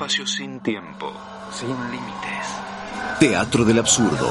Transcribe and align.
espacio 0.00 0.26
sin 0.26 0.60
tiempo, 0.60 1.12
sin 1.52 1.68
límites. 1.68 2.46
Teatro 3.18 3.66
del 3.66 3.80
absurdo. 3.80 4.30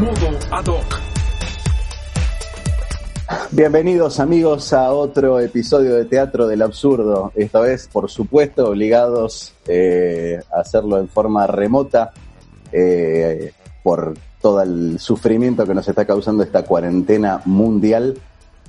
Modo 0.00 0.36
ad 0.50 0.66
hoc. 0.66 1.00
Bienvenidos 3.52 4.18
amigos 4.18 4.72
a 4.72 4.92
otro 4.92 5.38
episodio 5.38 5.94
de 5.94 6.06
Teatro 6.06 6.48
del 6.48 6.60
Absurdo. 6.60 7.30
Esta 7.36 7.60
vez, 7.60 7.86
por 7.86 8.10
supuesto, 8.10 8.68
obligados 8.68 9.54
eh, 9.68 10.40
a 10.52 10.62
hacerlo 10.62 10.98
en 10.98 11.08
forma 11.08 11.46
remota 11.46 12.10
eh, 12.72 13.52
por 13.84 14.14
todo 14.42 14.60
el 14.60 14.98
sufrimiento 14.98 15.64
que 15.68 15.74
nos 15.74 15.86
está 15.86 16.04
causando 16.04 16.42
esta 16.42 16.64
cuarentena 16.64 17.42
mundial. 17.44 18.18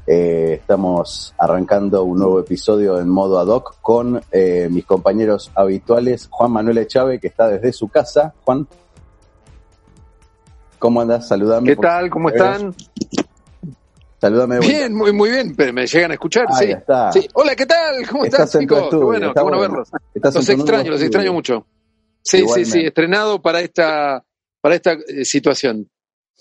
Eh, 0.07 0.59
estamos 0.61 1.33
arrancando 1.37 2.03
un 2.03 2.19
nuevo 2.19 2.39
episodio 2.39 2.99
en 2.99 3.09
modo 3.09 3.39
ad 3.39 3.47
hoc 3.47 3.77
con 3.81 4.21
eh, 4.31 4.67
mis 4.69 4.85
compañeros 4.85 5.51
habituales, 5.55 6.27
Juan 6.29 6.51
Manuel 6.51 6.77
Echave, 6.77 7.19
que 7.19 7.27
está 7.27 7.47
desde 7.47 7.73
su 7.73 7.87
casa. 7.87 8.33
Juan, 8.43 8.67
¿cómo 10.77 11.01
andas? 11.01 11.27
Saludame. 11.27 11.69
¿Qué 11.69 11.75
tal? 11.75 12.11
¿Cómo 12.11 12.29
están? 12.29 12.75
Saludame. 14.21 14.59
Bien, 14.59 14.93
muy, 14.93 15.11
muy 15.11 15.31
bien, 15.31 15.55
pero 15.55 15.73
me 15.73 15.87
llegan 15.87 16.11
a 16.11 16.13
escuchar, 16.13 16.45
sí. 16.53 16.65
está. 16.65 17.11
Sí. 17.11 17.27
Hola, 17.33 17.55
¿qué 17.55 17.65
tal? 17.65 18.07
¿Cómo 18.07 18.25
Estás 18.25 18.51
tu 18.51 18.59
chicos? 18.59 18.89
Qué 18.91 18.95
bueno, 18.97 19.27
está 19.29 19.41
qué 19.41 19.43
bueno 19.43 19.59
verlos. 19.59 19.89
Estás 20.13 20.35
Los 20.35 20.49
extraño, 20.49 20.91
los 20.91 21.01
extraño 21.01 21.33
mucho. 21.33 21.65
Sí, 22.21 22.37
sí, 22.37 22.43
Igualmente. 22.43 22.71
sí, 22.71 22.85
estrenado 22.85 23.41
para 23.41 23.61
esta, 23.61 24.23
para 24.61 24.75
esta 24.75 24.93
eh, 24.93 25.25
situación. 25.25 25.89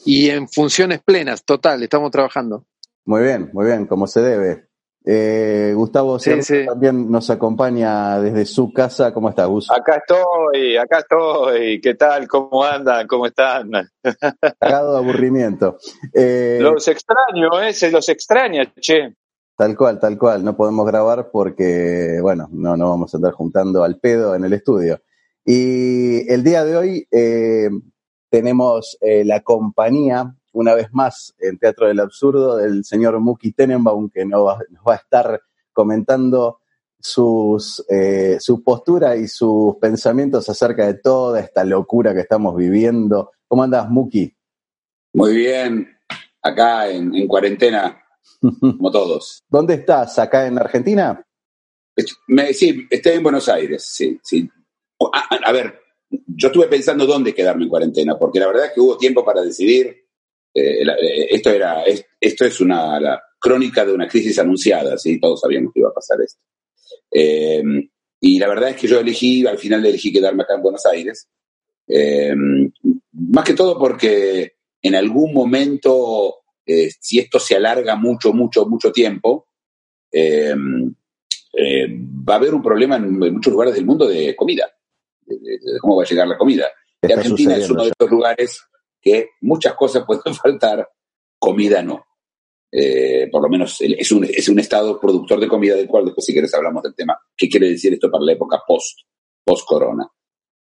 Y 0.05 0.29
en 0.29 0.49
funciones 0.49 1.01
plenas, 1.03 1.45
total, 1.45 1.83
estamos 1.83 2.11
trabajando. 2.11 2.67
Muy 3.05 3.23
bien, 3.23 3.51
muy 3.53 3.67
bien, 3.67 3.87
como 3.87 4.07
se 4.07 4.21
debe. 4.21 4.69
Eh, 5.07 5.73
Gustavo 5.75 6.19
Sí, 6.19 6.31
también 6.67 7.11
nos 7.11 7.29
acompaña 7.29 8.19
desde 8.21 8.47
su 8.47 8.73
casa. 8.73 9.13
¿Cómo 9.13 9.29
estás, 9.29 9.47
Gus? 9.49 9.71
Acá 9.71 9.97
estoy, 9.97 10.79
acá 10.79 11.01
estoy. 11.01 11.81
¿Qué 11.83 11.95
tal? 11.95 12.27
¿Cómo 12.27 12.65
andan? 12.65 13.07
¿Cómo 13.07 13.27
están? 13.27 13.71
Cagado 14.59 14.93
de 14.93 14.99
aburrimiento. 14.99 15.77
Eh, 16.15 16.59
Los 16.63 16.89
extraño, 16.89 17.61
¿eh? 17.61 17.75
Se 17.75 17.91
los 17.91 18.09
extraña, 18.09 18.73
che. 18.81 19.15
Tal 19.57 19.77
cual, 19.77 20.01
tal 20.01 20.19
cual. 20.19 20.43
No 20.43 20.57
podemos 20.57 20.87
grabar 20.87 21.31
porque, 21.31 22.19
bueno, 22.23 22.49
no 22.51 22.75
nos 22.77 22.89
vamos 22.89 23.13
a 23.13 23.19
andar 23.19 23.33
juntando 23.35 23.85
al 23.85 23.99
pedo 24.01 24.35
en 24.35 24.45
el 24.45 24.55
estudio. 24.55 25.03
Y 25.45 26.33
el 26.33 26.43
día 26.43 26.65
de 26.65 26.77
hoy 26.77 27.09
eh, 27.11 27.69
tenemos 28.31 28.97
eh, 29.03 29.25
la 29.27 29.41
compañía, 29.41 30.35
una 30.55 30.75
vez 30.75 30.89
más, 30.93 31.35
en 31.39 31.59
Teatro 31.59 31.87
del 31.87 32.01
Absurdo, 32.01 32.57
del 32.57 32.85
señor 32.85 33.21
Muki 33.21 33.53
Tenenbaum, 33.53 34.09
que 34.11 34.25
nos 34.25 34.47
va, 34.47 34.59
nos 34.71 34.83
va 34.83 34.95
a 34.95 34.97
estar 34.97 35.41
comentando 35.73 36.61
sus, 36.99 37.85
eh, 37.91 38.39
su 38.41 38.63
postura 38.65 39.17
y 39.17 39.29
sus 39.29 39.77
pensamientos 39.77 40.49
acerca 40.49 40.87
de 40.87 40.95
toda 40.95 41.41
esta 41.41 41.63
locura 41.65 42.15
que 42.15 42.21
estamos 42.21 42.57
viviendo. 42.57 43.33
¿Cómo 43.47 43.63
andas, 43.63 43.89
Muki? 43.91 44.35
Muy 45.13 45.37
bien, 45.37 45.89
acá 46.43 46.89
en, 46.89 47.15
en 47.15 47.29
cuarentena, 47.29 48.03
como 48.61 48.91
todos. 48.91 49.43
¿Dónde 49.49 49.75
estás? 49.75 50.19
¿Acá 50.19 50.47
en 50.47 50.59
Argentina? 50.59 51.23
Me, 52.27 52.53
sí, 52.53 52.87
estoy 52.91 53.13
en 53.13 53.23
Buenos 53.23 53.49
Aires, 53.49 53.85
sí, 53.87 54.19
sí. 54.23 54.49
O- 54.99 55.11
A, 55.15 55.19
a- 55.35 55.49
a 55.49 55.53
ver, 55.53 55.79
yo 56.11 56.49
estuve 56.49 56.67
pensando 56.69 57.07
dónde 57.07 57.35
quedarme 57.35 57.65
en 57.65 57.69
cuarentena, 57.71 58.19
porque 58.19 58.41
la 58.41 58.47
verdad 58.47 58.67
es 58.67 58.73
que 58.73 58.81
hubo 58.81 58.97
tiempo 58.97 59.25
para 59.25 59.43
decidir. 59.43 60.04
Eh, 60.55 60.85
la- 60.85 60.95
eh, 60.95 61.27
esto 61.31 61.51
era, 61.51 61.83
es- 61.85 62.05
esto 62.21 62.45
es 62.45 62.61
una 62.61 62.99
la 63.01 63.23
crónica 63.39 63.85
de 63.85 63.93
una 63.93 64.09
crisis 64.09 64.39
anunciada, 64.39 64.97
sí, 64.97 65.21
todos 65.21 65.41
sabíamos 65.41 65.73
que 65.73 65.81
iba 65.81 65.91
a 65.91 65.95
pasar 65.95 66.19
esto. 66.23 66.41
Eh, 67.11 67.63
y 68.21 68.39
la 68.39 68.49
verdad 68.49 68.71
es 68.71 68.77
que 68.77 68.87
yo 68.87 68.99
elegí, 69.01 69.47
al 69.47 69.59
final 69.59 69.85
elegí 69.85 70.13
quedarme 70.13 70.45
acá 70.45 70.55
en 70.55 70.63
Buenos 70.63 70.87
Aires, 70.87 71.29
eh, 71.89 72.35
más 73.13 73.45
que 73.45 73.53
todo 73.55 73.79
porque 73.79 74.55
en 74.81 74.95
algún 74.95 75.35
momento, 75.35 76.37
eh, 76.65 76.89
si 76.99 77.19
esto 77.19 77.39
se 77.39 77.57
alarga 77.57 77.97
mucho, 77.97 78.33
mucho, 78.33 78.65
mucho 78.67 78.91
tiempo, 78.93 79.49
eh, 80.11 80.55
va 80.57 82.35
a 82.35 82.37
haber 82.37 82.55
un 82.55 82.63
problema 82.63 82.97
en, 82.97 83.05
en 83.23 83.35
muchos 83.35 83.53
lugares 83.53 83.75
del 83.75 83.85
mundo 83.87 84.07
de 84.07 84.35
comida, 84.35 84.71
de, 85.27 85.37
de- 85.37 85.59
de 85.73 85.79
cómo 85.81 85.97
va 85.97 86.03
a 86.05 86.07
llegar 86.07 86.27
la 86.29 86.39
comida. 86.39 86.67
Argentina 87.03 87.57
es 87.57 87.69
uno 87.71 87.83
de 87.83 87.89
ya. 87.89 87.95
esos 87.99 88.11
lugares 88.11 88.61
que 89.05 89.31
muchas 89.43 89.75
cosas 89.75 90.05
pueden 90.07 90.35
faltar, 90.35 90.89
comida 91.39 91.83
no. 91.83 92.05
Eh, 92.77 93.29
por 93.31 93.41
lo 93.43 93.49
menos 93.49 93.81
es 93.81 94.11
un, 94.11 94.25
es 94.25 94.49
un 94.49 94.59
estado 94.59 94.99
productor 94.99 95.39
de 95.39 95.47
comida 95.47 95.77
del 95.77 95.87
cual 95.87 96.07
después 96.07 96.25
si 96.25 96.33
quieres 96.33 96.53
hablamos 96.55 96.83
del 96.83 96.95
tema, 96.95 97.17
qué 97.37 97.49
quiere 97.49 97.69
decir 97.69 97.93
esto 97.93 98.11
para 98.11 98.25
la 98.25 98.33
época 98.33 98.63
post, 98.67 98.99
post 99.45 99.65
corona. 99.67 100.09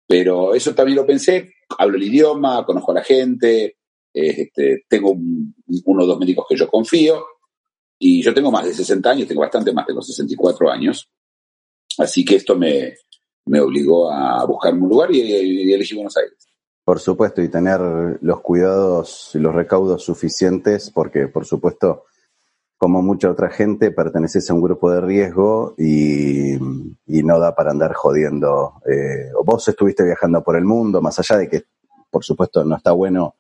Pero 0.08 0.54
eso 0.54 0.76
también 0.76 0.98
lo 0.98 1.06
pensé, 1.08 1.52
hablo 1.80 1.98
el 1.98 2.04
idioma, 2.04 2.64
conozco 2.64 2.92
a 2.92 2.96
la 2.96 3.04
gente, 3.04 3.64
eh, 3.66 4.36
este, 4.44 4.86
tengo 4.88 5.12
un- 5.12 5.56
uno 5.86 6.04
o 6.04 6.06
dos 6.06 6.20
médicos 6.20 6.46
que 6.48 6.56
yo 6.56 6.68
confío, 6.68 7.26
y 7.98 8.22
yo 8.22 8.34
tengo 8.36 8.52
más 8.52 8.66
de 8.66 8.74
60 8.76 9.10
años, 9.10 9.28
tengo 9.28 9.42
bastante 9.42 9.74
más, 9.74 9.88
tengo 9.88 10.02
64 10.04 10.70
años, 10.70 11.10
así 11.98 12.24
que 12.24 12.36
esto 12.36 12.56
me, 12.56 12.94
me 13.48 13.60
obligó 13.60 14.12
a 14.12 14.46
buscarme 14.46 14.84
un 14.84 14.90
lugar 14.90 15.10
y 15.12 15.74
elegí 15.74 15.96
Buenos 15.96 16.16
Aires. 16.18 16.45
Por 16.86 17.00
supuesto, 17.00 17.42
y 17.42 17.50
tener 17.50 17.82
los 18.22 18.42
cuidados 18.42 19.32
y 19.34 19.40
los 19.40 19.56
recaudos 19.56 20.04
suficientes, 20.04 20.92
porque 20.92 21.28
por 21.28 21.44
supuesto, 21.46 22.06
como 22.78 23.02
mucha 23.02 23.32
otra 23.32 23.50
gente, 23.50 23.90
perteneces 23.90 24.48
a 24.50 24.54
un 24.54 24.62
grupo 24.62 24.92
de 24.92 25.02
riesgo 25.02 25.74
y, 25.80 26.54
y 26.54 27.24
no 27.24 27.40
da 27.40 27.56
para 27.56 27.72
andar 27.72 27.94
jodiendo. 27.94 28.82
Eh, 28.86 29.32
vos 29.44 29.68
estuviste 29.68 30.04
viajando 30.04 30.44
por 30.44 30.56
el 30.56 30.64
mundo, 30.64 31.02
más 31.02 31.18
allá 31.18 31.38
de 31.38 31.50
que, 31.50 31.64
por 32.12 32.24
supuesto, 32.24 32.64
no 32.64 32.78
está 32.78 32.92
bueno 32.92 33.34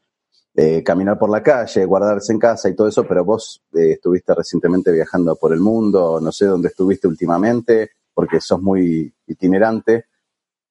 eh, 0.57 0.81
caminar 0.83 1.19
por 1.19 1.29
la 1.29 1.43
calle, 1.43 1.83
guardarse 1.83 2.31
en 2.31 2.39
casa 2.39 2.69
y 2.69 2.75
todo 2.75 2.87
eso, 2.87 3.05
pero 3.05 3.25
vos 3.25 3.61
eh, 3.73 3.91
estuviste 3.91 4.33
recientemente 4.33 4.89
viajando 4.91 5.35
por 5.35 5.51
el 5.51 5.59
mundo, 5.59 6.19
no 6.21 6.31
sé 6.31 6.45
dónde 6.45 6.69
estuviste 6.69 7.09
últimamente, 7.09 7.91
porque 8.13 8.39
sos 8.39 8.61
muy 8.61 9.13
itinerante. 9.27 10.05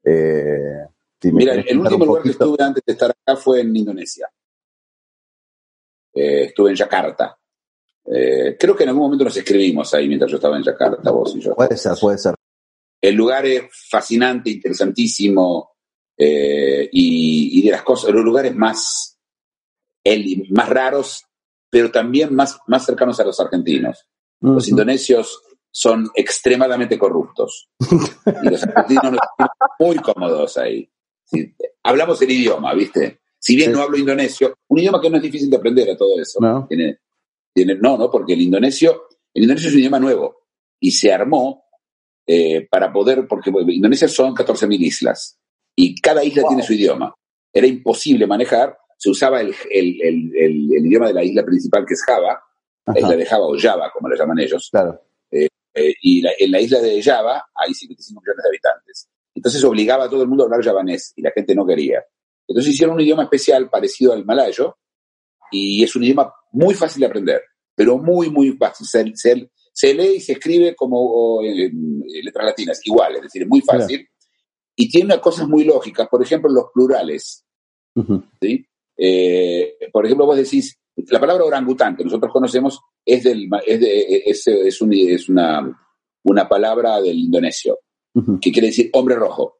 Eh, 0.03 0.87
Mira, 1.33 1.55
el 1.55 1.79
último 1.79 2.05
lugar 2.07 2.23
que 2.23 2.31
estuve 2.31 2.65
antes 2.65 2.83
de 2.87 2.93
estar 2.93 3.11
acá 3.11 3.37
fue 3.37 3.61
en 3.61 3.77
Indonesia. 3.77 4.29
Eh, 6.15 6.45
estuve 6.45 6.71
en 6.71 6.77
Yakarta. 6.77 7.37
Eh, 8.07 8.57
creo 8.59 8.77
que 8.77 8.83
en 8.83 8.91
algún 8.91 9.05
momento 9.05 9.25
nos 9.25 9.37
escribimos 9.37 9.93
ahí 9.95 10.07
mientras 10.09 10.31
yo 10.31 10.37
estaba 10.37 10.57
en 10.57 10.63
Yakarta, 10.63 11.11
vos 11.11 11.35
y 11.37 11.41
yo. 11.41 11.55
Puede 11.55 11.77
ser, 11.77 11.93
puede 12.01 12.19
ser. 12.19 12.35
El 13.01 13.15
lugar 13.15 13.45
es 13.47 13.65
fascinante, 13.91 14.51
interesantísimo, 14.51 15.73
eh, 16.17 16.89
y, 16.93 17.59
y 17.59 17.63
de 17.63 17.71
las 17.73 17.83
cosas, 17.83 18.11
los 18.13 18.25
lugares 18.25 18.55
más, 18.55 19.19
el- 20.05 20.47
más 20.51 20.69
raros, 20.69 21.25
pero 21.71 21.91
también 21.91 22.35
más, 22.35 22.59
más 22.69 22.85
cercanos 22.87 23.19
a 23.21 23.25
los 23.25 23.39
argentinos. 23.41 24.07
Los 24.41 24.69
indonesios 24.69 25.41
son 25.71 26.09
extremadamente 26.15 26.99
corruptos. 26.99 27.69
Y 28.43 28.49
los 28.51 28.63
argentinos 28.63 29.13
nos 29.13 29.21
muy 29.81 29.97
cómodos 29.97 30.57
ahí. 30.59 30.89
Hablamos 31.83 32.21
el 32.23 32.31
idioma, 32.31 32.75
¿viste? 32.75 33.21
Si 33.39 33.57
bien 33.57 33.73
no 33.73 33.83
hablo 33.83 33.99
indonesio, 33.99 34.57
un 34.69 34.79
idioma 34.79 35.01
que 35.01 35.11
no 35.11 35.17
es 35.19 35.23
difícil 35.23 35.51
de 35.51 35.57
aprender 35.57 35.91
a 35.91 35.97
todo 35.97 36.19
eso. 36.21 36.39
¿No? 36.41 36.67
Tiene, 36.67 36.99
tiene, 37.53 37.75
no, 37.77 37.97
no, 37.99 38.11
porque 38.11 38.33
el 38.33 38.41
indonesio, 38.41 39.09
el 39.35 39.43
indonesio 39.43 39.69
es 39.69 39.75
un 39.75 39.81
idioma 39.81 40.01
nuevo 40.01 40.47
y 40.81 40.91
se 40.93 41.13
armó 41.13 41.65
eh, 42.27 42.67
para 42.71 42.91
poder, 42.93 43.27
porque 43.29 43.51
bueno, 43.51 43.71
Indonesia 43.71 44.09
son 44.09 44.35
14.000 44.35 44.81
islas 44.81 45.39
y 45.77 46.01
cada 46.01 46.25
isla 46.25 46.45
tiene 46.49 46.63
su 46.63 46.73
idioma. 46.73 47.15
Era 47.53 47.67
imposible 47.67 48.27
manejar, 48.27 48.79
se 48.97 49.11
usaba 49.11 49.41
el, 49.43 49.55
el- 49.71 50.01
el- 50.03 50.33
el- 50.37 50.71
el 50.77 50.87
idioma 50.87 51.09
de 51.09 51.15
la 51.15 51.23
isla 51.25 51.45
principal 51.45 51.85
que 51.87 51.95
es 51.95 52.03
Java, 52.03 52.41
la 52.87 52.99
isla 52.99 53.17
de 53.17 53.27
Java 53.27 53.45
o 53.47 53.59
Java, 53.59 53.91
como 53.93 54.09
le 54.09 54.17
llaman 54.17 54.39
ellos, 54.39 54.69
claro. 54.71 55.01
eh, 55.31 55.49
y 56.03 56.23
la- 56.23 56.33
en 56.39 56.51
la 56.51 56.61
isla 56.61 56.81
de 56.81 57.03
Java 57.03 57.45
hay 57.55 57.75
55 57.75 58.21
millones 58.23 58.43
de 58.43 58.49
habitantes. 58.49 59.09
Entonces 59.35 59.63
obligaba 59.65 60.05
a 60.05 60.09
todo 60.11 60.23
el 60.23 60.29
mundo 60.29 60.45
a 60.45 60.47
hablar 60.47 60.63
javanés 60.65 61.13
y 61.17 61.23
la 61.23 61.33
gente 61.33 61.55
no 61.55 61.67
quería. 61.67 62.03
Entonces 62.47 62.73
hicieron 62.75 62.95
un 62.97 63.01
idioma 63.03 63.25
especial 63.25 63.69
parecido 63.71 64.13
al 64.13 64.25
malayo 64.25 64.77
y 65.51 65.83
es 65.83 65.95
un 65.97 66.05
idioma 66.05 66.33
muy 66.53 66.75
fácil 66.75 67.01
de 67.01 67.07
aprender, 67.07 67.43
pero 67.75 67.99
muy, 67.99 68.31
muy 68.31 68.53
fácil. 68.53 68.87
Se, 68.87 69.05
se- 69.15 69.51
se 69.73 69.93
lee 69.93 70.17
y 70.17 70.21
se 70.21 70.33
escribe 70.35 70.77
como 70.77 71.43
eh, 71.43 71.69
letras 72.23 72.47
latinas, 72.47 72.81
igual, 72.87 73.17
es 73.17 73.23
decir, 73.23 73.45
muy 73.49 73.61
fácil. 73.61 74.09
Y 74.77 74.89
tiene 74.89 75.19
cosas 75.21 75.49
muy 75.49 75.65
lógicas, 75.65 76.07
por 76.09 76.23
ejemplo, 76.23 76.49
los 76.51 76.67
plurales. 76.73 77.45
¿sí? 78.41 78.65
Eh, 78.97 79.75
por 79.93 80.05
ejemplo, 80.05 80.27
vos 80.27 80.37
decís, 80.37 80.79
la 81.09 81.19
palabra 81.19 81.45
orangután 81.45 81.97
que 81.97 82.05
nosotros 82.05 82.33
conocemos 82.33 82.81
es, 83.05 83.25
del, 83.25 83.49
es, 83.67 83.81
de, 83.81 84.23
es, 84.27 84.47
es, 84.47 84.81
es 84.81 85.29
una, 85.29 85.89
una 86.23 86.49
palabra 86.49 87.01
del 87.01 87.19
indonesio, 87.19 87.81
que 88.41 88.53
quiere 88.53 88.69
decir 88.69 88.91
hombre 88.93 89.17
rojo. 89.17 89.59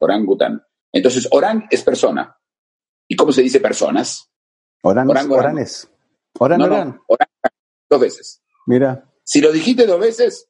Orangután. 0.00 0.62
Entonces, 0.92 1.28
orang 1.30 1.66
es 1.70 1.82
persona. 1.82 2.36
¿Y 3.08 3.16
cómo 3.16 3.32
se 3.32 3.42
dice 3.42 3.60
personas? 3.60 4.30
Orán, 4.82 5.08
Orán, 5.08 5.30
orán. 5.30 5.44
oranes. 5.46 5.90
No, 6.38 6.48
no, 6.48 6.64
orang, 6.66 7.28
dos 7.88 8.00
veces. 8.00 8.42
Mira, 8.66 9.10
Si 9.24 9.40
lo 9.40 9.50
dijiste 9.52 9.86
dos 9.86 9.98
veces, 9.98 10.48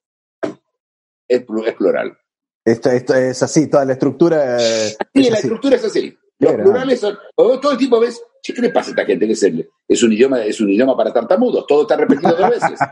es, 1.28 1.46
plu- 1.46 1.66
es 1.66 1.74
plural. 1.74 2.18
esto, 2.64 2.90
esto 2.90 3.14
es 3.14 3.42
así, 3.42 3.68
toda 3.70 3.84
la 3.84 3.92
estructura. 3.92 4.58
Sí, 4.58 4.96
es 5.14 5.30
la 5.30 5.36
así. 5.36 5.46
estructura 5.46 5.76
es 5.76 5.84
así. 5.84 6.18
Los 6.38 6.52
plurales 6.54 7.00
son. 7.00 7.16
Todo 7.36 7.70
el 7.72 7.78
tiempo 7.78 8.00
ves. 8.00 8.20
¿Qué 8.54 8.62
le 8.62 8.70
pasa 8.70 8.88
a 8.88 8.90
esta 8.90 9.04
gente? 9.04 9.26
que 9.26 9.32
es, 9.32 9.42
el- 9.42 9.68
es 9.88 10.02
un 10.02 10.12
idioma, 10.12 10.42
es 10.44 10.60
un 10.60 10.70
idioma 10.70 10.96
para 10.96 11.12
tartamudos. 11.12 11.66
Todo 11.66 11.82
está 11.82 11.96
repetido 11.96 12.34
dos 12.36 12.50
veces. 12.50 12.78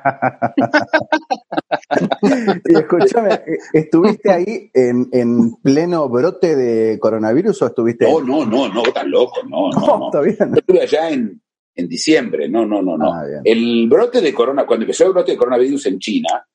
Y 2.68 2.74
escúchame, 2.76 3.34
eh, 3.34 3.58
¿estuviste 3.72 4.30
ahí 4.30 4.70
en, 4.72 5.08
en 5.12 5.54
pleno 5.62 6.08
brote 6.08 6.56
de 6.56 6.98
coronavirus 6.98 7.62
o 7.62 7.66
estuviste? 7.66 8.10
No, 8.10 8.20
no, 8.20 8.44
no, 8.44 8.68
no, 8.68 8.82
estás 8.84 9.06
loco. 9.06 9.40
No, 9.48 9.70
no, 9.70 9.80
No, 9.86 9.98
no. 9.98 10.06
está 10.06 10.20
bien. 10.20 10.36
Yo 10.52 10.58
estuve 10.60 10.82
allá 10.82 11.10
en, 11.10 11.40
en 11.74 11.88
diciembre. 11.88 12.48
No, 12.48 12.66
no, 12.66 12.82
no, 12.82 12.96
no. 12.96 13.12
Ah. 13.12 13.24
El 13.44 13.88
brote 13.88 14.20
de 14.20 14.34
corona, 14.34 14.66
cuando 14.66 14.84
empezó 14.84 15.06
el 15.06 15.12
brote 15.12 15.32
de 15.32 15.38
coronavirus 15.38 15.86
en 15.86 15.98
China, 15.98 16.46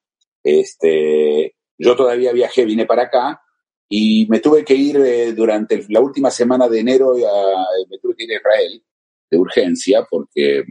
este, 0.44 1.56
yo 1.78 1.96
todavía 1.96 2.32
viajé, 2.34 2.66
vine 2.66 2.86
para 2.86 3.04
acá 3.04 3.42
y 3.90 4.28
me 4.30 4.40
tuve 4.40 4.64
que 4.64 4.76
ir 4.76 4.98
eh, 4.98 5.34
durante 5.34 5.84
la 5.90 6.00
última 6.00 6.30
semana 6.32 6.68
de 6.70 6.80
enero, 6.80 7.14
a- 7.14 7.66
me 7.90 7.98
tuve 7.98 8.16
que 8.16 8.24
ir 8.26 8.32
a 8.34 8.36
Israel 8.38 8.84
de 9.32 9.38
urgencia 9.38 10.06
porque, 10.10 10.64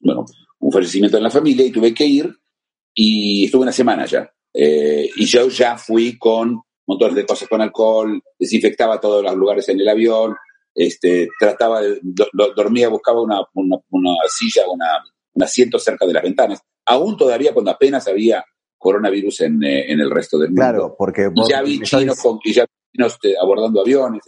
bueno, 0.00 0.24
un 0.60 0.72
fallecimiento 0.72 1.16
en 1.16 1.22
la 1.24 1.30
familia 1.30 1.66
y 1.66 1.72
tuve 1.72 1.92
que 1.94 2.06
ir 2.06 2.32
y 2.94 3.44
estuve 3.46 3.62
una 3.62 3.72
semana 3.72 4.06
ya. 4.06 4.30
Eh, 4.54 5.08
y 5.16 5.24
yo 5.26 5.48
ya 5.48 5.76
fui 5.76 6.18
con 6.18 6.60
montones 6.86 7.16
de 7.16 7.26
cosas 7.26 7.48
con 7.48 7.60
alcohol, 7.60 8.20
desinfectaba 8.38 9.00
todos 9.00 9.22
los 9.22 9.34
lugares 9.34 9.68
en 9.68 9.80
el 9.80 9.88
avión, 9.88 10.34
este, 10.74 11.28
trataba 11.38 11.80
de, 11.80 11.98
do- 12.02 12.52
dormía, 12.54 12.88
buscaba 12.88 13.22
una, 13.22 13.40
una, 13.54 13.76
una 13.90 14.14
silla, 14.28 14.62
una, 14.68 14.86
un 15.34 15.42
asiento 15.42 15.78
cerca 15.78 16.06
de 16.06 16.12
las 16.12 16.22
ventanas, 16.22 16.60
aún 16.86 17.16
todavía 17.16 17.52
cuando 17.54 17.70
apenas 17.70 18.06
había 18.08 18.44
coronavirus 18.82 19.40
en, 19.42 19.62
eh, 19.62 19.90
en 19.92 20.00
el 20.00 20.10
resto 20.10 20.38
del 20.38 20.48
mundo. 20.50 20.60
Claro, 20.60 20.94
porque 20.98 21.30
Y 21.34 21.48
ya 21.48 21.62
vi 21.62 21.80
chinos, 21.80 22.18
con, 22.20 22.38
y 22.44 22.52
ya 22.52 22.64
vi 22.64 22.96
chinos 22.98 23.18
eh, 23.22 23.34
abordando 23.40 23.80
aviones. 23.80 24.22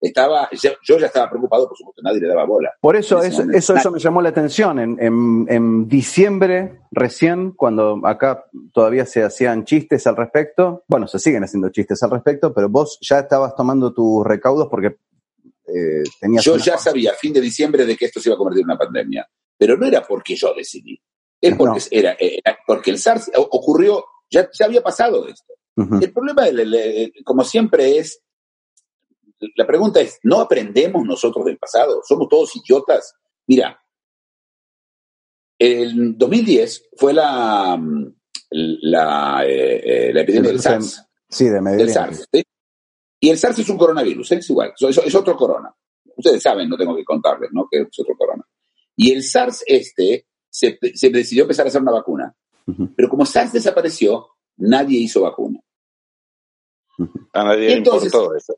Estaba, 0.00 0.48
ya- 0.52 0.76
yo 0.84 0.96
ya 0.96 1.06
estaba 1.06 1.28
preocupado, 1.28 1.66
por 1.68 1.76
supuesto, 1.76 2.02
nadie 2.02 2.20
le 2.20 2.28
daba 2.28 2.44
bola. 2.44 2.70
Por 2.80 2.94
eso, 2.94 3.20
eso, 3.20 3.42
eso, 3.52 3.74
eso 3.74 3.90
me 3.90 3.98
llamó 3.98 4.22
la 4.22 4.28
atención. 4.28 4.78
En, 4.78 4.96
en, 5.00 5.46
en 5.48 5.88
diciembre, 5.88 6.80
recién, 6.92 7.50
cuando 7.50 8.00
acá 8.04 8.44
todavía 8.72 9.04
se 9.06 9.24
hacían 9.24 9.64
chistes 9.64 10.06
al 10.06 10.16
respecto, 10.16 10.84
bueno, 10.86 11.08
se 11.08 11.18
siguen 11.18 11.42
haciendo 11.42 11.68
chistes 11.70 12.00
al 12.04 12.10
respecto, 12.12 12.54
pero 12.54 12.68
vos 12.68 12.98
ya 13.02 13.18
estabas 13.18 13.56
tomando 13.56 13.92
tus 13.92 14.24
recaudos 14.24 14.68
porque 14.70 14.96
eh, 15.66 16.04
tenías. 16.20 16.44
Yo 16.44 16.56
ya 16.56 16.78
sabía 16.78 17.10
a 17.10 17.14
fin 17.14 17.32
de 17.32 17.40
diciembre 17.40 17.84
de 17.84 17.96
que 17.96 18.04
esto 18.06 18.20
se 18.20 18.28
iba 18.28 18.34
a 18.36 18.38
convertir 18.38 18.62
en 18.62 18.66
una 18.70 18.78
pandemia, 18.78 19.28
pero 19.58 19.76
no 19.76 19.84
era 19.84 20.02
porque 20.06 20.36
yo 20.36 20.54
decidí, 20.54 20.96
es 21.40 21.56
porque, 21.56 21.80
No. 21.80 21.86
era, 21.90 22.16
era 22.18 22.58
porque 22.66 22.90
el 22.90 22.98
SARS 22.98 23.30
ocurrió, 23.36 24.04
ya, 24.30 24.48
ya 24.56 24.66
había 24.66 24.82
pasado 24.82 25.26
esto. 25.28 25.54
El 26.00 26.12
problema, 26.12 26.42
como 27.24 27.44
siempre, 27.44 27.98
es, 27.98 28.20
la 29.54 29.64
pregunta 29.66 30.00
es, 30.00 30.18
¿no 30.24 30.40
aprendemos 30.40 31.04
nosotros 31.06 31.44
del 31.44 31.56
pasado? 31.56 32.00
¿Somos 32.04 32.28
todos 32.28 32.56
idiotas? 32.56 33.14
Mira, 33.46 33.80
el 35.58 36.18
2010 36.18 36.88
fue 36.96 37.12
la, 37.12 37.80
la, 38.50 39.46
eh, 39.46 40.08
eh, 40.08 40.12
la 40.12 40.20
epidemia 40.22 40.50
del 40.50 40.60
SARS. 40.60 41.04
Sí, 41.28 41.44
de 41.44 41.60
Del. 41.60 41.90
SARS. 41.90 42.26
¿sí? 42.32 42.42
Y 43.20 43.30
el 43.30 43.38
SARS 43.38 43.60
es 43.60 43.68
un 43.68 43.78
coronavirus, 43.78 44.32
¿eh? 44.32 44.36
es 44.36 44.50
igual, 44.50 44.72
es, 44.78 44.98
es 44.98 45.14
otro 45.14 45.36
corona. 45.36 45.72
Ustedes 46.16 46.42
saben, 46.42 46.68
no 46.68 46.76
tengo 46.76 46.96
que 46.96 47.04
contarles, 47.04 47.50
¿no? 47.52 47.68
Que 47.70 47.82
es 47.82 47.98
otro 48.00 48.16
corona. 48.16 48.44
Y 48.96 49.12
el 49.12 49.22
SARS 49.22 49.62
este 49.66 50.26
se, 50.58 50.78
se 50.94 51.10
decidió 51.10 51.44
empezar 51.44 51.66
a 51.66 51.68
hacer 51.68 51.80
una 51.82 51.92
vacuna. 51.92 52.34
Pero 52.96 53.08
como 53.08 53.24
SARS 53.24 53.52
desapareció, 53.52 54.26
nadie 54.56 54.98
hizo 54.98 55.22
vacuna. 55.22 55.60
A 57.32 57.44
nadie 57.44 57.72
entonces- 57.74 58.12
le 58.12 58.18
importó 58.18 58.36
eso. 58.36 58.56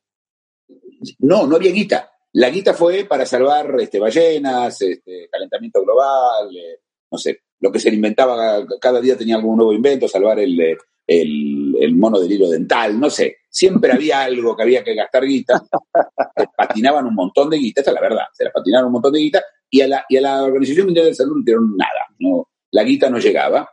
No, 1.18 1.46
no 1.46 1.56
había 1.56 1.70
guita. 1.70 2.10
La 2.32 2.50
guita 2.50 2.74
fue 2.74 3.04
para 3.04 3.26
salvar 3.26 3.74
este, 3.80 3.98
ballenas, 3.98 4.80
este, 4.82 5.28
calentamiento 5.30 5.82
global, 5.82 6.48
eh, 6.56 6.80
no 7.10 7.18
sé, 7.18 7.40
lo 7.60 7.72
que 7.72 7.80
se 7.80 7.90
inventaba, 7.90 8.64
cada 8.80 9.00
día 9.00 9.16
tenía 9.16 9.36
algún 9.36 9.56
nuevo 9.56 9.72
invento, 9.72 10.06
salvar 10.08 10.38
el, 10.38 10.58
eh, 10.60 10.76
el, 11.06 11.76
el 11.80 11.96
mono 11.96 12.20
del 12.20 12.32
hilo 12.32 12.48
dental, 12.48 12.98
no 12.98 13.10
sé. 13.10 13.38
Siempre 13.48 13.92
había 13.92 14.22
algo 14.22 14.56
que 14.56 14.62
había 14.62 14.84
que 14.84 14.94
gastar 14.94 15.24
guita. 15.24 15.60
Patinaban 16.56 17.06
un 17.06 17.14
montón 17.14 17.50
de 17.50 17.58
guita, 17.58 17.80
esta 17.80 17.90
es 17.90 17.94
la 17.94 18.00
verdad, 18.00 18.24
se 18.32 18.44
la 18.44 18.52
patinaron 18.52 18.86
un 18.86 18.92
montón 18.92 19.12
de 19.12 19.20
guita 19.20 19.42
y 19.70 19.80
a 19.80 19.88
la, 19.88 20.04
y 20.08 20.16
a 20.16 20.20
la 20.20 20.42
Organización 20.42 20.86
Mundial 20.86 21.06
de 21.06 21.10
la 21.12 21.16
Salud 21.16 21.36
no 21.36 21.44
dieron 21.44 21.76
nada, 21.76 22.06
no, 22.18 22.48
la 22.72 22.82
guita 22.82 23.08
no 23.08 23.18
llegaba. 23.18 23.70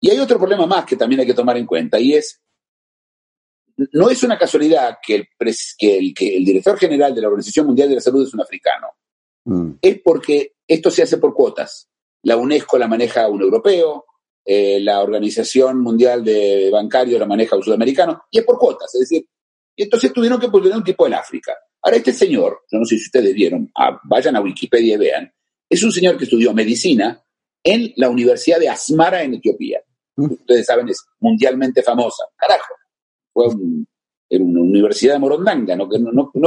Y 0.00 0.10
hay 0.10 0.18
otro 0.18 0.38
problema 0.38 0.66
más 0.66 0.84
que 0.84 0.96
también 0.96 1.20
hay 1.20 1.26
que 1.26 1.34
tomar 1.34 1.56
en 1.56 1.66
cuenta 1.66 1.98
y 1.98 2.14
es 2.14 2.42
no 3.92 4.08
es 4.08 4.22
una 4.22 4.38
casualidad 4.38 4.98
que 5.06 5.16
el, 5.16 5.28
pres- 5.38 5.74
que 5.76 5.98
el, 5.98 6.14
que 6.14 6.36
el 6.36 6.44
director 6.44 6.78
general 6.78 7.14
de 7.14 7.20
la 7.20 7.28
Organización 7.28 7.66
Mundial 7.66 7.88
de 7.90 7.96
la 7.96 8.00
Salud 8.00 8.26
es 8.26 8.32
un 8.32 8.40
africano. 8.40 8.88
Mm. 9.44 9.72
Es 9.82 10.00
porque 10.02 10.54
esto 10.66 10.90
se 10.90 11.02
hace 11.02 11.18
por 11.18 11.34
cuotas. 11.34 11.88
La 12.22 12.36
UNESCO 12.36 12.78
la 12.78 12.88
maneja 12.88 13.28
un 13.28 13.42
europeo, 13.42 14.06
eh, 14.44 14.80
la 14.80 15.02
Organización 15.02 15.80
Mundial 15.80 16.24
de 16.24 16.70
Bancario 16.70 17.18
la 17.18 17.26
maneja 17.26 17.56
un 17.56 17.62
sudamericano, 17.62 18.22
y 18.30 18.38
es 18.38 18.44
por 18.44 18.58
cuotas. 18.58 18.94
Es 18.94 19.00
decir, 19.00 19.28
y 19.76 19.82
entonces 19.82 20.12
tuvieron 20.12 20.40
que 20.40 20.48
poner 20.48 20.72
un 20.72 20.82
tipo 20.82 21.04
del 21.04 21.14
África. 21.14 21.54
Ahora, 21.86 21.98
este 21.98 22.12
señor, 22.12 22.62
yo 22.70 22.78
no 22.80 22.84
sé 22.84 22.96
si 22.98 23.04
ustedes 23.04 23.32
vieron, 23.32 23.70
ah, 23.78 24.00
vayan 24.04 24.34
a 24.34 24.40
Wikipedia 24.40 24.94
y 24.96 24.98
vean, 24.98 25.32
es 25.70 25.82
un 25.84 25.92
señor 25.92 26.16
que 26.18 26.24
estudió 26.24 26.52
medicina 26.52 27.22
en 27.62 27.92
la 27.96 28.08
Universidad 28.10 28.58
de 28.58 28.68
Asmara 28.68 29.22
en 29.22 29.34
Etiopía. 29.34 29.80
Ustedes 30.16 30.66
saben, 30.66 30.88
es 30.88 30.98
mundialmente 31.20 31.82
famosa. 31.84 32.24
Carajo 32.36 32.74
fue 33.32 33.46
un- 33.48 33.86
en 34.28 34.42
una 34.42 34.60
universidad 34.62 35.12
de 35.14 35.18
Morondanga, 35.20 35.76
¿no? 35.76 35.88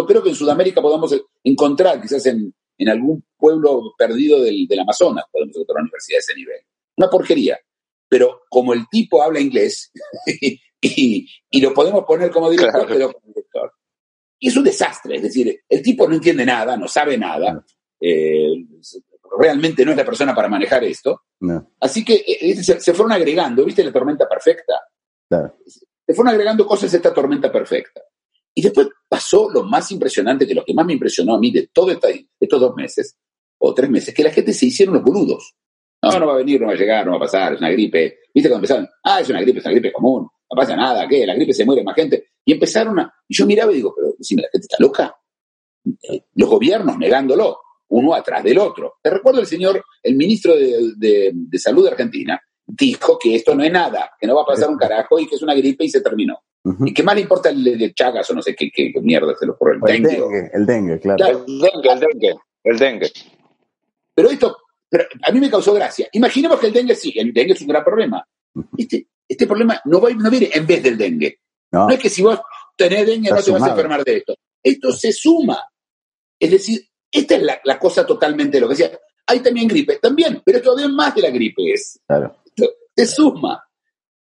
Creo 0.05 0.21
que 0.21 0.29
en 0.29 0.35
Sudamérica 0.35 0.81
podamos 0.81 1.15
encontrar, 1.45 2.01
quizás 2.01 2.25
en, 2.25 2.53
en 2.77 2.89
algún 2.89 3.23
pueblo 3.37 3.93
perdido 3.97 4.41
del, 4.41 4.67
del 4.67 4.79
Amazonas, 4.81 5.23
podemos 5.31 5.55
encontrar 5.55 5.75
una 5.77 5.83
universidad 5.83 6.17
de 6.17 6.19
ese 6.19 6.35
nivel. 6.35 6.59
Una 6.97 7.09
porquería. 7.09 7.57
Pero 8.09 8.41
como 8.49 8.73
el 8.73 8.81
tipo 8.91 9.21
habla 9.23 9.39
inglés, 9.39 9.91
y, 10.81 11.27
y 11.49 11.61
lo 11.61 11.73
podemos 11.73 12.03
poner 12.05 12.29
como 12.31 12.49
director, 12.49 12.85
Claro. 12.85 13.13
pero. 13.23 13.38
Y 14.39 14.47
es 14.47 14.55
un 14.57 14.63
desastre, 14.63 15.17
es 15.17 15.21
decir, 15.23 15.61
el 15.67 15.81
tipo 15.81 16.07
no 16.07 16.15
entiende 16.15 16.45
nada, 16.45 16.77
no 16.77 16.87
sabe 16.87 17.17
nada, 17.17 17.63
eh, 17.99 18.47
realmente 19.37 19.83
no 19.85 19.91
es 19.91 19.97
la 19.97 20.05
persona 20.05 20.33
para 20.33 20.47
manejar 20.47 20.83
esto, 20.83 21.23
No, 21.41 21.71
así 21.79 22.03
que 22.05 22.23
eh, 22.25 22.55
se, 22.63 22.79
se 22.79 22.93
fueron 22.93 23.11
agregando, 23.11 23.65
¿viste 23.65 23.83
la 23.83 23.91
tormenta 23.91 24.27
perfecta? 24.27 24.73
claro. 25.27 25.55
se 25.65 26.13
fueron 26.13 26.29
agregando 26.33 26.65
cosas 26.65 26.93
a 26.93 26.97
esta 26.97 27.13
tormenta 27.13 27.51
perfecta. 27.51 28.01
Y 28.55 28.61
después 28.63 28.87
pasó 29.07 29.49
lo 29.51 29.63
más 29.63 29.91
impresionante, 29.91 30.47
que 30.47 30.55
lo 30.55 30.65
que 30.65 30.73
más 30.73 30.85
me 30.85 30.93
impresionó 30.93 31.35
a 31.35 31.39
mí 31.39 31.51
de 31.51 31.69
todos 31.71 31.91
estos 32.39 32.59
dos 32.59 32.75
meses, 32.75 33.15
o 33.59 33.73
tres 33.73 33.89
meses, 33.89 34.13
que 34.13 34.23
la 34.23 34.31
gente 34.31 34.53
se 34.53 34.65
hicieron 34.65 34.95
los 34.95 35.03
boludos. 35.03 35.53
No, 36.01 36.17
no 36.17 36.27
va 36.27 36.33
a 36.33 36.37
venir, 36.37 36.59
no 36.59 36.67
va 36.67 36.73
a 36.73 36.77
llegar, 36.77 37.05
no 37.05 37.11
va 37.11 37.17
a 37.17 37.21
pasar, 37.21 37.53
es 37.53 37.59
una 37.59 37.69
gripe. 37.69 38.19
¿Viste 38.33 38.49
cuando 38.49 38.65
empezaron? 38.65 38.89
Ah, 39.03 39.19
es 39.19 39.29
una 39.29 39.41
gripe, 39.41 39.59
es 39.59 39.65
una 39.65 39.73
gripe 39.73 39.91
común, 39.91 40.27
no 40.51 40.55
pasa 40.55 40.75
nada, 40.75 41.07
¿qué? 41.07 41.25
La 41.25 41.35
gripe 41.35 41.53
se 41.53 41.65
muere 41.65 41.83
más 41.83 41.95
gente. 41.95 42.29
Y 42.45 42.53
empezaron 42.53 42.99
a... 42.99 43.13
Y 43.27 43.35
yo 43.35 43.45
miraba 43.45 43.71
y 43.71 43.75
digo, 43.75 43.93
pero 43.95 44.13
decime, 44.17 44.41
¿la 44.43 44.49
gente 44.51 44.65
está 44.69 44.77
loca? 44.79 45.15
Eh, 46.03 46.23
Los 46.35 46.49
gobiernos 46.49 46.97
negándolo, 46.97 47.59
uno 47.89 48.13
atrás 48.13 48.43
del 48.43 48.57
otro. 48.57 48.95
Te 49.01 49.09
recuerdo 49.09 49.39
el 49.41 49.45
señor, 49.47 49.83
el 50.03 50.15
ministro 50.15 50.55
de, 50.55 50.93
de- 50.97 51.31
de 51.33 51.59
Salud 51.59 51.83
de 51.85 51.91
Argentina, 51.91 52.41
dijo 52.65 53.17
que 53.17 53.35
esto 53.35 53.55
no 53.55 53.63
es 53.63 53.71
nada, 53.71 54.11
que 54.19 54.27
no 54.27 54.35
va 54.35 54.43
a 54.43 54.45
pasar 54.45 54.69
un 54.69 54.77
carajo 54.77 55.19
y 55.19 55.27
que 55.27 55.35
es 55.35 55.41
una 55.41 55.55
gripe 55.55 55.85
y 55.85 55.89
se 55.89 56.01
terminó. 56.01 56.39
¿Y 56.85 56.93
qué 56.93 57.01
más 57.03 57.15
le 57.15 57.21
importa 57.21 57.49
el 57.49 57.63
de 57.63 57.93
Chagas 57.93 58.29
o 58.29 58.33
no 58.35 58.41
sé 58.43 58.53
qué, 58.53 58.69
qué, 58.71 58.91
mierda 59.01 59.33
se 59.39 59.45
lo 59.45 59.53
ocurre? 59.53 59.75
El 59.75 60.03
dengue. 60.03 60.49
el 60.53 60.65
dengue, 60.65 60.99
claro. 60.99 61.17
Claro. 61.17 61.45
El 61.47 61.59
dengue, 61.59 61.89
el 61.91 61.99
dengue, 61.99 62.35
el 62.63 62.77
dengue. 62.77 63.11
Pero 64.13 64.29
esto, 64.29 64.57
pero 64.89 65.05
a 65.23 65.31
mí 65.31 65.39
me 65.39 65.49
causó 65.49 65.73
gracia. 65.73 66.07
Imaginemos 66.11 66.59
que 66.59 66.67
el 66.67 66.73
dengue 66.73 66.95
sí, 66.95 67.13
el 67.15 67.33
dengue 67.33 67.53
es 67.53 67.61
un 67.61 67.67
gran 67.69 67.83
problema. 67.83 68.23
Este, 68.77 69.07
este 69.29 69.45
problema 69.45 69.79
no, 69.85 70.01
va, 70.01 70.09
no 70.09 70.29
viene 70.29 70.49
en 70.51 70.65
vez 70.65 70.81
del 70.83 70.97
dengue. 70.97 71.39
No, 71.71 71.85
No 71.87 71.93
es 71.93 71.99
que 71.99 72.09
si 72.09 72.23
vos 72.23 72.39
tenés 72.75 73.05
dengue 73.05 73.29
Está 73.29 73.35
no 73.35 73.43
te 73.43 73.51
vas 73.51 73.63
a 73.63 73.69
enfermar 73.69 74.03
de 74.03 74.17
esto. 74.17 74.35
Esto 74.61 74.91
se 74.91 75.13
suma. 75.13 75.63
Es 76.39 76.51
decir, 76.51 76.81
esta 77.11 77.35
es 77.35 77.43
la, 77.43 77.59
la 77.63 77.77
cosa 77.77 78.05
totalmente 78.05 78.59
lo 78.59 78.67
que 78.67 78.75
decía. 78.75 78.99
Hay 79.27 79.41
también 79.41 79.67
gripe, 79.67 79.99
también, 80.01 80.41
pero 80.43 80.61
todavía 80.61 80.87
más 80.87 81.13
de 81.13 81.21
la 81.21 81.29
gripe 81.29 81.71
es. 81.71 81.99
claro. 82.07 82.35
te 82.95 83.05
suma. 83.05 83.63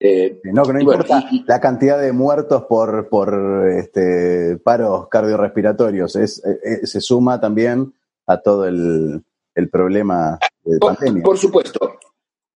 Eh, 0.01 0.41
no, 0.45 0.63
que 0.63 0.73
no 0.75 0.81
importa 0.81 1.29
la 1.47 1.61
cantidad 1.61 2.01
de 2.01 2.13
muertos 2.13 2.65
por, 2.69 3.09
por 3.09 3.67
este, 3.69 4.57
paros 4.59 5.09
cardiorrespiratorios, 5.09 6.15
es, 6.15 6.41
eh, 6.45 6.87
se 6.87 7.01
suma 7.01 7.41
también 7.41 7.93
a 8.27 8.41
todo 8.41 8.67
el, 8.67 9.25
el 9.57 9.71
problema 9.71 10.39
de 10.63 10.79
por, 10.79 10.95
pandemia. 10.95 11.25
Por 11.25 11.37
supuesto, 11.37 11.99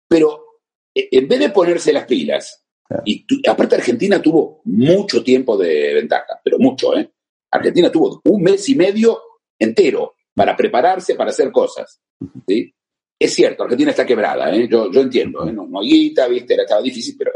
pero 0.06 0.49
en 0.94 1.28
vez 1.28 1.38
de 1.38 1.50
ponerse 1.50 1.92
las 1.92 2.04
pilas, 2.04 2.64
y 3.04 3.24
aparte 3.48 3.76
Argentina 3.76 4.20
tuvo 4.20 4.60
mucho 4.64 5.22
tiempo 5.22 5.56
de 5.56 5.94
ventaja, 5.94 6.40
pero 6.42 6.58
mucho, 6.58 6.96
¿eh? 6.96 7.10
Argentina 7.52 7.90
tuvo 7.90 8.20
un 8.24 8.42
mes 8.42 8.68
y 8.68 8.74
medio 8.74 9.20
entero 9.58 10.14
para 10.34 10.56
prepararse, 10.56 11.14
para 11.14 11.30
hacer 11.30 11.52
cosas. 11.52 12.00
¿sí? 12.46 12.72
Es 13.18 13.34
cierto, 13.34 13.64
Argentina 13.64 13.90
está 13.90 14.06
quebrada, 14.06 14.54
¿eh? 14.54 14.68
yo, 14.68 14.90
yo 14.90 15.00
entiendo, 15.00 15.46
¿eh? 15.46 15.52
no, 15.52 15.66
no 15.66 15.80
hay 15.80 15.90
guita, 15.90 16.26
¿viste? 16.28 16.54
Era, 16.54 16.62
estaba 16.64 16.82
difícil, 16.82 17.16
pero 17.18 17.32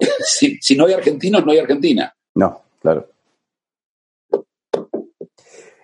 si, 0.20 0.58
si 0.60 0.76
no 0.76 0.86
hay 0.86 0.94
argentinos, 0.94 1.44
no 1.44 1.52
hay 1.52 1.58
Argentina. 1.58 2.12
No, 2.34 2.62
claro. 2.80 3.08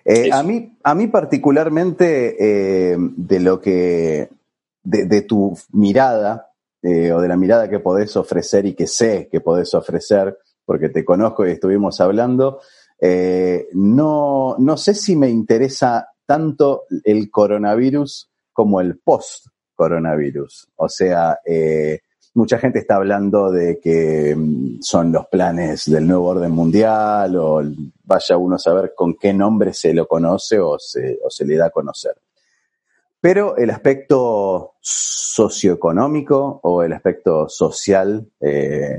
Eh, 0.05 0.29
a, 0.31 0.43
mí, 0.43 0.77
a 0.83 0.95
mí 0.95 1.07
particularmente 1.07 2.35
eh, 2.37 2.97
de 2.97 3.39
lo 3.39 3.61
que, 3.61 4.27
de, 4.83 5.05
de 5.05 5.21
tu 5.21 5.57
mirada 5.71 6.52
eh, 6.83 7.13
o 7.13 7.21
de 7.21 7.27
la 7.29 7.37
mirada 7.37 7.69
que 7.69 7.79
podés 7.79 8.15
ofrecer 8.17 8.65
y 8.65 8.75
que 8.75 8.87
sé 8.87 9.29
que 9.31 9.39
podés 9.39 9.73
ofrecer, 9.73 10.37
porque 10.65 10.89
te 10.89 11.05
conozco 11.05 11.47
y 11.47 11.51
estuvimos 11.51 12.01
hablando, 12.01 12.59
eh, 12.99 13.67
no, 13.73 14.55
no 14.59 14.77
sé 14.77 14.93
si 14.93 15.15
me 15.15 15.29
interesa 15.29 16.09
tanto 16.25 16.83
el 17.03 17.31
coronavirus 17.31 18.29
como 18.51 18.81
el 18.81 18.99
post-coronavirus. 18.99 20.67
O 20.75 20.89
sea, 20.89 21.39
eh, 21.45 22.01
mucha 22.33 22.57
gente 22.57 22.79
está 22.79 22.95
hablando 22.95 23.51
de 23.51 23.79
que 23.79 24.35
mm, 24.35 24.81
son 24.81 25.11
los 25.11 25.27
planes 25.27 25.89
del 25.89 26.07
nuevo 26.07 26.27
orden 26.27 26.51
mundial 26.51 27.35
o 27.37 27.61
vaya 28.03 28.37
uno 28.37 28.55
a 28.55 28.59
saber 28.59 28.93
con 28.95 29.15
qué 29.15 29.33
nombre 29.33 29.73
se 29.73 29.93
lo 29.93 30.07
conoce 30.07 30.59
o 30.59 30.77
se, 30.77 31.19
o 31.23 31.29
se 31.29 31.45
le 31.45 31.55
da 31.55 31.67
a 31.67 31.71
conocer. 31.71 32.15
Pero 33.23 33.55
el 33.55 33.69
aspecto 33.69 34.73
socioeconómico 34.81 36.59
o 36.61 36.83
el 36.83 36.91
aspecto 36.91 37.47
social, 37.47 38.27
eh, 38.41 38.97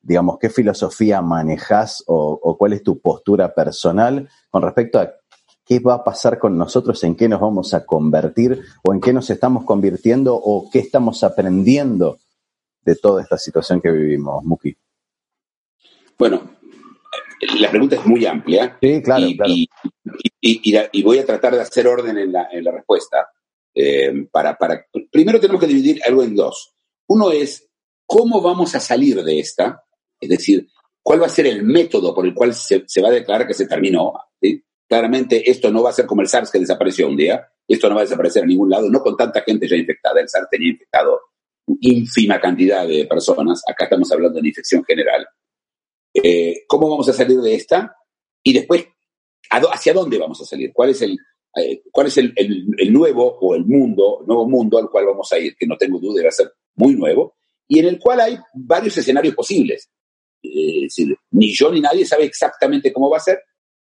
digamos, 0.00 0.38
¿qué 0.38 0.50
filosofía 0.50 1.20
manejas 1.20 2.04
o, 2.06 2.38
o, 2.40 2.56
cuál 2.56 2.74
es 2.74 2.84
tu 2.84 3.00
postura 3.00 3.52
personal 3.52 4.28
con 4.50 4.62
respecto 4.62 5.00
a 5.00 5.10
qué 5.64 5.80
va 5.80 5.94
a 5.94 6.04
pasar 6.04 6.38
con 6.38 6.56
nosotros, 6.56 7.02
en 7.02 7.16
qué 7.16 7.28
nos 7.28 7.40
vamos 7.40 7.74
a 7.74 7.84
convertir 7.84 8.62
o 8.84 8.94
en 8.94 9.00
qué 9.00 9.12
nos 9.12 9.30
estamos 9.30 9.64
convirtiendo 9.64 10.36
o 10.36 10.70
qué 10.70 10.78
estamos 10.78 11.24
aprendiendo 11.24 12.20
de 12.82 12.94
toda 12.94 13.20
esta 13.20 13.36
situación 13.36 13.80
que 13.80 13.90
vivimos, 13.90 14.44
Muki? 14.44 14.76
Bueno, 16.16 16.40
la 17.58 17.68
pregunta 17.68 17.96
es 17.96 18.06
muy 18.06 18.24
amplia. 18.26 18.78
Sí, 18.80 19.02
claro, 19.02 19.26
y, 19.26 19.36
claro. 19.36 19.52
Y, 19.52 19.68
y, 20.40 20.78
y, 20.92 21.02
voy 21.02 21.18
a 21.18 21.26
tratar 21.26 21.56
de 21.56 21.62
hacer 21.62 21.88
orden 21.88 22.16
en 22.16 22.30
la, 22.30 22.46
en 22.52 22.62
la 22.62 22.70
respuesta. 22.70 23.26
Eh, 23.78 24.26
para, 24.32 24.56
para, 24.56 24.86
primero 25.12 25.38
tenemos 25.38 25.60
que 25.60 25.66
dividir 25.66 26.00
algo 26.06 26.22
en 26.22 26.34
dos. 26.34 26.74
Uno 27.08 27.30
es 27.30 27.68
cómo 28.06 28.40
vamos 28.40 28.74
a 28.74 28.80
salir 28.80 29.22
de 29.22 29.38
esta, 29.38 29.84
es 30.18 30.30
decir, 30.30 30.66
cuál 31.02 31.20
va 31.20 31.26
a 31.26 31.30
ser 31.30 31.46
el 31.46 31.62
método 31.62 32.14
por 32.14 32.24
el 32.26 32.32
cual 32.32 32.54
se, 32.54 32.84
se 32.86 33.02
va 33.02 33.08
a 33.08 33.12
declarar 33.12 33.46
que 33.46 33.52
se 33.52 33.66
terminó. 33.66 34.14
Claramente 34.88 35.50
esto 35.50 35.70
no 35.70 35.82
va 35.82 35.90
a 35.90 35.92
ser 35.92 36.06
como 36.06 36.22
el 36.22 36.28
SARS 36.28 36.50
que 36.50 36.58
desapareció 36.58 37.06
un 37.06 37.16
día, 37.16 37.46
esto 37.68 37.88
no 37.88 37.96
va 37.96 38.00
a 38.00 38.04
desaparecer 38.04 38.44
a 38.44 38.46
ningún 38.46 38.70
lado, 38.70 38.88
no 38.88 39.02
con 39.02 39.16
tanta 39.16 39.42
gente 39.42 39.68
ya 39.68 39.76
infectada, 39.76 40.20
el 40.20 40.28
SARS 40.28 40.48
tenía 40.50 40.70
infectado 40.70 41.20
ínfima 41.80 42.40
cantidad 42.40 42.86
de 42.86 43.04
personas, 43.04 43.62
acá 43.68 43.84
estamos 43.84 44.10
hablando 44.10 44.34
de 44.34 44.40
una 44.40 44.48
infección 44.48 44.84
general. 44.84 45.26
Eh, 46.14 46.64
¿Cómo 46.66 46.88
vamos 46.88 47.08
a 47.08 47.12
salir 47.12 47.40
de 47.40 47.54
esta? 47.54 47.94
Y 48.42 48.54
después, 48.54 48.86
¿hacia 49.50 49.92
dónde 49.92 50.18
vamos 50.18 50.40
a 50.40 50.44
salir? 50.44 50.72
¿Cuál 50.72 50.90
es 50.90 51.02
el, 51.02 51.18
eh, 51.56 51.82
cuál 51.90 52.08
es 52.08 52.18
el, 52.18 52.34
nuevo 52.92 53.38
o 53.40 53.54
el 53.54 53.64
mundo, 53.64 54.22
nuevo 54.26 54.48
mundo 54.48 54.78
al 54.78 54.90
cual 54.90 55.06
vamos 55.06 55.32
a 55.32 55.38
ir? 55.38 55.56
Que 55.56 55.66
no 55.66 55.76
tengo 55.76 55.98
duda, 55.98 56.22
va 56.22 56.28
a 56.28 56.32
ser 56.32 56.52
muy 56.74 56.94
nuevo, 56.94 57.36
y 57.66 57.78
en 57.78 57.86
el 57.86 57.98
cual 57.98 58.20
hay 58.20 58.36
varios 58.54 58.96
escenarios 58.98 59.34
posibles. 59.34 59.90
Eh, 60.42 60.86
ni 61.30 61.54
yo 61.54 61.72
ni 61.72 61.80
nadie 61.80 62.04
sabe 62.04 62.24
exactamente 62.24 62.92
cómo 62.92 63.10
va 63.10 63.16
a 63.16 63.20
ser, 63.20 63.40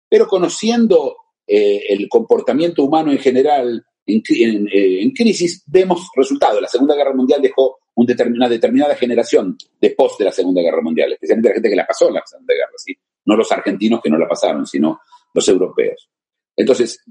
pero 0.09 0.27
conociendo 0.27 1.17
eh, 1.47 1.83
el 1.89 2.09
comportamiento 2.09 2.85
humano 2.85 3.11
en 3.11 3.19
general, 3.19 3.85
en, 4.07 4.23
en, 4.29 4.69
en, 4.73 5.11
crisis, 5.11 5.65
vemos 5.67 6.09
resultados. 6.15 6.63
La 6.63 6.69
Segunda 6.69 6.95
Guerra 6.95 7.15
Mundial 7.15 7.43
dejó 7.43 7.79
una 7.95 8.49
determinada 8.49 8.95
generación 8.95 9.57
después 9.81 10.13
de 10.19 10.27
la 10.27 10.33
Segunda 10.33 10.63
Guerra 10.63 10.83
Mundial, 10.83 11.13
especialmente 11.13 11.49
la 11.49 11.55
gente 11.55 11.71
que 11.71 11.77
la 11.77 11.87
pasó 11.87 12.11
la 12.11 12.23
Segunda 12.25 12.55
Guerra, 12.55 12.73
¿sí? 12.77 12.95
no 13.27 13.37
los 13.37 13.51
argentinos 13.51 14.01
que 14.03 14.11
no 14.11 14.19
la 14.19 14.29
pasaron, 14.29 14.67
sino 14.67 15.01
los 15.33 15.49
europeos. 15.49 16.09
Entonces, 16.57 17.03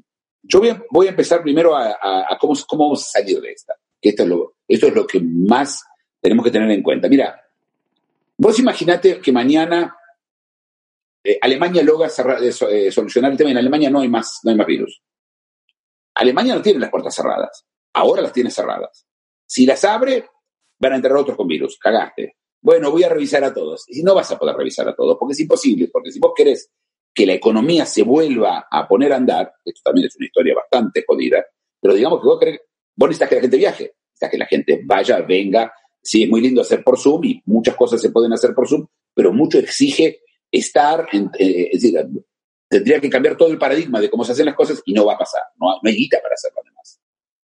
yo 0.43 0.61
voy 0.91 1.07
a, 1.07 1.09
empezar 1.09 1.41
primero 1.41 1.75
a, 1.75 2.37
cómo, 2.39 2.53
cómo 2.67 2.83
vamos 2.85 3.07
a 3.07 3.19
salir 3.19 3.39
de 3.39 3.51
esta, 3.51 3.73
esto 4.01 4.23
es, 4.23 4.29
lo, 4.29 4.55
esto 4.67 4.87
es 4.87 4.93
lo 4.93 5.07
que 5.07 5.21
más 5.21 5.83
tenemos 6.19 6.43
que 6.43 6.51
tener 6.51 6.69
en 6.69 6.83
cuenta. 6.83 7.07
Mira, 7.07 7.41
vos 8.37 8.59
imaginate 8.59 9.19
que 9.19 9.31
mañana 9.31 9.95
eh, 11.23 11.39
Alemania 11.41 11.81
logra 11.83 12.07
eh, 12.07 12.51
eh, 12.69 12.91
solucionar 12.91 13.31
el 13.31 13.37
tema, 13.37 13.51
en 13.51 13.57
Alemania 13.57 13.89
no 13.89 14.01
hay 14.01 14.09
más, 14.09 14.39
no 14.43 14.51
hay 14.51 14.57
más 14.57 14.67
virus. 14.67 15.01
Alemania 16.15 16.55
no 16.55 16.61
tiene 16.61 16.79
las 16.79 16.91
puertas 16.91 17.15
cerradas. 17.15 17.65
Ahora 17.93 18.21
las 18.21 18.33
tiene 18.33 18.51
cerradas. 18.51 19.07
Si 19.45 19.65
las 19.65 19.83
abre, 19.85 20.27
van 20.79 20.93
a 20.93 20.95
entrar 20.97 21.15
otros 21.15 21.37
con 21.37 21.47
virus. 21.47 21.77
Cagaste. 21.79 22.37
Bueno, 22.61 22.91
voy 22.91 23.03
a 23.03 23.09
revisar 23.09 23.43
a 23.43 23.53
todos. 23.53 23.85
Y 23.87 24.03
no 24.03 24.13
vas 24.13 24.31
a 24.31 24.37
poder 24.37 24.55
revisar 24.55 24.87
a 24.87 24.95
todos, 24.95 25.17
porque 25.17 25.33
es 25.33 25.39
imposible. 25.39 25.89
Porque 25.91 26.11
si 26.11 26.19
vos 26.19 26.33
querés 26.35 26.69
que 27.13 27.25
la 27.25 27.33
economía 27.33 27.85
se 27.85 28.03
vuelva 28.03 28.67
a 28.69 28.87
poner 28.87 29.13
a 29.13 29.17
andar, 29.17 29.53
esto 29.63 29.81
también 29.83 30.07
es 30.07 30.15
una 30.15 30.25
historia 30.25 30.55
bastante 30.55 31.03
jodida, 31.07 31.45
pero 31.79 31.93
digamos 31.93 32.19
que 32.21 32.27
vos 32.27 32.39
querés, 32.39 32.59
vos 32.95 33.09
necesitas 33.09 33.29
que 33.29 33.35
la 33.35 33.41
gente 33.41 33.57
viaje, 33.57 33.83
necesitas 33.83 34.31
que 34.31 34.37
la 34.37 34.45
gente 34.45 34.81
vaya, 34.85 35.21
venga. 35.21 35.73
Sí, 36.01 36.23
es 36.23 36.29
muy 36.29 36.41
lindo 36.41 36.61
hacer 36.61 36.83
por 36.83 36.99
Zoom 36.99 37.23
y 37.23 37.41
muchas 37.45 37.75
cosas 37.75 38.01
se 38.01 38.09
pueden 38.09 38.33
hacer 38.33 38.53
por 38.53 38.67
Zoom, 38.67 38.87
pero 39.13 39.31
mucho 39.31 39.59
exige 39.59 40.21
estar, 40.51 41.07
en, 41.11 41.29
eh, 41.39 41.69
es 41.71 41.81
decir, 41.81 42.05
tendría 42.67 42.99
que 42.99 43.09
cambiar 43.09 43.37
todo 43.37 43.49
el 43.49 43.57
paradigma 43.57 44.01
de 44.01 44.09
cómo 44.09 44.23
se 44.23 44.33
hacen 44.33 44.45
las 44.45 44.55
cosas 44.55 44.81
y 44.85 44.93
no 44.93 45.05
va 45.05 45.13
a 45.13 45.17
pasar. 45.17 45.43
No, 45.57 45.67
no 45.67 45.89
hay 45.89 45.95
guita 45.95 46.19
para 46.21 46.33
hacerlo 46.33 46.59
además. 46.63 46.99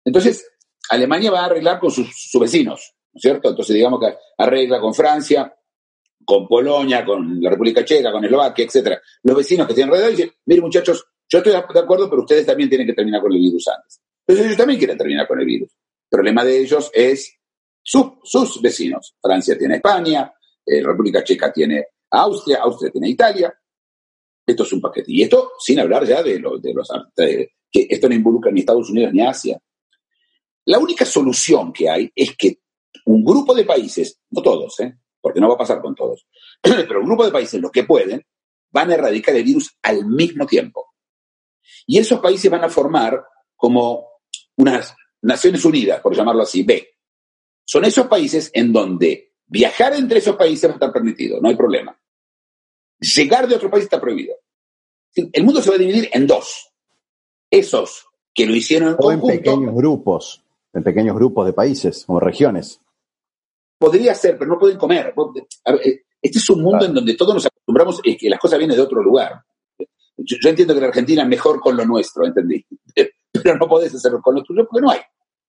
Entonces, 0.05 0.51
Alemania 0.91 1.31
va 1.31 1.41
a 1.41 1.47
arreglar 1.47 1.79
con 1.79 1.91
sus, 1.91 2.09
sus 2.15 2.41
vecinos, 2.41 2.95
¿no 3.13 3.19
es 3.19 3.23
cierto? 3.23 3.49
Entonces, 3.49 3.75
digamos 3.75 4.01
que 4.01 4.15
arregla 4.37 4.81
con 4.81 4.93
Francia, 4.93 5.55
con 6.25 6.47
Polonia, 6.47 7.05
con 7.05 7.41
la 7.41 7.51
República 7.51 7.85
Checa, 7.85 8.11
con 8.13 8.25
Eslovaquia, 8.25 8.65
etcétera. 8.65 9.01
Los 9.23 9.37
vecinos 9.37 9.67
que 9.67 9.75
tienen 9.75 9.93
alrededor 9.93 10.17
dicen, 10.17 10.33
mire 10.47 10.61
muchachos, 10.61 11.05
yo 11.29 11.39
estoy 11.39 11.53
de 11.53 11.59
acuerdo, 11.59 12.09
pero 12.09 12.23
ustedes 12.23 12.47
también 12.47 12.69
tienen 12.69 12.87
que 12.87 12.93
terminar 12.93 13.21
con 13.21 13.33
el 13.33 13.39
virus 13.39 13.69
antes. 13.69 14.01
Entonces 14.27 14.47
ellos 14.47 14.59
también 14.59 14.79
quieren 14.79 14.97
terminar 14.99 15.27
con 15.27 15.41
el 15.41 15.47
virus. 15.47 15.71
El 15.71 16.17
problema 16.17 16.45
de 16.45 16.59
ellos 16.61 16.91
es 16.93 17.39
sus, 17.83 18.07
sus 18.23 18.63
vecinos. 18.63 19.15
Francia 19.21 19.59
tiene 19.59 19.77
España, 19.77 20.33
eh, 20.65 20.83
República 20.83 21.23
Checa 21.23 21.53
tiene 21.53 21.87
Austria, 22.11 22.59
Austria 22.63 22.91
tiene 22.91 23.09
Italia. 23.09 23.55
Esto 24.47 24.63
es 24.63 24.73
un 24.73 24.81
paquete. 24.81 25.13
Y 25.13 25.23
esto 25.23 25.53
sin 25.59 25.81
hablar 25.81 26.07
ya 26.07 26.23
de, 26.23 26.39
lo, 26.39 26.59
de 26.59 26.73
los... 26.73 26.89
Que 27.17 27.87
esto 27.91 28.09
no 28.09 28.15
involucra 28.15 28.53
ni 28.53 28.61
Estados 28.61 28.89
Unidos 28.91 29.13
ni 29.13 29.21
Asia. 29.27 29.59
La 30.67 30.79
única 30.79 31.05
solución 31.05 31.73
que 31.73 31.89
hay 31.89 32.11
es 32.15 32.37
que 32.37 32.61
un 33.07 33.25
grupo 33.25 33.55
de 33.55 33.65
países, 33.65 34.21
no 34.31 34.43
todos, 34.43 34.81
¿eh? 34.81 34.97
Porque 35.25 35.41
no 35.41 35.49
va 35.49 35.55
a 35.55 35.59
pasar 35.59 35.81
con 35.81 35.95
todos, 35.95 36.27
pero 36.61 37.01
un 37.01 37.07
grupo 37.07 37.25
de 37.25 37.33
países, 37.33 37.59
los 37.59 37.71
que 37.71 37.85
pueden, 37.85 38.23
van 38.71 38.91
a 38.91 38.95
erradicar 38.95 39.35
el 39.35 39.43
virus 39.43 39.75
al 39.81 40.05
mismo 40.05 40.47
tiempo. 40.47 40.93
Y 41.87 41.97
esos 41.97 42.21
países 42.21 42.51
van 42.51 42.63
a 42.63 42.69
formar 42.69 43.25
como 43.57 44.07
unas 44.57 44.95
Naciones 45.23 45.65
Unidas, 45.65 46.03
por 46.03 46.15
llamarlo 46.15 46.43
así, 46.43 46.63
B. 46.63 46.87
Son 47.65 47.87
esos 47.87 48.07
países 48.07 48.51
en 48.53 48.71
donde 48.71 49.33
viajar 49.47 49.95
entre 49.95 50.19
esos 50.19 50.37
países 50.37 50.69
va 50.69 50.75
a 50.75 50.77
estar 50.77 50.93
permitido, 50.93 51.41
no 51.41 51.49
hay 51.49 51.57
problema. 51.57 51.99
Llegar 53.01 53.49
de 53.49 53.55
otro 53.55 53.71
país 53.71 53.85
está 53.85 53.99
prohibido. 53.99 54.35
El 55.15 55.43
mundo 55.43 55.63
se 55.63 55.71
va 55.71 55.77
a 55.77 55.79
dividir 55.79 56.11
en 56.13 56.27
dos. 56.27 56.71
Esos 57.51 58.05
que 58.35 58.45
lo 58.45 58.55
hicieron 58.55 58.89
en 58.89 58.95
o 58.95 58.99
conjunto. 58.99 59.31
en 59.31 59.39
pequeños 59.39 59.75
grupos, 59.75 60.45
en 60.75 60.83
pequeños 60.83 61.17
grupos 61.17 61.47
de 61.47 61.55
países 61.55 62.05
o 62.09 62.21
regiones. 62.21 62.83
Podría 63.79 64.15
ser, 64.15 64.39
pero 64.39 64.51
no 64.51 64.59
pueden 64.59 64.79
comer. 64.79 65.15
Este 66.23 66.39
es 66.39 66.51
un 66.51 66.63
mundo 66.63 66.79
claro. 66.79 66.87
en 66.87 66.95
donde 66.95 67.15
todos 67.15 67.35
nos 67.35 67.47
acostumbramos 67.47 68.01
y 68.03 68.17
que 68.17 68.31
las 68.31 68.41
cosas 68.41 68.59
vienen 68.59 68.77
de 68.77 68.83
otro 68.83 69.03
lugar. 69.03 69.43
Yo, 70.17 70.37
yo, 70.41 70.49
entiendo 70.49 70.75
que 70.75 70.81
la 70.81 70.87
Argentina 70.87 71.23
es 71.23 71.29
mejor 71.29 71.61
con 71.61 71.77
lo 71.77 71.85
nuestro, 71.85 72.25
entendí. 72.25 72.65
Pero 73.33 73.57
no 73.57 73.69
podés 73.69 73.95
hacerlo 73.95 74.23
con 74.23 74.37
lo 74.37 74.43
tuyo 74.43 74.67
porque 74.67 74.81
no 74.81 74.91
hay. 74.91 75.01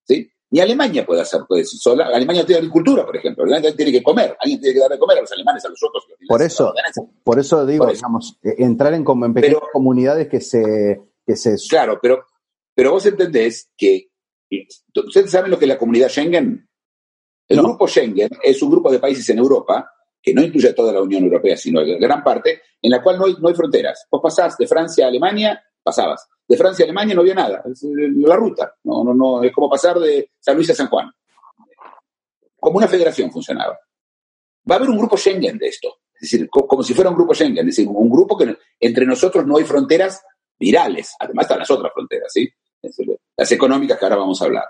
¿sí? 0.03 0.29
Ni 0.49 0.59
Alemania 0.59 1.05
puede 1.05 1.21
hacer 1.21 1.41
puede 1.47 1.61
decir 1.61 1.79
sola. 1.79 2.07
Alemania 2.07 2.45
tiene 2.45 2.59
agricultura, 2.59 3.05
por 3.05 3.15
ejemplo. 3.15 3.43
Alemania 3.43 3.75
tiene 3.75 3.91
que 3.91 4.03
comer. 4.03 4.35
Alguien 4.39 4.59
tiene 4.59 4.73
que 4.73 4.79
dar 4.79 4.91
de 4.91 4.99
comer 4.99 5.17
a 5.17 5.21
los 5.21 5.31
alemanes, 5.31 5.65
a 5.65 5.69
los 5.69 5.83
otros. 5.83 6.05
Por 6.27 6.41
eso, 6.41 6.73
por 7.23 7.39
eso 7.39 7.65
digo, 7.65 7.85
por 7.85 7.93
eso. 7.93 7.99
digamos, 7.99 8.39
entrar 8.41 8.93
en, 8.93 9.05
en 9.07 9.33
pequeñas 9.33 9.57
pero, 9.59 9.69
comunidades 9.71 10.27
que 10.27 10.41
se, 10.41 11.01
que 11.25 11.35
se... 11.35 11.55
Claro, 11.69 11.99
pero, 12.01 12.25
pero 12.73 12.91
vos 12.91 13.05
entendés 13.05 13.69
que... 13.77 14.09
¿Ustedes 14.95 15.31
saben 15.31 15.51
lo 15.51 15.59
que 15.59 15.65
es 15.65 15.69
la 15.69 15.77
comunidad 15.77 16.09
Schengen? 16.09 16.67
El 17.47 17.57
No. 17.57 17.63
grupo 17.63 17.87
Schengen 17.87 18.29
es 18.41 18.61
un 18.61 18.71
grupo 18.71 18.91
de 18.91 18.99
países 18.99 19.27
en 19.29 19.37
Europa, 19.37 19.91
que 20.21 20.33
no 20.33 20.41
incluye 20.41 20.69
a 20.69 20.75
toda 20.75 20.91
la 20.91 21.01
Unión 21.01 21.23
Europea, 21.23 21.55
sino 21.55 21.81
gran 21.85 22.23
parte, 22.23 22.61
en 22.81 22.89
la 22.91 23.01
cual 23.03 23.19
no 23.19 23.25
hay, 23.25 23.35
no 23.39 23.47
hay 23.49 23.53
fronteras. 23.53 24.07
Vos 24.09 24.21
pasás 24.23 24.57
de 24.57 24.65
Francia 24.67 25.05
a 25.05 25.09
Alemania, 25.09 25.63
pasabas. 25.83 26.27
De 26.47 26.57
Francia 26.57 26.83
a 26.83 26.85
Alemania 26.87 27.13
no 27.15 27.21
había 27.21 27.35
nada, 27.35 27.61
es 27.71 27.83
eh, 27.83 27.87
la 28.17 28.35
ruta. 28.35 28.73
No, 28.83 29.03
no, 29.03 29.13
no, 29.13 29.43
es 29.43 29.51
como 29.53 29.69
pasar 29.69 29.99
de 29.99 30.31
San 30.39 30.55
Luis 30.55 30.69
a 30.71 30.73
San 30.75 30.87
Juan. 30.87 31.11
Como 32.59 32.77
una 32.77 32.87
federación 32.87 33.31
funcionaba. 33.31 33.77
Va 34.69 34.75
a 34.75 34.77
haber 34.77 34.89
un 34.89 34.97
grupo 34.97 35.17
Schengen 35.17 35.57
de 35.59 35.67
esto. 35.67 35.97
Es 36.15 36.21
decir, 36.31 36.49
co- 36.49 36.65
como 36.67 36.81
si 36.81 36.93
fuera 36.93 37.09
un 37.11 37.15
grupo 37.15 37.33
Schengen, 37.35 37.67
es 37.69 37.75
decir, 37.75 37.87
un 37.87 38.09
grupo 38.09 38.35
que 38.37 38.57
entre 38.79 39.05
nosotros 39.05 39.45
no 39.45 39.57
hay 39.57 39.63
fronteras 39.63 40.23
virales. 40.57 41.13
Además 41.19 41.43
están 41.45 41.59
las 41.59 41.69
otras 41.69 41.91
fronteras, 41.93 42.31
¿sí? 42.33 42.49
Decir, 42.81 43.19
Las 43.37 43.51
económicas 43.51 43.99
que 43.99 44.05
ahora 44.05 44.17
vamos 44.17 44.41
a 44.41 44.45
hablar. 44.45 44.63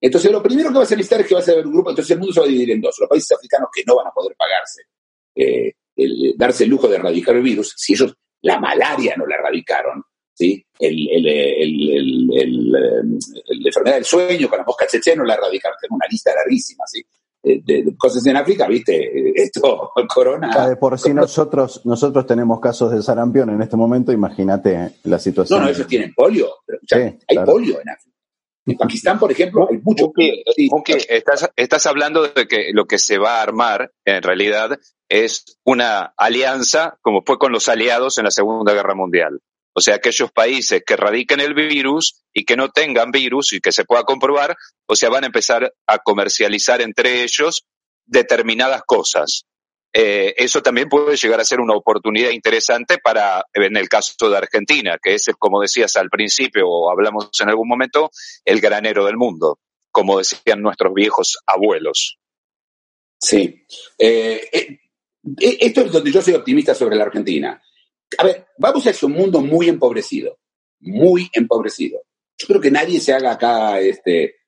Entonces, 0.00 0.30
lo 0.30 0.42
primero 0.42 0.70
que 0.70 0.76
va 0.78 0.82
a 0.84 0.86
ser 0.86 0.98
necesitar 0.98 1.20
es 1.22 1.26
que 1.26 1.34
va 1.34 1.40
a 1.40 1.44
ser 1.44 1.64
un 1.66 1.72
grupo, 1.72 1.90
entonces 1.90 2.10
el 2.12 2.18
mundo 2.18 2.32
se 2.34 2.40
va 2.40 2.46
a 2.46 2.48
dividir 2.48 2.70
en 2.72 2.80
dos. 2.80 2.96
Los 3.00 3.08
países 3.08 3.32
africanos 3.32 3.68
que 3.74 3.82
no 3.86 3.96
van 3.96 4.06
a 4.06 4.10
poder 4.10 4.36
pagarse, 4.36 4.82
eh, 5.34 5.72
el- 5.96 6.34
darse 6.36 6.64
el 6.64 6.70
lujo 6.70 6.86
de 6.88 6.96
erradicar 6.96 7.34
el 7.36 7.42
virus, 7.42 7.72
si 7.76 7.94
ellos 7.94 8.14
la 8.42 8.60
malaria 8.60 9.14
no 9.16 9.26
la 9.26 9.36
erradicaron, 9.36 10.02
¿sí? 10.34 10.64
El, 10.78 11.08
eh, 11.26 11.66
la 12.36 13.68
enfermedad 13.68 13.96
del 13.96 14.04
sueño 14.04 14.48
con 14.48 14.58
la 14.58 14.64
mosca 14.64 14.86
cheche 14.86 15.16
no 15.16 15.24
la 15.24 15.34
erradicaron. 15.34 15.76
Tengo 15.80 15.96
una 15.96 16.06
lista 16.10 16.34
larguísima, 16.34 16.84
¿sí? 16.86 17.02
Eh, 17.42 17.60
De, 17.64 17.82
de 17.84 17.96
cosas 17.96 18.24
en 18.26 18.36
África, 18.36 18.66
¿viste? 18.68 18.94
Eh, 18.96 19.32
Esto, 19.36 19.90
el 19.96 20.06
corona. 20.06 20.68
De 20.68 20.76
por 20.76 20.98
sí 20.98 21.12
nosotros, 21.14 21.80
nosotros 21.84 22.26
tenemos 22.26 22.60
casos 22.60 22.92
de 22.92 23.02
sarampión 23.02 23.50
en 23.50 23.62
este 23.62 23.76
momento, 23.76 24.12
imagínate 24.12 24.74
la 25.04 25.16
No, 25.16 25.18
situación. 25.18 25.62
no, 25.62 25.68
ellos 25.68 25.86
tienen 25.86 26.12
polio. 26.14 26.48
Pero, 26.66 26.78
Sí, 26.82 26.94
hay 27.26 27.36
claro. 27.36 27.52
polio 27.52 27.80
en 27.80 27.88
África. 27.88 28.15
En 28.66 28.76
Pakistán, 28.76 29.18
por 29.18 29.30
ejemplo, 29.30 29.68
hay 29.70 29.78
mucho 29.78 30.12
Sí. 30.56 30.68
Estás, 31.08 31.50
estás 31.54 31.86
hablando 31.86 32.26
de 32.26 32.48
que 32.48 32.70
lo 32.72 32.86
que 32.86 32.98
se 32.98 33.16
va 33.18 33.38
a 33.38 33.42
armar, 33.42 33.92
en 34.04 34.22
realidad, 34.22 34.78
es 35.08 35.58
una 35.64 36.12
alianza, 36.16 36.98
como 37.00 37.22
fue 37.24 37.38
con 37.38 37.52
los 37.52 37.68
aliados 37.68 38.18
en 38.18 38.24
la 38.24 38.30
Segunda 38.32 38.74
Guerra 38.74 38.94
Mundial. 38.94 39.40
O 39.72 39.80
sea, 39.80 39.96
aquellos 39.96 40.32
países 40.32 40.82
que 40.84 40.96
radiquen 40.96 41.38
el 41.38 41.54
virus 41.54 42.22
y 42.32 42.44
que 42.44 42.56
no 42.56 42.70
tengan 42.70 43.10
virus 43.10 43.52
y 43.52 43.60
que 43.60 43.72
se 43.72 43.84
pueda 43.84 44.04
comprobar, 44.04 44.56
o 44.86 44.96
sea, 44.96 45.10
van 45.10 45.24
a 45.24 45.26
empezar 45.26 45.72
a 45.86 45.98
comercializar 45.98 46.80
entre 46.80 47.22
ellos 47.22 47.66
determinadas 48.06 48.82
cosas. 48.86 49.44
Eh, 49.98 50.34
eso 50.36 50.60
también 50.60 50.90
puede 50.90 51.16
llegar 51.16 51.40
a 51.40 51.44
ser 51.46 51.58
una 51.58 51.74
oportunidad 51.74 52.28
interesante 52.28 52.98
para, 53.02 53.46
en 53.54 53.78
el 53.78 53.88
caso 53.88 54.28
de 54.28 54.36
Argentina, 54.36 54.98
que 55.02 55.14
es, 55.14 55.24
como 55.38 55.62
decías 55.62 55.96
al 55.96 56.10
principio 56.10 56.68
o 56.68 56.90
hablamos 56.90 57.30
en 57.40 57.48
algún 57.48 57.66
momento, 57.66 58.10
el 58.44 58.60
granero 58.60 59.06
del 59.06 59.16
mundo, 59.16 59.58
como 59.90 60.18
decían 60.18 60.60
nuestros 60.60 60.92
viejos 60.92 61.38
abuelos. 61.46 62.18
Sí. 63.18 63.64
Eh, 63.98 64.46
eh, 64.52 64.78
esto 65.60 65.80
es 65.80 65.90
donde 65.90 66.12
yo 66.12 66.20
soy 66.20 66.34
optimista 66.34 66.74
sobre 66.74 66.96
la 66.96 67.04
Argentina. 67.04 67.62
A 68.18 68.24
ver, 68.24 68.48
vamos 68.58 68.86
hacia 68.86 69.08
un 69.08 69.14
mundo 69.14 69.40
muy 69.40 69.70
empobrecido, 69.70 70.40
muy 70.80 71.30
empobrecido. 71.32 72.02
Yo 72.36 72.46
creo 72.46 72.60
que 72.60 72.70
nadie 72.70 73.00
se 73.00 73.14
haga 73.14 73.32
acá 73.32 73.80
este 73.80 74.40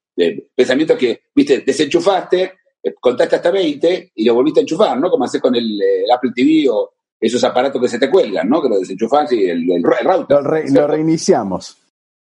pensamiento 0.54 0.98
que, 0.98 1.22
viste, 1.34 1.60
desenchufaste, 1.60 2.58
contaste 3.00 3.36
hasta 3.36 3.50
20 3.50 4.12
y 4.14 4.24
lo 4.24 4.34
volviste 4.34 4.60
a 4.60 4.62
enchufar, 4.62 4.98
¿no? 4.98 5.10
Como 5.10 5.24
haces 5.24 5.40
con 5.40 5.54
el, 5.54 5.80
eh, 5.80 6.04
el 6.04 6.10
Apple 6.10 6.32
TV 6.34 6.68
o 6.70 6.92
esos 7.20 7.42
aparatos 7.44 7.80
que 7.82 7.88
se 7.88 7.98
te 7.98 8.10
cuelgan, 8.10 8.48
¿no? 8.48 8.62
Que 8.62 8.68
lo 8.68 8.78
desenchufás 8.78 9.32
y 9.32 9.44
el, 9.46 9.66
router. 9.82 10.26
Lo, 10.28 10.40
re- 10.42 10.70
lo 10.70 10.86
reiniciamos. 10.86 11.76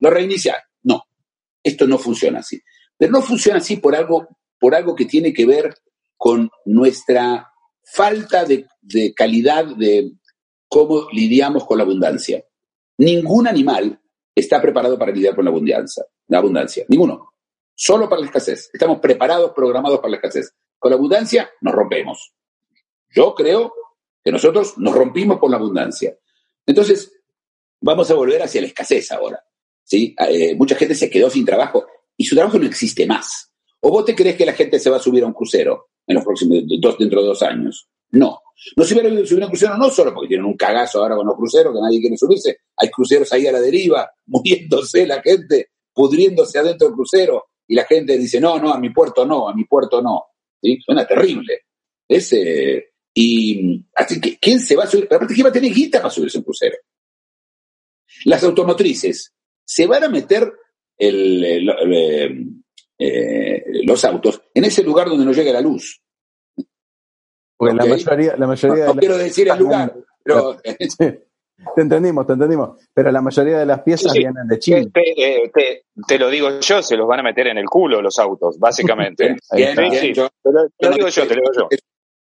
lo 0.01 0.11
reiniciar. 0.11 0.57
No, 0.83 1.03
esto 1.63 1.87
no 1.87 1.99
funciona 1.99 2.41
así. 2.41 2.61
Pero 2.97 3.13
no 3.13 3.23
funciona 3.23 3.59
así 3.59 3.77
por 3.79 3.95
algo, 3.97 4.29
por 4.59 4.75
algo 4.75 4.95
que 4.95 5.07
tiene 5.07 5.33
que 5.33 5.47
ver 5.47 5.75
con 6.17 6.51
nuestra 6.67 7.51
falta 7.83 8.45
de, 8.45 8.67
de 8.83 9.13
calidad 9.15 9.65
de 9.77 10.13
cómo 10.69 11.09
lidiamos 11.13 11.65
con 11.65 11.79
la 11.79 11.85
abundancia. 11.85 12.45
Ningún 12.99 13.49
animal 13.49 13.99
está 14.35 14.61
preparado 14.61 14.99
para 14.99 15.13
lidiar 15.13 15.35
con 15.35 15.45
la 15.45 15.51
abundancia. 15.51 16.05
La 16.29 16.39
abundancia. 16.39 16.85
Ninguno. 16.89 17.34
Solo 17.75 18.09
para 18.09 18.21
la 18.21 18.27
escasez. 18.27 18.71
Estamos 18.73 19.01
preparados, 19.01 19.53
programados 19.53 19.99
para 19.99 20.11
la 20.11 20.17
escasez. 20.17 20.55
Con 20.79 20.91
la 20.91 20.97
abundancia 20.97 21.51
nos 21.61 21.75
rompemos. 21.75 22.33
Yo 23.15 23.35
creo 23.35 23.73
que 24.23 24.33
nosotros 24.33 24.79
nos 24.79 24.95
rompimos 24.95 25.39
por 25.39 25.51
la 25.51 25.57
abundancia. 25.57 26.17
Entonces, 26.67 27.13
vamos 27.81 28.11
a 28.11 28.15
volver 28.15 28.43
hacia 28.43 28.61
la 28.61 28.69
escasez 28.69 29.11
ahora. 29.13 29.45
¿sí? 29.83 30.15
Eh, 30.19 30.55
mucha 30.55 30.75
gente 30.75 30.95
se 30.95 31.11
quedó 31.11 31.29
sin 31.31 31.45
trabajo 31.45 31.87
y 32.17 32.25
su 32.25 32.35
trabajo 32.35 32.59
no 32.59 32.67
existe 32.67 33.07
más. 33.07 33.53
¿O 33.81 33.91
vos 33.91 34.05
te 34.05 34.15
crees 34.15 34.37
que 34.37 34.47
la 34.47 34.55
gente 34.55 34.79
se 34.79 34.89
va 34.89 34.97
a 34.97 35.01
subir 35.01 35.23
a 35.25 35.27
un 35.27 35.35
crucero 35.35 35.91
en 36.07 36.15
los 36.15 36.25
próximos 36.25 36.63
dos, 36.81 36.97
dentro 36.99 37.21
de 37.21 37.27
dos 37.27 37.43
años? 37.43 37.89
No. 38.11 38.41
No 38.77 38.85
se 38.85 38.95
van 38.95 39.07
a 39.07 39.27
subir 39.27 39.43
a 39.43 39.47
un 39.47 39.51
crucero 39.51 39.77
no 39.77 39.91
solo 39.91 40.15
porque 40.15 40.29
tienen 40.29 40.47
un 40.47 40.57
cagazo 40.57 41.03
ahora 41.03 41.17
con 41.17 41.27
los 41.27 41.37
cruceros, 41.37 41.75
que 41.75 41.81
nadie 41.81 42.01
quiere 42.01 42.17
subirse. 42.17 42.59
Hay 42.77 42.89
cruceros 42.89 43.31
ahí 43.33 43.47
a 43.47 43.53
la 43.53 43.61
deriva, 43.61 44.11
muriéndose 44.27 45.07
la 45.07 45.21
gente, 45.21 45.71
pudriéndose 45.93 46.59
adentro 46.59 46.89
del 46.89 46.95
crucero, 46.95 47.45
y 47.67 47.75
la 47.75 47.85
gente 47.85 48.19
dice, 48.19 48.41
no, 48.41 48.59
no, 48.59 48.73
a 48.73 48.79
mi 48.79 48.91
puerto 48.91 49.25
no, 49.25 49.49
a 49.49 49.55
mi 49.55 49.65
puerto 49.65 50.03
no. 50.03 50.25
¿Sí? 50.63 50.79
Suena 50.85 51.07
terrible. 51.07 51.63
Es, 52.09 52.33
eh, 52.33 52.93
y 53.15 53.85
así 53.95 54.21
que, 54.21 54.39
¿quién 54.39 54.61
se 54.61 54.77
va 54.77 54.85
a 54.85 54.87
subir? 54.87 55.07
Pero 55.07 55.17
aparte, 55.17 55.35
¿quién 55.35 55.47
va 55.47 55.51
a 55.51 55.53
tener 55.53 55.73
guita 55.73 55.99
para 55.99 56.11
subirse 56.11 56.39
un 56.39 56.45
crucero? 56.45 56.77
Las 58.25 58.43
automotrices 58.45 59.33
se 59.65 59.87
van 59.87 60.05
a 60.05 60.09
meter 60.09 60.53
el, 60.99 61.45
el, 61.45 61.69
el, 61.69 62.65
eh, 62.99 63.65
los 63.85 64.05
autos 64.05 64.43
en 64.53 64.65
ese 64.65 64.83
lugar 64.83 65.09
donde 65.09 65.25
no 65.25 65.33
llega 65.33 65.53
la 65.53 65.61
luz. 65.61 66.01
Porque 67.57 67.75
la 67.75 67.87
mayoría, 67.87 68.37
la 68.37 68.47
mayoría 68.47 68.85
No, 68.85 68.91
de 68.91 68.95
no 68.95 69.01
quiero 69.01 69.19
decir 69.19 69.49
el 69.49 69.59
lugar, 69.59 69.97
pero 70.23 70.59
te 71.75 71.83
entendimos, 71.83 72.27
te 72.27 72.33
entendimos. 72.35 72.79
Pero 72.93 73.11
la 73.13 73.21
mayoría 73.21 73.59
de 73.59 73.67
las 73.67 73.81
piezas 73.83 74.13
Sí, 74.13 74.19
vienen 74.19 74.47
de 74.49 74.59
China. 74.59 74.87
Te, 74.93 75.01
eh, 75.45 75.51
te- 75.55 75.85
te 76.07 76.19
lo 76.19 76.29
digo 76.29 76.61
yo, 76.61 76.83
se 76.83 76.97
los 76.97 77.07
van 77.07 77.21
a 77.21 77.23
meter 77.23 77.47
en 77.49 77.59
el 77.59 77.67
culo 77.67 78.03
los 78.03 78.19
autos, 78.19 78.59
básicamente. 78.59 79.37
Bien, 79.53 79.75
bien, 79.77 79.93
Sí, 79.93 79.99
sí. 80.09 80.13
yo, 80.15 80.29
Te 80.43 80.51
lo, 80.53 80.65
te 80.67 80.73
yo 80.81 80.89
lo 80.89 80.91
no 80.91 80.97
digo 80.97 81.07
dije- 81.07 81.21
yo, 81.21 81.29
te 81.29 81.35
lo 81.37 81.41
digo 81.43 81.53
yo. 81.55 81.69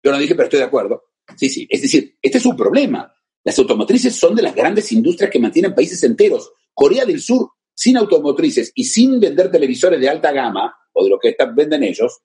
Yo 0.03 0.11
no 0.11 0.17
dije, 0.19 0.35
pero 0.35 0.43
estoy 0.45 0.59
de 0.59 0.65
acuerdo. 0.65 1.03
Sí, 1.35 1.49
sí. 1.49 1.67
Es 1.69 1.81
decir, 1.81 2.15
este 2.21 2.37
es 2.37 2.45
un 2.45 2.55
problema. 2.55 3.11
Las 3.43 3.57
automotrices 3.59 4.15
son 4.15 4.35
de 4.35 4.43
las 4.43 4.53
grandes 4.55 4.91
industrias 4.91 5.31
que 5.31 5.39
mantienen 5.39 5.73
países 5.73 6.01
enteros. 6.03 6.51
Corea 6.73 7.05
del 7.05 7.19
Sur, 7.19 7.49
sin 7.73 7.97
automotrices 7.97 8.71
y 8.75 8.83
sin 8.85 9.19
vender 9.19 9.49
televisores 9.51 9.99
de 9.99 10.07
alta 10.09 10.31
gama, 10.31 10.75
o 10.93 11.03
de 11.03 11.09
lo 11.09 11.17
que 11.19 11.29
están, 11.29 11.55
venden 11.55 11.83
ellos, 11.83 12.21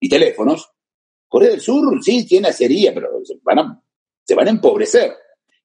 y 0.00 0.08
teléfonos, 0.08 0.68
Corea 1.28 1.50
del 1.50 1.60
Sur 1.60 2.02
sí 2.02 2.26
tiene 2.26 2.48
acería, 2.48 2.92
pero 2.92 3.08
se 3.24 3.34
van, 3.42 3.58
a, 3.60 3.82
se 4.24 4.34
van 4.34 4.48
a 4.48 4.50
empobrecer. 4.50 5.12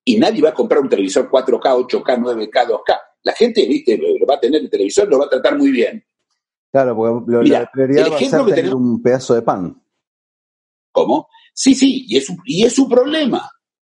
Y 0.08 0.18
nadie 0.20 0.42
va 0.42 0.50
a 0.50 0.54
comprar 0.54 0.82
un 0.82 0.88
televisor 0.90 1.30
4K, 1.30 1.88
8K, 1.88 2.18
9K, 2.20 2.68
2K. 2.68 3.00
La 3.24 3.34
gente, 3.34 3.66
viste, 3.66 3.98
lo 3.98 4.26
va 4.28 4.36
a 4.36 4.40
tener 4.40 4.62
el 4.62 4.70
televisor, 4.70 5.08
lo 5.10 5.18
va 5.18 5.26
a 5.26 5.30
tratar 5.30 5.58
muy 5.58 5.72
bien. 5.72 6.06
Claro, 6.72 6.96
porque 6.96 7.32
lo, 7.32 7.42
la 7.42 7.70
prioridad 7.72 8.06
el 8.06 8.12
va 8.14 8.16
a 8.18 8.20
ser 8.20 8.30
que 8.30 8.38
tener 8.52 8.56
tenemos- 8.66 8.76
un 8.82 9.02
pedazo 9.02 9.34
de 9.34 9.42
pan. 9.42 9.82
¿Cómo? 10.92 11.28
Sí, 11.54 11.74
sí, 11.74 12.06
y 12.08 12.18
es, 12.18 12.30
un- 12.30 12.42
y 12.46 12.64
es 12.66 12.74
su 12.74 12.88
problema. 12.88 13.50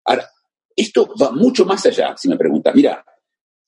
Ahora, 0.05 0.29
esto 0.75 1.09
va 1.21 1.33
mucho 1.33 1.65
más 1.65 1.85
allá, 1.87 2.15
si 2.17 2.29
me 2.29 2.37
preguntas. 2.37 2.75
Mira, 2.75 3.05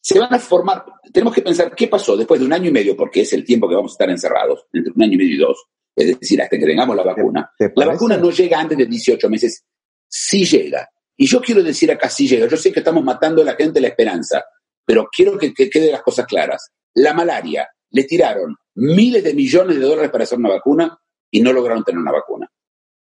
se 0.00 0.18
van 0.18 0.32
a 0.32 0.38
formar, 0.38 0.84
tenemos 1.12 1.34
que 1.34 1.42
pensar 1.42 1.74
qué 1.74 1.88
pasó 1.88 2.16
después 2.16 2.38
de 2.38 2.46
un 2.46 2.52
año 2.52 2.68
y 2.68 2.72
medio, 2.72 2.96
porque 2.96 3.22
es 3.22 3.32
el 3.32 3.44
tiempo 3.44 3.68
que 3.68 3.74
vamos 3.74 3.92
a 3.92 3.94
estar 3.94 4.10
encerrados, 4.10 4.66
entre 4.72 4.92
un 4.94 5.02
año 5.02 5.14
y 5.14 5.16
medio 5.18 5.34
y 5.34 5.38
dos, 5.38 5.64
es 5.96 6.18
decir, 6.20 6.40
hasta 6.40 6.56
que 6.58 6.64
tengamos 6.66 6.94
la 6.94 7.02
vacuna. 7.02 7.50
¿Te 7.58 7.72
La 7.74 7.86
vacuna 7.86 8.16
no 8.16 8.30
llega 8.30 8.60
antes 8.60 8.78
de 8.78 8.86
18 8.86 9.28
meses, 9.28 9.64
sí 10.06 10.44
llega. 10.44 10.88
Y 11.18 11.26
yo 11.26 11.40
quiero 11.42 11.62
decir 11.62 11.90
acá 11.90 12.08
sí 12.08 12.28
llega. 12.28 12.46
Yo 12.46 12.56
sé 12.56 12.72
que 12.72 12.78
estamos 12.78 13.02
matando 13.02 13.42
a 13.42 13.44
la 13.44 13.54
gente 13.54 13.80
la 13.80 13.88
esperanza, 13.88 14.44
pero 14.86 15.08
quiero 15.14 15.36
que, 15.36 15.52
que 15.52 15.68
queden 15.68 15.92
las 15.92 16.02
cosas 16.02 16.26
claras. 16.26 16.70
La 16.94 17.12
malaria, 17.12 17.68
le 17.90 18.04
tiraron 18.04 18.56
miles 18.76 19.24
de 19.24 19.34
millones 19.34 19.76
de 19.76 19.82
dólares 19.84 20.10
para 20.10 20.24
hacer 20.24 20.38
una 20.38 20.50
vacuna 20.50 20.96
y 21.30 21.40
no 21.40 21.52
lograron 21.52 21.84
tener 21.84 22.00
una 22.00 22.12
vacuna. 22.12 22.50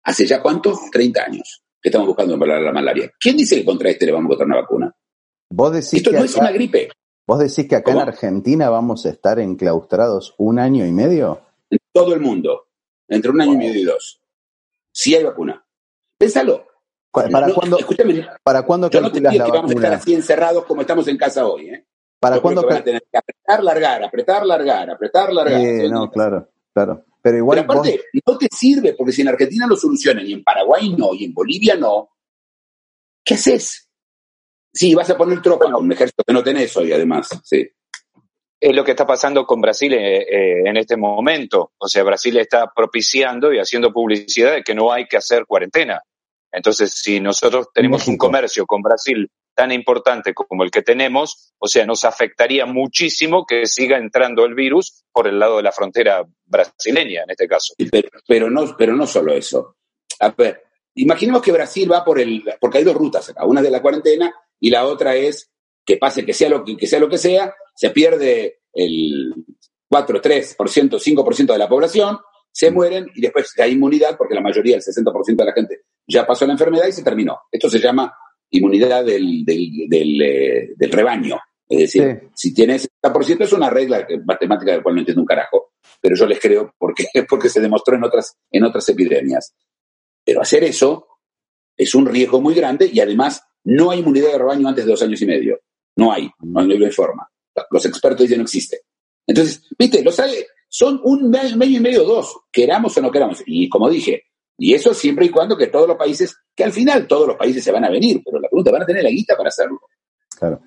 ¿Hace 0.04 0.28
ya 0.28 0.42
cuánto? 0.42 0.78
30 0.92 1.24
años 1.24 1.63
que 1.82 1.89
estamos 1.89 2.08
buscando 2.08 2.38
para 2.38 2.60
la 2.60 2.72
malaria. 2.72 3.12
¿Quién 3.20 3.38
dice 3.38 3.56
que 3.56 3.66
contra 3.66 3.89
este 3.89 4.06
le 4.06 4.12
vamos 4.12 4.30
a 4.30 4.34
botar 4.34 4.48
una 4.48 4.62
vacuna? 4.62 4.96
Vos 5.50 5.72
decís, 5.74 5.94
Esto 5.94 6.12
que 6.12 6.18
no 6.18 6.24
es 6.24 6.36
una 6.36 6.52
gripe. 6.52 6.89
vos 7.28 7.39
decís 7.39 7.68
que 7.68 7.76
acá 7.76 7.92
en. 7.92 8.00
Argentina 8.00 8.70
vamos 8.70 9.06
a 9.06 9.10
estar 9.10 9.39
enclaustrados 9.39 10.34
un 10.38 10.60
año 10.60 10.86
y 10.86 10.92
medio. 10.92 11.42
En 11.70 11.80
todo 11.92 12.13
el 12.13 12.22
mundo, 12.22 12.68
entre 13.08 13.32
un 13.32 13.42
año 13.42 13.54
y 13.54 13.58
medio 13.58 13.82
y 13.82 13.84
dos. 13.84 14.22
Si 14.92 15.16
hay 15.16 15.24
vacuna. 15.24 15.66
Pénsalo. 16.18 16.68
¿Cu- 17.13 17.30
¿Para 17.32 17.47
No, 17.47 17.54
cuándo, 17.54 17.78
Escúchame, 17.78 18.28
¿para 18.41 18.63
cuándo 18.63 18.89
yo 18.89 18.99
no 18.99 19.12
te 19.12 19.21
calculas 19.21 19.34
digo 19.34 19.45
la 19.45 19.52
que 19.52 19.58
vamos 19.58 19.71
a 19.71 19.76
estar 19.76 19.93
así 19.93 20.13
encerrados 20.15 20.65
como 20.65 20.82
estamos 20.82 21.08
en 21.08 21.15
casa 21.17 21.45
hoy. 21.45 21.69
¿eh? 21.69 21.86
¿Para 22.19 22.38
Yo 22.38 22.41
cuándo 22.41 22.62
que 22.62 22.67
van 22.67 22.78
a 22.78 22.84
tener 22.84 23.04
que 23.12 23.17
apretar, 23.19 23.63
largar, 23.63 24.04
apretar, 24.04 24.45
largar, 24.47 24.89
apretar, 24.89 25.32
largar. 25.32 25.62
Eh, 25.62 25.82
¿sí? 25.82 25.89
no, 25.89 26.10
claro, 26.10 26.49
claro. 26.73 27.06
Pero 27.21 27.38
igual 27.38 27.60
Pero 27.60 27.71
aparte, 27.71 28.02
no 28.26 28.38
te 28.38 28.47
sirve, 28.52 28.93
porque 28.95 29.12
si 29.13 29.21
en 29.21 29.28
Argentina 29.28 29.67
lo 29.67 29.76
solucionan 29.76 30.26
y 30.26 30.34
en 30.34 30.43
Paraguay 30.43 30.89
no, 30.97 31.13
y 31.13 31.26
en 31.26 31.34
Bolivia 31.36 31.76
no, 31.76 32.10
¿qué 33.23 33.36
haces? 33.36 33.88
Sí, 34.73 34.95
vas 34.95 35.10
a 35.12 35.15
poner 35.17 35.39
tropa 35.39 35.65
con 35.71 35.86
un 35.86 35.91
ejército 35.91 36.23
que 36.26 36.34
no 36.34 36.43
tenés 36.43 36.76
hoy, 36.76 36.91
además. 36.91 37.30
Sí. 37.43 37.69
es 38.60 38.76
lo 38.76 38.84
que 38.84 38.91
está 38.91 39.06
pasando 39.06 39.45
con 39.45 39.62
Brasil 39.62 39.93
eh, 39.93 40.21
eh, 40.23 40.63
en 40.65 40.78
este 40.78 40.97
momento. 40.97 41.73
O 41.78 41.88
sea, 41.88 42.02
Brasil 42.04 42.36
está 42.38 42.71
propiciando 42.76 43.54
y 43.54 43.60
haciendo 43.60 43.93
publicidad 43.93 44.54
de 44.54 44.63
que 44.63 44.73
no 44.73 44.91
hay 44.91 45.06
que 45.06 45.17
hacer 45.17 45.45
cuarentena. 45.45 46.02
Entonces, 46.54 46.94
si 46.94 47.20
nosotros 47.20 47.68
tenemos 47.74 48.08
un 48.08 48.18
comercio 48.18 48.66
con 48.66 48.82
Brasil 48.82 49.30
tan 49.56 49.72
importante 49.72 50.34
como 50.34 50.63
el 50.63 50.72
que 50.72 50.84
tenemos, 50.84 51.54
o 51.58 51.68
sea, 51.68 51.86
nos 51.86 52.06
afectaría 52.06 52.66
muchísimo 52.66 53.46
que 53.46 53.66
siga 53.66 53.98
entrando 53.98 54.46
el 54.46 54.54
virus 54.54 55.04
por 55.12 55.28
el 55.28 55.39
lado 55.39 55.58
de 55.58 55.63
la 55.63 55.72
frontera 55.72 56.24
brasileña, 56.46 57.24
en 57.24 57.32
este 57.32 57.48
caso. 57.48 57.74
Pero, 57.92 58.10
pero 58.28 58.50
no, 58.50 58.76
pero 58.78 58.96
no 58.96 59.08
solo 59.08 59.34
eso. 59.34 59.78
A 60.20 60.30
ver, 60.30 60.63
imaginemos 60.96 61.42
que 61.42 61.52
Brasil 61.52 61.92
va 61.92 62.06
por 62.06 62.20
el, 62.20 62.44
porque 62.60 62.78
hay 62.80 62.84
dos 62.84 62.96
rutas 62.96 63.30
acá, 63.30 63.46
una 63.46 63.62
es 63.62 63.66
de 63.66 63.72
la 63.72 63.82
cuarentena 63.82 64.34
y 64.60 64.70
la 64.70 64.86
otra 64.86 65.16
es 65.16 65.52
que 65.86 65.98
pase 65.98 66.26
que 66.26 66.34
sea 66.34 66.50
lo 66.50 66.63
que, 66.63 66.78
que 66.78 66.88
sea 66.88 67.00
lo 67.00 67.10
que 67.10 67.18
sea, 67.18 67.54
se 67.76 67.89
pierde 67.89 68.62
el 68.74 69.34
4, 69.89 70.22
3%, 70.22 70.56
5% 70.56 71.52
de 71.52 71.58
la 71.58 71.68
población, 71.68 72.20
se 72.52 72.72
mueren 72.72 73.08
y 73.16 73.22
después 73.22 73.52
hay 73.60 73.72
inmunidad 73.72 74.18
porque 74.18 74.36
la 74.36 74.42
mayoría, 74.42 74.76
el 74.76 74.82
60% 74.82 75.36
de 75.36 75.46
la 75.46 75.54
gente 75.54 75.82
ya 76.08 76.26
pasó 76.26 76.46
la 76.46 76.54
enfermedad 76.54 76.88
y 76.88 76.92
se 76.92 77.04
terminó. 77.04 77.42
Esto 77.52 77.70
se 77.70 77.80
llama 77.80 78.13
inmunidad 78.50 79.04
del, 79.04 79.44
del, 79.46 79.88
del, 79.88 80.22
eh, 80.22 80.74
del 80.76 80.92
rebaño. 80.92 81.39
Es 81.68 81.80
decir, 81.80 82.30
si 82.36 82.54
tienes 82.54 82.89
60% 83.02 83.42
es 83.42 83.54
una 83.54 83.70
regla 83.70 84.06
matemática 84.26 84.74
del 84.74 84.84
cual 84.84 84.96
no 84.96 85.02
entiendo 85.02 85.22
un 85.22 85.28
carajo, 85.28 85.72
pero 86.00 86.16
yo 86.16 86.26
les 86.26 86.39
creo 86.39 86.74
porque, 86.78 87.06
porque 87.30 87.50
se 87.50 87.62
demostró 87.62 87.96
en 87.96 88.04
otras, 88.04 88.38
en 88.52 88.63
otras 88.63 88.88
epidemias. 88.89 89.56
Pero 90.24 90.42
hacer 90.42 90.63
eso 90.63 91.08
es 91.76 91.96
un 91.96 92.06
riesgo 92.06 92.42
muy 92.42 92.54
grande 92.54 92.89
y 92.92 93.00
además 93.00 93.42
no 93.63 93.92
hay 93.92 94.00
inmunidad 94.00 94.32
de 94.32 94.38
rebaño 94.38 94.68
antes 94.68 94.86
de 94.86 94.92
dos 94.92 95.02
años 95.02 95.22
y 95.22 95.26
medio. 95.26 95.60
No 95.96 96.12
hay, 96.12 96.30
no, 96.39 96.60
hay, 96.60 96.68
lo 96.68 96.86
informa. 96.86 97.28
Los 97.72 97.86
expertos 97.86 98.22
dicen 98.22 98.39
no 98.39 98.44
existe. 98.44 98.82
Entonces, 99.26 99.63
viste, 99.78 100.04
los 100.04 100.20
son 100.70 101.00
un 101.04 101.30
medio 101.30 101.78
y 101.78 101.80
medio, 101.80 102.04
dos, 102.04 102.36
queramos 102.52 102.98
o 102.98 103.02
no 103.02 103.12
queramos. 103.12 103.44
Y 103.46 103.70
como 103.70 103.89
dije, 103.89 104.24
y 104.58 104.74
eso 104.74 104.94
siempre 104.94 105.26
y 105.26 105.30
cuando 105.30 105.58
que 105.58 105.68
todos 105.68 105.88
los 105.88 105.98
países, 105.98 106.36
que 106.56 106.63
al 106.63 106.72
final 106.72 107.08
todos 107.08 107.28
los 107.28 107.38
países 107.38 107.63
se 107.63 107.72
van 107.72 107.86
a 107.86 107.89
venir, 107.89 108.22
pero 108.24 108.39
la 108.39 108.50
pregunta, 108.50 108.72
¿van 108.72 108.84
a 108.84 108.86
tener 108.86 109.04
la 109.04 109.10
guita 109.10 109.36
para 109.36 109.50
hacerlo? 109.50 109.80
Claro. 110.38 110.62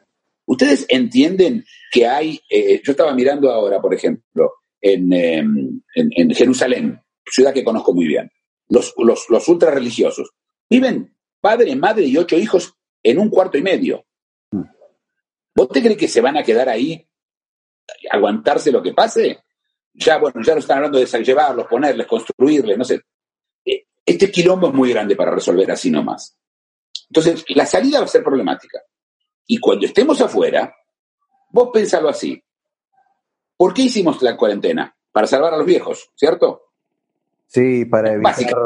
Ustedes 0.46 0.86
entienden 0.88 1.64
que 1.90 2.06
hay, 2.06 2.40
eh, 2.48 2.80
yo 2.84 2.92
estaba 2.92 3.14
mirando 3.14 3.50
ahora, 3.50 3.80
por 3.80 3.94
ejemplo, 3.94 4.54
en, 4.80 5.12
eh, 5.12 5.38
en, 5.38 5.82
en, 5.94 6.30
Jerusalén, 6.30 7.00
ciudad 7.24 7.52
que 7.52 7.64
conozco 7.64 7.92
muy 7.92 8.06
bien, 8.06 8.30
los, 8.68 8.94
los, 8.98 9.26
los 9.28 9.48
ultra 9.48 9.70
religiosos, 9.70 10.30
viven 10.68 11.16
padre, 11.40 11.74
madre 11.74 12.04
y 12.04 12.16
ocho 12.16 12.36
hijos 12.36 12.74
en 13.02 13.18
un 13.18 13.28
cuarto 13.28 13.58
y 13.58 13.62
medio. 13.62 14.04
¿Vos 15.54 15.68
te 15.68 15.80
crees 15.80 15.96
que 15.96 16.08
se 16.08 16.20
van 16.20 16.36
a 16.36 16.42
quedar 16.42 16.68
ahí, 16.68 17.08
aguantarse 18.10 18.70
lo 18.70 18.82
que 18.82 18.92
pase? 18.92 19.38
Ya, 19.94 20.18
bueno, 20.18 20.42
ya 20.44 20.52
lo 20.52 20.60
están 20.60 20.78
hablando 20.78 20.98
de 20.98 21.06
llevarlos, 21.24 21.66
ponerles, 21.66 22.06
construirles, 22.06 22.76
no 22.76 22.84
sé. 22.84 23.00
Este 24.06 24.30
quilombo 24.30 24.68
es 24.68 24.74
muy 24.74 24.90
grande 24.90 25.16
para 25.16 25.32
resolver 25.32 25.68
así 25.72 25.90
nomás. 25.90 26.38
Entonces, 27.10 27.44
la 27.48 27.66
salida 27.66 27.98
va 27.98 28.04
a 28.04 28.08
ser 28.08 28.22
problemática. 28.22 28.80
Y 29.46 29.58
cuando 29.58 29.84
estemos 29.84 30.20
afuera, 30.20 30.72
vos 31.50 31.70
pensalo 31.72 32.08
así. 32.08 32.40
¿Por 33.56 33.74
qué 33.74 33.82
hicimos 33.82 34.22
la 34.22 34.36
cuarentena? 34.36 34.96
Para 35.10 35.26
salvar 35.26 35.54
a 35.54 35.56
los 35.56 35.66
viejos, 35.66 36.10
¿cierto? 36.14 36.62
Sí, 37.46 37.84
para 37.84 38.12
evitar 38.12 38.56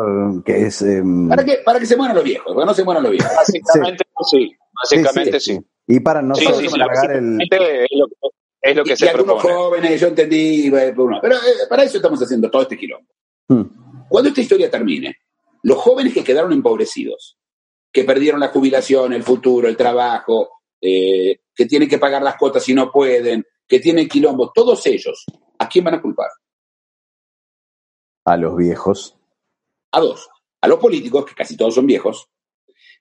que 0.45 0.67
es... 0.67 0.83
Eh... 0.83 1.03
¿Para, 1.29 1.45
que, 1.45 1.59
para 1.65 1.79
que 1.79 1.87
se 1.87 1.97
mueran 1.97 2.17
los 2.17 2.25
viejos, 2.25 2.55
para 2.55 2.67
no 2.67 2.75
se 2.75 2.85
mueran 2.85 3.03
los 3.03 3.13
viejos. 3.13 3.31
Básicamente 3.37 4.05
sí, 4.31 4.57
básicamente 4.83 5.41
sí. 5.41 5.57
sí. 5.57 5.61
Y 5.87 6.01
para 6.01 6.23
no 6.23 6.35
sí, 6.35 6.47
sí, 6.47 6.79
pagar 6.79 7.13
el... 7.13 7.39
Es 7.41 7.49
lo, 7.93 8.07
es 8.63 8.77
lo 8.77 8.85
que 8.85 8.93
y, 8.93 8.97
se 8.97 9.07
y 9.07 9.09
algunos 9.09 9.43
propone. 9.43 9.55
jóvenes, 9.55 10.01
yo 10.01 10.09
entendí, 10.09 10.71
pero 10.71 11.37
eh, 11.37 11.67
para 11.69 11.85
eso 11.85 11.97
estamos 11.97 12.23
haciendo 12.23 12.51
todo 12.51 12.63
este 12.63 12.77
quilombo. 12.77 13.09
Hmm. 13.49 14.07
Cuando 14.09 14.29
esta 14.29 14.41
historia 14.41 14.71
termine, 14.71 15.17
los 15.63 15.79
jóvenes 15.79 16.15
que 16.15 16.25
quedaron 16.25 16.53
empobrecidos, 16.53 17.39
que 17.93 18.05
perdieron 18.05 18.41
la 18.41 18.49
jubilación, 18.49 19.13
el 19.13 19.23
futuro, 19.23 19.69
el 19.69 19.77
trabajo, 19.77 20.61
eh, 20.81 21.41
que 21.55 21.67
tienen 21.67 21.89
que 21.89 21.99
pagar 21.99 22.23
las 22.23 22.37
cuotas 22.37 22.69
y 22.69 22.75
no 22.75 22.91
pueden, 22.91 23.45
que 23.67 23.81
tienen 23.81 24.09
quilombo, 24.09 24.51
todos 24.55 24.87
ellos, 24.87 25.25
¿a 25.59 25.69
quién 25.69 25.85
van 25.85 25.95
a 25.95 26.03
culpar? 26.03 26.29
A 28.25 28.37
los 28.37 28.57
viejos. 28.57 29.17
A 29.93 30.01
dos. 30.01 30.29
A 30.61 30.69
los 30.69 30.79
políticos, 30.79 31.25
que 31.25 31.35
casi 31.35 31.57
todos 31.57 31.75
son 31.75 31.87
viejos, 31.87 32.29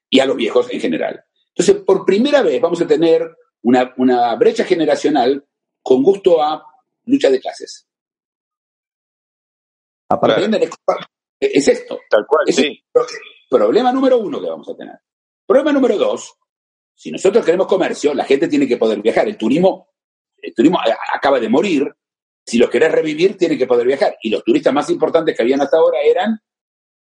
y 0.09 0.19
a 0.19 0.25
los 0.25 0.35
viejos 0.35 0.71
en 0.71 0.79
general. 0.79 1.23
Entonces, 1.49 1.83
por 1.83 2.05
primera 2.05 2.41
vez 2.41 2.61
vamos 2.61 2.81
a 2.81 2.87
tener 2.87 3.29
una, 3.61 3.93
una 3.97 4.35
brecha 4.35 4.63
generacional 4.63 5.45
con 5.81 6.03
gusto 6.03 6.41
a 6.41 6.63
lucha 7.05 7.29
de 7.29 7.39
clases. 7.39 7.87
Aparte. 10.09 10.41
Es, 11.39 11.67
es 11.67 11.79
esto. 11.79 11.99
Tal 12.09 12.25
cual, 12.27 12.45
Es 12.47 12.55
sí. 12.55 12.83
problema 13.49 13.91
número 13.91 14.17
uno 14.17 14.41
que 14.41 14.49
vamos 14.49 14.69
a 14.69 14.75
tener. 14.75 14.95
Problema 15.45 15.71
número 15.71 15.97
dos, 15.97 16.33
si 16.93 17.11
nosotros 17.11 17.45
queremos 17.45 17.67
comercio, 17.67 18.13
la 18.13 18.25
gente 18.25 18.47
tiene 18.47 18.67
que 18.67 18.77
poder 18.77 19.01
viajar. 19.01 19.27
El 19.27 19.37
turismo, 19.37 19.89
el 20.37 20.53
turismo 20.53 20.79
acaba 21.13 21.39
de 21.39 21.49
morir. 21.49 21.87
Si 22.45 22.57
lo 22.57 22.69
querés 22.69 22.91
revivir, 22.91 23.37
tiene 23.37 23.57
que 23.57 23.67
poder 23.67 23.87
viajar. 23.87 24.17
Y 24.21 24.29
los 24.29 24.43
turistas 24.43 24.73
más 24.73 24.89
importantes 24.89 25.35
que 25.35 25.41
habían 25.41 25.61
hasta 25.61 25.77
ahora 25.77 25.99
eran 26.03 26.39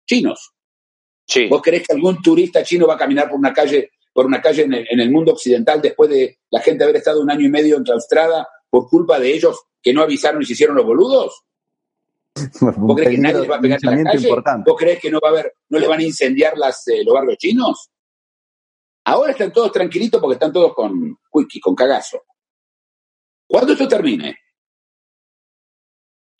chinos. 0.07 0.53
Sí. 1.27 1.49
¿Vos 1.49 1.62
creés 1.62 1.87
que 1.87 1.94
algún 1.94 2.20
turista 2.20 2.62
chino 2.62 2.87
va 2.87 2.94
a 2.94 2.99
caminar 2.99 3.29
por 3.29 3.38
una 3.38 3.53
calle, 3.53 3.90
por 4.12 4.27
una 4.27 4.40
calle 4.40 4.62
en 4.62 4.75
el, 4.75 4.87
en 4.88 5.01
el 5.01 5.11
mundo 5.11 5.33
occidental 5.33 5.81
después 5.81 6.11
de 6.11 6.40
la 6.51 6.61
gente 6.61 6.85
haber 6.85 6.96
estado 6.96 7.20
un 7.20 7.31
año 7.31 7.46
y 7.46 7.51
medio 7.51 7.77
enclaustrada 7.77 8.46
por 8.68 8.88
culpa 8.88 9.18
de 9.18 9.33
ellos 9.33 9.64
que 9.83 9.92
no 9.94 10.03
avisaron 10.03 10.42
y 10.42 10.44
se 10.44 10.53
hicieron 10.53 10.77
los 10.77 10.85
boludos? 10.85 11.42
¿Vos 12.77 12.96
crees 12.96 13.11
que 13.16 13.18
nadie 13.18 13.40
les 13.40 13.51
va 13.51 13.57
a 13.57 13.61
pegar 13.61 13.79
en 13.83 13.90
la 13.90 13.96
calle? 14.12 14.22
importante. 14.29 14.70
¿Vos 14.70 14.79
crees 14.79 15.01
que 15.01 15.11
no 15.11 15.18
va 15.22 15.29
a 15.29 15.33
haber, 15.33 15.55
no 15.70 15.79
les 15.79 15.88
van 15.88 16.01
a 16.01 16.03
incendiar 16.03 16.57
las, 16.59 16.87
eh, 16.88 17.03
los 17.05 17.14
barrios 17.14 17.38
chinos? 17.38 17.90
Ahora 19.05 19.33
están 19.33 19.53
todos 19.53 19.70
tranquilitos 19.72 20.20
porque 20.20 20.35
están 20.35 20.53
todos 20.53 20.75
con 20.75 21.16
wiki, 21.33 21.61
con 21.61 21.75
cagazo. 21.75 22.22
Cuando 23.49 23.72
esto 23.72 23.87
termine, 23.88 24.37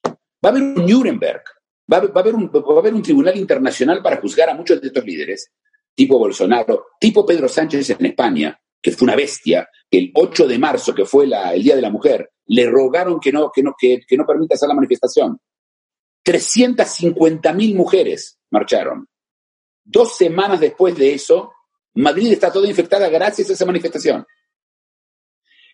va 0.07 0.15
a 0.43 0.49
haber 0.49 0.63
un 0.63 0.75
Nuremberg, 0.87 1.43
va 1.91 1.97
a 1.97 2.01
haber, 2.01 2.11
va 2.17 2.21
a 2.21 2.23
haber 2.25 2.35
un, 2.35 2.49
va 2.51 2.75
a 2.77 2.79
haber 2.81 2.95
un 2.95 3.03
tribunal 3.03 3.37
internacional 3.37 4.03
para 4.03 4.21
juzgar 4.21 4.51
a 4.51 4.55
muchos 4.55 4.81
de 4.81 4.89
estos 4.89 5.05
líderes, 5.05 5.53
tipo 5.95 6.19
Bolsonaro, 6.19 6.87
tipo 7.01 7.25
Pedro 7.25 7.49
Sánchez 7.49 7.91
en 7.91 8.07
España, 8.07 8.61
que 8.83 8.91
fue 8.93 9.07
una 9.07 9.17
bestia, 9.17 9.69
que 9.91 9.99
el 9.99 10.11
8 10.15 10.47
de 10.47 10.59
marzo, 10.59 10.95
que 10.95 11.05
fue 11.05 11.27
la- 11.27 11.55
el 11.55 11.63
Día 11.63 11.77
de 11.77 11.83
la 11.83 11.91
Mujer, 11.91 12.31
le 12.47 12.69
rogaron 12.69 13.19
que 13.21 13.33
no, 13.33 13.51
que 13.55 13.63
no, 13.63 13.75
que, 13.79 14.01
que 14.07 14.17
no 14.17 14.27
permita 14.27 14.55
hacer 14.55 14.69
la 14.69 14.75
manifestación. 14.75 15.39
350 16.27 17.53
mil 17.53 17.77
mujeres 17.77 18.41
marcharon. 18.51 19.09
Dos 19.85 20.17
semanas 20.17 20.59
después 20.59 20.97
de 20.97 21.15
eso, 21.15 21.53
Madrid 21.95 22.33
está 22.33 22.53
toda 22.53 22.67
infectada 22.67 23.09
gracias 23.09 23.49
a 23.49 23.53
esa 23.53 23.65
manifestación. 23.65 24.27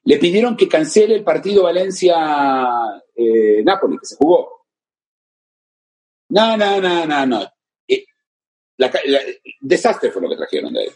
Le 0.05 0.19
pidieron 0.19 0.55
que 0.55 0.69
cancele 0.69 1.15
el 1.15 1.25
partido 1.25 1.63
Valencia-Nápoles, 1.63 4.01
que 4.01 4.07
se 4.07 4.17
jugó. 4.17 4.67
No, 6.29 6.55
no, 6.59 6.83
no, 6.83 7.07
no, 7.07 7.25
no. 7.25 7.51
Eh, 7.89 8.05
desastre 9.59 10.11
fue 10.11 10.21
lo 10.21 10.29
que 10.29 10.37
trajeron 10.37 10.75
de 10.75 10.81
ahí. 10.81 10.89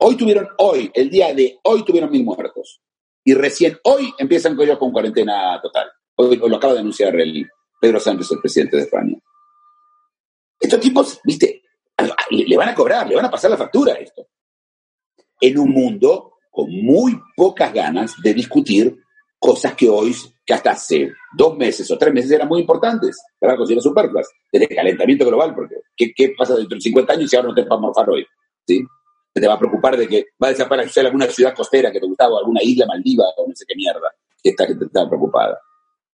Hoy 0.00 0.18
tuvieron, 0.18 0.50
hoy, 0.58 0.90
el 0.92 1.08
día 1.08 1.32
de 1.32 1.58
hoy 1.62 1.82
tuvieron 1.82 2.10
mil 2.10 2.24
muertos. 2.24 2.82
Y 3.24 3.32
recién 3.32 3.78
hoy 3.84 4.12
empiezan 4.18 4.54
con 4.54 4.66
ellos 4.66 4.78
con 4.78 4.92
cuarentena 4.92 5.58
total. 5.62 5.90
Hoy, 6.16 6.38
hoy 6.42 6.50
lo 6.50 6.56
acaba 6.56 6.74
de 6.74 6.80
anunciar 6.80 7.18
el 7.18 7.48
Pedro 7.80 8.00
Sánchez, 8.00 8.32
el 8.32 8.40
presidente 8.40 8.76
de 8.76 8.82
España. 8.84 9.16
Estos 10.60 10.80
tipos, 10.80 11.20
viste, 11.24 11.62
le, 12.30 12.56
van 12.56 12.68
a 12.68 12.74
cobrar, 12.74 13.08
le 13.08 13.16
van 13.16 13.26
a 13.26 13.30
pasar 13.30 13.50
la 13.50 13.56
factura 13.56 13.94
a 13.94 13.96
esto. 13.96 14.26
En 15.40 15.58
un 15.58 15.70
mundo 15.70 16.34
con 16.50 16.70
muy 16.70 17.18
pocas 17.36 17.72
ganas 17.72 18.14
de 18.22 18.34
discutir 18.34 18.96
cosas 19.38 19.74
que 19.74 19.88
hoy, 19.88 20.14
que 20.44 20.54
hasta 20.54 20.72
hace 20.72 21.12
dos 21.36 21.56
meses 21.56 21.88
o 21.90 21.96
tres 21.96 22.12
meses 22.12 22.32
eran 22.32 22.48
muy 22.48 22.60
importantes, 22.60 23.16
para 23.38 23.56
considerar 23.56 23.82
superfluas, 23.82 24.28
desde 24.50 24.74
calentamiento 24.74 25.24
global, 25.26 25.54
porque 25.54 25.76
¿qué, 25.96 26.12
qué 26.14 26.34
pasa 26.36 26.56
dentro 26.56 26.74
de 26.74 26.80
50 26.80 27.12
años 27.12 27.30
si 27.30 27.36
ahora 27.36 27.48
no 27.48 27.54
te 27.54 27.62
va 27.62 27.76
a 27.76 27.78
morfar 27.78 28.10
hoy? 28.10 28.26
¿Sí? 28.66 28.84
Te 29.32 29.46
va 29.46 29.54
a 29.54 29.58
preocupar 29.58 29.96
de 29.96 30.08
que 30.08 30.26
va 30.42 30.48
a 30.48 30.50
desaparecer 30.50 31.06
alguna 31.06 31.26
ciudad 31.26 31.54
costera 31.54 31.92
que 31.92 32.00
te 32.00 32.06
gustaba, 32.06 32.38
alguna 32.40 32.60
isla 32.62 32.86
Maldiva, 32.86 33.24
o 33.36 33.46
no 33.46 33.54
sé 33.54 33.64
qué 33.68 33.76
mierda, 33.76 34.12
que 34.42 34.50
esta 34.50 34.66
gente 34.66 34.86
estaba 34.86 35.08
preocupada. 35.08 35.60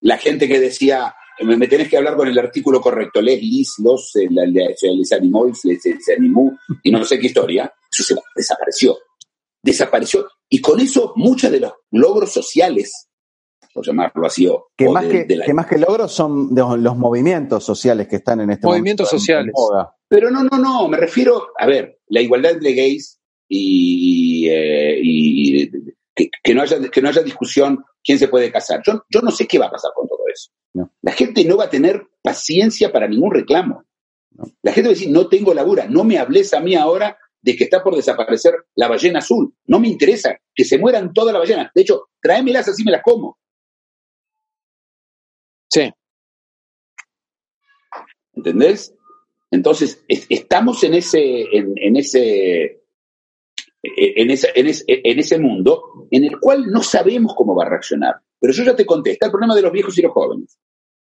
La 0.01 0.19
gente 0.19 0.47
que 0.47 0.61
decía, 0.61 1.15
me, 1.43 1.57
me 1.57 1.67
tenés 1.69 1.89
que 1.89 1.97
hablar 1.97 2.17
con 2.17 2.29
el 2.29 2.39
artículo 2.39 2.81
correcto, 2.81 3.21
les, 3.21 3.41
lis, 3.41 3.75
los, 3.83 4.15
eh, 4.17 4.29
la- 4.31 4.45
les 4.47 5.13
animó, 5.13 5.47
les, 5.47 5.61
se 5.83 6.15
animó, 6.17 6.59
y 6.83 6.91
no 6.91 7.05
sé 7.05 7.19
qué 7.19 7.27
historia, 7.27 7.73
eso 7.91 8.03
se 8.03 8.15
desapareció. 8.37 8.97
Desapareció. 9.63 10.29
Y 10.49 10.61
con 10.61 10.79
eso, 10.81 11.13
muchos 11.17 11.51
de 11.51 11.61
los 11.61 11.73
logros 11.91 12.33
sociales, 12.33 13.09
por 13.73 13.85
llamarlo 13.85 14.27
así, 14.27 14.47
o, 14.47 14.67
Que 14.77 14.87
o 14.87 14.93
más 14.93 15.05
de- 15.05 15.11
que, 15.11 15.25
de 15.25 15.37
la- 15.37 15.45
que 15.47 15.55
más 15.55 15.67
que 15.67 15.79
logros 15.79 16.13
son 16.13 16.55
de 16.55 16.63
los 16.79 16.97
movimientos 16.97 17.65
sociales 17.65 18.07
que 18.07 18.17
están 18.17 18.41
en 18.41 18.51
este 18.51 18.67
Movimientos 18.67 19.07
momento 19.07 19.17
en- 19.17 19.21
sociales. 19.21 19.55
Pero 20.09 20.31
no, 20.31 20.45
no, 20.45 20.59
no, 20.59 20.87
me 20.89 20.97
refiero, 20.99 21.49
a 21.59 21.67
ver, 21.67 21.99
la 22.09 22.21
igualdad 22.21 22.53
entre 22.53 22.73
gays 22.75 23.19
y, 23.49 24.49
eh, 24.49 24.99
y 25.03 25.71
que, 26.15 26.31
que 26.43 26.55
no 26.55 26.63
haya, 26.63 26.79
que 26.91 27.03
no 27.03 27.09
haya 27.09 27.23
discusión 27.23 27.83
quién 28.05 28.19
se 28.19 28.29
puede 28.29 28.53
casar. 28.53 28.81
Yo, 28.87 29.03
yo 29.11 29.21
no 29.23 29.31
sé 29.33 29.47
qué 29.47 29.59
va 29.59 29.67
a 29.67 29.71
pasar 29.73 29.91
con 29.95 30.07
todo 30.07 30.14
eso. 30.35 30.51
No. 30.75 30.93
La 31.03 31.13
gente 31.13 31.45
no 31.45 31.57
va 31.57 31.65
a 31.65 31.71
tener 31.71 32.07
paciencia 32.23 32.93
para 32.93 33.09
ningún 33.09 33.33
reclamo. 33.33 33.85
La 34.63 34.73
gente 34.73 34.89
va 34.89 34.93
a 34.93 34.97
decir, 34.99 35.11
no 35.11 35.29
tengo 35.29 35.55
labura, 35.55 35.87
no 35.89 36.03
me 36.05 36.19
hables 36.19 36.53
a 36.53 36.61
mí 36.61 36.75
ahora 36.75 37.17
de 37.41 37.55
que 37.57 37.65
está 37.65 37.83
por 37.83 37.95
desaparecer 37.95 38.55
la 38.75 38.89
ballena 38.89 39.21
azul. 39.21 39.55
No 39.67 39.79
me 39.79 39.89
interesa 39.89 40.37
que 40.55 40.65
se 40.65 40.79
mueran 40.79 41.13
todas 41.13 41.33
las 41.33 41.41
ballenas. 41.43 41.71
De 41.75 41.83
hecho, 41.83 42.09
tráemelas 42.21 42.69
así 42.69 42.83
me 42.85 42.91
las 42.91 43.03
como. 43.03 43.39
Sí. 45.71 45.91
¿Entendés? 48.33 48.95
Entonces, 49.51 50.03
es- 50.09 50.27
estamos 50.29 50.83
en 50.85 50.95
ese, 50.95 51.43
en, 51.57 51.75
en 51.77 51.97
ese, 51.97 52.83
en, 53.97 54.31
ese, 54.31 54.51
en, 54.55 54.67
ese, 54.67 54.85
en 54.87 55.19
ese 55.19 55.39
mundo 55.39 56.07
en 56.11 56.25
el 56.25 56.39
cual 56.41 56.67
no 56.71 56.83
sabemos 56.83 57.35
cómo 57.37 57.55
va 57.55 57.65
a 57.65 57.69
reaccionar. 57.69 58.17
Pero 58.41 58.53
yo 58.53 58.65
ya 58.65 58.77
te 58.77 58.87
conté, 58.87 59.13
está 59.13 59.27
el 59.27 59.33
problema 59.33 59.55
de 59.55 59.63
los 59.63 59.73
viejos 59.73 59.97
y 59.99 60.03
los 60.03 60.13
jóvenes. 60.13 60.59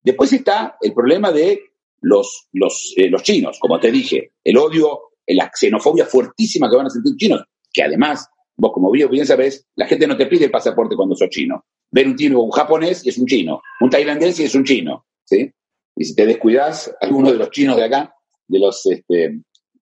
Después 0.01 0.33
está 0.33 0.77
el 0.81 0.93
problema 0.93 1.31
de 1.31 1.62
los, 2.01 2.47
los, 2.51 2.93
eh, 2.97 3.09
los 3.09 3.23
chinos, 3.23 3.57
como 3.59 3.79
te 3.79 3.91
dije, 3.91 4.33
el 4.43 4.57
odio, 4.57 5.12
la 5.27 5.49
xenofobia 5.53 6.05
fuertísima 6.05 6.69
que 6.69 6.75
van 6.75 6.88
a 6.88 6.89
sentir 6.89 7.15
chinos, 7.15 7.43
que 7.71 7.83
además, 7.83 8.27
vos 8.57 8.71
como 8.73 8.91
bien, 8.91 9.09
bien 9.09 9.25
sabés, 9.25 9.65
la 9.75 9.88
gente 9.88 10.05
no 10.05 10.17
te 10.17 10.25
pide 10.25 10.45
el 10.45 10.51
pasaporte 10.51 10.95
cuando 10.95 11.15
sos 11.15 11.29
chino. 11.29 11.65
Ven 11.89 12.09
un 12.09 12.15
chino, 12.15 12.41
un 12.41 12.51
japonés 12.51 13.05
y 13.05 13.09
es 13.09 13.17
un 13.17 13.25
chino, 13.25 13.62
un 13.79 13.89
tailandés 13.89 14.39
y 14.39 14.43
es 14.43 14.55
un 14.55 14.65
chino, 14.65 15.05
¿sí? 15.23 15.51
Y 15.95 16.05
si 16.05 16.15
te 16.15 16.25
descuidas, 16.25 16.93
alguno 16.99 17.31
de 17.31 17.38
los 17.38 17.51
chinos 17.51 17.77
de 17.77 17.83
acá, 17.83 18.15
de 18.47 18.59
los, 18.59 18.86
este, 18.88 19.39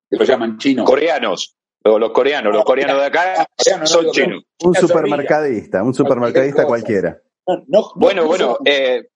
que 0.10 0.18
los 0.18 0.28
llaman 0.28 0.58
chinos. 0.58 0.86
Coreanos, 0.86 1.56
o 1.84 1.98
los 2.00 2.12
coreanos, 2.12 2.54
los 2.54 2.64
coreanos 2.64 2.98
de 2.98 3.06
acá 3.06 3.48
no 3.80 3.86
son 3.88 4.12
chinos. 4.12 4.44
Un 4.64 4.76
supermercadista, 4.76 5.84
un 5.84 5.94
supermercadista 5.94 6.66
Cualquier 6.66 7.02
cualquiera. 7.02 7.22
No, 7.48 7.56
no- 7.58 7.64
no- 7.68 7.92
Bueno, 7.96 8.22
no 8.24 8.28
bueno, 8.28 8.58
eh, 8.66 9.08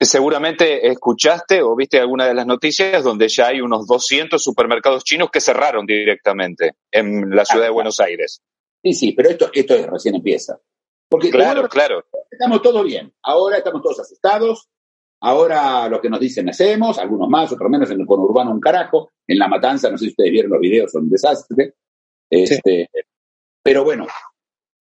seguramente 0.00 0.88
escuchaste 0.88 1.62
o 1.62 1.74
viste 1.76 1.98
alguna 2.00 2.26
de 2.26 2.34
las 2.34 2.46
noticias 2.46 3.04
donde 3.04 3.28
ya 3.28 3.48
hay 3.48 3.60
unos 3.60 3.86
200 3.86 4.42
supermercados 4.42 5.04
chinos 5.04 5.30
que 5.30 5.40
cerraron 5.40 5.86
directamente 5.86 6.72
en 6.90 7.30
la 7.30 7.44
ciudad 7.44 7.64
de 7.64 7.70
Buenos 7.70 8.00
Aires. 8.00 8.40
Sí, 8.82 8.94
sí, 8.94 9.12
pero 9.12 9.28
esto, 9.30 9.50
esto 9.52 9.74
es- 9.74 9.86
recién 9.86 10.14
empieza. 10.14 10.58
Porque 11.08 11.30
Claro, 11.30 11.68
claro. 11.68 12.04
estamos 12.30 12.62
todos 12.62 12.84
bien. 12.84 13.12
Ahora 13.22 13.58
estamos 13.58 13.82
todos 13.82 14.00
asustados. 14.00 14.68
Ahora 15.22 15.88
lo 15.88 16.00
que 16.00 16.08
nos 16.08 16.20
dicen 16.20 16.48
hacemos, 16.48 16.98
algunos 16.98 17.28
más, 17.28 17.52
otros 17.52 17.68
menos, 17.68 17.90
en 17.90 18.00
el 18.00 18.06
conurbano 18.06 18.52
un 18.52 18.60
carajo. 18.60 19.10
En 19.26 19.38
la 19.38 19.48
matanza, 19.48 19.90
no 19.90 19.98
sé 19.98 20.04
si 20.06 20.10
ustedes 20.12 20.30
vieron 20.30 20.52
los 20.52 20.60
videos, 20.60 20.90
son 20.92 21.02
un 21.04 21.10
desastre. 21.10 21.74
Este, 22.30 22.88
Pero 23.62 23.84
bueno, 23.84 24.06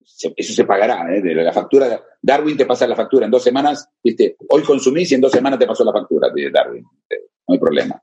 se- 0.05 0.33
eso 0.38 0.53
se 0.53 0.63
pagará. 0.63 1.13
¿eh? 1.13 1.21
De 1.21 1.33
la 1.35 1.51
factura, 1.51 2.01
Darwin 2.21 2.55
te 2.55 2.65
pasa 2.65 2.88
la 2.88 2.95
factura 2.95 3.25
en 3.25 3.31
dos 3.31 3.43
semanas. 3.43 3.89
¿viste? 4.03 4.38
Hoy 4.49 4.63
consumís 4.63 5.12
y 5.12 5.15
en 5.15 5.21
dos 5.21 5.31
semanas 5.31 5.59
te 5.59 5.67
pasó 5.67 5.83
la 5.83 5.91
factura 5.91 6.29
de 6.33 6.49
Darwin. 6.51 6.83
No 6.83 7.53
hay 7.53 7.59
problema. 7.59 8.01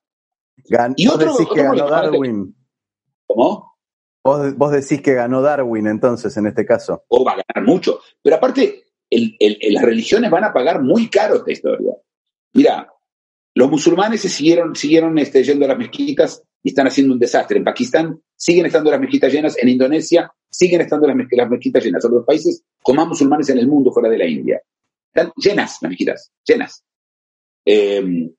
Gan- 0.69 0.95
Y 0.97 1.07
vos 1.07 1.15
otro- 1.17 1.33
decís 1.33 1.47
otro 1.47 1.55
que 1.55 1.63
ganó 1.63 1.89
Darwin. 1.89 2.57
¿Cómo? 3.27 3.77
Vos, 4.25 4.57
vos 4.57 4.73
decís 4.73 5.01
que 5.01 5.15
ganó 5.15 5.41
Darwin 5.41 5.87
entonces 5.87 6.37
en 6.37 6.47
este 6.47 6.67
caso. 6.67 7.05
o 7.09 7.25
va 7.25 7.33
a 7.33 7.43
ganar 7.47 7.67
mucho. 7.69 8.01
Pero 8.23 8.37
aparte, 8.37 8.85
el- 9.09 9.37
el- 9.39 9.59
el- 9.61 9.75
las 9.75 9.85
religiones 9.85 10.31
van 10.31 10.45
a 10.45 10.53
pagar 10.53 10.83
muy 10.83 11.09
caro 11.09 11.37
esta 11.37 11.53
historia. 11.53 11.93
Mira, 12.55 12.93
los 13.55 13.71
musulmanes 13.71 14.21
se 14.21 14.29
siguieron, 14.29 14.75
siguieron 14.75 15.17
este, 15.19 15.43
yendo 15.45 15.65
a 15.65 15.69
las 15.69 15.79
mezquitas 15.79 16.43
y 16.67 16.71
están 16.71 16.89
haciendo 16.89 17.13
un 17.15 17.21
desastre. 17.21 17.59
En 17.59 17.65
Pakistán 17.65 18.21
siguen 18.35 18.67
estando 18.67 18.91
las 18.91 18.99
mezquitas 18.99 19.33
llenas, 19.33 19.57
en 19.57 19.69
Indonesia 19.69 20.33
siguen 20.51 20.81
estando 20.81 21.07
las, 21.07 21.15
mez- 21.15 21.29
las 21.31 21.49
mezquitas 21.49 21.85
llenas. 21.85 22.03
Son 22.03 22.13
los 22.13 22.25
países 22.25 22.65
con 22.83 22.97
más 22.97 23.07
musulmanes 23.07 23.49
en 23.51 23.59
el 23.59 23.69
mundo 23.69 23.93
fuera 23.93 24.09
de 24.09 24.19
la 24.19 24.27
India. 24.27 24.61
Están 25.15 25.33
llenas 25.37 25.79
las 25.81 25.89
mezquitas, 25.91 26.33
llenas. 26.45 26.85
Eh, 27.65 28.33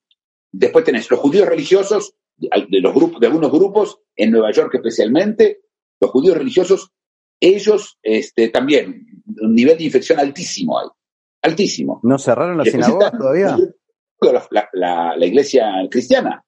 después 0.52 0.84
tenés 0.84 1.10
los 1.10 1.20
judíos 1.22 1.48
religiosos, 1.48 2.16
de, 2.36 2.82
los 2.82 2.94
grupos, 2.94 3.20
de 3.22 3.28
algunos 3.28 3.50
grupos, 3.52 4.00
en 4.16 4.32
Nueva 4.32 4.52
York 4.52 4.76
especialmente, 4.76 5.62
los 6.02 6.12
judíos 6.12 6.38
religiosos 6.38 6.92
ellos 7.40 7.98
este, 8.02 8.50
también, 8.50 9.06
un 9.42 9.54
nivel 9.56 9.78
de 9.78 9.86
infección 9.86 10.20
altísimo 10.20 10.80
hay, 10.80 10.88
altísimo. 11.44 12.00
¿No 12.04 12.18
cerraron 12.20 12.58
las 12.58 12.68
sinagogas 12.72 13.12
todavía? 13.18 13.58
La, 14.20 14.48
la- 14.52 14.70
la- 14.74 15.16
la 15.18 15.26
iglesia 15.26 15.72
cristiana. 15.90 16.44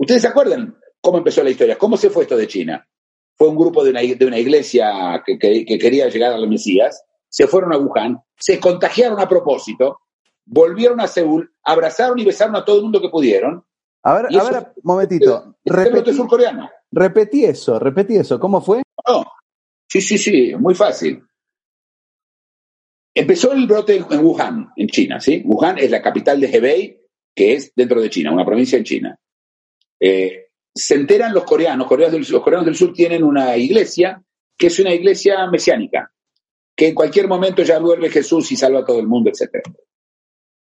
¿Ustedes 0.00 0.22
se 0.22 0.28
acuerdan 0.28 0.78
cómo 1.02 1.18
empezó 1.18 1.42
la 1.44 1.50
historia? 1.50 1.76
¿Cómo 1.76 1.98
se 1.98 2.08
fue 2.08 2.22
esto 2.22 2.34
de 2.38 2.48
China? 2.48 2.88
Fue 3.36 3.48
un 3.48 3.56
grupo 3.56 3.84
de 3.84 3.90
una, 3.90 4.00
de 4.00 4.26
una 4.26 4.38
iglesia 4.38 5.22
que, 5.26 5.38
que- 5.38 5.66
que 5.66 5.78
quería 5.78 6.08
llegar 6.08 6.32
al 6.32 6.48
Mesías, 6.48 7.04
se 7.28 7.46
fueron 7.46 7.74
a 7.74 7.78
Wuhan, 7.78 8.18
se 8.34 8.58
contagiaron 8.58 9.20
a 9.20 9.28
propósito, 9.28 10.00
volvieron 10.46 11.00
a 11.00 11.06
Seúl, 11.06 11.52
abrazaron 11.62 12.18
y 12.18 12.24
besaron 12.24 12.56
a 12.56 12.64
todo 12.64 12.76
el 12.76 12.82
mundo 12.84 13.00
que 13.02 13.10
pudieron. 13.10 13.62
A 14.02 14.14
ver, 14.14 14.26
a 14.34 14.44
ver, 14.50 14.72
momentito. 14.82 15.56
Brote 15.64 15.90
Repetí, 15.90 16.14
surcoreano. 16.14 16.70
repetí 16.90 17.44
eso, 17.44 17.78
repetí 17.78 18.16
eso. 18.16 18.40
¿Cómo 18.40 18.62
fue? 18.62 18.82
No, 19.06 19.22
sí, 19.86 20.00
sí, 20.00 20.16
sí, 20.16 20.54
muy 20.58 20.74
fácil. 20.74 21.22
Empezó 23.14 23.52
el 23.52 23.66
brote 23.66 23.96
en 23.96 24.06
en 24.10 24.24
Wuhan, 24.24 24.70
en 24.76 24.86
China, 24.88 25.20
¿sí? 25.20 25.42
Wuhan 25.44 25.78
es 25.78 25.90
la 25.90 26.00
capital 26.00 26.40
de 26.40 26.46
Hebei, 26.56 27.00
que 27.34 27.54
es 27.54 27.72
dentro 27.76 28.00
de 28.00 28.08
China, 28.08 28.32
una 28.32 28.44
provincia 28.46 28.78
en 28.78 28.84
China. 28.84 29.18
Eh, 30.00 30.46
se 30.74 30.94
enteran 30.94 31.34
los 31.34 31.44
coreanos, 31.44 31.86
coreanos 31.86 32.12
del, 32.12 32.32
los 32.32 32.42
coreanos 32.42 32.66
del 32.66 32.76
sur 32.76 32.92
tienen 32.92 33.22
una 33.22 33.56
iglesia 33.56 34.22
que 34.56 34.68
es 34.68 34.78
una 34.78 34.92
iglesia 34.92 35.46
mesiánica, 35.46 36.12
que 36.76 36.88
en 36.88 36.94
cualquier 36.94 37.28
momento 37.28 37.62
ya 37.62 37.78
vuelve 37.78 38.10
Jesús 38.10 38.52
y 38.52 38.56
salva 38.56 38.80
a 38.80 38.84
todo 38.84 39.00
el 39.00 39.06
mundo, 39.06 39.30
etc. 39.30 39.62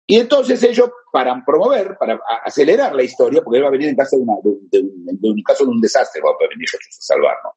Y 0.06 0.16
entonces 0.16 0.62
ellos, 0.62 0.90
para 1.12 1.44
promover, 1.44 1.96
para 1.98 2.20
acelerar 2.44 2.94
la 2.94 3.02
historia, 3.02 3.42
porque 3.42 3.58
él 3.58 3.64
va 3.64 3.68
a 3.68 3.72
venir 3.72 3.88
en 3.88 3.96
caso 3.96 4.16
de 4.16 4.22
un 4.22 5.42
caso 5.42 5.64
de 5.64 5.70
un 5.70 5.80
desastre, 5.80 6.22
va 6.22 6.30
a 6.30 6.48
venir 6.48 6.68
Jesús 6.68 6.96
a 6.98 7.02
salvarnos. 7.02 7.54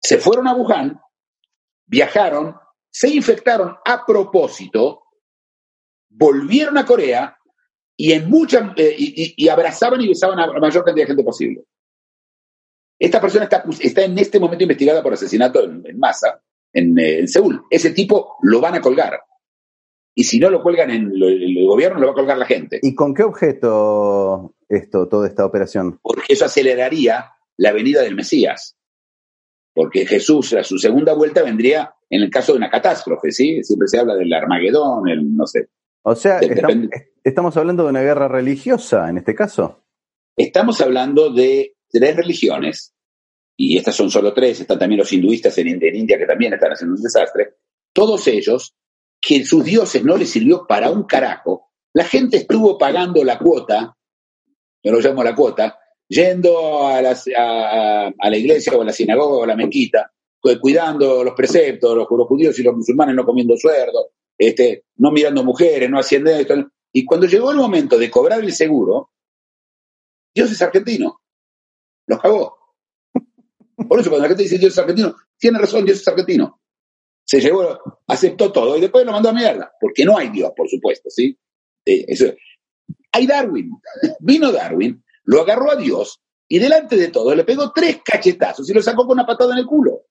Se 0.00 0.18
fueron 0.18 0.46
a 0.48 0.54
Wuhan, 0.54 1.00
viajaron, 1.86 2.54
se 2.90 3.08
infectaron 3.08 3.74
a 3.84 4.04
propósito, 4.04 5.04
volvieron 6.10 6.76
a 6.76 6.84
Corea 6.84 7.37
y 8.00 8.12
en 8.12 8.30
muchas 8.30 8.70
eh, 8.76 8.94
y, 8.96 9.48
abrazaban 9.48 10.00
y 10.00 10.08
besaban 10.08 10.38
a 10.38 10.46
la 10.46 10.60
mayor 10.60 10.84
cantidad 10.84 11.04
de 11.04 11.08
gente 11.08 11.24
posible. 11.24 11.64
Esta 12.98 13.20
persona 13.20 13.44
está, 13.44 13.64
está 13.80 14.04
en 14.04 14.18
este 14.18 14.40
momento 14.40 14.64
investigada 14.64 15.02
por 15.02 15.12
asesinato 15.12 15.62
en, 15.64 15.82
en 15.84 15.98
masa 15.98 16.40
en, 16.72 16.98
eh, 16.98 17.20
en 17.20 17.28
Seúl. 17.28 17.62
Ese 17.70 17.90
tipo 17.90 18.36
lo 18.42 18.60
van 18.60 18.74
a 18.76 18.80
colgar. 18.80 19.20
Y 20.14 20.24
si 20.24 20.38
no 20.40 20.50
lo 20.50 20.62
cuelgan 20.62 20.90
en 20.90 21.18
lo- 21.18 21.28
el 21.28 21.64
gobierno, 21.66 22.00
lo 22.00 22.06
va 22.08 22.12
a 22.12 22.16
colgar 22.16 22.38
la 22.38 22.46
gente. 22.46 22.80
¿Y 22.82 22.94
con 22.94 23.14
qué 23.14 23.22
objeto 23.22 24.54
esto, 24.68 25.08
toda 25.08 25.28
esta 25.28 25.44
operación? 25.46 25.98
porque 26.02 26.32
eso 26.34 26.44
aceleraría 26.44 27.32
la 27.56 27.72
venida 27.72 28.02
del 28.02 28.14
Mesías. 28.16 28.76
Porque 29.74 30.06
Jesús, 30.06 30.54
a 30.54 30.64
su 30.64 30.76
segunda 30.78 31.14
vuelta, 31.14 31.42
vendría 31.42 31.94
en 32.10 32.22
el 32.22 32.30
caso 32.30 32.52
de 32.52 32.58
una 32.58 32.70
catástrofe, 32.70 33.30
¿sí? 33.30 33.62
Siempre 33.62 33.86
se 33.86 33.98
habla 34.00 34.16
del 34.16 34.32
Armagedón, 34.32 35.08
el 35.08 35.36
no 35.36 35.46
sé. 35.46 35.68
O 36.10 36.14
sea, 36.16 36.38
estamos, 37.24 37.56
hablando 37.56 37.84
de 37.84 37.90
una 37.90 38.02
guerra 38.02 38.28
religiosa 38.28 39.08
en 39.10 39.18
este 39.18 39.34
caso. 39.34 39.84
Estamos 40.36 40.80
hablando 40.80 41.30
de 41.30 41.74
tres 41.90 42.16
religiones, 42.16 42.94
y 43.56 43.76
estas 43.76 43.94
son 43.96 44.10
solo 44.10 44.32
tres, 44.32 44.60
están 44.60 44.78
también 44.78 44.98
los 45.00 45.12
hinduistas 45.12 45.56
en, 45.58 45.68
en 45.68 45.96
India 45.96 46.16
que 46.18 46.26
también 46.26 46.52
están 46.54 46.72
haciendo 46.72 46.94
un 46.96 47.02
desastre, 47.02 47.56
todos 47.92 48.26
ellos, 48.28 48.74
que 49.20 49.44
sus 49.44 49.64
dioses 49.64 50.04
no 50.04 50.16
les 50.16 50.30
sirvió 50.30 50.66
para 50.66 50.90
un 50.90 51.02
carajo, 51.04 51.70
la 51.92 52.04
gente 52.04 52.36
estuvo 52.36 52.78
pagando 52.78 53.24
la 53.24 53.38
cuota, 53.38 53.96
yo 54.84 54.92
lo 54.92 55.00
llamo 55.00 55.24
la 55.24 55.34
cuota, 55.34 55.78
yendo 56.08 56.86
a, 56.86 57.02
las- 57.02 57.26
a- 57.36 58.06
a- 58.06 58.12
a 58.18 58.30
la 58.30 58.36
iglesia 58.36 58.72
o 58.76 58.82
a 58.82 58.84
la 58.84 58.92
sinagoga 58.92 59.38
o 59.38 59.42
a 59.44 59.46
la 59.48 59.56
mezquita, 59.56 60.12
cu- 60.40 60.58
cuidando 60.60 61.24
los 61.24 61.34
preceptos, 61.34 61.96
los, 61.96 62.06
los 62.08 62.26
judíos 62.28 62.56
y 62.58 62.62
los 62.62 62.76
musulmanes 62.76 63.16
no 63.16 63.24
comiendo 63.26 63.56
suerdo, 63.56 64.12
este, 64.38 64.84
no 64.96 65.10
mirando 65.10 65.44
mujeres, 65.44 65.90
no 65.90 65.98
haciendo 65.98 66.30
esto. 66.30 66.54
Y 66.92 67.04
cuando 67.04 67.26
llegó 67.26 67.50
el 67.50 67.58
momento 67.58 67.98
de 67.98 68.10
cobrar 68.10 68.40
el 68.40 68.52
seguro, 68.52 69.10
Dios 70.34 70.50
es 70.50 70.62
argentino. 70.62 71.20
Los 72.06 72.20
cagó. 72.20 72.56
Por 73.88 74.00
eso 74.00 74.10
cuando 74.10 74.22
la 74.22 74.28
gente 74.28 74.44
dice 74.44 74.58
Dios 74.58 74.72
es 74.72 74.78
argentino, 74.78 75.14
tiene 75.36 75.58
razón, 75.58 75.84
Dios 75.84 76.00
es 76.00 76.08
argentino. 76.08 76.60
Se 77.24 77.40
llevó, 77.40 77.78
aceptó 78.06 78.50
todo 78.50 78.76
y 78.76 78.80
después 78.80 79.04
lo 79.04 79.12
mandó 79.12 79.28
a 79.28 79.34
mierda. 79.34 79.70
Porque 79.80 80.04
no 80.04 80.16
hay 80.16 80.30
Dios, 80.30 80.52
por 80.56 80.68
supuesto, 80.68 81.10
¿sí? 81.10 81.38
Eh, 81.84 82.06
Hay 83.12 83.26
Darwin. 83.26 83.70
Vino 84.20 84.50
Darwin, 84.50 85.02
lo 85.24 85.42
agarró 85.42 85.70
a 85.70 85.76
Dios 85.76 86.20
y 86.48 86.58
delante 86.58 86.96
de 86.96 87.08
todo 87.08 87.34
le 87.34 87.44
pegó 87.44 87.70
tres 87.72 88.00
cachetazos 88.02 88.68
y 88.68 88.72
lo 88.72 88.82
sacó 88.82 89.06
con 89.06 89.18
una 89.18 89.26
patada 89.26 89.52
en 89.52 89.58
el 89.58 89.66
culo. 89.66 90.06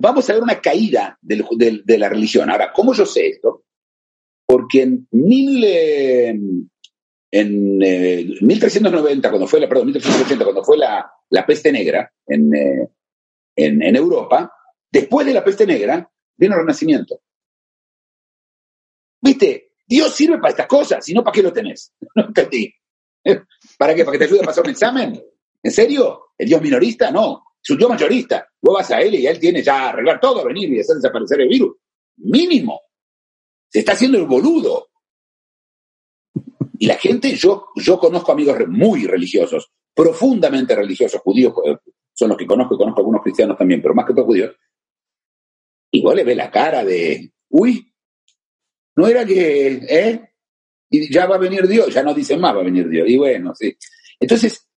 Vamos 0.00 0.28
a 0.30 0.34
ver 0.34 0.42
una 0.42 0.60
caída 0.60 1.18
del- 1.20 1.44
del- 1.56 1.82
de 1.84 1.98
la 1.98 2.08
religión. 2.08 2.48
Ahora, 2.50 2.72
¿cómo 2.72 2.94
yo 2.94 3.04
sé 3.04 3.28
esto? 3.28 3.64
Porque 4.46 4.82
en 4.82 5.08
mil, 5.10 5.62
eh, 5.64 6.28
en 7.30 7.82
eh, 7.82 8.24
1390, 8.40 9.28
cuando 9.28 9.46
fue 9.46 9.60
la, 9.60 9.68
perdón, 9.68 9.86
1380, 9.86 10.44
cuando 10.44 10.64
fue 10.64 10.78
la, 10.78 11.10
la 11.30 11.44
peste 11.46 11.70
negra 11.72 12.10
en, 12.26 12.54
eh, 12.54 12.88
en, 13.56 13.82
en 13.82 13.96
Europa, 13.96 14.52
después 14.90 15.26
de 15.26 15.34
la 15.34 15.44
peste 15.44 15.66
negra 15.66 16.08
vino 16.36 16.54
el 16.54 16.60
Renacimiento. 16.60 17.20
¿Viste? 19.20 19.72
Dios 19.86 20.14
sirve 20.14 20.36
para 20.38 20.50
estas 20.50 20.66
cosas, 20.66 21.04
si 21.04 21.12
no, 21.14 21.24
¿para 21.24 21.34
qué 21.34 21.42
lo 21.42 21.52
tenés? 21.52 21.92
No 22.14 22.26
entendí. 22.26 22.72
¿Para 23.76 23.94
qué? 23.94 24.04
¿Para 24.04 24.12
que 24.12 24.18
te 24.18 24.24
ayude 24.24 24.40
a 24.42 24.46
pasar 24.46 24.64
un 24.64 24.70
examen? 24.70 25.22
¿En 25.62 25.70
serio? 25.72 26.26
¿El 26.38 26.48
Dios 26.48 26.62
minorista? 26.62 27.10
No. 27.10 27.44
Es 27.62 27.70
un 27.70 27.78
Dios 27.78 27.90
mayorista. 27.90 28.48
Vos 28.60 28.74
vas 28.74 28.90
a 28.90 29.00
él 29.00 29.14
y 29.14 29.26
él 29.26 29.38
tiene 29.38 29.62
ya 29.62 29.90
arreglar 29.90 30.20
todo, 30.20 30.44
venir 30.44 30.72
y 30.72 30.80
hacer 30.80 30.96
desaparecer 30.96 31.40
el 31.40 31.48
virus. 31.48 31.76
Mínimo. 32.16 32.80
Se 33.68 33.80
está 33.80 33.92
haciendo 33.92 34.18
el 34.18 34.26
boludo. 34.26 34.88
Y 36.78 36.86
la 36.86 36.96
gente, 36.96 37.34
yo, 37.34 37.68
yo 37.76 37.98
conozco 37.98 38.32
amigos 38.32 38.56
muy 38.68 39.06
religiosos, 39.06 39.72
profundamente 39.92 40.76
religiosos, 40.76 41.20
judíos, 41.20 41.52
eh, 41.66 41.76
son 42.14 42.28
los 42.28 42.38
que 42.38 42.46
conozco 42.46 42.74
y 42.74 42.78
conozco 42.78 43.00
algunos 43.00 43.22
cristianos 43.22 43.58
también, 43.58 43.82
pero 43.82 43.94
más 43.94 44.06
que 44.06 44.14
todos 44.14 44.26
judíos. 44.26 44.54
Igual 45.90 46.16
le 46.16 46.24
ve 46.24 46.34
la 46.36 46.50
cara 46.50 46.84
de, 46.84 47.32
uy, 47.48 47.92
no 48.96 49.06
era 49.06 49.24
que, 49.24 49.80
¿eh? 49.88 50.34
Y 50.90 51.12
ya 51.12 51.26
va 51.26 51.34
a 51.36 51.38
venir 51.38 51.66
Dios, 51.66 51.92
ya 51.92 52.02
no 52.02 52.14
dicen 52.14 52.40
más 52.40 52.54
va 52.54 52.60
a 52.60 52.64
venir 52.64 52.88
Dios. 52.88 53.08
Y 53.08 53.16
bueno, 53.16 53.54
sí. 53.54 53.76
Entonces. 54.20 54.67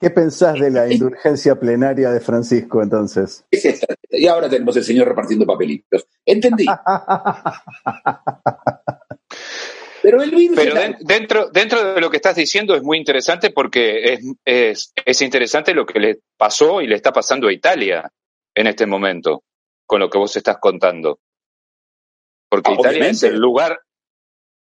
¿Qué 0.00 0.10
pensás 0.10 0.58
de 0.60 0.70
la 0.70 0.88
indulgencia 0.92 1.58
plenaria 1.58 2.10
de 2.10 2.20
Francisco 2.20 2.82
entonces? 2.82 3.44
Es 3.50 3.64
esta. 3.64 3.94
Y 4.10 4.26
ahora 4.26 4.48
tenemos 4.48 4.76
el 4.76 4.84
Señor 4.84 5.08
repartiendo 5.08 5.44
papelitos. 5.46 6.06
Entendí. 6.24 6.64
Pero 10.02 10.22
el 10.22 10.30
virus. 10.30 10.56
Pero 10.56 10.74
dentro, 11.00 11.50
dentro 11.50 11.94
de 11.94 12.00
lo 12.00 12.08
que 12.10 12.16
estás 12.16 12.36
diciendo 12.36 12.74
es 12.74 12.82
muy 12.82 12.98
interesante 12.98 13.50
porque 13.50 14.14
es, 14.14 14.20
es, 14.44 14.92
es 15.04 15.22
interesante 15.22 15.74
lo 15.74 15.84
que 15.84 15.98
le 15.98 16.20
pasó 16.36 16.80
y 16.80 16.86
le 16.86 16.94
está 16.94 17.12
pasando 17.12 17.48
a 17.48 17.52
Italia 17.52 18.10
en 18.54 18.66
este 18.68 18.86
momento, 18.86 19.42
con 19.86 20.00
lo 20.00 20.08
que 20.08 20.18
vos 20.18 20.36
estás 20.36 20.58
contando. 20.58 21.18
Porque 22.48 22.70
Ah, 22.70 22.74
Italia 22.74 22.90
obviamente. 22.90 23.26
es 23.26 23.32
el 23.32 23.38
lugar 23.38 23.80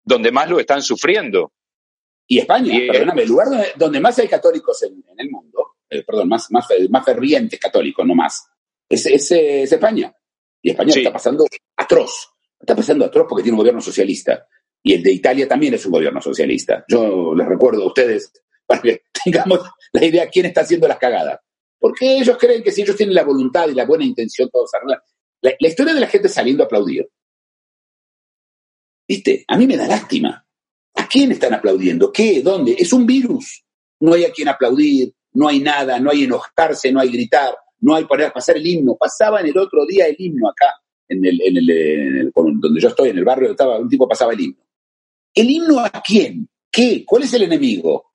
donde 0.04 0.32
más 0.32 0.50
lo 0.50 0.60
están 0.60 0.82
sufriendo. 0.82 1.52
Y 2.28 2.40
España, 2.40 2.76
Y, 2.76 2.88
perdóname, 2.88 3.22
el 3.24 3.30
lugar 3.30 3.50
donde, 3.50 3.68
donde 3.78 4.00
más 4.00 4.20
hay 4.20 4.28
católicos 4.28 4.84
en, 4.84 5.04
en 5.08 5.20
el 5.20 5.30
mundo, 5.30 5.76
eh, 5.90 6.04
perdón, 6.04 6.28
más, 6.28 6.52
más, 6.52 6.68
fe- 6.68 6.88
más 6.90 7.06
fervientes 7.06 7.60
católicos, 7.60 8.06
no 8.06 8.16
más, 8.16 8.46
es, 8.90 9.06
es, 9.06 9.32
es 9.32 9.72
España. 9.72 10.14
Y 10.62 10.72
España 10.72 10.92
Sí. 10.92 11.00
está 11.00 11.14
pasando 11.14 11.46
atroz. 11.78 12.30
Está 12.60 12.76
pasando 12.76 13.06
atroz 13.06 13.28
porque 13.30 13.44
tiene 13.44 13.54
un 13.54 13.60
gobierno 13.60 13.80
socialista. 13.82 14.48
Y 14.84 14.94
el 14.94 15.04
de 15.04 15.12
Italia 15.12 15.48
también 15.48 15.74
es 15.76 15.86
un 15.86 15.92
gobierno 15.94 16.22
socialista. 16.22 16.84
Yo 16.90 17.34
les 17.36 17.48
recuerdo 17.48 17.84
a 17.84 17.88
ustedes, 17.88 18.32
para 18.68 18.82
que 18.82 19.04
tengamos 19.24 19.60
la 19.94 20.06
idea 20.06 20.30
quién 20.30 20.48
está 20.48 20.62
haciendo 20.62 20.88
las 20.88 20.98
cagadas. 20.98 21.40
Porque 21.80 22.18
ellos 22.18 22.38
creen 22.38 22.64
que 22.64 22.72
si 22.72 22.82
ellos 22.82 22.96
tienen 22.96 23.16
la 23.16 23.24
voluntad 23.24 23.68
y 23.70 23.74
la 23.76 23.86
buena 23.86 24.04
intención, 24.04 24.50
todo 24.50 24.66
se 24.68 24.78
arregla. 24.78 25.02
La, 25.42 25.54
la 25.60 25.68
historia 25.68 25.94
de 25.94 26.00
la 26.02 26.08
gente 26.08 26.28
saliendo 26.28 26.64
a 26.64 26.66
aplaudir, 26.66 27.08
¿viste? 29.08 29.46
A 29.48 29.58
mí 29.58 29.68
me 29.68 29.78
da 29.78 29.88
lástima. 29.88 30.47
¿A 30.98 31.08
quién 31.08 31.32
están 31.32 31.54
aplaudiendo? 31.54 32.12
¿Qué? 32.12 32.42
¿Dónde? 32.42 32.76
Es 32.78 32.92
un 32.94 33.06
virus. 33.06 33.64
No 34.00 34.14
hay 34.14 34.26
a 34.26 34.32
quien 34.32 34.48
aplaudir, 34.48 35.14
no 35.34 35.48
hay 35.48 35.60
nada, 35.60 36.00
no 36.00 36.12
hay 36.12 36.24
enojarse, 36.26 36.92
no 36.92 37.00
hay 37.00 37.10
gritar, 37.12 37.56
no 37.80 37.96
hay 37.96 38.06
poner 38.06 38.32
pasar 38.34 38.58
el 38.58 38.66
himno. 38.68 38.96
Pasaban 38.96 39.46
el 39.46 39.58
otro 39.58 39.86
día 39.86 40.08
el 40.08 40.16
himno 40.18 40.50
acá, 40.50 40.68
en 41.08 41.24
el, 41.26 41.42
en 41.42 41.58
el, 41.58 41.70
en 41.70 42.18
el- 42.18 42.32
donde 42.34 42.80
yo 42.82 42.90
estoy, 42.90 43.10
en 43.10 43.18
el 43.18 43.24
barrio, 43.26 43.52
estaba, 43.52 43.80
un 43.80 43.90
tipo 43.90 44.08
pasaba 44.08 44.34
el 44.34 44.42
himno. 44.42 44.64
¿El 45.34 45.50
himno 45.50 45.80
a 45.80 45.90
quién? 46.06 46.48
¿Qué? 46.72 47.04
¿Cuál 47.06 47.24
es 47.24 47.34
el 47.34 47.44
enemigo? 47.44 48.12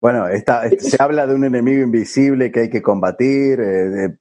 Bueno, 0.00 0.28
está, 0.28 0.68
se 0.78 0.96
habla 1.00 1.26
de 1.26 1.34
un 1.34 1.44
enemigo 1.44 1.82
invisible 1.82 2.50
que 2.52 2.60
hay 2.60 2.70
que 2.70 2.82
combatir. 2.82 3.58
eh, 3.60 4.16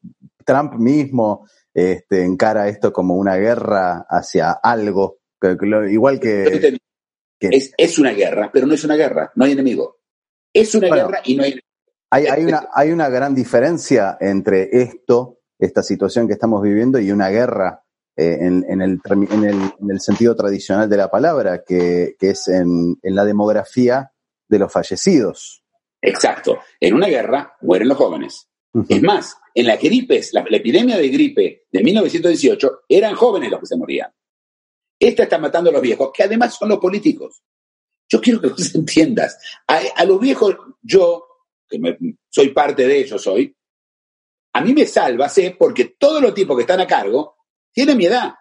Trump 0.45 0.75
mismo 0.75 1.47
este, 1.73 2.23
encara 2.23 2.69
esto 2.69 2.93
como 2.93 3.15
una 3.15 3.35
guerra 3.35 4.05
hacia 4.09 4.51
algo. 4.51 5.17
que- 5.41 5.57
que 5.57 5.65
lo- 5.65 5.87
igual 5.87 6.19
que 6.19 6.77
Es, 7.39 7.73
es 7.77 7.99
una 7.99 8.11
guerra, 8.11 8.49
pero 8.53 8.65
no 8.67 8.73
es 8.73 8.83
una 8.83 8.95
guerra, 8.95 9.31
no 9.35 9.45
hay 9.45 9.51
enemigo. 9.51 9.97
Es 10.53 10.73
una 10.75 10.87
Bueno. 10.87 11.07
guerra 11.07 11.21
y 11.25 11.35
no 11.35 11.43
hay 11.43 11.59
hay, 12.11 12.27
hay, 12.27 12.45
una, 12.45 12.69
hay 12.73 12.91
una 12.91 13.09
gran 13.09 13.35
diferencia 13.35 14.17
entre 14.21 14.69
esto, 14.71 15.39
esta 15.59 15.83
situación 15.83 16.27
que 16.27 16.33
estamos 16.33 16.61
viviendo, 16.61 16.99
y 16.99 17.11
una 17.11 17.29
guerra 17.29 17.83
eh, 18.15 18.37
en, 18.39 18.63
en 18.69 18.81
el, 18.81 18.99
en, 19.09 19.43
el, 19.43 19.55
en 19.79 19.91
el 19.91 19.99
sentido 19.99 20.35
tradicional 20.35 20.89
de 20.89 20.97
la 20.97 21.09
palabra, 21.09 21.63
que, 21.65 22.15
que 22.17 22.29
es 22.29 22.47
en, 22.47 22.95
en 23.01 23.15
la 23.15 23.25
demografía 23.25 24.11
de 24.47 24.59
los 24.59 24.71
fallecidos. 24.71 25.63
Exacto. 26.01 26.59
En 26.79 26.93
una 26.93 27.07
guerra 27.07 27.55
mueren 27.61 27.89
los 27.89 27.97
jóvenes. 27.97 28.47
Es 28.89 29.01
más, 29.01 29.37
en 29.53 29.67
la 29.67 29.77
gripes, 29.77 30.33
la, 30.33 30.45
la 30.49 30.57
epidemia 30.57 30.97
de 30.97 31.07
gripe 31.09 31.63
de 31.71 31.83
1918, 31.83 32.81
eran 32.89 33.15
jóvenes 33.15 33.49
los 33.49 33.61
que 33.61 33.65
se 33.65 33.77
morían. 33.77 34.11
Esta 34.99 35.23
está 35.23 35.37
matando 35.37 35.69
a 35.69 35.73
los 35.73 35.81
viejos, 35.81 36.11
que 36.13 36.23
además 36.23 36.55
son 36.55 36.69
los 36.69 36.79
políticos. 36.79 37.41
Yo 38.09 38.21
quiero 38.21 38.41
que 38.41 38.47
vos 38.49 38.73
entiendas. 38.75 39.37
A, 39.67 39.79
a 39.95 40.05
los 40.05 40.19
viejos, 40.19 40.55
yo, 40.81 41.25
que 41.67 41.79
me- 41.79 41.97
soy 42.29 42.49
parte 42.49 42.87
de 42.87 42.99
ellos 42.99 43.25
hoy, 43.27 43.55
a 44.53 44.61
mí 44.61 44.73
me 44.73 44.85
salva, 44.85 45.27
sé, 45.27 45.55
porque 45.59 45.95
todos 45.99 46.21
los 46.21 46.33
tipos 46.33 46.55
que 46.55 46.61
están 46.61 46.79
a 46.79 46.87
cargo 46.87 47.35
tienen 47.73 47.97
mi 47.97 48.05
edad, 48.05 48.33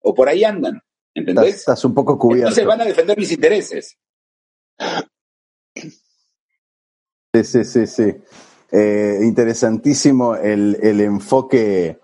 o 0.00 0.14
por 0.14 0.28
ahí 0.28 0.44
andan. 0.44 0.74
Estás, 1.14 1.28
¿Entendés? 1.34 1.54
estás 1.56 1.84
un 1.84 1.94
poco 1.94 2.16
cubierto. 2.18 2.48
Entonces 2.48 2.66
van 2.66 2.80
a 2.82 2.84
defender 2.84 3.18
mis 3.18 3.32
intereses. 3.32 3.98
Sí, 7.34 7.44
sí, 7.44 7.64
sí, 7.64 7.86
sí. 7.86 8.14
Eh, 8.70 9.18
interesantísimo 9.22 10.36
el, 10.36 10.78
el 10.82 11.00
enfoque 11.00 11.98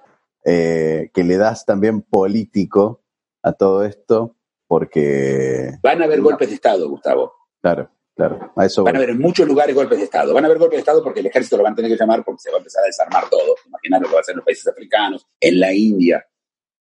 eh, 0.45 1.11
que 1.13 1.25
le 1.25 1.37
das 1.37 1.65
también 1.65 2.03
político 2.03 3.02
a 3.43 3.53
todo 3.53 3.85
esto, 3.85 4.37
porque, 4.67 5.73
Van 5.83 6.01
a 6.01 6.05
haber 6.05 6.19
No. 6.19 6.25
golpes 6.25 6.49
de 6.49 6.55
Estado, 6.55 6.89
Gustavo. 6.89 7.33
claro, 7.61 7.91
claro, 8.15 8.53
a 8.57 8.67
eso 8.67 8.85
Van 8.85 8.95
a 8.97 8.99
haber 8.99 9.11
en 9.11 9.19
muchos 9.19 9.47
lugares 9.47 9.75
golpes 9.75 9.99
de 9.99 10.05
Estado. 10.05 10.33
Van 10.35 10.45
a 10.45 10.47
haber 10.47 10.59
golpes 10.59 10.77
de 10.77 10.81
Estado 10.81 11.03
porque 11.03 11.21
el 11.21 11.27
ejército 11.27 11.57
lo 11.57 11.63
van 11.65 11.73
a 11.73 11.77
tener 11.77 11.91
que 11.91 11.97
llamar 11.99 12.25
porque 12.25 12.41
se 12.41 12.51
va 12.51 12.57
a 12.57 12.59
empezar 12.59 12.83
a 12.85 12.87
desarmar 12.87 13.29
todo. 13.29 13.55
Imaginar 13.67 14.01
lo 14.01 14.09
que 14.09 14.15
va 14.15 14.19
a 14.19 14.23
hacer 14.23 14.33
en 14.33 14.37
los 14.39 14.45
países 14.45 14.67
africanos, 14.67 15.27
en 15.41 15.61
la 15.61 15.73
India. 15.75 16.25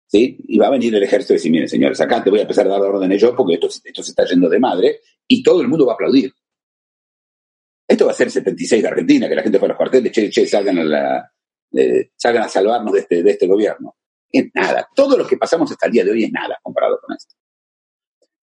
¿Sí? 0.08 0.38
Y 0.48 0.58
va 0.60 0.68
a 0.68 0.72
venir 0.72 0.94
el 0.94 1.04
ejército 1.04 1.34
y 1.34 1.38
decir, 1.38 1.52
miren, 1.52 1.70
señores, 1.70 2.00
acá 2.02 2.22
te 2.22 2.30
voy 2.30 2.40
a 2.40 2.42
empezar 2.42 2.66
a 2.68 2.70
dar 2.70 2.82
órdenes 2.82 3.22
yo 3.22 3.34
porque 3.36 3.54
esto, 3.54 3.68
esto 3.68 4.04
se 4.04 4.12
está 4.12 4.26
yendo 4.26 4.50
de 4.50 4.60
madre 4.60 5.00
y 5.28 5.42
todo 5.42 5.62
el 5.62 5.70
mundo 5.70 5.86
va 5.86 5.94
a 5.94 5.96
aplaudir. 5.96 6.34
Esto 7.88 8.06
va 8.06 8.12
a 8.12 8.16
ser 8.16 8.28
el 8.28 8.32
76 8.34 8.82
de 8.82 8.88
Argentina, 8.90 9.28
que 9.30 9.36
la 9.36 9.42
gente 9.44 9.58
fue 9.60 9.68
a 9.68 9.70
los 9.70 9.78
cuarteles, 9.78 10.12
che, 10.12 10.30
che, 10.30 10.46
salgan 10.48 10.80
a, 10.80 10.84
la, 10.84 11.32
eh, 11.74 12.12
salgan 12.16 12.44
a 12.44 12.48
salvarnos 12.50 12.94
de 12.94 13.00
este, 13.00 13.24
de 13.24 13.32
este 13.32 13.48
gobierno. 13.48 13.96
Es 14.32 14.46
nada. 14.54 14.88
Todo 14.96 15.18
lo 15.18 15.28
que 15.28 15.38
pasamos 15.38 15.72
hasta 15.72 15.86
el 15.88 15.92
día 15.92 16.04
de 16.06 16.12
hoy 16.12 16.24
es 16.24 16.32
nada 16.32 16.58
comparado 16.64 17.00
con 17.02 17.16
esto. 17.16 17.36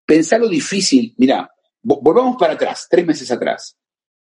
Pensar 0.05 0.41
lo 0.41 0.49
difícil, 0.49 1.15
mira, 1.19 1.51
vo- 1.83 2.01
volvamos 2.03 2.37
para 2.37 2.55
atrás, 2.55 2.87
tres 2.91 3.07
meses 3.07 3.31
atrás. 3.31 3.77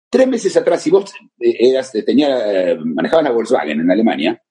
Tres 0.09 0.27
meses 0.27 0.55
atrás, 0.55 0.81
si 0.81 0.89
vos 0.89 1.11
eh, 1.39 1.69
eras, 1.69 1.91
tenía, 2.05 2.71
eh, 2.71 2.77
manejabas 2.79 3.25
la 3.25 3.31
Volkswagen 3.31 3.81
en 3.81 3.91
Alemania 3.91 4.41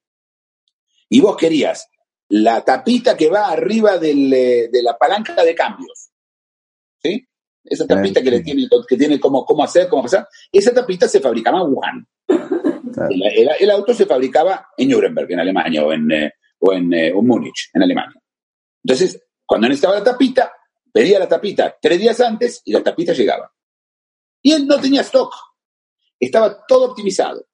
y 1.09 1.21
vos 1.21 1.37
querías 1.37 1.89
la 2.29 2.63
tapita 2.65 3.17
que 3.17 3.29
va 3.31 3.49
arriba 3.49 3.97
del, 3.99 4.33
eh, 4.33 4.69
de 4.71 4.83
la 4.83 4.99
palanca 4.99 5.43
de 5.45 5.55
cambios, 5.55 6.11
¿sí? 7.03 7.27
Esa 7.65 7.85
tapita 7.87 8.21
que 8.23 8.31
le 8.31 8.41
tiene, 8.41 8.69
que 8.89 8.97
tiene 8.97 9.19
cómo, 9.21 9.45
cómo 9.45 9.65
hacer, 9.65 9.89
cómo 9.89 10.03
pasar, 10.03 10.27
esa 10.53 10.73
tapita 10.75 11.09
se 11.09 11.21
fabricaba 11.21 11.61
en 11.61 11.67
Wuhan. 11.73 12.07
El, 13.11 13.23
el- 13.23 13.51
el 13.61 13.71
auto 13.71 13.93
se 13.95 14.07
fabricaba 14.07 14.69
en 14.77 14.89
Nuremberg, 14.91 15.31
en 15.33 15.41
Alemania, 15.41 15.85
o 15.85 15.93
en, 15.93 16.11
eh, 16.13 16.33
eh, 16.73 17.09
en 17.09 17.27
Múnich, 17.27 17.71
en 17.73 17.83
Alemania. 17.83 18.21
Entonces, 18.85 19.21
cuando 19.45 19.69
necesitaba 19.69 19.99
la 19.99 20.05
tapita, 20.05 20.53
pedía 20.93 21.19
la 21.19 21.29
tapita 21.29 21.77
tres 21.81 21.99
días 22.01 22.21
antes 22.21 22.63
y 22.65 22.73
la 22.73 22.83
tapita 22.83 23.13
llegaba. 23.13 23.53
Y 24.43 24.53
él 24.53 24.67
no 24.67 24.81
tenía 24.81 25.01
stock. 25.03 25.33
Estaba 26.19 26.65
todo 26.67 26.91
optimizado. 26.91 27.47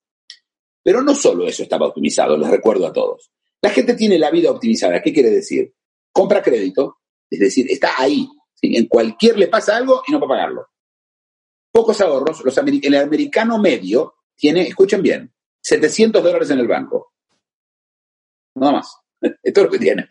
Pero 0.85 1.01
no 1.03 1.15
solo 1.15 1.47
eso 1.47 1.63
estaba 1.63 1.87
optimizado, 1.87 2.37
les 2.37 2.51
recuerdo 2.51 2.87
a 2.87 2.93
todos. 2.93 3.31
La 3.63 3.71
gente 3.71 3.95
tiene 3.95 4.19
la 4.19 4.31
vida 4.31 4.51
optimizada. 4.51 5.01
¿Qué 5.01 5.13
quiere 5.13 5.31
decir? 5.31 5.73
Compra 6.13 6.43
crédito, 6.43 6.99
es 7.31 7.39
decir, 7.39 7.67
está 7.71 7.93
ahí. 7.99 8.29
¿sí? 8.55 8.77
En 8.77 8.87
cualquier 8.89 9.39
le 9.39 9.47
pasa 9.49 9.77
algo 9.77 10.03
y 10.07 10.13
no 10.13 10.19
va 10.21 10.27
a 10.27 10.31
pagarlo. 10.31 10.67
Pocos 11.73 12.01
ahorros. 12.01 12.45
Los 12.45 12.59
ameri- 12.59 12.85
el 12.85 12.95
americano 12.97 13.59
medio 13.59 14.17
tiene, 14.37 14.63
escuchen 14.67 15.01
bien, 15.03 15.33
700 15.63 16.23
dólares 16.23 16.51
en 16.51 16.59
el 16.59 16.67
banco. 16.69 17.13
Nada 18.57 18.73
más. 18.73 18.97
Esto 19.43 19.61
es 19.61 19.65
lo 19.67 19.71
que 19.71 19.79
tiene. 19.79 20.07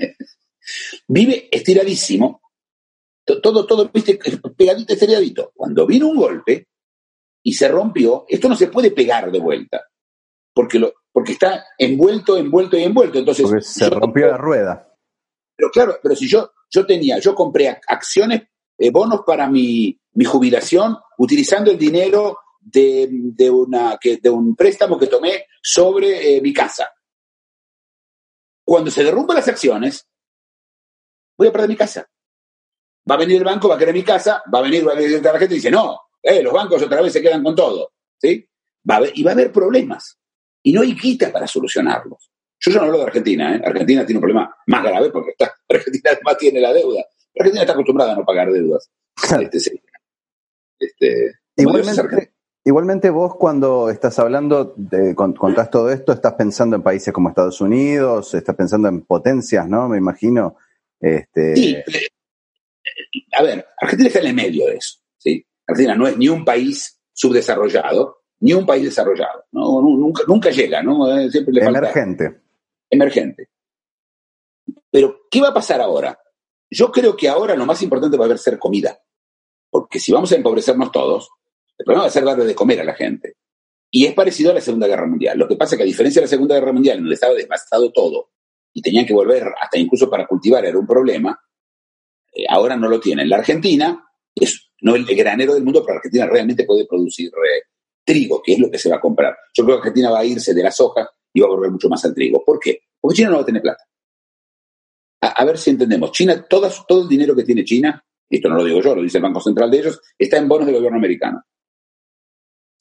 Vive 1.07 1.47
estiradísimo. 1.51 2.41
To- 3.26 3.41
Todo, 3.41 3.66
todo, 3.66 3.89
viste, 3.93 4.20
pegadito, 4.57 4.93
estiradito. 4.93 5.51
Cuando 5.55 5.86
vino 5.86 6.07
un 6.07 6.18
golpe 6.18 6.68
y 7.43 7.53
se 7.53 7.68
rompió, 7.68 8.26
esto 8.28 8.49
no 8.49 8.55
se 8.55 8.68
puede 8.68 8.91
pegar 8.91 9.32
de 9.32 9.39
vuelta. 9.39 9.84
Porque, 10.53 10.80
lo, 10.80 10.93
porque 11.12 11.34
está 11.34 11.66
envuelto, 11.78 12.38
envuelto 12.38 12.78
y 12.78 12.84
envuelto. 12.84 13.20
Entonces, 13.20 13.45
Porque 13.45 13.62
se 13.62 13.89
rompió 13.89 14.28
la 14.28 14.38
rueda. 14.38 14.93
pero 15.55 15.70
claro, 15.72 15.97
pero 16.01 16.16
si 16.16 16.28
yo, 16.28 16.51
yo 16.70 16.86
tenía, 16.86 17.20
yo 17.20 17.34
compré 17.36 17.68
ac- 17.70 17.82
acciones, 17.88 18.43
eh, 18.78 18.89
bonos 18.91 19.22
para 19.26 19.47
mi, 19.49 19.97
mi 20.14 20.26
jubilación, 20.26 20.97
utilizando 21.18 21.72
el 21.72 21.78
dinero 21.78 22.38
de, 22.59 23.07
de, 23.12 23.49
una, 23.49 23.97
que, 23.99 24.18
de 24.18 24.30
un 24.30 24.55
préstamo 24.55 24.97
que 24.99 25.07
tomé 25.07 25.45
sobre 25.62 26.36
eh, 26.38 26.41
mi 26.41 26.51
casa. 26.53 26.91
Cuando 28.72 28.89
se 28.89 29.03
derrumban 29.03 29.36
las 29.36 29.49
acciones, 29.49 30.07
voy 31.38 31.49
a 31.49 31.51
perder 31.51 31.67
mi 31.67 31.76
casa. 31.76 32.07
va 33.09 33.15
a 33.15 33.17
venir 33.17 33.36
el 33.36 33.43
banco, 33.43 33.67
va 33.67 33.76
a 33.76 33.78
querer 33.78 33.93
mi 33.93 34.01
casa, 34.01 34.41
va 34.53 34.59
a 34.59 34.61
venir, 34.61 34.88
va 34.88 34.93
a 34.93 34.95
venir 34.95 35.22
la 35.22 35.38
gente 35.38 35.55
y 35.55 35.57
dice, 35.57 35.69
no, 35.69 35.99
eh, 36.24 36.41
los 36.41 36.53
bancos 36.53 36.82
otra 36.82 37.01
vez 37.01 37.11
se 37.11 37.22
quedan 37.22 37.43
con 37.43 37.53
todo. 37.53 37.91
¿Sí? 38.17 38.47
Va 38.89 38.93
a 38.95 38.97
haber- 38.99 39.11
y 39.13 39.24
va 39.24 39.32
a 39.32 39.34
haber 39.34 39.51
problemas. 39.51 40.17
Y 40.63 40.72
no 40.72 40.84
hay 40.84 40.95
quita 40.95 41.34
para 41.34 41.47
solucionarlos. 41.47 42.32
Yo 42.61 42.72
ya 42.72 42.78
no 42.80 42.86
hablo 42.86 42.99
de 42.99 43.03
Argentina, 43.07 43.57
¿eh? 43.57 43.61
Argentina 43.65 44.05
tiene 44.05 44.19
un 44.19 44.22
problema 44.22 44.55
más 44.67 44.84
grave 44.84 45.09
porque 45.09 45.32
está, 45.32 45.53
Argentina 45.69 46.11
además 46.13 46.38
tiene 46.38 46.61
la 46.61 46.72
deuda. 46.72 47.03
Argentina 47.38 47.63
está 47.63 47.74
acostumbrada 47.74 48.13
a 48.13 48.15
no 48.15 48.24
pagar 48.24 48.49
deudas. 48.53 48.89
Este, 49.41 49.59
sí. 49.59 49.82
Este, 50.80 51.32
Igualmente. 51.57 52.31
Igualmente 52.64 53.09
vos 53.09 53.36
cuando 53.36 53.89
estás 53.89 54.18
hablando, 54.20 54.74
de, 54.78 55.16
con- 55.16 55.34
contás 55.34 55.70
todo 55.70 55.89
esto, 55.91 56.12
estás 56.14 56.34
pensando 56.34 56.76
en 56.76 56.84
países 56.84 57.14
como 57.14 57.30
Estados 57.30 57.62
Unidos, 57.62 58.34
estás 58.34 58.55
pensando 58.55 58.88
en 58.88 59.01
potencias, 59.01 59.68
¿no? 59.68 59.88
Me 59.89 59.97
imagino. 59.97 60.55
Este, 60.99 61.55
Sí, 61.55 61.76
eh, 61.76 62.07
a 63.34 63.43
ver, 63.43 63.66
Argentina 63.80 64.07
está 64.07 64.20
en 64.20 64.28
el 64.28 64.34
medio 64.36 64.68
de 64.68 64.76
eso. 64.76 64.99
¿sí? 65.18 65.45
Argentina 65.68 65.95
no 65.95 66.07
es 66.07 66.18
ni 66.18 66.30
un 66.30 66.43
país 66.45 66.99
subdesarrollado, 67.14 68.22
ni 68.39 68.53
un 68.53 68.66
país 68.66 68.84
desarrollado. 68.84 69.45
¿no? 69.51 69.82
Nu- 69.82 69.97
Nunca, 69.97 70.24
nunca 70.28 70.49
llega, 70.51 70.82
¿no? 70.84 71.12
Eh, 71.18 71.30
Siempre 71.32 71.53
le 71.53 71.64
falta 71.64 71.80
emergente. 71.80 72.41
emergente. 72.89 73.49
Pero, 74.89 75.22
¿qué 75.30 75.41
va 75.41 75.49
a 75.49 75.53
pasar 75.53 75.82
ahora? 75.82 76.20
Yo 76.70 76.91
creo 76.91 77.16
que 77.16 77.28
ahora 77.30 77.55
lo 77.55 77.66
más 77.66 77.82
importante 77.82 78.18
va 78.18 78.26
a 78.28 78.38
ser 78.38 78.59
comida. 78.59 78.99
Porque 79.70 79.99
si 79.99 80.12
vamos 80.12 80.32
a 80.32 80.36
empobrecernos 80.36 80.91
todos, 80.91 81.30
el 81.82 81.86
problema 81.86 82.04
va 82.04 82.10
a 82.10 82.12
ser 82.12 82.24
darle 82.24 82.46
de 82.46 82.54
comer 82.54 82.80
a 82.80 82.84
la 82.84 82.94
gente. 82.94 83.38
Y 83.90 84.06
es 84.06 84.14
parecido 84.14 84.52
a 84.52 84.54
la 84.54 84.62
Segunda 84.62 84.88
Guerra 84.88 85.08
Mundial. 85.08 85.38
Lo 85.38 85.48
que 85.48 85.56
pasa 85.56 85.76
es 85.76 85.78
que 85.78 85.84
a 85.84 85.86
diferencia 85.86 86.22
de 86.22 86.26
la 86.28 86.30
Segunda 86.30 86.56
Guerra 86.56 86.72
Mundial, 86.72 87.00
donde 87.00 87.16
estaba 87.16 87.34
devastado 87.34 87.92
todo 87.92 88.30
y 88.72 88.82
tenían 88.82 89.06
que 89.06 89.14
volver 89.14 89.48
hasta 89.60 89.78
incluso 89.80 90.10
para 90.10 90.28
cultivar 90.28 90.64
era 90.64 90.78
un 90.78 90.86
problema, 90.86 91.38
eh, 92.34 92.46
ahora 92.48 92.78
no 92.78 92.88
lo 92.88 93.00
tienen. 93.00 93.28
La 93.28 93.38
Argentina 93.38 94.06
es 94.36 94.72
no 94.82 94.96
el 94.96 95.06
granero 95.06 95.56
del 95.56 95.64
mundo, 95.64 95.84
pero 95.84 95.98
Argentina 95.98 96.28
realmente 96.28 96.66
puede 96.66 96.86
producir 96.86 97.30
eh, 97.30 97.64
trigo, 98.06 98.42
que 98.44 98.54
es 98.54 98.60
lo 98.60 98.70
que 98.70 98.78
se 98.78 98.90
va 98.90 98.98
a 98.98 99.02
comprar. 99.02 99.36
Yo 99.54 99.66
creo 99.66 99.78
que 99.78 99.88
Argentina 99.88 100.12
va 100.12 100.20
a 100.20 100.26
irse 100.26 100.54
de 100.54 100.64
la 100.64 100.72
soja 100.72 101.10
y 101.34 101.42
va 101.42 101.48
a 101.48 101.50
volver 101.50 101.72
mucho 101.72 101.90
más 101.90 102.06
al 102.06 102.14
trigo. 102.14 102.46
¿Por 102.46 102.60
qué? 102.60 102.82
Porque 103.00 103.16
China 103.18 103.32
no 103.32 103.38
va 103.38 103.42
a 103.42 103.46
tener 103.46 103.62
plata. 103.64 103.84
A, 105.22 105.46
ver 105.46 105.58
si 105.58 105.72
entendemos. 105.72 106.12
China, 106.12 106.46
todo 106.48 107.02
el 107.02 107.08
dinero 107.08 107.36
que 107.36 107.44
tiene 107.44 107.64
China, 107.64 108.04
esto 108.30 108.50
no 108.50 108.56
lo 108.56 108.64
digo 108.64 108.82
yo, 108.82 108.96
lo 108.96 109.02
dice 109.02 109.18
el 109.18 109.24
Banco 109.24 109.42
Central 109.42 109.70
de 109.70 109.80
ellos, 109.80 110.02
está 110.18 110.38
en 110.38 110.48
bonos 110.48 110.66
del 110.66 110.76
gobierno 110.76 110.98
americano. 110.98 111.44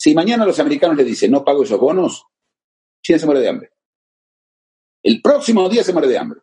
Si 0.01 0.15
mañana 0.15 0.47
los 0.47 0.59
americanos 0.59 0.97
le 0.97 1.05
dicen 1.05 1.31
no 1.31 1.45
pago 1.45 1.63
esos 1.63 1.79
bonos, 1.79 2.25
China 3.03 3.19
se 3.19 3.27
muere 3.27 3.43
de 3.43 3.49
hambre. 3.51 3.71
El 5.03 5.21
próximo 5.21 5.69
día 5.69 5.85
se 5.85 5.93
muere 5.93 6.09
de 6.09 6.17
hambre. 6.17 6.41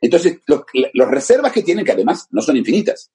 Entonces, 0.00 0.40
los, 0.46 0.62
los 0.92 1.08
reservas 1.08 1.52
que 1.52 1.62
tienen, 1.62 1.84
que 1.84 1.92
además 1.92 2.26
no 2.32 2.42
son 2.42 2.56
infinitas. 2.56 3.12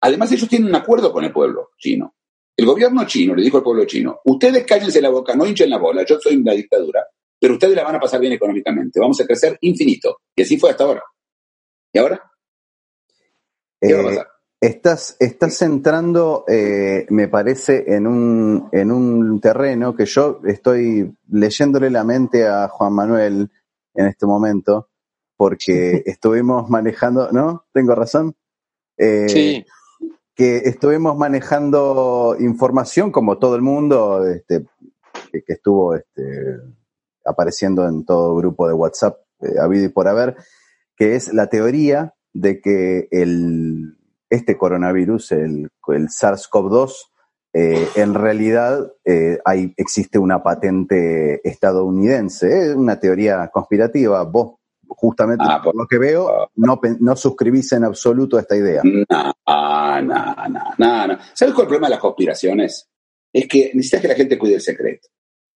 Además, 0.00 0.32
ellos 0.32 0.48
tienen 0.48 0.68
un 0.68 0.74
acuerdo 0.74 1.12
con 1.12 1.24
el 1.24 1.32
pueblo 1.32 1.70
chino. 1.78 2.16
El 2.56 2.66
gobierno 2.66 3.06
chino 3.06 3.36
le 3.36 3.42
dijo 3.42 3.58
al 3.58 3.62
pueblo 3.62 3.84
chino, 3.84 4.20
ustedes 4.24 4.66
cállense 4.66 5.00
la 5.00 5.10
boca, 5.10 5.36
no 5.36 5.46
hinchen 5.46 5.70
la 5.70 5.78
bola, 5.78 6.04
yo 6.04 6.18
soy 6.18 6.36
una 6.36 6.54
dictadura, 6.54 7.06
pero 7.38 7.54
ustedes 7.54 7.76
la 7.76 7.84
van 7.84 7.96
a 7.96 8.00
pasar 8.00 8.20
bien 8.20 8.32
económicamente, 8.32 8.98
vamos 8.98 9.20
a 9.20 9.26
crecer 9.26 9.56
infinito. 9.60 10.22
Y 10.34 10.42
así 10.42 10.58
fue 10.58 10.70
hasta 10.70 10.82
ahora. 10.84 11.04
¿Y 11.92 11.98
ahora? 11.98 12.32
¿Qué 13.86 13.94
va 13.94 14.00
a 14.00 14.04
Eh, 14.04 14.04
pasar? 14.04 14.28
Estás, 14.60 15.16
estás 15.20 15.62
entrando, 15.62 16.44
eh, 16.48 17.06
me 17.10 17.28
parece, 17.28 17.94
en 17.94 18.06
un, 18.08 18.68
en 18.72 18.90
un 18.90 19.40
terreno 19.40 19.94
que 19.94 20.04
yo 20.04 20.40
estoy 20.44 21.14
leyéndole 21.28 21.90
la 21.90 22.02
mente 22.02 22.46
a 22.46 22.68
Juan 22.68 22.92
Manuel 22.92 23.50
en 23.94 24.06
este 24.06 24.26
momento, 24.26 24.88
porque 25.36 26.02
estuvimos 26.06 26.68
manejando, 26.68 27.30
¿no? 27.30 27.66
¿Tengo 27.72 27.94
razón? 27.94 28.34
Eh, 28.96 29.28
Sí, 29.28 29.64
que 30.38 30.58
estuvimos 30.58 31.16
manejando 31.16 32.36
información 32.38 33.10
como 33.10 33.38
todo 33.38 33.56
el 33.56 33.62
mundo 33.62 34.24
este, 34.24 34.66
que, 35.32 35.42
que 35.42 35.52
estuvo 35.54 35.96
este, 35.96 36.60
apareciendo 37.24 37.88
en 37.88 38.04
todo 38.04 38.36
grupo 38.36 38.68
de 38.68 38.74
WhatsApp 38.74 39.18
eh, 39.40 39.58
habido 39.60 39.86
y 39.86 39.88
por 39.88 40.06
haber, 40.06 40.36
que 40.96 41.16
es 41.16 41.34
la 41.34 41.48
teoría 41.48 42.14
de 42.32 42.60
que 42.60 43.08
el, 43.10 43.97
este 44.30 44.56
coronavirus, 44.56 45.32
el, 45.32 45.68
el 45.88 46.08
SARS-CoV-2, 46.08 46.92
eh, 47.54 47.88
en 47.96 48.14
realidad 48.14 48.92
eh, 49.04 49.38
hay, 49.44 49.72
existe 49.76 50.18
una 50.18 50.42
patente 50.42 51.40
estadounidense, 51.48 52.46
es 52.70 52.74
una 52.74 53.00
teoría 53.00 53.48
conspirativa. 53.48 54.22
Vos, 54.24 54.56
justamente, 54.86 55.44
Ah, 55.48 55.60
por 55.62 55.74
lo 55.74 55.86
que 55.86 55.98
veo, 55.98 56.50
no, 56.56 56.80
no 57.00 57.16
suscribís 57.16 57.72
en 57.72 57.84
absoluto 57.84 58.36
a 58.36 58.40
esta 58.40 58.56
idea. 58.56 58.82
No, 58.84 60.02
no, 60.02 60.34
no, 60.48 60.74
no, 60.78 61.06
no. 61.06 61.18
¿Sabes 61.32 61.38
cuál 61.38 61.48
es 61.48 61.58
el 61.58 61.66
problema 61.66 61.86
de 61.86 61.92
las 61.92 62.00
conspiraciones? 62.00 62.88
Es 63.32 63.48
que 63.48 63.70
necesitas 63.74 64.02
que 64.02 64.08
la 64.08 64.14
gente 64.14 64.38
cuide 64.38 64.56
el 64.56 64.60
secreto. 64.60 65.08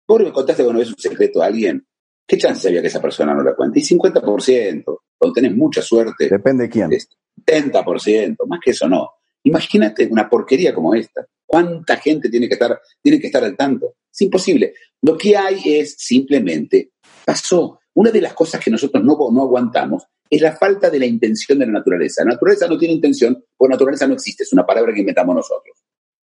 Vos 0.07 0.21
me 0.21 0.31
contaste 0.31 0.63
cuando 0.63 0.79
ves 0.79 0.89
un 0.89 0.97
secreto 0.97 1.41
a 1.41 1.45
alguien, 1.47 1.85
¿qué 2.25 2.37
chance 2.37 2.67
había 2.67 2.81
que 2.81 2.87
esa 2.87 3.01
persona 3.01 3.33
no 3.33 3.43
la 3.43 3.55
cuente? 3.55 3.79
Y 3.79 3.83
50%, 3.83 4.83
cuando 5.17 5.33
tenés 5.33 5.55
mucha 5.55 5.81
suerte, 5.81 6.29
Depende 6.29 6.63
de 6.63 6.69
quién. 6.69 6.93
es 6.93 7.09
70%, 7.45 8.35
más 8.47 8.59
que 8.63 8.71
eso 8.71 8.87
no. 8.87 9.09
Imagínate 9.43 10.07
una 10.09 10.29
porquería 10.29 10.73
como 10.73 10.93
esta. 10.93 11.25
¿Cuánta 11.45 11.97
gente 11.97 12.29
tiene 12.29 12.47
que 12.47 12.53
estar, 12.53 12.79
tiene 13.01 13.19
que 13.19 13.27
estar 13.27 13.43
al 13.43 13.57
tanto? 13.57 13.95
Es 14.11 14.21
imposible. 14.21 14.73
Lo 15.01 15.17
que 15.17 15.35
hay 15.35 15.61
es 15.65 15.95
simplemente, 15.97 16.91
pasó. 17.25 17.79
Una 17.93 18.09
de 18.09 18.21
las 18.21 18.33
cosas 18.33 18.63
que 18.63 18.71
nosotros 18.71 19.03
no, 19.03 19.17
no 19.31 19.41
aguantamos 19.41 20.03
es 20.29 20.41
la 20.41 20.53
falta 20.55 20.89
de 20.89 20.97
la 20.97 21.05
intención 21.05 21.59
de 21.59 21.65
la 21.65 21.73
naturaleza. 21.73 22.23
La 22.23 22.31
naturaleza 22.31 22.67
no 22.67 22.77
tiene 22.77 22.93
intención, 22.93 23.43
porque 23.57 23.73
naturaleza 23.73 24.07
no 24.07 24.13
existe, 24.13 24.43
es 24.43 24.53
una 24.53 24.65
palabra 24.65 24.93
que 24.93 25.01
inventamos 25.01 25.35
nosotros. 25.35 25.77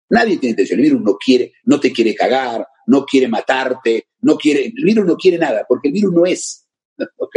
Nadie 0.10 0.38
tiene 0.38 0.52
intención. 0.52 0.80
El 0.80 0.86
virus 0.86 1.02
no 1.02 1.16
quiere, 1.18 1.54
no 1.66 1.80
te 1.80 1.92
quiere 1.92 2.16
cagar, 2.16 2.66
no 2.88 3.06
quiere 3.06 3.28
matarte, 3.28 4.08
no 4.22 4.38
quiere, 4.38 4.66
el 4.66 4.84
virus 4.84 5.06
no 5.06 5.16
quiere 5.18 5.38
nada, 5.38 5.66
porque 5.68 5.90
el 5.90 5.94
virus 5.94 6.14
no 6.14 6.26
es. 6.26 6.66
¿Ok? 7.18 7.36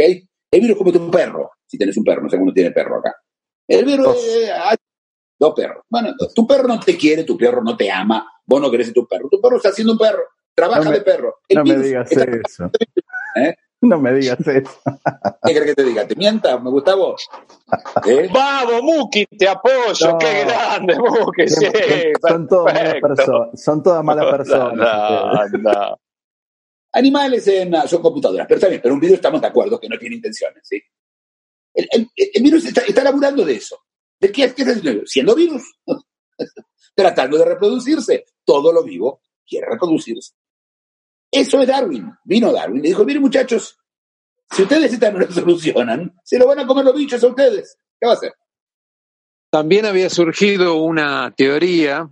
El 0.51 0.61
virus 0.61 0.77
como 0.77 0.91
tu 0.91 1.09
perro, 1.11 1.51
si 1.65 1.77
tienes 1.77 1.95
un 1.97 2.03
perro, 2.03 2.23
no 2.23 2.29
sé 2.29 2.37
cómo 2.37 2.53
tiene 2.53 2.71
perro 2.71 2.97
acá. 2.99 3.15
El 3.67 3.85
virus 3.85 4.05
Dos. 4.05 4.25
eh, 4.27 4.49
ah, 4.53 4.75
dos 5.39 5.53
perros. 5.55 5.83
Bueno, 5.89 6.13
tu 6.35 6.45
perro 6.45 6.67
no 6.67 6.79
te 6.79 6.97
quiere, 6.97 7.23
tu 7.23 7.37
perro 7.37 7.63
no 7.63 7.75
te 7.77 7.89
ama, 7.89 8.25
vos 8.45 8.61
no 8.61 8.69
querés 8.69 8.87
ser 8.87 8.93
tu 8.93 9.07
perro. 9.07 9.27
Tu 9.29 9.39
perro 9.41 9.57
está 9.57 9.69
haciendo 9.69 9.93
un 9.93 9.99
perro, 9.99 10.23
trabaja 10.53 10.83
No 10.83 10.91
me- 10.91 10.97
de 10.97 11.03
perro. 11.05 11.35
El 11.47 11.57
No 11.57 11.63
me 11.63 11.77
digas 11.77 12.11
está- 12.11 12.23
eso. 12.25 12.69
¿Eh? 13.35 13.55
No 13.89 13.97
me 13.99 14.13
digas 14.13 14.39
eso. 14.47 14.79
¿Qué 15.43 15.53
crees 15.53 15.65
que 15.65 15.73
te 15.75 15.83
diga? 15.83 16.07
¿Te 16.07 16.15
mienta, 16.15 16.57
me 16.59 16.69
Gustavo? 16.69 17.15
¿Eh? 18.05 18.29
Vamos, 18.31 18.83
Muki, 18.83 19.25
te 19.25 19.47
apoyo, 19.47 20.11
No. 20.11 20.17
qué 20.19 20.43
grande, 20.45 20.99
Muki, 20.99 21.47
sí. 21.47 21.65
son 22.27 22.47
todas 22.47 22.73
malas 22.75 22.95
personas. 23.01 23.63
Son 23.63 23.81
todas 23.83 24.03
malas 24.03 24.25
personas. 24.25 25.51
No, 25.51 25.57
no. 25.57 25.97
Animales 26.93 27.47
en, 27.47 27.73
ah, 27.73 27.87
son 27.87 28.01
computadoras, 28.01 28.45
pero 28.47 28.59
también, 28.59 28.81
pero 28.83 28.93
un 28.93 28.99
virus 28.99 29.15
estamos 29.15 29.41
de 29.41 29.47
acuerdo 29.47 29.79
que 29.79 29.89
no 29.89 29.97
tiene 29.97 30.17
intenciones, 30.17 30.61
¿sí? 30.67 30.79
El, 31.73 31.87
el- 31.91 32.09
el 32.15 32.43
virus 32.43 32.65
está, 32.65 32.81
está 32.81 33.03
laburando 33.03 33.43
de 33.45 33.53
eso. 33.55 33.79
¿De 34.19 34.31
qué, 34.31 34.53
qué 34.53 34.61
está 34.63 34.73
haciendo? 34.73 35.05
Siendo 35.07 35.33
virus, 35.33 35.63
tratando 36.95 37.37
de 37.37 37.45
reproducirse. 37.45 38.25
Todo 38.45 38.71
lo 38.73 38.83
vivo 38.83 39.21
quiere 39.47 39.67
reproducirse. 39.71 40.33
Eso 41.31 41.61
es 41.61 41.67
Darwin. 41.67 42.11
Vino 42.25 42.51
Darwin 42.51 42.83
y 42.83 42.89
dijo, 42.89 43.05
miren 43.05 43.21
muchachos, 43.21 43.77
si 44.49 44.63
ustedes 44.63 44.93
esta 44.93 45.11
no 45.11 45.19
lo 45.19 45.31
solucionan, 45.31 46.13
se 46.23 46.37
lo 46.37 46.47
van 46.47 46.59
a 46.59 46.67
comer 46.67 46.85
los 46.85 46.95
bichos 46.95 47.23
a 47.23 47.27
ustedes. 47.27 47.77
¿Qué 47.99 48.05
va 48.05 48.13
a 48.13 48.15
hacer? 48.15 48.33
también 49.51 49.85
había 49.85 50.09
surgido 50.09 50.81
una 50.81 51.33
teoría 51.35 52.09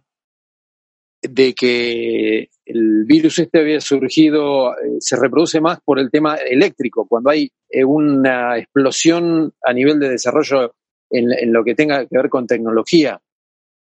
de 1.21 1.53
que 1.53 2.49
el 2.65 3.05
virus 3.05 3.39
este 3.39 3.59
había 3.59 3.79
surgido, 3.81 4.73
eh, 4.73 4.97
se 4.99 5.15
reproduce 5.15 5.59
más 5.61 5.79
por 5.81 5.99
el 5.99 6.11
tema 6.11 6.35
eléctrico, 6.35 7.07
cuando 7.07 7.29
hay 7.29 7.49
eh, 7.69 7.83
una 7.83 8.57
explosión 8.57 9.53
a 9.63 9.73
nivel 9.73 9.99
de 9.99 10.09
desarrollo 10.09 10.75
en, 11.09 11.31
en 11.31 11.53
lo 11.53 11.63
que 11.63 11.75
tenga 11.75 12.05
que 12.05 12.17
ver 12.17 12.29
con 12.29 12.45
tecnología. 12.45 13.19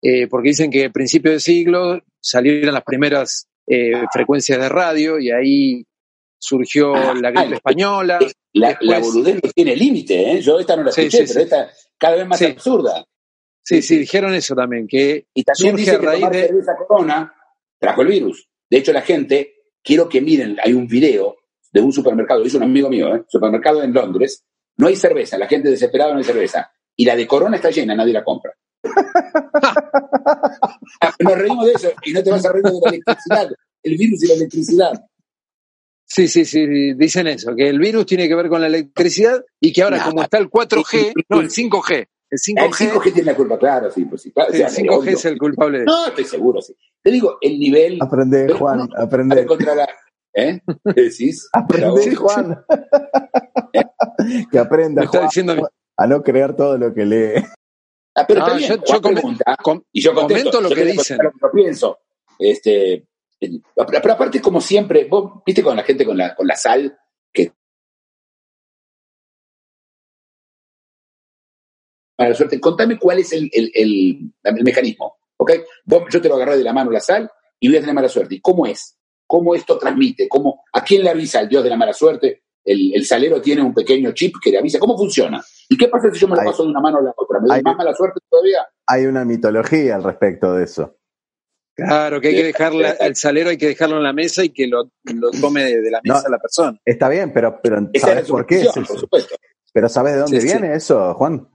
Eh, 0.03 0.28
porque 0.28 0.51
dicen 0.51 0.70
que 0.70 0.84
a 0.84 0.91
principios 0.91 1.34
de 1.34 1.41
siglo 1.41 2.01
salieron 2.20 2.74
las 2.74 2.84
primeras 2.84 3.49
eh, 3.67 3.93
frecuencias 4.12 4.59
de 4.61 4.69
radio 4.69 5.19
y 5.19 5.31
ahí 5.31 5.85
surgió 6.39 6.95
Ah, 6.95 7.14
la 7.21 7.29
ah, 7.29 7.31
gripe 7.33 7.55
española. 7.57 8.19
La, 8.53 8.69
Después- 8.69 8.89
la 8.89 8.99
boludez 9.01 9.35
no 9.43 9.51
tiene 9.55 9.77
límite, 9.77 10.33
¿eh? 10.33 10.41
Yo 10.41 10.59
esta 10.61 10.77
no 10.77 10.85
la 10.85 10.93
Sí, 10.93 11.03
escuché, 11.03 11.27
sí, 11.27 11.33
pero 11.35 11.41
sí. 11.41 11.55
esta 11.55 11.71
cada 11.99 12.17
vez 12.17 12.27
más 12.27 12.43
absurda. 12.43 13.05
Sí, 13.62 13.83
sí, 13.83 13.99
dijeron 13.99 14.33
eso 14.35 14.55
también, 14.55 14.87
que 14.87 15.27
Y 15.35 15.43
también 15.43 15.71
surge 15.73 15.77
dice 15.83 15.97
a 15.97 16.01
que 16.01 16.07
raíz 16.07 16.21
tomar 16.21 16.33
de... 16.37 16.47
cerveza 16.47 16.77
corona 16.77 17.35
trajo 17.79 18.03
el 18.03 18.09
virus. 18.09 18.49
De 18.71 18.79
hecho, 18.79 18.93
la 18.93 19.03
gente, 19.03 19.55
quiero 19.83 20.09
que 20.09 20.21
miren, 20.21 20.57
hay 20.62 20.73
un 20.73 20.87
video 20.87 21.37
de 21.73 21.81
un 21.81 21.93
supermercado, 21.93 22.41
lo 22.41 22.47
hizo 22.47 22.57
un 22.59 22.62
amigo 22.64 22.89
mío, 22.89 23.14
¿eh? 23.14 23.25
supermercado 23.29 23.83
en 23.83 23.93
Londres, 23.93 24.45
no 24.77 24.87
hay 24.87 24.97
cerveza, 24.97 25.37
la 25.37 25.49
gente 25.49 25.69
desesperada 25.71 26.12
no 26.12 26.19
hay 26.19 26.25
cerveza. 26.25 26.71
Y 26.95 27.05
la 27.05 27.17
de 27.17 27.27
corona 27.27 27.57
está 27.57 27.71
llena, 27.71 27.95
nadie 27.95 28.12
la 28.12 28.25
compra. 28.25 28.53
Nos 31.20 31.39
reímos 31.39 31.66
de 31.66 31.72
eso 31.72 31.89
y 32.05 32.12
no 32.12 32.22
te 32.22 32.30
vas 32.30 32.45
a 32.45 32.53
reír 32.53 32.64
de 32.64 32.70
la 32.72 32.89
electricidad, 32.91 33.49
el 33.82 33.97
virus 33.97 34.22
y 34.22 34.26
la 34.28 34.34
electricidad. 34.34 34.93
Sí, 36.09 36.28
sí, 36.28 36.45
sí, 36.45 36.95
dicen 36.95 37.26
eso, 37.26 37.55
que 37.57 37.68
el 37.68 37.80
virus 37.80 38.07
tiene 38.07 38.28
que 38.28 38.34
ver 38.37 38.49
con 38.49 38.61
la 38.61 38.68
electricidad 38.68 39.45
y 39.61 39.72
que 39.72 39.82
ahora 39.82 40.05
como 40.05 40.22
está 40.22 40.39
el 40.39 40.49
4G, 40.49 41.12
no, 41.28 41.41
el 41.41 41.51
5G, 41.51 41.95
El 41.95 42.07
El 42.30 42.39
5G, 42.39 42.93
5G 42.93 43.12
tiene 43.12 43.32
la 43.32 43.37
culpa, 43.37 43.59
claro, 43.59 43.91
sí, 43.91 44.05
pues 44.05 44.22
sí. 44.22 44.30
claro, 44.32 44.53
el 44.53 44.64
o 44.64 44.68
sea, 44.68 44.84
5G 44.84 44.97
obvio. 44.99 45.11
es 45.11 45.24
el 45.24 45.37
culpable 45.39 45.78
de 45.80 45.84
No, 45.84 46.07
estoy 46.07 46.24
seguro, 46.24 46.62
sí. 46.62 46.76
Te 47.03 47.11
digo, 47.11 47.39
el 47.41 47.59
nivel. 47.59 47.99
Aprende, 48.01 48.45
Pero 48.47 48.59
Juan, 48.59 48.78
no, 48.78 48.89
aprende. 48.97 49.45
contra 49.47 49.74
la. 49.74 49.89
¿Eh? 50.32 50.61
¿Qué 50.95 51.03
decís? 51.03 51.49
Aprende. 51.53 52.14
Juan. 52.14 52.64
que 54.51 54.59
aprenda, 54.59 55.01
me 55.01 55.05
está 55.07 55.18
Juan, 55.18 55.28
diciendo 55.28 55.68
a 55.97 56.07
no 56.07 56.22
creer 56.22 56.55
todo 56.55 56.78
lo 56.78 56.95
que 56.95 57.05
lee. 57.05 57.43
Ah, 58.19 58.25
pero 58.27 58.41
No, 58.41 58.47
está 58.47 58.57
bien, 58.59 58.83
yo- 58.87 59.01
pregunta, 59.03 59.57
Com- 59.62 59.83
y 59.93 60.01
yo 60.01 60.14
contesto, 60.14 60.51
comento 60.51 60.61
lo 60.62 60.69
yo 60.71 60.75
que 60.75 60.85
dicen. 60.93 61.19
lo 61.23 61.31
que 61.33 61.39
yo 61.43 61.51
pienso. 61.53 61.99
Este, 62.39 63.07
el- 63.41 63.62
pero, 63.75 64.01
pero 64.03 64.14
aparte, 64.14 64.41
como 64.41 64.61
siempre, 64.61 65.05
vos 65.05 65.43
viste 65.45 65.62
con 65.62 65.77
la 65.77 65.83
gente 65.83 66.05
con 66.07 66.17
la, 66.17 66.35
con 66.35 66.47
la 66.47 66.57
sal, 66.57 66.99
que 67.33 67.53
mala 72.19 72.35
suerte. 72.35 72.61
Contame 72.61 72.99
cuál 72.99 73.19
es 73.19 73.33
el, 73.33 73.51
el, 73.53 73.71
el- 73.75 74.33
el 74.43 74.64
mecanismo, 74.64 75.17
¿ok? 75.37 75.53
Vos- 75.85 76.05
yo 76.11 76.21
te 76.23 76.29
lo 76.29 76.37
agarré 76.37 76.57
de 76.57 76.64
la 76.64 76.73
mano 76.73 76.91
la 76.91 77.01
sal 77.01 77.31
y 77.61 77.69
voy 77.69 77.77
a 77.77 77.81
tener 77.81 77.95
mala 77.95 78.09
suerte. 78.09 78.37
¿Y 78.37 78.41
cómo 78.41 78.67
es? 78.67 78.99
¿Cómo 79.27 79.55
esto 79.55 79.77
transmite? 79.79 80.29
¿Cómo, 80.29 80.64
¿A 80.73 80.83
quién 80.83 81.03
le 81.03 81.11
avisa 81.11 81.41
el 81.41 81.49
dios 81.49 81.62
de 81.64 81.71
la 81.71 81.77
mala 81.77 81.93
suerte? 81.93 82.45
El, 82.67 82.95
el 82.95 83.05
salero 83.07 83.41
tiene 83.41 83.62
un 83.62 83.73
pequeño 83.73 84.12
chip 84.12 84.35
que 84.43 84.51
le 84.51 84.59
avisa. 84.59 84.79
¿Cómo 84.79 84.99
funciona? 84.99 85.43
¿Y 85.69 85.77
qué 85.79 85.89
pasa 85.89 86.11
si 86.12 86.19
yo 86.19 86.29
me 86.29 86.35
lo 86.35 86.41
Hay- 86.43 86.47
paso 86.49 86.64
de 86.64 86.71
una 86.71 86.81
mano 86.81 86.99
a 86.99 87.03
la 87.03 87.14
otra? 87.17 87.41
¿Me 87.41 87.49
doy 87.49 87.62
más 87.62 87.77
mala 87.77 87.95
suerte 87.95 88.21
todavía? 88.29 88.67
Hay 88.87 89.07
una 89.07 89.25
mitología 89.25 89.95
al 89.97 90.03
respecto 90.05 90.53
de 90.55 90.64
eso. 90.64 90.97
Claro, 91.75 92.21
que 92.21 92.29
hay 92.29 92.35
que 92.37 92.45
dejarla, 92.45 92.97
al 93.01 93.14
salero 93.17 93.51
hay 93.51 93.59
que 93.59 93.67
dejarlo 93.69 93.99
en 93.99 94.03
la 94.03 94.12
mesa 94.12 94.43
y 94.43 94.49
que 94.49 94.67
lo, 94.67 94.91
lo 95.05 95.31
tome 95.31 95.62
de, 95.62 95.81
de 95.83 95.91
la 95.91 96.01
mesa 96.03 96.23
No. 96.25 96.31
la 96.31 96.39
persona. 96.39 96.81
Está 96.85 97.09
bien, 97.09 97.33
pero, 97.33 97.61
pero 97.62 97.89
¿sabes 98.01 98.29
por 98.29 98.47
qué 98.47 98.57
es 98.57 98.62
eso? 98.69 98.83
por 98.83 98.99
supuesto. 98.99 99.37
Pero 99.73 99.89
¿sabes 99.89 100.14
de 100.14 100.21
dónde 100.21 100.41
Sí, 100.41 100.49
sí. 100.49 100.53
viene 100.59 100.75
eso, 100.75 101.12
Juan? 101.14 101.47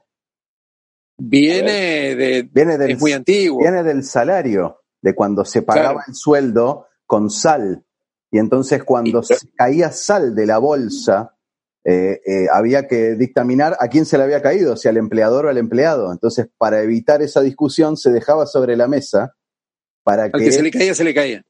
Viene 1.17 2.15
de. 2.15 2.49
Viene 2.51 2.77
del, 2.77 2.91
Es 2.91 2.99
muy 2.99 3.13
antiguo. 3.13 3.59
viene 3.59 3.83
del 3.83 4.03
salario, 4.03 4.81
de 5.01 5.13
cuando 5.13 5.45
se 5.45 5.61
pagaba 5.61 5.89
Claro. 5.95 6.05
el 6.07 6.15
sueldo 6.15 6.87
con 7.05 7.29
sal. 7.29 7.83
Y 8.31 8.37
entonces 8.39 8.83
cuando 8.83 9.21
se 9.23 9.35
caía 9.55 9.91
sal 9.91 10.33
de 10.33 10.45
la 10.45 10.57
bolsa, 10.57 11.35
eh, 11.83 12.21
eh, 12.25 12.45
había 12.51 12.87
que 12.87 13.15
dictaminar 13.15 13.75
a 13.79 13.87
quién 13.89 14.05
se 14.05 14.17
le 14.17 14.23
había 14.23 14.41
caído, 14.41 14.77
si 14.77 14.87
al 14.87 14.97
empleador 14.97 15.45
o 15.47 15.49
al 15.49 15.57
empleado. 15.57 16.11
Entonces, 16.11 16.47
para 16.57 16.81
evitar 16.81 17.21
esa 17.21 17.41
discusión, 17.41 17.97
se 17.97 18.11
dejaba 18.11 18.45
sobre 18.45 18.77
la 18.77 18.87
mesa 18.87 19.35
para 20.03 20.23
Al 20.25 20.31
que... 20.31 20.45
que 20.45 20.51
se 20.51 20.63
le 20.63 20.71
caía, 20.71 20.95
se 20.95 21.03
le 21.03 21.13
caía. 21.13 21.43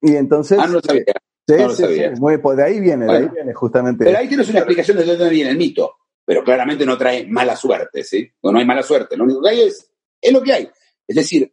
Y 0.00 0.16
entonces... 0.16 0.58
Ah, 0.60 0.66
no 0.66 0.74
lo 0.74 0.80
sabía. 0.82 1.04
sí, 1.46 1.54
no 1.58 1.68
lo 1.68 1.74
sí, 1.74 1.82
sabía. 1.82 2.14
sí, 2.14 2.20
muy- 2.20 2.38
pues 2.38 2.56
de 2.58 2.64
ahí 2.64 2.78
viene, 2.80 3.06
de 3.06 3.12
ahí 3.16 3.28
viene 3.28 3.54
justamente... 3.54 4.04
Pero 4.04 4.18
ahí 4.18 4.28
tienes 4.28 4.48
una 4.50 4.58
explicación 4.60 4.98
de 4.98 5.04
dónde 5.04 5.30
viene 5.30 5.50
el 5.50 5.56
mito. 5.56 5.94
Pero 6.26 6.42
claramente 6.44 6.86
no 6.86 6.96
trae 6.96 7.26
mala 7.26 7.56
suerte, 7.56 8.02
¿sí? 8.04 8.30
O 8.40 8.52
no 8.52 8.58
hay 8.58 8.64
mala 8.64 8.82
suerte. 8.82 9.16
Lo 9.16 9.24
único 9.24 9.42
que 9.42 9.50
hay 9.50 9.60
es, 9.62 9.90
es 10.20 10.32
lo 10.32 10.42
que 10.42 10.52
hay. 10.52 10.70
Es 11.06 11.16
decir, 11.16 11.52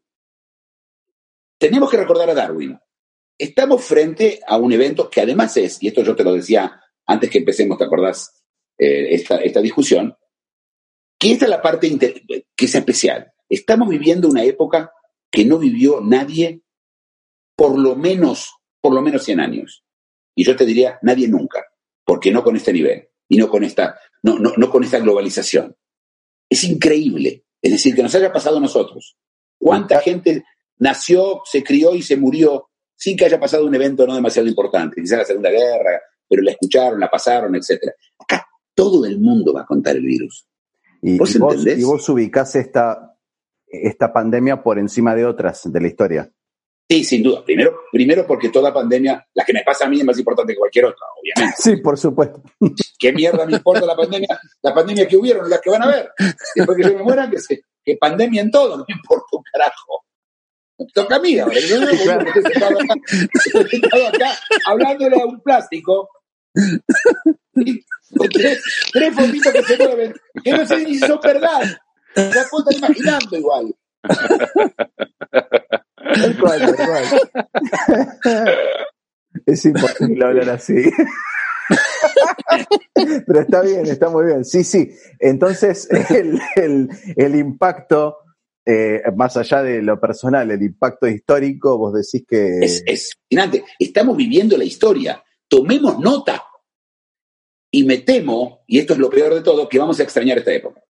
tenemos 1.58 1.90
que 1.90 1.98
recordar 1.98 2.30
a 2.30 2.34
Darwin. 2.34 2.80
Estamos 3.38 3.84
frente 3.84 4.40
a 4.48 4.58
un 4.58 4.72
evento 4.72 5.10
que 5.10 5.22
además 5.22 5.58
es, 5.58 5.82
y 5.82 5.88
esto 5.88 6.04
yo 6.04 6.16
te 6.16 6.24
lo 6.24 6.34
decía 6.34 6.80
antes 7.06 7.30
que 7.30 7.40
empecemos, 7.40 7.78
¿te 7.78 7.86
acordás? 7.86 8.44
Eh, 8.78 9.14
esta, 9.14 9.38
esta 9.38 9.62
discusión, 9.62 10.16
que 11.20 11.34
esta 11.34 11.46
es 11.46 11.52
la 11.52 11.62
parte 11.62 11.98
que 12.56 12.66
es 12.66 12.76
especial. 12.76 13.32
Estamos 13.48 13.90
viviendo 13.90 14.28
una 14.28 14.44
época 14.44 14.92
que 15.30 15.46
no 15.46 15.60
vivió 15.60 16.02
nadie 16.02 16.64
por 17.56 17.78
lo 17.78 17.96
menos, 17.96 18.56
por 18.82 18.94
lo 18.94 19.04
menos 19.04 19.24
100 19.24 19.40
años. 19.40 19.84
Y 20.36 20.44
yo 20.44 20.56
te 20.56 20.66
diría, 20.66 20.98
nadie 21.04 21.28
nunca, 21.28 21.64
porque 22.04 22.32
no 22.32 22.44
con 22.44 22.56
este 22.56 22.74
nivel 22.74 23.10
y 23.30 23.38
no 23.38 23.50
con 23.50 23.64
esta, 23.64 24.00
no, 24.24 24.40
no, 24.40 24.54
no 24.58 24.70
con 24.72 24.84
esta 24.84 25.00
globalización. 25.00 25.76
Es 26.50 26.64
increíble, 26.64 27.46
es 27.62 27.72
decir, 27.72 27.94
que 27.94 28.02
nos 28.02 28.16
haya 28.16 28.34
pasado 28.34 28.58
a 28.58 28.62
nosotros. 28.62 29.16
¿Cuánta 29.60 30.00
gente 30.02 30.44
nació, 30.80 31.42
se 31.46 31.64
crió 31.64 31.94
y 31.94 32.02
se 32.02 32.18
murió 32.18 32.71
sin 33.02 33.18
que 33.18 33.26
haya 33.26 33.40
pasado 33.40 33.66
un 33.66 33.74
evento 33.74 34.06
no 34.06 34.14
demasiado 34.14 34.48
importante? 34.48 35.02
Quizá 35.02 35.18
la 35.18 35.26
Segunda 35.26 35.50
Guerra, 35.50 36.00
pero 36.30 36.44
la 36.44 36.52
escucharon, 36.52 37.00
la 37.00 37.10
pasaron, 37.10 37.56
etcétera. 37.56 37.94
Acá 38.20 38.46
todo 38.76 39.08
el 39.08 39.20
mundo 39.20 39.54
va 39.54 39.62
a 39.62 39.66
contar 39.66 39.96
el 39.96 40.06
virus. 40.06 40.48
Y, 41.02 41.18
¿Vos 41.18 41.34
y 41.34 41.40
vos, 41.40 41.56
entendés? 41.56 41.80
y 41.80 41.84
vos 41.84 42.08
ubicás 42.10 42.56
esta, 42.56 43.18
esta 43.66 44.14
pandemia 44.14 44.62
por 44.62 44.78
encima 44.78 45.16
de 45.16 45.26
otras 45.26 45.64
de 45.66 45.82
la 45.82 45.88
historia. 45.88 46.32
Sí, 46.88 47.04
sin 47.04 47.24
duda. 47.24 47.44
Primero, 47.44 47.74
primero 47.92 48.28
porque 48.28 48.50
toda 48.50 48.72
pandemia, 48.72 49.26
la 49.34 49.46
que 49.46 49.54
me 49.54 49.64
pasa 49.64 49.86
a 49.86 49.90
mí 49.90 50.00
es 50.00 50.06
más 50.06 50.20
importante 50.20 50.54
que 50.54 50.60
cualquier 50.60 50.86
otra, 50.86 51.08
obviamente. 51.20 51.56
Sí, 51.60 51.78
por 51.78 51.98
supuesto. 51.98 52.44
¿Qué 53.00 53.12
mierda 53.14 53.48
me 53.48 53.54
importa 53.54 53.84
la 53.84 53.96
pandemia? 53.96 54.40
La 54.62 54.76
pandemia 54.76 55.08
que 55.08 55.18
hubieron, 55.18 55.50
las 55.50 55.60
que 55.60 55.72
van 55.72 55.82
a 55.82 55.88
ver. 55.88 56.12
Después 56.56 56.78
que 56.78 56.84
yo 56.84 56.96
me 56.96 57.04
muera, 57.04 57.28
que, 57.32 57.40
se, 57.40 57.64
que 57.84 57.98
pandemia 57.98 58.44
en 58.44 58.52
todo, 58.52 58.78
no 58.78 58.86
me 58.88 58.94
importa 58.94 59.26
un 59.38 59.44
carajo. 59.52 60.01
Toca 60.94 61.16
a 61.16 61.20
mí 61.20 61.38
ahora. 61.40 61.60
Yo 61.68 61.80
no, 61.80 61.88
Claro. 61.88 62.26
acá, 62.30 64.08
acá 64.10 64.30
hablándole 64.66 65.22
a 65.22 65.26
un 65.26 65.42
plástico. 65.42 66.10
tres, 67.54 68.64
tres 68.92 69.14
fotitos 69.16 69.54
que 69.54 69.64
se 69.64 69.78
mueven, 69.78 70.14
que 70.44 70.52
no 70.52 70.66
sé 70.66 70.78
ni 70.80 70.94
si 70.96 71.00
son 71.00 71.20
verdad. 71.24 71.62
La 72.16 72.44
puedo 72.50 72.70
estar 72.70 72.90
imaginando 72.90 73.38
igual. 73.38 73.76
Cual, 76.40 76.76
cual. 76.76 77.06
Es 79.46 79.64
imposible 79.66 80.26
hablar 80.26 80.50
así. 80.50 80.76
Pero 83.26 83.40
está 83.42 83.62
bien, 83.62 83.86
está 83.86 84.10
muy 84.10 84.26
bien. 84.26 84.44
Sí, 84.44 84.64
sí. 84.66 84.92
Entonces, 85.20 85.88
el, 86.10 86.40
el- 86.58 86.90
el 87.16 87.36
impacto, 87.36 88.18
eh, 88.66 89.02
más 89.16 89.38
allá 89.38 89.64
de 89.64 89.82
lo 89.82 90.00
personal, 90.00 90.50
el 90.52 90.62
impacto 90.62 91.08
histórico, 91.08 91.78
vos 91.78 91.94
decís 91.94 92.26
que... 92.28 92.60
Es, 92.60 92.84
es 92.86 93.14
fascinante. 93.16 93.64
Estamos 93.80 94.16
viviendo 94.16 94.58
la 94.58 94.64
historia. 94.64 95.24
Tomemos 95.48 96.00
nota. 96.00 96.44
Y 97.74 97.86
me 97.86 98.00
temo, 98.00 98.64
y 98.68 98.80
esto 98.80 98.94
es 98.94 99.00
lo 99.00 99.10
peor 99.10 99.34
de 99.34 99.42
todo, 99.42 99.70
que 99.70 99.80
vamos 99.80 100.00
a 100.00 100.04
extrañar 100.04 100.38
esta 100.38 100.52
época. 100.52 100.84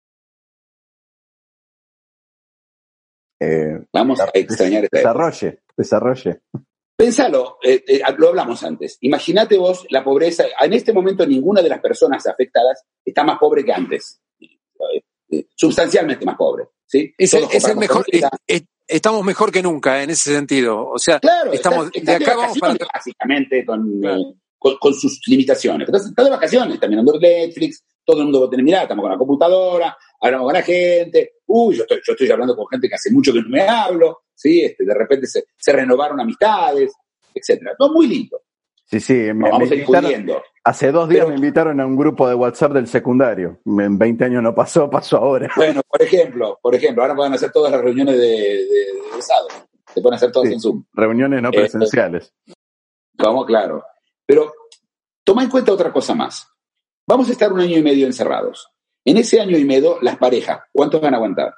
eh, 3.40 3.84
Vamos 3.92 4.20
a 4.20 4.30
extrañar 4.34 4.84
esta 4.84 4.98
época. 4.98 5.12
desarrolle, 5.12 5.62
desarrolle. 5.76 6.40
Pensalo, 6.96 7.58
eh, 7.62 7.84
eh, 7.86 8.00
lo 8.16 8.28
hablamos 8.28 8.62
antes. 8.64 8.98
Imagínate 9.02 9.56
vos 9.56 9.86
la 9.90 10.02
pobreza. 10.02 10.44
En 10.60 10.72
este 10.72 10.92
momento 10.92 11.24
ninguna 11.26 11.62
de 11.62 11.68
las 11.68 11.80
personas 11.80 12.26
afectadas 12.26 12.84
está 13.04 13.22
más 13.22 13.38
pobre 13.38 13.64
que 13.64 13.72
antes. 13.72 14.20
Sustancialmente 15.54 16.24
más 16.24 16.36
pobre. 16.36 16.64
¿Sí? 16.88 17.14
Es 17.16 17.32
el, 17.34 17.40
Todos 17.42 17.54
es 17.54 17.64
el 17.64 17.70
compramos 17.74 17.80
mejor. 17.88 18.04
comida. 18.06 18.30
es- 18.46 18.56
es- 18.62 18.68
estamos 18.88 19.24
mejor 19.24 19.52
que 19.52 19.62
nunca 19.62 20.02
en 20.02 20.10
ese 20.10 20.32
sentido. 20.34 20.88
O 20.88 20.98
sea, 20.98 21.20
Claro, 21.20 21.52
estamos 21.52 21.90
de 21.92 22.00
acá 22.12 22.34
vamos 22.36 22.58
para 22.58 22.72
vacaciones, 22.72 22.88
básicamente 22.92 23.64
con, 23.66 24.00
Claro. 24.00 24.20
eh, 24.20 24.34
con, 24.58 24.76
con 24.78 24.94
sus 24.94 25.20
limitaciones. 25.26 25.86
Estás 25.88 26.24
de 26.24 26.30
vacaciones, 26.30 26.74
estás 26.74 26.88
mirando 26.90 27.18
Netflix, 27.20 27.84
todo 28.04 28.18
el 28.18 28.24
mundo 28.24 28.40
va 28.40 28.46
a 28.46 28.50
tener 28.50 28.64
mirada, 28.64 28.84
estamos 28.84 29.02
con 29.02 29.12
la 29.12 29.18
computadora, 29.18 29.96
hablamos 30.20 30.46
con 30.46 30.54
la 30.54 30.62
gente, 30.62 31.32
uy, 31.46 31.76
yo 31.76 31.82
estoy, 31.82 31.98
yo 32.04 32.12
estoy 32.14 32.30
hablando 32.30 32.56
con 32.56 32.66
gente 32.68 32.88
que 32.88 32.94
hace 32.94 33.10
mucho 33.12 33.32
que 33.32 33.42
no 33.42 33.48
me 33.50 33.60
hablo, 33.60 34.22
¿sí? 34.34 34.62
Este, 34.62 34.84
de 34.86 34.94
repente 34.94 35.26
se, 35.26 35.44
se 35.56 35.72
renovaron 35.72 36.18
amistades, 36.18 36.90
etcétera. 37.34 37.74
Todo 37.78 37.92
muy 37.92 38.06
lindo. 38.08 38.40
Sí, 38.90 39.00
sí. 39.00 39.12
Me, 39.34 39.50
vamos 39.50 39.58
me 39.58 39.64
a 39.64 39.66
ir 39.68 39.72
invitaron- 39.84 40.02
pudiendo. 40.04 40.42
hace 40.64 40.90
dos 40.92 41.08
días 41.08 41.26
Pero- 41.26 41.28
me 41.28 41.34
invitaron 41.36 41.80
a 41.80 41.86
un 41.86 41.96
grupo 41.96 42.26
de 42.28 42.34
WhatsApp 42.34 42.72
del 42.72 42.86
secundario. 42.86 43.60
En 43.66 43.98
20 43.98 44.24
años 44.24 44.42
no 44.42 44.54
pasó, 44.54 44.88
pasó 44.88 45.18
ahora. 45.18 45.48
Bueno, 45.56 45.82
por 45.86 46.00
ejemplo, 46.02 46.58
por 46.62 46.74
ejemplo, 46.74 47.02
ahora 47.02 47.14
pueden 47.14 47.34
hacer 47.34 47.52
todas 47.52 47.70
las 47.70 47.80
reuniones 47.82 48.16
de, 48.16 48.26
de, 48.26 48.66
de 48.66 49.08
egresados. 49.10 49.52
Se 49.94 50.00
pueden 50.00 50.16
hacer 50.16 50.32
todas 50.32 50.48
Sí. 50.48 50.54
en 50.54 50.60
Zoom. 50.60 50.84
Reuniones 50.94 51.42
no 51.42 51.48
Eh, 51.50 51.52
presenciales. 51.52 52.32
Vamos, 53.14 53.44
claro. 53.46 53.84
Pero 54.26 54.52
toma 55.24 55.42
en 55.42 55.50
cuenta 55.50 55.72
otra 55.72 55.92
cosa 55.92 56.14
más. 56.14 56.46
Vamos 57.06 57.28
a 57.28 57.32
estar 57.32 57.52
un 57.52 57.60
año 57.60 57.76
y 57.76 57.82
medio 57.82 58.06
encerrados. 58.06 58.70
En 59.04 59.16
ese 59.18 59.40
año 59.40 59.56
y 59.58 59.64
medio, 59.64 59.98
las 60.02 60.16
parejas, 60.18 60.60
¿cuántos 60.72 61.00
van 61.00 61.14
a 61.14 61.16
aguantar? 61.18 61.54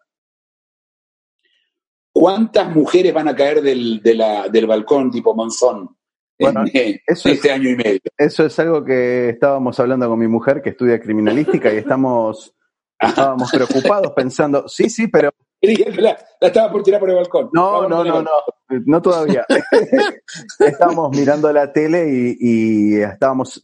¿Cuántas 2.12 2.74
mujeres 2.74 3.14
van 3.14 3.28
a 3.28 3.36
caer 3.36 3.62
del, 3.62 4.00
de 4.02 4.14
la- 4.14 4.48
del 4.48 4.66
balcón 4.66 5.10
tipo 5.10 5.34
Monzón 5.34 5.96
Bueno, 6.40 6.64
eh, 6.74 7.00
eso 7.06 7.28
en 7.28 7.32
es- 7.34 7.38
este 7.38 7.52
año 7.52 7.70
y 7.70 7.76
medio? 7.76 8.00
Eso 8.16 8.44
es 8.46 8.58
algo 8.58 8.84
que 8.84 9.28
estábamos 9.30 9.78
hablando 9.80 10.08
con 10.08 10.18
mi 10.18 10.28
mujer 10.28 10.62
que 10.62 10.70
estudia 10.70 10.98
criminalística 11.00 11.72
y 11.72 11.76
estamos 11.78 12.54
estábamos 13.00 13.50
preocupados 13.50 14.12
pensando, 14.14 14.66
sí, 14.68 14.88
sí, 14.90 15.08
pero 15.08 15.30
La, 15.62 16.16
la 16.40 16.48
estaba 16.48 16.72
por 16.72 16.82
tirar 16.82 16.98
por 17.00 17.10
el 17.10 17.16
balcón. 17.16 17.50
no, 17.52 17.86
no, 17.88 18.02
no, 18.02 18.22
no, 18.22 18.30
no 18.86 19.02
todavía. 19.02 19.44
estábamos 20.58 21.14
mirando 21.16 21.52
la 21.52 21.70
tele 21.72 22.08
y, 22.10 22.36
y 22.40 23.02
estábamos 23.02 23.60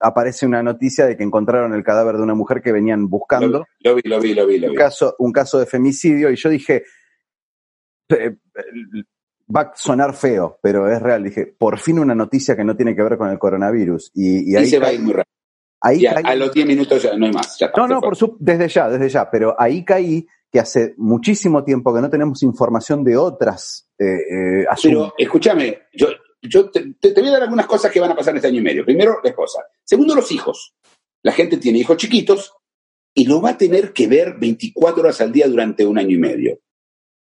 aparece 0.00 0.46
una 0.46 0.62
noticia 0.62 1.06
de 1.06 1.16
que 1.16 1.24
encontraron 1.24 1.74
el 1.74 1.82
cadáver 1.82 2.18
de 2.18 2.22
una 2.22 2.34
mujer 2.34 2.62
que 2.62 2.70
venían 2.70 3.08
buscando. 3.08 3.66
Lo 3.80 3.94
vi, 3.96 4.02
lo 4.04 4.20
vi, 4.20 4.32
lo 4.32 4.46
vi, 4.46 4.58
lo 4.60 4.68
un 4.68 4.72
vi. 4.74 4.78
caso, 4.78 5.16
un 5.18 5.32
caso 5.32 5.58
de 5.58 5.66
femicidio 5.66 6.30
y 6.30 6.36
yo 6.36 6.48
dije, 6.50 6.84
eh, 8.10 8.36
va 9.54 9.60
a 9.62 9.72
sonar 9.74 10.14
feo, 10.14 10.58
pero 10.62 10.90
es 10.92 11.00
real. 11.00 11.24
Dije, 11.24 11.46
por 11.46 11.78
fin 11.78 11.98
una 11.98 12.14
noticia 12.14 12.56
que 12.56 12.64
no 12.64 12.76
tiene 12.76 12.94
que 12.94 13.02
ver 13.02 13.16
con 13.18 13.30
el 13.30 13.38
coronavirus. 13.38 14.10
Y, 14.14 14.50
y 14.50 14.52
Y 14.52 14.56
ahí 14.56 14.66
se 14.66 14.78
va 14.78 14.88
a 14.88 14.92
ir 14.92 15.00
muy 15.00 15.12
rápido. 15.12 15.34
Ahí 15.80 16.00
Ya, 16.00 16.14
caí- 16.14 16.24
a 16.26 16.34
los 16.34 16.52
10 16.52 16.66
minutos 16.66 17.02
ya 17.02 17.16
no 17.16 17.26
hay 17.26 17.32
más. 17.32 17.56
ya 17.58 17.70
no, 17.76 17.86
no, 17.86 18.00
por 18.00 18.16
su, 18.16 18.36
desde 18.40 18.68
ya, 18.68 18.88
desde 18.88 19.08
ya, 19.08 19.30
pero 19.30 19.54
ahí 19.58 19.84
caí 19.84 20.26
que 20.50 20.58
hace 20.60 20.94
muchísimo 20.96 21.62
tiempo 21.62 21.94
que 21.94 22.00
no 22.00 22.10
tenemos 22.10 22.42
información 22.42 23.04
de 23.04 23.16
otras 23.16 23.88
eh, 23.98 24.04
eh. 24.62 24.66
Pero 24.82 25.12
escúchame, 25.16 25.82
yo, 25.92 26.08
yo 26.42 26.70
te, 26.70 26.94
te- 27.00 27.12
te 27.12 27.20
voy 27.20 27.28
a 27.28 27.32
dar 27.34 27.42
algunas 27.42 27.66
cosas 27.66 27.92
que 27.92 28.00
van 28.00 28.10
a 28.10 28.16
pasar 28.16 28.32
en 28.32 28.36
este 28.38 28.48
año 28.48 28.60
y 28.60 28.64
medio. 28.64 28.84
Primero, 28.84 29.18
la 29.22 29.30
esposa. 29.30 29.60
Segundo, 29.84 30.14
los 30.14 30.30
hijos. 30.32 30.74
La 31.22 31.32
gente 31.32 31.58
tiene 31.58 31.78
hijos 31.78 31.96
chiquitos 31.96 32.54
y 33.14 33.26
lo 33.26 33.40
va 33.40 33.50
a 33.50 33.58
tener 33.58 33.92
que 33.92 34.06
ver 34.08 34.34
24 34.38 35.02
horas 35.02 35.20
al 35.20 35.32
día 35.32 35.46
durante 35.48 35.84
un 35.86 35.98
año 35.98 36.14
y 36.16 36.18
medio. 36.18 36.58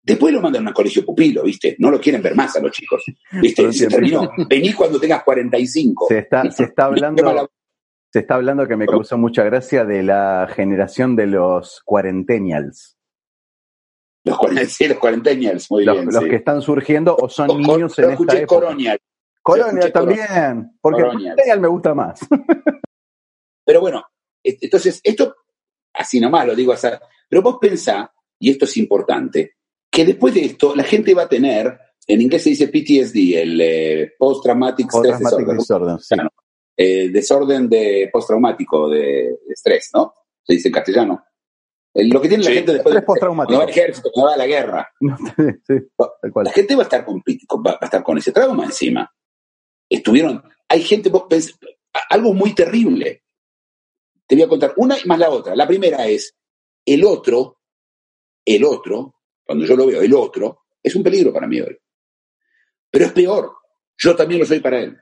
Después 0.08 0.34
lo 0.34 0.42
mandan 0.42 0.66
a 0.66 0.70
un 0.70 0.74
colegio 0.74 1.04
pupilo, 1.06 1.44
¿viste? 1.44 1.76
No 1.80 1.92
lo 1.92 2.00
quieren 2.00 2.22
ver 2.22 2.34
más 2.34 2.56
a 2.56 2.62
los 2.62 2.72
chicos. 2.72 3.04
¿Viste? 3.42 3.74
Se 3.74 3.88
terminó. 3.88 4.32
Vení 4.50 4.72
cuando 4.72 5.00
tengas 5.02 5.22
45. 5.24 6.06
Se 6.08 6.20
está, 6.20 6.50
se 6.50 6.64
está 6.64 6.86
hablando, 6.86 7.50
se 8.14 8.20
está 8.20 8.36
hablando 8.36 8.66
que 8.70 8.78
me 8.78 8.86
causó 8.86 9.18
mucha 9.18 9.44
gracia 9.44 9.84
de 9.84 10.04
la 10.04 10.48
generación 10.56 11.18
de 11.18 11.28
los 11.28 11.82
cuarentenials. 11.84 12.98
Los, 14.24 14.38
sí, 14.70 14.88
los 14.88 14.98
cuarentenials, 14.98 15.70
muy 15.72 15.84
Los, 15.84 15.96
bien. 15.98 16.06
los 16.06 16.24
sí. 16.24 16.30
que 16.30 16.36
están 16.38 16.62
surgiendo 16.62 17.16
o 17.16 17.28
son 17.28 17.48
niños 17.60 18.00
en 18.00 18.12
esta 18.12 18.38
época. 18.38 18.46
Coronial. 18.48 19.00
Colonia 19.42 19.88
escuché 19.88 19.92
también, 19.92 20.78
porque. 20.82 21.02
Coronial 21.04 21.60
me 21.60 21.68
gusta 21.68 21.94
más. 21.94 22.20
Pero 23.66 23.82
bueno, 23.82 24.06
et- 24.44 24.58
entonces, 24.62 25.02
esto, 25.04 25.36
así 25.94 26.20
nomás 26.22 26.48
lo 26.48 26.56
digo, 26.56 26.72
o 26.74 26.78
sea, 26.78 27.00
pero 27.30 27.42
vos 27.42 27.58
pensá, 27.60 28.10
y 28.40 28.50
esto 28.52 28.64
es 28.66 28.78
importante, 28.78 29.56
que 29.98 30.06
después 30.06 30.32
de 30.36 30.46
esto 30.46 30.76
la 30.76 30.84
gente 30.84 31.16
va 31.16 31.24
a 31.24 31.28
tener, 31.28 31.76
en 32.06 32.22
inglés 32.22 32.44
se 32.44 32.52
dice 32.52 32.68
PTSD, 32.68 33.42
el 33.42 33.60
eh, 33.60 34.14
Post 34.16 34.44
Traumatic 34.44 34.92
Stress 34.92 35.14
Post-traumatic 35.14 35.58
Disorder, 35.58 35.58
disorder, 35.58 36.00
sí. 36.00 36.14
Claro. 36.14 36.30
eh, 36.78 37.10
desorden 37.10 37.68
de 37.68 38.08
postraumático 38.14 38.92
de, 38.92 39.40
estrés, 39.50 39.90
¿no? 39.96 40.14
Se 40.44 40.54
dice 40.54 40.68
en 40.68 40.74
castellano. 40.76 41.26
Eh, 41.96 42.08
lo 42.14 42.22
que 42.22 42.28
tiene 42.28 42.44
la 42.44 42.50
Sí, 42.52 42.56
gente 42.58 42.74
después 42.74 42.94
de 42.94 43.04
cuando 43.04 43.58
va 43.58 43.64
al 43.64 43.70
ejército, 43.70 44.12
cuando 44.14 44.28
va 44.28 44.36
a 44.36 44.38
la 44.38 44.46
guerra, 44.46 44.88
No, 45.00 45.18
sí, 45.68 45.74
la 46.44 46.52
gente 46.52 46.76
va 46.76 46.82
a 46.82 46.84
estar 46.84 47.04
con, 47.04 47.24
va 47.66 47.80
a 47.82 47.86
estar 47.86 48.04
con 48.04 48.20
ese 48.20 48.32
trauma 48.32 48.66
encima. 48.66 49.12
Estuvieron, 49.90 50.44
hay 50.70 50.84
gente, 50.84 51.12
algo 52.12 52.34
muy 52.36 52.54
terrible. 52.54 53.24
Te 54.28 54.36
voy 54.36 54.44
a 54.44 54.48
contar 54.48 54.74
una 54.78 54.96
y 54.96 55.08
más 55.08 55.18
la 55.18 55.32
otra. 55.32 55.56
La 55.56 55.66
primera 55.66 56.06
es, 56.06 56.38
el 56.86 57.04
otro, 57.04 57.62
el 58.46 58.64
otro, 58.64 59.17
cuando 59.48 59.66
yo 59.66 59.76
lo 59.76 59.88
veo, 59.88 60.02
el 60.02 60.14
otro, 60.14 60.66
es 60.84 60.96
un 60.96 61.04
peligro 61.04 61.34
para 61.34 61.48
mí 61.48 61.60
hoy. 61.62 61.76
Pero 62.92 63.06
es 63.06 63.12
peor, 63.14 63.54
yo 63.98 64.16
también 64.16 64.42
lo 64.42 64.46
soy 64.46 64.60
para 64.60 64.80
él. 64.80 64.98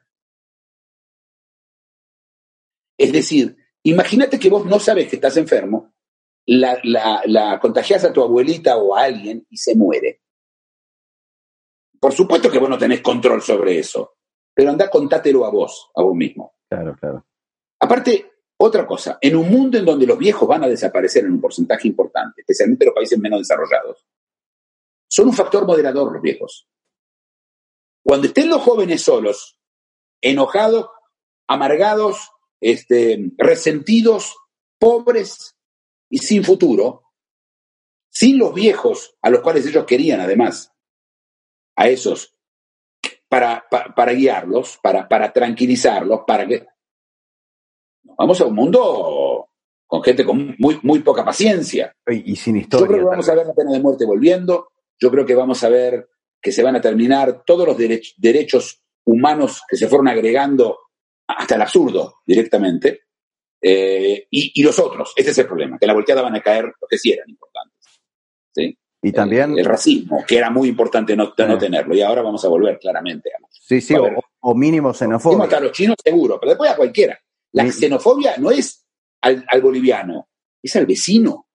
Es 2.97 3.11
decir, 3.11 3.57
imagínate 3.83 4.39
que 4.39 4.49
vos 4.49 4.65
no 4.65 4.79
sabes 4.79 5.09
que 5.09 5.17
estás 5.17 5.35
enfermo, 5.37 5.93
la, 6.45 6.79
la, 6.83 7.21
la 7.25 7.59
contagias 7.59 8.03
a 8.03 8.13
tu 8.13 8.21
abuelita 8.21 8.77
o 8.77 8.95
a 8.95 9.03
alguien 9.03 9.45
y 9.49 9.57
se 9.57 9.75
muere. 9.75 10.21
Por 11.99 12.13
supuesto 12.13 12.51
que 12.51 12.59
vos 12.59 12.69
no 12.69 12.77
tenés 12.77 13.01
control 13.01 13.41
sobre 13.41 13.79
eso, 13.79 14.17
pero 14.53 14.69
anda, 14.69 14.89
contátelo 14.89 15.43
a 15.45 15.49
vos, 15.49 15.89
a 15.95 16.03
vos 16.03 16.15
mismo. 16.15 16.55
Claro, 16.69 16.95
claro. 16.99 17.25
Aparte, 17.79 18.31
otra 18.57 18.87
cosa, 18.87 19.17
en 19.19 19.35
un 19.35 19.49
mundo 19.49 19.77
en 19.77 19.85
donde 19.85 20.07
los 20.07 20.17
viejos 20.17 20.47
van 20.47 20.63
a 20.63 20.67
desaparecer 20.67 21.25
en 21.25 21.33
un 21.33 21.41
porcentaje 21.41 21.87
importante, 21.87 22.41
especialmente 22.41 22.85
los 22.85 22.95
países 22.95 23.19
menos 23.19 23.39
desarrollados, 23.39 24.05
son 25.15 25.27
un 25.29 25.33
factor 25.33 25.65
moderador 25.65 26.11
los 26.11 26.21
viejos. 26.21 26.67
Cuando 28.03 28.27
estén 28.27 28.49
los 28.49 28.61
jóvenes 28.61 29.01
solos, 29.01 29.57
enojados, 30.21 30.89
amargados, 31.47 32.31
este, 32.59 33.31
resentidos, 33.37 34.35
pobres 34.77 35.55
y 36.09 36.17
sin 36.17 36.43
futuro, 36.43 37.13
sin 38.09 38.37
los 38.37 38.53
viejos 38.53 39.15
a 39.21 39.29
los 39.29 39.39
cuales 39.39 39.65
ellos 39.65 39.85
querían 39.85 40.19
además, 40.19 40.73
a 41.77 41.87
esos, 41.87 42.35
para, 43.29 43.65
pa- 43.69 43.93
para 43.95 44.11
guiarlos, 44.11 44.77
para, 44.83 45.07
para 45.07 45.31
tranquilizarlos, 45.31 46.21
para 46.27 46.45
que... 46.45 46.67
Vamos 48.17 48.39
a 48.41 48.45
un 48.45 48.55
mundo 48.55 49.49
con 49.87 50.03
gente 50.03 50.25
con 50.25 50.55
muy, 50.59 50.77
muy 50.83 50.99
poca 50.99 51.23
paciencia. 51.23 51.95
Y, 52.07 52.33
y 52.33 52.35
sin 52.35 52.55
Yo 52.55 52.61
historia. 52.61 52.87
creo 52.87 52.99
que 52.99 53.05
vamos 53.05 53.29
a 53.29 53.35
ver 53.35 53.47
la 53.47 53.53
pena 53.53 53.71
de 53.71 53.79
muerte 53.79 54.05
volviendo. 54.05 54.67
Yo 54.99 55.11
creo 55.11 55.25
que 55.25 55.35
vamos 55.35 55.63
a 55.63 55.69
ver 55.69 56.09
que 56.41 56.51
se 56.51 56.63
van 56.63 56.75
a 56.75 56.81
terminar 56.81 57.43
todos 57.45 57.67
los 57.67 57.77
derech- 57.77 58.13
derechos 58.17 58.81
humanos 59.05 59.61
que 59.67 59.77
se 59.77 59.87
fueron 59.87 60.07
agregando 60.07 60.79
hasta 61.27 61.55
el 61.55 61.61
absurdo 61.61 62.21
directamente. 62.25 63.01
Eh, 63.61 64.27
y, 64.29 64.51
y 64.59 64.63
los 64.63 64.77
otros, 64.79 65.11
ese 65.15 65.31
es 65.31 65.37
el 65.39 65.47
problema, 65.47 65.77
que 65.79 65.87
la 65.87 65.93
volteada 65.93 66.21
van 66.21 66.35
a 66.35 66.41
caer 66.41 66.65
los 66.65 66.87
que 66.89 66.97
sí 66.99 67.11
eran 67.11 67.27
importantes. 67.29 67.79
¿sí? 68.53 68.77
Y 69.01 69.11
también, 69.11 69.53
El, 69.53 69.59
el 69.59 69.65
racismo, 69.65 70.23
que 70.27 70.37
era 70.37 70.49
muy 70.51 70.69
importante 70.69 71.15
no, 71.15 71.33
tenerlo, 71.33 71.95
y 71.95 72.01
ahora 72.01 72.21
vamos 72.21 72.43
a 72.45 72.47
volver 72.47 72.77
claramente. 72.79 73.29
a- 73.33 73.47
sí, 73.49 73.81
sí, 73.81 73.95
o, 74.41 74.53
mínimo 74.55 74.93
xenofobia. 74.93 75.43
hasta 75.45 75.57
a 75.57 75.61
los 75.61 75.71
chinos 75.71 75.95
seguro, 76.03 76.39
pero 76.39 76.51
después 76.51 76.69
a 76.71 76.75
cualquiera. 76.75 77.19
La 77.53 77.63
Sí. 77.71 77.71
xenofobia 77.81 78.35
no 78.37 78.51
es 78.51 78.85
al, 79.21 79.43
al 79.47 79.61
boliviano, 79.61 80.29
es 80.61 80.75
al 80.75 80.85
vecino. 80.85 81.47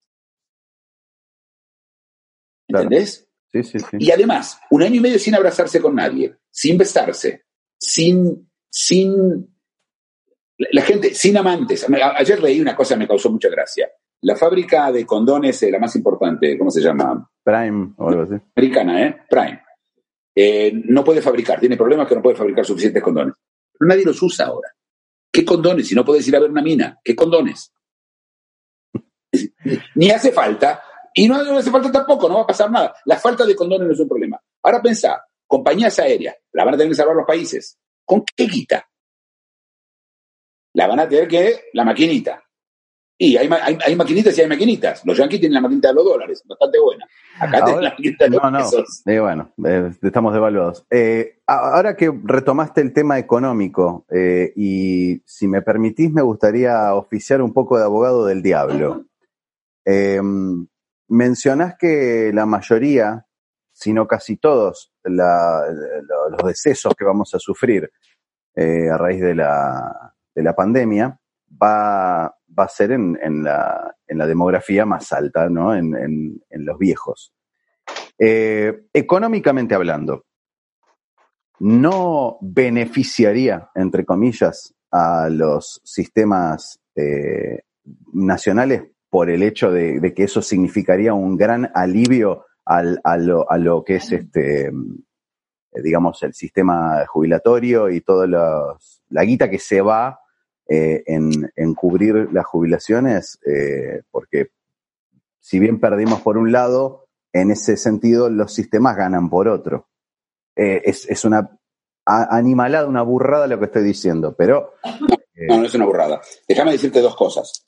Claro. 2.67 2.89
¿Entendés? 3.51 3.71
Sí, 3.71 3.79
sí, 3.79 3.79
sí. 3.91 3.97
Y 3.99 4.11
además, 4.11 4.59
un 4.69 4.83
año 4.83 4.95
y 4.95 4.99
medio 4.99 5.19
sin 5.19 5.35
abrazarse 5.35 5.81
con 5.81 5.95
nadie, 5.95 6.35
sin 6.49 6.77
besarse, 6.77 7.45
sin, 7.77 8.49
sin, 8.69 9.51
la 10.57 10.81
gente, 10.81 11.13
sin 11.13 11.37
amantes. 11.37 11.85
Ayer 12.17 12.41
leí 12.41 12.61
una 12.61 12.75
cosa 12.75 12.95
que 12.95 12.99
me 12.99 13.07
causó 13.07 13.31
mucha 13.31 13.49
gracia. 13.49 13.89
La 14.21 14.35
fábrica 14.35 14.91
de 14.91 15.05
condones, 15.05 15.63
eh, 15.63 15.71
la 15.71 15.79
más 15.79 15.95
importante, 15.95 16.57
¿cómo 16.57 16.69
se 16.69 16.81
llama? 16.81 17.27
Prime 17.43 17.93
o 17.97 18.09
algo 18.09 18.21
así. 18.21 18.35
Americana, 18.55 19.07
¿eh? 19.07 19.21
Prime. 19.27 19.61
Eh, 20.35 20.71
no 20.85 21.03
puede 21.03 21.21
fabricar, 21.21 21.59
tiene 21.59 21.75
problemas 21.75 22.07
que 22.07 22.15
no 22.15 22.21
puede 22.21 22.35
fabricar 22.35 22.63
suficientes 22.63 23.01
condones. 23.01 23.33
Pero 23.77 23.89
nadie 23.89 24.05
los 24.05 24.21
usa 24.21 24.45
ahora. 24.45 24.69
¿Qué 25.31 25.43
condones? 25.43 25.87
Si 25.87 25.95
no 25.95 26.05
puedes 26.05 26.27
ir 26.27 26.35
a 26.35 26.39
ver 26.39 26.51
una 26.51 26.61
mina, 26.61 26.99
¿qué 27.03 27.15
condones? 27.15 27.73
Ni 29.95 30.11
hace 30.11 30.31
falta, 30.31 30.83
y 31.13 31.27
no, 31.27 31.43
no 31.43 31.57
hace 31.57 31.71
falta 31.71 31.91
tampoco, 31.91 32.29
no 32.29 32.35
va 32.35 32.41
a 32.43 32.47
pasar 32.47 32.71
nada. 32.71 32.93
La 33.05 33.17
falta 33.17 33.45
de 33.45 33.55
condones 33.55 33.87
no 33.87 33.93
es 33.93 33.99
un 33.99 34.07
problema. 34.07 34.39
Ahora 34.63 34.81
pensá, 34.81 35.23
compañías 35.45 35.97
aéreas, 35.99 36.35
la 36.53 36.63
van 36.63 36.75
a 36.75 36.77
tener 36.77 36.91
que 36.91 36.95
salvar 36.95 37.15
los 37.15 37.25
países. 37.27 37.77
¿Con 38.05 38.23
qué 38.35 38.47
quita? 38.47 38.87
La 40.73 40.87
van 40.87 41.01
a 41.01 41.09
tener 41.09 41.27
que, 41.27 41.65
la 41.73 41.83
maquinita. 41.83 42.41
Y 43.17 43.37
hay, 43.37 43.47
hay, 43.61 43.77
hay 43.85 43.95
maquinitas 43.95 44.35
y 44.35 44.41
hay 44.41 44.47
maquinitas. 44.47 45.05
Los 45.05 45.15
yanquis 45.15 45.39
tienen 45.39 45.55
la 45.55 45.61
maquinita 45.61 45.89
de 45.89 45.93
los 45.93 46.05
dólares, 46.05 46.41
bastante 46.47 46.79
buena. 46.79 47.05
Acá 47.39 47.63
tienen 47.65 47.83
la 47.83 47.89
maquinita 47.91 48.25
de 48.25 48.31
los 48.31 48.41
No, 48.41 48.51
no. 48.51 48.57
pesos. 48.57 49.01
Eh, 49.05 49.19
bueno, 49.19 49.53
eh, 49.63 49.91
estamos 50.01 50.33
devaluados. 50.33 50.85
Eh, 50.89 51.39
ahora 51.45 51.95
que 51.95 52.11
retomaste 52.23 52.81
el 52.81 52.93
tema 52.93 53.19
económico, 53.19 54.05
eh, 54.09 54.51
y 54.55 55.21
si 55.25 55.47
me 55.47 55.61
permitís, 55.61 56.11
me 56.11 56.23
gustaría 56.23 56.95
oficiar 56.95 57.41
un 57.43 57.53
poco 57.53 57.77
de 57.77 57.83
abogado 57.83 58.25
del 58.25 58.41
diablo. 58.41 59.05
Eh, 59.85 60.19
mencionás 61.11 61.75
que 61.77 62.31
la 62.33 62.45
mayoría, 62.45 63.25
si 63.71 63.93
no 63.93 64.07
casi 64.07 64.37
todos, 64.37 64.93
los 65.03 66.43
decesos 66.45 66.93
que 66.95 67.05
vamos 67.05 67.33
a 67.35 67.39
sufrir 67.39 67.91
eh, 68.55 68.89
a 68.89 68.97
raíz 68.97 69.21
de 69.21 69.35
la, 69.35 70.13
de 70.33 70.43
la 70.43 70.55
pandemia 70.55 71.19
va, 71.61 72.25
a 72.25 72.67
ser 72.67 72.91
en, 72.91 73.17
en 73.21 73.43
la, 73.43 73.95
en 74.07 74.17
la 74.17 74.27
demografía 74.27 74.85
más 74.85 75.11
alta, 75.11 75.49
¿no? 75.49 75.75
En 75.75 76.41
los 76.49 76.77
viejos. 76.77 77.33
Eh, 78.17 78.85
económicamente 78.93 79.75
hablando, 79.75 80.25
¿no 81.59 82.37
beneficiaría, 82.41 83.69
entre 83.75 84.05
comillas, 84.05 84.73
a 84.91 85.27
los 85.29 85.81
sistemas 85.83 86.79
eh, 86.95 87.63
nacionales 88.13 88.83
por 89.11 89.29
el 89.29 89.43
hecho 89.43 89.71
de, 89.71 90.13
que 90.15 90.23
eso 90.23 90.41
significaría 90.41 91.13
un 91.13 91.35
gran 91.37 91.69
alivio 91.75 92.45
al- 92.65 93.01
a, 93.03 93.17
lo, 93.17 93.83
que 93.83 93.95
es 93.97 94.11
este, 94.13 94.67
eh, 94.67 95.81
digamos, 95.83 96.23
el 96.23 96.33
sistema 96.33 97.05
jubilatorio 97.05 97.89
y 97.89 97.99
toda 98.01 98.25
la 98.25 99.23
guita 99.23 99.49
que 99.49 99.59
se 99.59 99.81
va 99.81 100.21
eh, 100.67 101.03
en, 101.05 101.75
cubrir 101.75 102.29
las 102.31 102.45
jubilaciones, 102.45 103.37
eh, 103.45 104.01
porque 104.11 104.51
si 105.41 105.59
bien 105.59 105.81
perdimos 105.81 106.21
por 106.21 106.37
un 106.37 106.53
lado, 106.53 107.07
en 107.33 107.51
ese 107.51 107.75
sentido 107.75 108.29
los 108.29 108.53
sistemas 108.53 108.95
ganan 108.95 109.29
por 109.29 109.49
otro. 109.49 109.89
Es, 110.55 111.05
es 111.09 111.25
una 111.25 111.57
animalada, 112.05 112.87
una 112.87 113.01
burrada 113.01 113.47
lo 113.47 113.57
que 113.59 113.65
estoy 113.65 113.83
diciendo, 113.83 114.35
pero 114.37 114.73
No, 115.49 115.57
no 115.57 115.65
es 115.65 115.73
una 115.75 115.85
burrada. 115.85 116.21
Déjame 116.47 116.71
decirte 116.73 117.01
dos 117.01 117.15
cosas. 117.15 117.63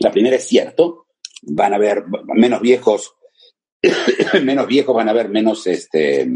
La 0.00 0.10
primera 0.10 0.36
es 0.36 0.44
cierto, 0.44 1.06
van 1.42 1.72
a 1.72 1.76
haber 1.76 2.04
menos 2.34 2.60
viejos, 2.60 3.14
menos 4.42 4.66
viejos 4.66 4.94
van 4.94 5.08
a 5.08 5.12
haber 5.12 5.28
menos, 5.28 5.66
este, 5.66 6.28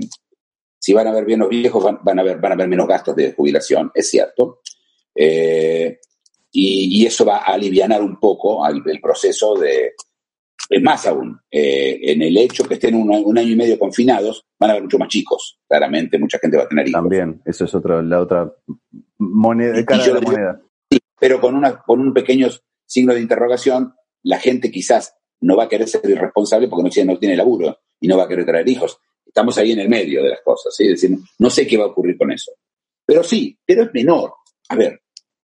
si 0.78 0.92
van 0.92 1.06
a 1.06 1.10
haber 1.10 1.26
menos 1.26 1.48
viejos 1.48 1.82
van, 1.82 1.98
van 2.02 2.18
a 2.18 2.22
haber, 2.22 2.38
van 2.38 2.52
a 2.52 2.54
haber 2.54 2.68
menos 2.68 2.88
gastos 2.88 3.16
de 3.16 3.32
jubilación, 3.32 3.90
es 3.94 4.08
cierto. 4.08 4.60
Eh, 5.14 5.98
y, 6.52 7.02
y 7.02 7.06
eso 7.06 7.24
va 7.24 7.38
a 7.38 7.54
aliviar 7.54 8.00
un 8.02 8.18
poco 8.18 8.66
el, 8.66 8.82
el 8.86 9.00
proceso 9.00 9.54
de... 9.54 9.92
Más 10.82 11.04
aún, 11.08 11.36
eh, 11.50 11.98
en 12.00 12.22
el 12.22 12.36
hecho 12.36 12.62
que 12.62 12.74
estén 12.74 12.94
un, 12.94 13.10
un, 13.10 13.38
año 13.38 13.48
y 13.48 13.56
medio 13.56 13.76
confinados, 13.76 14.46
van 14.56 14.70
a 14.70 14.72
haber 14.74 14.84
mucho 14.84 14.98
más 15.00 15.08
chicos. 15.08 15.58
Claramente, 15.66 16.16
mucha 16.16 16.38
gente 16.38 16.56
va 16.56 16.62
a 16.62 16.68
tener 16.68 16.86
hijos. 16.86 17.00
También, 17.00 17.42
eso 17.44 17.64
es 17.64 17.74
otra, 17.74 18.00
la 18.00 18.20
otra 18.20 18.54
moneda, 19.18 19.84
cara 19.84 20.04
de 20.04 20.14
la 20.14 20.20
moneda. 20.20 20.62
Sí, 20.88 21.00
pero 21.18 21.40
con, 21.40 21.56
una, 21.56 21.82
con 21.82 21.98
un 21.98 22.14
pequeño 22.14 22.46
signo 22.90 23.14
de 23.14 23.20
interrogación, 23.20 23.94
la 24.24 24.40
gente 24.40 24.70
quizás 24.70 25.14
no 25.40 25.56
va 25.56 25.64
a 25.64 25.68
querer 25.68 25.88
ser 25.88 26.02
irresponsable 26.04 26.68
porque 26.68 26.82
no 26.82 26.90
tiene, 26.90 27.12
no 27.12 27.18
tiene 27.18 27.36
laburo 27.36 27.78
y 28.00 28.08
no 28.08 28.18
va 28.18 28.24
a 28.24 28.28
querer 28.28 28.44
traer 28.44 28.68
hijos. 28.68 28.98
Estamos 29.24 29.56
ahí 29.58 29.72
en 29.72 29.80
el 29.80 29.88
medio 29.88 30.22
de 30.24 30.30
las 30.30 30.40
cosas, 30.42 30.74
¿sí? 30.74 30.92
No 31.38 31.48
sé 31.50 31.66
qué 31.66 31.76
va 31.76 31.84
a 31.84 31.88
ocurrir 31.88 32.18
con 32.18 32.32
eso. 32.32 32.50
Pero 33.06 33.22
sí, 33.22 33.56
pero 33.64 33.84
es 33.84 33.90
menor. 33.94 34.34
A 34.68 34.76
ver, 34.76 35.02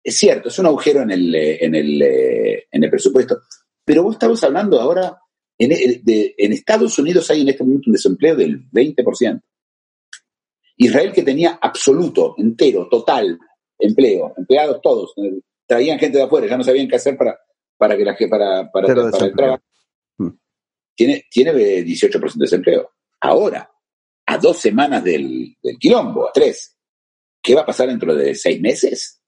es 0.03 0.17
cierto, 0.17 0.49
es 0.49 0.59
un 0.59 0.67
agujero 0.67 1.03
en 1.03 1.13
el, 1.13 1.35
en 1.35 1.75
el, 1.77 2.03
en 2.03 2.85
el 2.85 2.91
presupuesto. 2.91 3.41
Pero 3.85 4.03
vos 4.03 4.17
estabas 4.17 4.43
hablando 4.43 4.81
ahora, 4.81 5.17
en, 5.57 5.71
de, 6.03 6.35
en 6.37 6.53
Estados 6.53 6.99
Unidos 6.99 7.31
hay 7.31 7.43
en 7.43 7.49
este 7.51 7.63
momento 7.63 7.85
un 7.87 7.93
desempleo 7.93 8.35
del 8.35 8.69
20%. 8.71 9.41
Israel 10.79 11.13
que 11.13 11.23
tenía 11.23 11.59
absoluto, 11.63 12.35
entero, 12.37 12.89
total 12.91 13.39
empleo, 13.79 14.35
empleados 14.37 14.81
todos, 14.83 15.15
traían 15.69 15.99
gente 15.99 16.19
de 16.19 16.25
afuera, 16.25 16.47
ya 16.47 16.57
no 16.57 16.65
sabían 16.65 16.89
qué 16.89 16.97
hacer 16.97 17.17
para, 17.17 17.39
para, 17.77 17.97
que 17.97 18.05
la, 18.05 18.17
para, 18.17 18.73
para, 18.73 18.87
para, 18.89 19.11
para 19.11 19.27
el 19.27 19.37
trabajo. 19.37 19.63
Hmm. 20.17 20.31
Tiene, 20.97 21.27
tiene 21.31 21.53
18% 21.53 22.21
de 22.21 22.41
desempleo. 22.41 22.91
Ahora, 23.21 23.71
a 24.27 24.39
dos 24.39 24.57
semanas 24.57 25.05
del, 25.05 25.57
del 25.63 25.79
quilombo, 25.79 26.29
a 26.29 26.33
tres, 26.33 26.77
¿qué 27.43 27.55
va 27.55 27.61
a 27.61 27.67
pasar 27.67 27.89
dentro 27.89 28.15
de 28.15 28.35
seis 28.35 28.61
meses? 28.61 29.23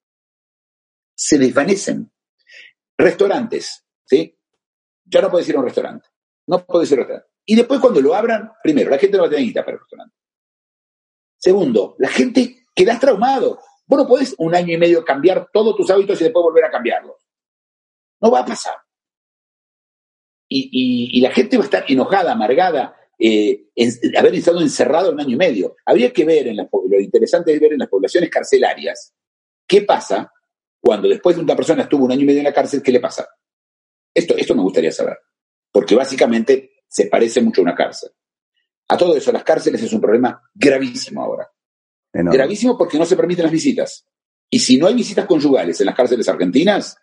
Se 1.14 1.38
desvanecen. 1.38 2.11
Restaurantes, 2.97 3.84
¿sí? 4.05 4.36
Ya 5.05 5.20
no 5.20 5.30
puedes 5.30 5.49
ir 5.49 5.57
a 5.57 5.59
un 5.59 5.64
restaurante. 5.66 6.09
No 6.47 6.64
puedes 6.64 6.91
ir 6.91 6.99
a 6.99 7.03
un 7.03 7.09
restaurante. 7.09 7.30
Y 7.45 7.57
después 7.57 7.80
cuando 7.80 8.01
lo 8.01 8.14
abran, 8.14 8.53
primero, 8.62 8.91
la 8.91 8.99
gente 8.99 9.16
no 9.16 9.24
va 9.24 9.26
a 9.26 9.30
tener 9.30 9.45
guita 9.45 9.64
para 9.64 9.74
el 9.74 9.80
restaurante. 9.80 10.16
Segundo, 11.36 11.97
la 11.99 12.09
gente 12.09 12.66
queda 12.74 12.99
traumado. 12.99 13.59
Vos 13.91 13.99
no 13.99 14.07
podés 14.07 14.36
un 14.38 14.55
año 14.55 14.72
y 14.72 14.76
medio 14.76 15.05
cambiar 15.05 15.51
todos 15.53 15.74
tus 15.74 15.91
hábitos 15.91 16.20
y 16.20 16.24
después 16.24 16.45
volver 16.45 16.64
a 16.64 16.70
cambiarlos. 16.70 17.16
No 18.20 18.30
va 18.30 18.38
a 18.38 18.47
pasar. 18.47 18.76
Y, 20.49 21.20
la 21.20 21.32
gente 21.32 21.57
va 21.57 21.64
a 21.64 21.66
estar 21.66 21.84
enojada, 21.88 22.30
amargada, 22.30 22.95
eh, 23.18 23.64
haber 24.16 24.36
estado 24.36 24.61
encerrado 24.61 25.11
un 25.11 25.20
año 25.20 25.34
y 25.34 25.36
medio. 25.36 25.74
Habría 25.84 26.12
que 26.12 26.24
ver, 26.24 26.47
en 26.47 26.59
lo 26.59 27.01
interesante 27.01 27.53
es 27.53 27.61
ver 27.61 27.72
en 27.72 27.80
las 27.80 27.88
poblaciones 27.88 28.30
carcelarias, 28.30 29.12
qué 29.66 29.82
pasa 29.82 30.32
cuando 30.80 31.09
después 31.09 31.34
de 31.34 31.43
una 31.43 31.57
persona 31.57 31.82
estuvo 31.82 32.05
un 32.05 32.12
año 32.12 32.22
y 32.22 32.26
medio 32.26 32.38
en 32.38 32.45
la 32.45 32.55
cárcel, 32.55 32.82
¿qué 32.84 32.93
le 32.93 33.01
pasa? 33.01 33.28
Esto, 34.14 34.36
esto 34.36 34.55
me 34.55 34.62
gustaría 34.62 34.93
saber, 34.93 35.18
porque 35.72 35.97
básicamente 35.97 36.84
se 36.86 37.07
parece 37.07 37.43
mucho 37.43 37.61
a 37.61 37.64
una 37.64 37.74
cárcel. 37.74 38.11
A 38.86 38.97
todo 38.97 39.16
eso, 39.16 39.32
las 39.32 39.43
cárceles 39.43 39.82
es 39.82 39.93
un 39.93 40.01
problema 40.01 40.49
gravísimo 40.55 41.24
ahora. 41.24 41.51
Enorme. 42.13 42.37
Gravísimo 42.37 42.77
porque 42.77 42.99
no 42.99 43.05
se 43.05 43.17
permiten 43.17 43.45
las 43.45 43.53
visitas. 43.53 44.07
Y 44.49 44.59
si 44.59 44.79
no 44.79 44.87
hay 44.87 44.95
visitas 44.95 45.27
conyugales 45.27 45.81
en 45.81 45.87
las 45.87 45.95
cárceles 45.95 46.29
argentinas, 46.29 46.97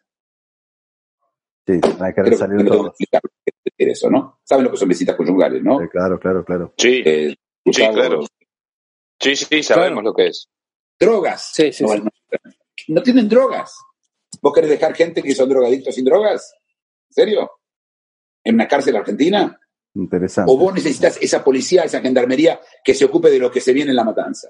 Sí, 1.67 1.81
hay 1.99 2.13
que 2.13 2.37
salir 2.37 2.63
no 2.63 2.93
eso, 3.77 4.09
¿no? 4.09 4.39
Saben 4.43 4.63
lo 4.63 4.71
que 4.71 4.77
son 4.77 4.87
visitas 4.87 5.15
conyugales, 5.15 5.61
¿no? 5.61 5.79
Sí, 5.79 5.87
claro, 5.89 6.17
claro, 6.17 6.45
claro. 6.45 6.73
Sí, 6.77 7.03
eh, 7.05 7.35
sí, 7.65 7.87
claro. 7.91 8.21
Sí, 9.19 9.35
sí, 9.35 9.63
sabemos 9.63 10.01
claro. 10.01 10.01
lo 10.01 10.13
que 10.13 10.27
es. 10.27 10.49
Drogas. 10.97 11.51
Sí, 11.53 11.73
sí, 11.73 11.83
no, 11.83 11.89
sí. 11.89 11.99
No, 11.99 12.09
no, 12.95 13.03
tienen 13.03 13.27
drogas. 13.27 13.75
¿Vos 14.41 14.53
querés 14.53 14.69
dejar 14.69 14.95
gente 14.95 15.21
que 15.21 15.35
son 15.35 15.49
drogadictos 15.49 15.93
sin 15.93 16.05
drogas? 16.05 16.53
¿En 17.09 17.13
serio? 17.13 17.51
¿En 18.43 18.55
una 18.55 18.67
cárcel 18.67 18.95
argentina? 18.95 19.59
Interesante. 19.93 20.51
¿O 20.51 20.57
vos 20.57 20.73
necesitas 20.73 21.17
esa 21.21 21.43
policía, 21.43 21.83
esa 21.83 21.99
gendarmería 21.99 22.61
que 22.83 22.93
se 22.93 23.05
ocupe 23.05 23.29
de 23.29 23.39
lo 23.39 23.51
que 23.51 23.59
se 23.59 23.73
viene 23.73 23.91
en 23.91 23.97
la 23.97 24.05
matanza? 24.05 24.47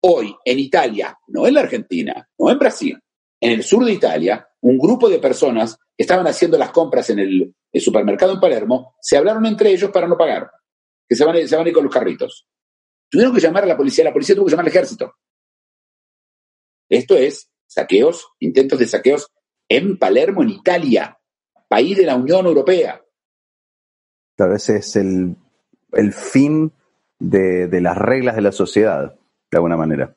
Hoy, 0.00 0.34
en 0.44 0.58
Italia, 0.58 1.18
no 1.28 1.46
en 1.46 1.54
la 1.54 1.60
Argentina, 1.60 2.28
no 2.38 2.50
en 2.50 2.58
Brasil, 2.58 2.98
en 3.40 3.52
el 3.52 3.62
sur 3.62 3.84
de 3.84 3.92
Italia, 3.92 4.48
un 4.60 4.78
grupo 4.78 5.08
de 5.08 5.18
personas 5.18 5.76
que 5.76 6.02
estaban 6.02 6.26
haciendo 6.26 6.58
las 6.58 6.70
compras 6.70 7.10
en 7.10 7.18
el, 7.18 7.54
supermercado 7.74 8.32
en 8.32 8.40
Palermo 8.40 8.96
se 9.00 9.16
hablaron 9.16 9.46
entre 9.46 9.70
ellos 9.70 9.90
para 9.90 10.08
no 10.08 10.16
pagar, 10.16 10.50
que 11.08 11.14
se 11.14 11.24
van, 11.24 11.46
se 11.46 11.56
van 11.56 11.66
a 11.66 11.68
ir 11.68 11.74
con 11.74 11.84
los 11.84 11.92
carritos. 11.92 12.46
Tuvieron 13.08 13.34
que 13.34 13.40
llamar 13.40 13.64
a 13.64 13.66
la 13.66 13.76
policía, 13.76 14.04
la 14.04 14.12
policía 14.12 14.34
tuvo 14.34 14.46
que 14.46 14.50
llamar 14.50 14.66
al 14.66 14.70
ejército. 14.70 15.14
Esto 16.88 17.16
es 17.16 17.50
saqueos, 17.66 18.28
intentos 18.40 18.78
de 18.78 18.86
saqueos 18.86 19.30
en 19.68 19.98
Palermo, 19.98 20.42
en 20.42 20.50
Italia, 20.50 21.18
país 21.68 21.96
de 21.96 22.06
la 22.06 22.16
Unión 22.16 22.46
Europea. 22.46 23.02
Tal 24.34 24.50
vez 24.50 24.68
es 24.70 24.96
el, 24.96 25.36
fin 26.12 26.72
de 27.18 27.80
las 27.80 27.96
reglas 27.96 28.36
de 28.36 28.42
la 28.42 28.52
sociedad, 28.52 29.17
de 29.50 29.56
alguna 29.56 29.76
manera. 29.76 30.14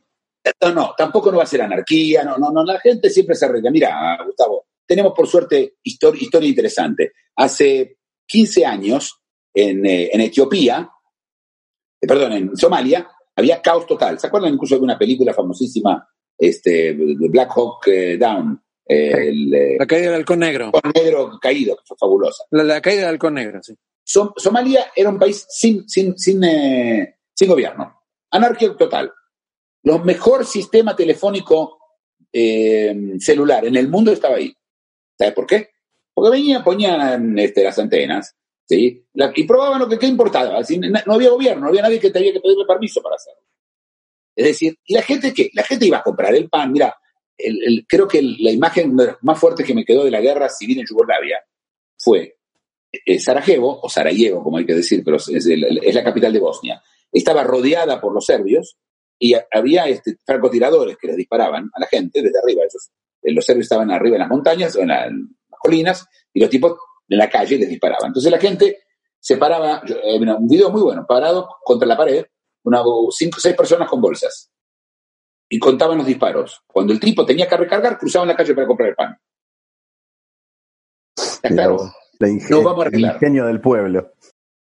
No, 0.61 0.73
no, 0.73 0.93
tampoco 0.97 1.31
no 1.31 1.37
va 1.37 1.43
a 1.43 1.47
ser 1.47 1.61
anarquía, 1.61 2.23
no, 2.23 2.37
no, 2.37 2.51
no, 2.51 2.63
la 2.63 2.79
gente 2.79 3.09
siempre 3.09 3.35
se 3.35 3.45
arregla. 3.45 3.69
Mira, 3.69 4.17
Gustavo, 4.25 4.65
tenemos 4.85 5.13
por 5.15 5.27
suerte 5.27 5.75
historia, 5.83 6.23
historia 6.23 6.49
interesante. 6.49 7.13
Hace 7.35 7.97
15 8.25 8.65
años, 8.65 9.21
en, 9.53 9.85
eh, 9.85 10.09
en 10.11 10.21
Etiopía, 10.21 10.89
eh, 12.01 12.07
perdón, 12.07 12.33
en 12.33 12.57
Somalia, 12.57 13.07
había 13.35 13.61
caos 13.61 13.85
total. 13.85 14.19
¿Se 14.19 14.27
acuerdan 14.27 14.53
incluso 14.53 14.75
de 14.75 14.81
una 14.81 14.97
película 14.97 15.33
famosísima, 15.33 16.07
este, 16.37 16.93
Black 16.93 17.51
Hawk 17.55 17.87
eh, 17.87 18.17
Down? 18.17 18.61
El, 18.83 19.77
la 19.79 19.85
caída 19.85 20.07
del 20.07 20.15
halcón 20.15 20.39
negro. 20.39 20.71
Halcón 20.73 20.91
negro 20.93 21.39
caído, 21.39 21.77
que 21.77 21.83
fue 21.85 21.97
fabulosa. 21.97 22.43
La, 22.49 22.63
la 22.63 22.81
caída 22.81 23.01
del 23.01 23.11
halcón 23.11 23.35
negro, 23.35 23.61
sí. 23.63 23.73
Som 24.03 24.33
Somalia 24.35 24.91
era 24.95 25.09
un 25.09 25.19
país 25.19 25.45
sin, 25.47 25.87
sin, 25.87 26.17
sin, 26.17 26.43
eh, 26.43 27.15
sin 27.33 27.47
gobierno. 27.47 28.01
Anarquía 28.31 28.75
total. 28.75 29.11
Los 29.83 30.03
mejor 30.03 30.45
sistema 30.45 30.95
telefónico 30.95 31.79
eh, 32.31 32.95
celular 33.19 33.65
en 33.65 33.75
el 33.75 33.89
mundo 33.89 34.11
estaba 34.11 34.35
ahí. 34.35 34.53
¿Sabes 35.17 35.33
por 35.33 35.47
qué? 35.47 35.69
Porque 36.13 36.31
venían, 36.31 36.63
ponían 36.63 37.37
este, 37.39 37.63
las 37.63 37.77
antenas, 37.79 38.35
y 38.71 39.43
probaban 39.43 39.79
lo 39.79 39.89
que 39.89 39.99
qué 39.99 40.07
importaba. 40.07 40.57
Así, 40.57 40.79
no 40.79 41.13
había 41.13 41.29
gobierno, 41.29 41.61
no 41.61 41.67
había 41.67 41.81
nadie 41.81 41.99
que 41.99 42.09
tenía 42.09 42.33
que 42.33 42.39
pedirle 42.39 42.65
permiso 42.65 43.01
para 43.01 43.15
hacerlo. 43.15 43.41
Es 44.35 44.45
decir, 44.45 44.77
¿y 44.85 44.93
la 44.93 45.01
gente 45.01 45.33
qué? 45.33 45.49
La 45.53 45.63
gente 45.63 45.85
iba 45.85 45.97
a 45.97 46.03
comprar 46.03 46.33
el 46.33 46.49
pan. 46.49 46.71
Mira, 46.71 46.95
creo 47.87 48.07
que 48.07 48.21
la 48.21 48.51
imagen 48.51 48.95
más 49.21 49.39
fuerte 49.39 49.63
que 49.63 49.73
me 49.73 49.83
quedó 49.83 50.05
de 50.05 50.11
la 50.11 50.21
guerra 50.21 50.47
civil 50.47 50.79
en 50.79 50.85
Yugoslavia 50.85 51.43
fue 51.97 52.37
eh, 52.91 53.19
Sarajevo, 53.19 53.79
o 53.81 53.89
Sarajevo, 53.89 54.43
como 54.43 54.57
hay 54.57 54.65
que 54.65 54.75
decir, 54.75 55.03
pero 55.03 55.17
es 55.17 55.95
la 55.95 56.03
capital 56.03 56.31
de 56.31 56.39
Bosnia. 56.39 56.81
Estaba 57.11 57.43
rodeada 57.43 57.99
por 57.99 58.13
los 58.13 58.25
serbios 58.25 58.77
y 59.23 59.35
había 59.51 59.87
este, 59.87 60.17
francotiradores 60.25 60.97
que 60.97 61.07
les 61.07 61.15
disparaban 61.15 61.69
a 61.71 61.79
la 61.79 61.85
gente 61.85 62.23
desde 62.23 62.39
arriba. 62.39 62.63
Esos, 62.65 62.89
los 63.21 63.45
serbios 63.45 63.65
estaban 63.65 63.91
arriba 63.91 64.15
en 64.15 64.21
las 64.21 64.29
montañas 64.29 64.75
o 64.75 64.81
en, 64.81 64.87
la, 64.87 65.05
en, 65.05 65.37
las 65.47 65.59
colinas 65.59 66.07
y 66.33 66.39
los 66.39 66.49
tipos 66.49 66.75
en 67.07 67.19
la 67.19 67.29
calle 67.29 67.59
les 67.59 67.69
disparaban. 67.69 68.07
Entonces 68.07 68.31
la 68.31 68.39
gente 68.39 68.79
se 69.19 69.37
paraba, 69.37 69.83
eh, 69.87 70.17
un 70.19 70.47
video 70.47 70.71
muy 70.71 70.81
bueno, 70.81 71.05
parado 71.07 71.47
contra 71.63 71.87
la 71.87 71.95
pared, 71.95 72.25
una, 72.63 72.81
cinco 73.11 73.37
o 73.37 73.39
seis 73.39 73.55
personas 73.55 73.87
con 73.87 74.01
bolsas 74.01 74.51
y 75.47 75.59
contaban 75.59 75.99
los 75.99 76.07
disparos. 76.07 76.63
Cuando 76.65 76.91
el 76.91 76.99
tipo 76.99 77.23
tenía 77.23 77.47
que 77.47 77.57
recargar, 77.57 77.99
cruzaban 77.99 78.27
la 78.27 78.35
calle 78.35 78.55
para 78.55 78.65
comprar 78.65 78.89
el 78.89 78.95
pan. 78.95 79.17
¿Está 81.15 81.49
claro? 81.49 81.77
La 82.17 82.27
Nos 82.27 82.63
vamos 82.63 82.85
a 82.85 82.87
arreglar. 82.87 83.11
El 83.11 83.15
ingenio 83.17 83.45
del 83.45 83.61
pueblo. 83.61 84.13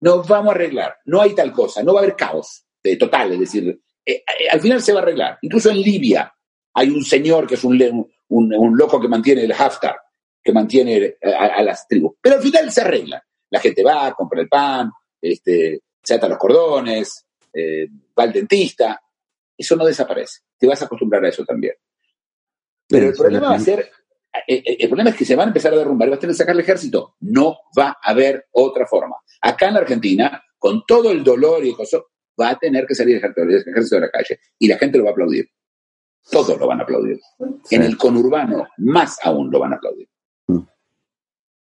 Nos 0.03 0.29
vamos 0.29 0.51
a 0.51 0.55
arreglar. 0.57 0.99
No 1.07 1.23
hay 1.23 1.35
tal 1.35 1.53
cosa. 1.53 1.83
No 1.83 1.95
va 1.95 2.01
a 2.01 2.03
haber 2.03 2.17
caos 2.17 2.67
de 2.83 2.97
total. 2.97 3.33
Es 3.33 3.41
decir, 3.41 3.81
eh, 4.05 4.23
al 4.51 4.61
final 4.61 4.83
se 4.83 4.93
va 4.93 5.01
a 5.01 5.03
arreglar. 5.03 5.39
Incluso 5.43 5.71
en 5.71 5.81
Libia 5.81 6.33
hay 6.75 6.89
un 6.89 7.05
señor 7.05 7.47
que 7.47 7.55
es 7.55 7.65
un, 7.65 7.81
un, 8.29 8.55
un 8.55 8.77
loco 8.77 9.01
que 9.01 9.09
mantiene 9.09 9.45
el 9.45 9.53
Haftar, 9.53 9.97
que 10.43 10.53
mantiene 10.53 11.17
a, 11.23 11.47
a, 11.47 11.63
las 11.63 11.87
tribus. 11.87 12.15
Pero 12.21 12.37
al 12.37 12.43
final 12.43 12.71
se 12.71 12.81
arregla. 12.81 13.23
La 13.51 13.61
gente 13.61 13.83
va, 13.83 14.13
compra 14.15 14.41
el 14.41 14.49
pan, 14.49 14.91
este, 15.21 15.83
se 16.03 16.15
ata 16.15 16.29
los 16.29 16.39
cordones, 16.39 17.27
eh, 17.53 17.87
va 18.19 18.25
al 18.25 18.33
dentista. 18.33 19.01
Eso 19.57 19.77
no 19.77 19.85
desaparece. 19.85 20.41
Te 20.59 20.67
vas 20.67 20.81
a 20.83 20.87
acostumbrar 20.87 21.25
a 21.25 21.29
eso 21.29 21.45
también. 21.45 21.75
Pero 22.89 23.09
el 23.09 23.15
problema 23.15 23.51
va 23.51 23.57
a 23.57 23.61
ser, 23.61 23.91
el, 24.47 24.63
el 24.65 24.89
problema 24.89 25.11
es 25.11 25.17
que 25.17 25.25
se 25.25 25.37
van 25.37 25.49
a 25.49 25.51
empezar 25.51 25.73
a 25.73 25.77
derrumbar 25.77 26.09
y 26.09 26.11
va 26.11 26.17
a 26.17 26.21
tener 26.21 26.35
que 26.35 26.39
sacar 26.39 26.55
el 26.55 26.61
ejército. 26.61 27.17
No 27.21 27.59
va 27.79 27.99
a 28.03 28.11
haber 28.11 28.47
otra 28.53 28.87
forma. 28.87 29.17
Acá 29.41 29.69
en 29.69 29.75
la 29.75 29.81
Argentina, 29.81 30.43
con 30.59 30.85
todo 30.87 31.11
el 31.11 31.23
dolor 31.23 31.65
y 31.65 31.75
cosas, 31.75 32.03
va 32.41 32.51
a 32.51 32.59
tener 32.59 32.87
que 32.87 32.95
salir 32.95 33.17
el 33.17 33.23
ejército 33.57 33.97
de 33.97 34.01
la 34.01 34.11
calle 34.11 34.41
y 34.59 34.69
la 34.69 34.79
gente 34.79 34.99
lo 34.99 35.05
va 35.05 35.11
a 35.11 35.13
aplaudir. 35.13 35.49
Todos 36.31 36.59
lo 36.59 36.67
van 36.67 36.81
a 36.81 36.85
aplaudir. 36.85 37.19
Sí. 37.65 37.75
En 37.77 37.83
el 37.83 37.97
conurbano, 37.97 38.69
más 38.79 39.19
aún 39.25 39.51
lo 39.51 39.59
van 39.59 39.73
a 39.73 39.77
aplaudir. 39.77 40.09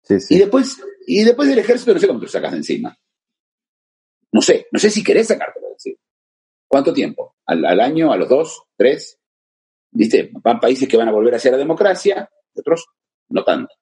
Sí, 0.04 0.20
sí. 0.20 0.36
Y, 0.36 0.40
después, 0.40 0.78
y 1.08 1.24
después 1.24 1.50
del 1.50 1.60
ejército, 1.60 1.94
no 1.94 2.00
sé 2.00 2.08
cómo 2.08 2.20
te 2.20 2.26
lo 2.28 2.32
sacas 2.32 2.52
de 2.52 2.58
encima. 2.58 2.96
No 4.32 4.42
sé, 4.42 4.68
no 4.72 4.80
sé 4.80 4.90
si 4.90 5.04
querés 5.04 5.28
sacártelo 5.28 5.68
de 5.68 5.74
encima. 5.74 5.98
¿Cuánto 6.68 6.94
tiempo? 6.94 7.36
¿Al, 7.46 7.66
¿Al, 7.66 7.80
año? 7.80 8.12
¿A 8.12 8.18
los 8.18 8.30
dos? 8.30 8.64
¿Tres? 8.78 9.18
¿Viste? 9.92 10.30
Van 10.44 10.60
países 10.60 10.88
que 10.88 10.98
van 10.98 11.08
a 11.08 11.12
volver 11.12 11.36
hacia 11.36 11.52
la 11.52 11.58
democracia 11.58 12.30
y 12.54 12.60
otros 12.60 12.86
no 13.30 13.44
tanto. 13.44 13.74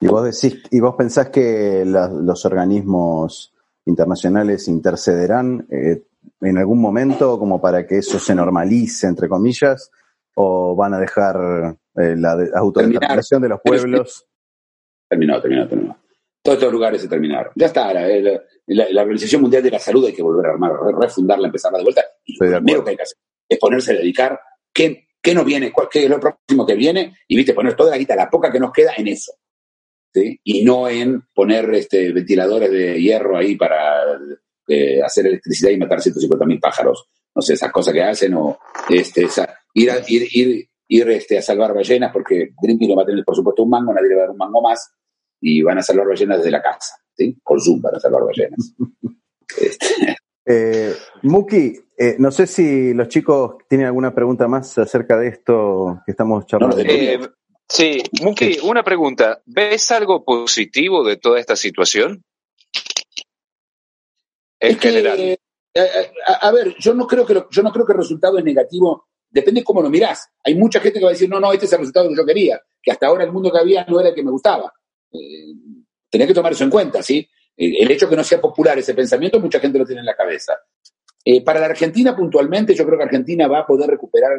Y 0.00 0.06
vos 0.06 0.24
decís, 0.24 0.62
y 0.70 0.80
vos 0.80 0.94
pensás 0.96 1.30
que 1.30 1.84
la- 1.84 2.08
los 2.08 2.44
organismos 2.44 3.52
internacionales 3.86 4.68
intercederán 4.68 5.66
eh, 5.70 6.02
en 6.42 6.58
algún 6.58 6.80
momento 6.80 7.38
como 7.38 7.60
para 7.60 7.86
que 7.86 7.98
eso 7.98 8.18
se 8.18 8.34
normalice, 8.34 9.06
entre 9.06 9.28
comillas, 9.28 9.90
o 10.34 10.74
van 10.76 10.94
a 10.94 10.98
dejar 10.98 11.76
eh, 11.96 12.14
la 12.16 12.36
de- 12.36 12.50
autodeterminación 12.54 13.42
de 13.42 13.48
los 13.48 13.60
pueblos. 13.62 14.26
Terminó, 15.08 15.40
terminó, 15.40 15.68
terminó. 15.68 15.96
Todos 16.42 16.58
estos 16.58 16.72
lugares 16.72 17.02
se 17.02 17.08
terminaron. 17.08 17.52
Ya 17.56 17.66
está, 17.66 17.92
la, 17.92 18.06
la- 18.66 18.86
la- 18.90 19.02
Organización 19.02 19.42
Mundial 19.42 19.62
de 19.62 19.70
la 19.72 19.78
Salud 19.78 20.06
hay 20.06 20.12
que 20.14 20.22
volver 20.22 20.46
a 20.46 20.50
armar, 20.52 20.72
re- 20.72 20.94
refundarla, 20.98 21.46
empezarla 21.48 21.78
de 21.78 21.84
vuelta. 21.84 22.02
Y 22.24 22.36
lo 22.44 22.56
primero 22.58 22.84
que 22.84 22.90
hay 22.90 22.96
que 22.96 23.02
hacer 23.02 23.18
es 23.48 23.58
ponerse 23.58 23.92
a 23.92 23.96
dedicar 23.96 24.40
qué, 24.72 25.08
qué 25.20 25.34
nos 25.34 25.44
viene, 25.44 25.72
cuál, 25.72 25.88
qué 25.90 26.04
es 26.04 26.10
lo 26.10 26.20
próximo 26.20 26.64
que 26.64 26.74
viene, 26.76 27.16
y 27.26 27.36
viste, 27.36 27.52
poner 27.52 27.74
toda 27.74 27.90
la 27.90 27.98
guita, 27.98 28.14
la 28.14 28.30
poca 28.30 28.50
que 28.52 28.60
nos 28.60 28.72
queda 28.72 28.92
en 28.96 29.08
eso. 29.08 29.32
¿Sí? 30.12 30.40
Y 30.44 30.64
no 30.64 30.88
en 30.88 31.22
poner 31.34 31.72
este, 31.74 32.12
ventiladores 32.12 32.70
de 32.70 33.00
hierro 33.00 33.36
ahí 33.36 33.56
para 33.56 34.18
eh, 34.68 35.00
hacer 35.02 35.26
electricidad 35.26 35.70
y 35.70 35.78
matar 35.78 36.00
150 36.00 36.46
mil 36.46 36.60
pájaros. 36.60 37.08
No 37.34 37.42
sé, 37.42 37.54
esas 37.54 37.70
cosas 37.72 37.94
que 37.94 38.02
hacen, 38.02 38.34
o 38.34 38.58
este, 38.88 39.24
esa- 39.24 39.54
ir, 39.74 39.90
a, 39.90 39.98
ir, 40.08 40.26
ir, 40.32 40.66
ir 40.88 41.10
este, 41.10 41.38
a 41.38 41.42
salvar 41.42 41.72
ballenas, 41.74 42.12
porque 42.12 42.50
Greenpeace 42.60 42.90
no 42.90 42.96
va 42.96 43.02
a 43.04 43.06
tener, 43.06 43.24
por 43.24 43.36
supuesto, 43.36 43.62
un 43.62 43.70
mango, 43.70 43.92
nadie 43.94 44.08
le 44.08 44.14
va 44.16 44.20
a 44.22 44.24
dar 44.24 44.30
un 44.30 44.36
mango 44.38 44.60
más, 44.62 44.92
y 45.40 45.62
van 45.62 45.78
a 45.78 45.82
salvar 45.82 46.06
ballenas 46.08 46.38
desde 46.38 46.50
la 46.50 46.60
casa, 46.62 46.94
¿sí? 47.16 47.36
Por 47.44 47.60
Zoom 47.62 47.80
van 47.80 47.94
a 47.96 48.00
salvar 48.00 48.22
ballenas. 48.24 48.74
Este, 49.60 49.86
Eh, 50.46 50.92
Muki, 51.22 51.78
eh, 51.98 52.16
no 52.18 52.30
sé 52.30 52.46
si 52.46 52.94
los 52.94 53.08
chicos 53.08 53.56
tienen 53.68 53.86
alguna 53.88 54.14
pregunta 54.14 54.48
más 54.48 54.78
acerca 54.78 55.16
de 55.18 55.28
esto 55.28 56.00
que 56.06 56.12
estamos 56.12 56.46
charlando. 56.46 56.76
No, 56.76 56.82
Eh, 56.90 57.18
sí, 57.70 58.02
Muki, 58.22 58.58
una 58.62 58.82
pregunta. 58.82 59.40
¿Ves 59.46 59.90
algo 59.90 60.24
positivo 60.24 61.04
de 61.04 61.16
toda 61.16 61.38
esta 61.40 61.56
situación? 61.56 62.22
En 64.60 64.72
Es 64.72 64.76
que, 64.78 64.88
general. 64.90 65.18
eh, 65.20 65.38
a, 66.26 66.48
a 66.48 66.52
ver, 66.52 66.74
yo 66.78 66.94
no 66.94 67.06
creo 67.06 67.24
que 67.24 67.34
lo- 67.34 67.48
yo 67.50 67.62
no 67.62 67.72
creo 67.72 67.86
que 67.86 67.92
el 67.92 67.98
resultado 67.98 68.38
es 68.38 68.44
negativo. 68.44 69.06
Depende 69.30 69.62
cómo 69.64 69.80
lo 69.80 69.88
mirás. 69.88 70.28
Hay 70.44 70.54
mucha 70.56 70.80
gente 70.80 70.98
que 70.98 71.04
va 71.04 71.10
a 71.10 71.14
decir, 71.14 71.28
no, 71.28 71.38
no, 71.38 71.52
este 71.52 71.66
es 71.66 71.72
el 71.72 71.78
resultado 71.78 72.08
que 72.08 72.16
yo 72.16 72.26
quería, 72.26 72.60
que 72.82 72.90
hasta 72.90 73.06
ahora 73.06 73.24
el 73.24 73.32
mundo 73.32 73.50
que 73.52 73.58
había 73.58 73.84
no 73.86 74.00
era 74.00 74.08
el 74.10 74.14
que 74.14 74.24
me 74.24 74.30
gustaba. 74.32 74.72
Eh, 75.12 75.54
tenés 76.10 76.26
que 76.26 76.34
tomar 76.34 76.52
eso 76.52 76.64
en 76.64 76.70
cuenta, 76.70 77.02
¿sí? 77.02 77.18
Eh, 77.56 77.72
el 77.80 77.90
hecho 77.90 78.06
de 78.06 78.10
que 78.10 78.16
no 78.16 78.24
sea 78.24 78.40
popular 78.40 78.76
ese 78.78 78.92
pensamiento, 78.94 79.38
mucha 79.38 79.60
gente 79.60 79.78
lo 79.78 79.86
tiene 79.86 80.00
en 80.00 80.06
la 80.06 80.16
cabeza. 80.16 80.54
Eh, 81.24 81.44
para 81.44 81.60
la 81.60 81.66
Argentina, 81.66 82.16
puntualmente, 82.16 82.74
yo 82.74 82.84
creo 82.84 82.98
que 82.98 83.04
Argentina 83.04 83.46
va 83.46 83.60
a 83.60 83.66
poder 83.66 83.88
recuperar 83.90 84.32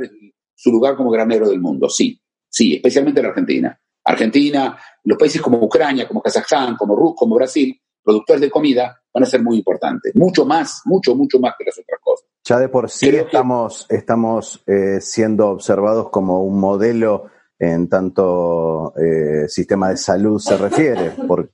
su 0.53 0.71
lugar 0.71 0.95
como 0.97 1.09
granero 1.11 1.47
del 1.49 1.59
mundo, 1.61 1.87
sí, 1.89 2.19
sí, 2.51 2.75
especialmente 2.75 3.21
la 3.23 3.29
Argentina. 3.29 3.79
Argentina, 4.03 4.77
los 5.03 5.17
países 5.17 5.41
como 5.41 5.59
Ucrania, 5.63 6.07
como 6.07 6.21
Kazajstán, 6.21 6.75
como 6.75 6.95
Rus, 6.95 7.13
como 7.15 7.35
Brasil, 7.35 7.79
productores 8.03 8.41
de 8.41 8.49
comida, 8.49 8.99
van 9.13 9.23
a 9.23 9.27
ser 9.27 9.41
muy 9.43 9.57
importantes. 9.57 10.15
Mucho 10.15 10.45
más, 10.45 10.81
mucho, 10.85 11.15
mucho 11.15 11.39
más 11.39 11.53
que 11.57 11.65
las 11.65 11.77
otras 11.79 11.99
cosas. 12.01 12.27
Ya 12.43 12.57
de 12.59 12.69
por 12.69 12.89
sí 12.89 13.07
Creo 13.07 13.23
que- 13.23 13.27
estamos, 13.27 13.85
estamos 13.89 14.63
eh, 14.65 14.99
siendo 14.99 15.49
observados 15.49 16.09
como 16.09 16.43
un 16.43 16.59
modelo 16.59 17.27
en 17.59 17.87
tanto 17.87 18.93
eh, 18.97 19.47
sistema 19.47 19.89
de 19.89 19.97
salud 19.97 20.39
se 20.39 20.57
refiere, 20.57 21.11
por, 21.27 21.51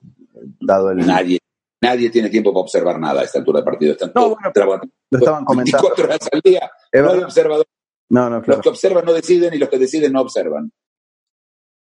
dado 0.61 0.91
el... 0.91 1.05
Nadie, 1.05 1.39
nadie 1.81 2.09
tiene 2.09 2.29
tiempo 2.29 2.53
para 2.53 2.61
observar 2.61 2.97
nada 2.97 3.21
a 3.21 3.23
esta 3.25 3.39
altura 3.39 3.59
de 3.59 3.65
partido. 3.65 3.91
Están 3.91 4.13
No, 4.15 4.29
bueno, 4.29 4.49
trabajando 4.53 4.93
Lo 5.11 5.19
estaban 5.19 5.43
comentando. 5.43 5.89
24 5.89 6.05
horas 6.05 6.29
al 6.31 6.41
día. 6.41 6.71
No 6.93 7.11
hay 7.11 7.23
observadores. 7.23 7.67
No, 8.09 8.29
no, 8.29 8.41
Los 8.45 8.61
que 8.61 8.69
observan 8.69 9.03
no 9.03 9.11
deciden 9.11 9.53
y 9.53 9.57
los 9.57 9.67
que 9.67 9.77
deciden 9.79 10.13
no 10.13 10.21
observan. 10.21 10.71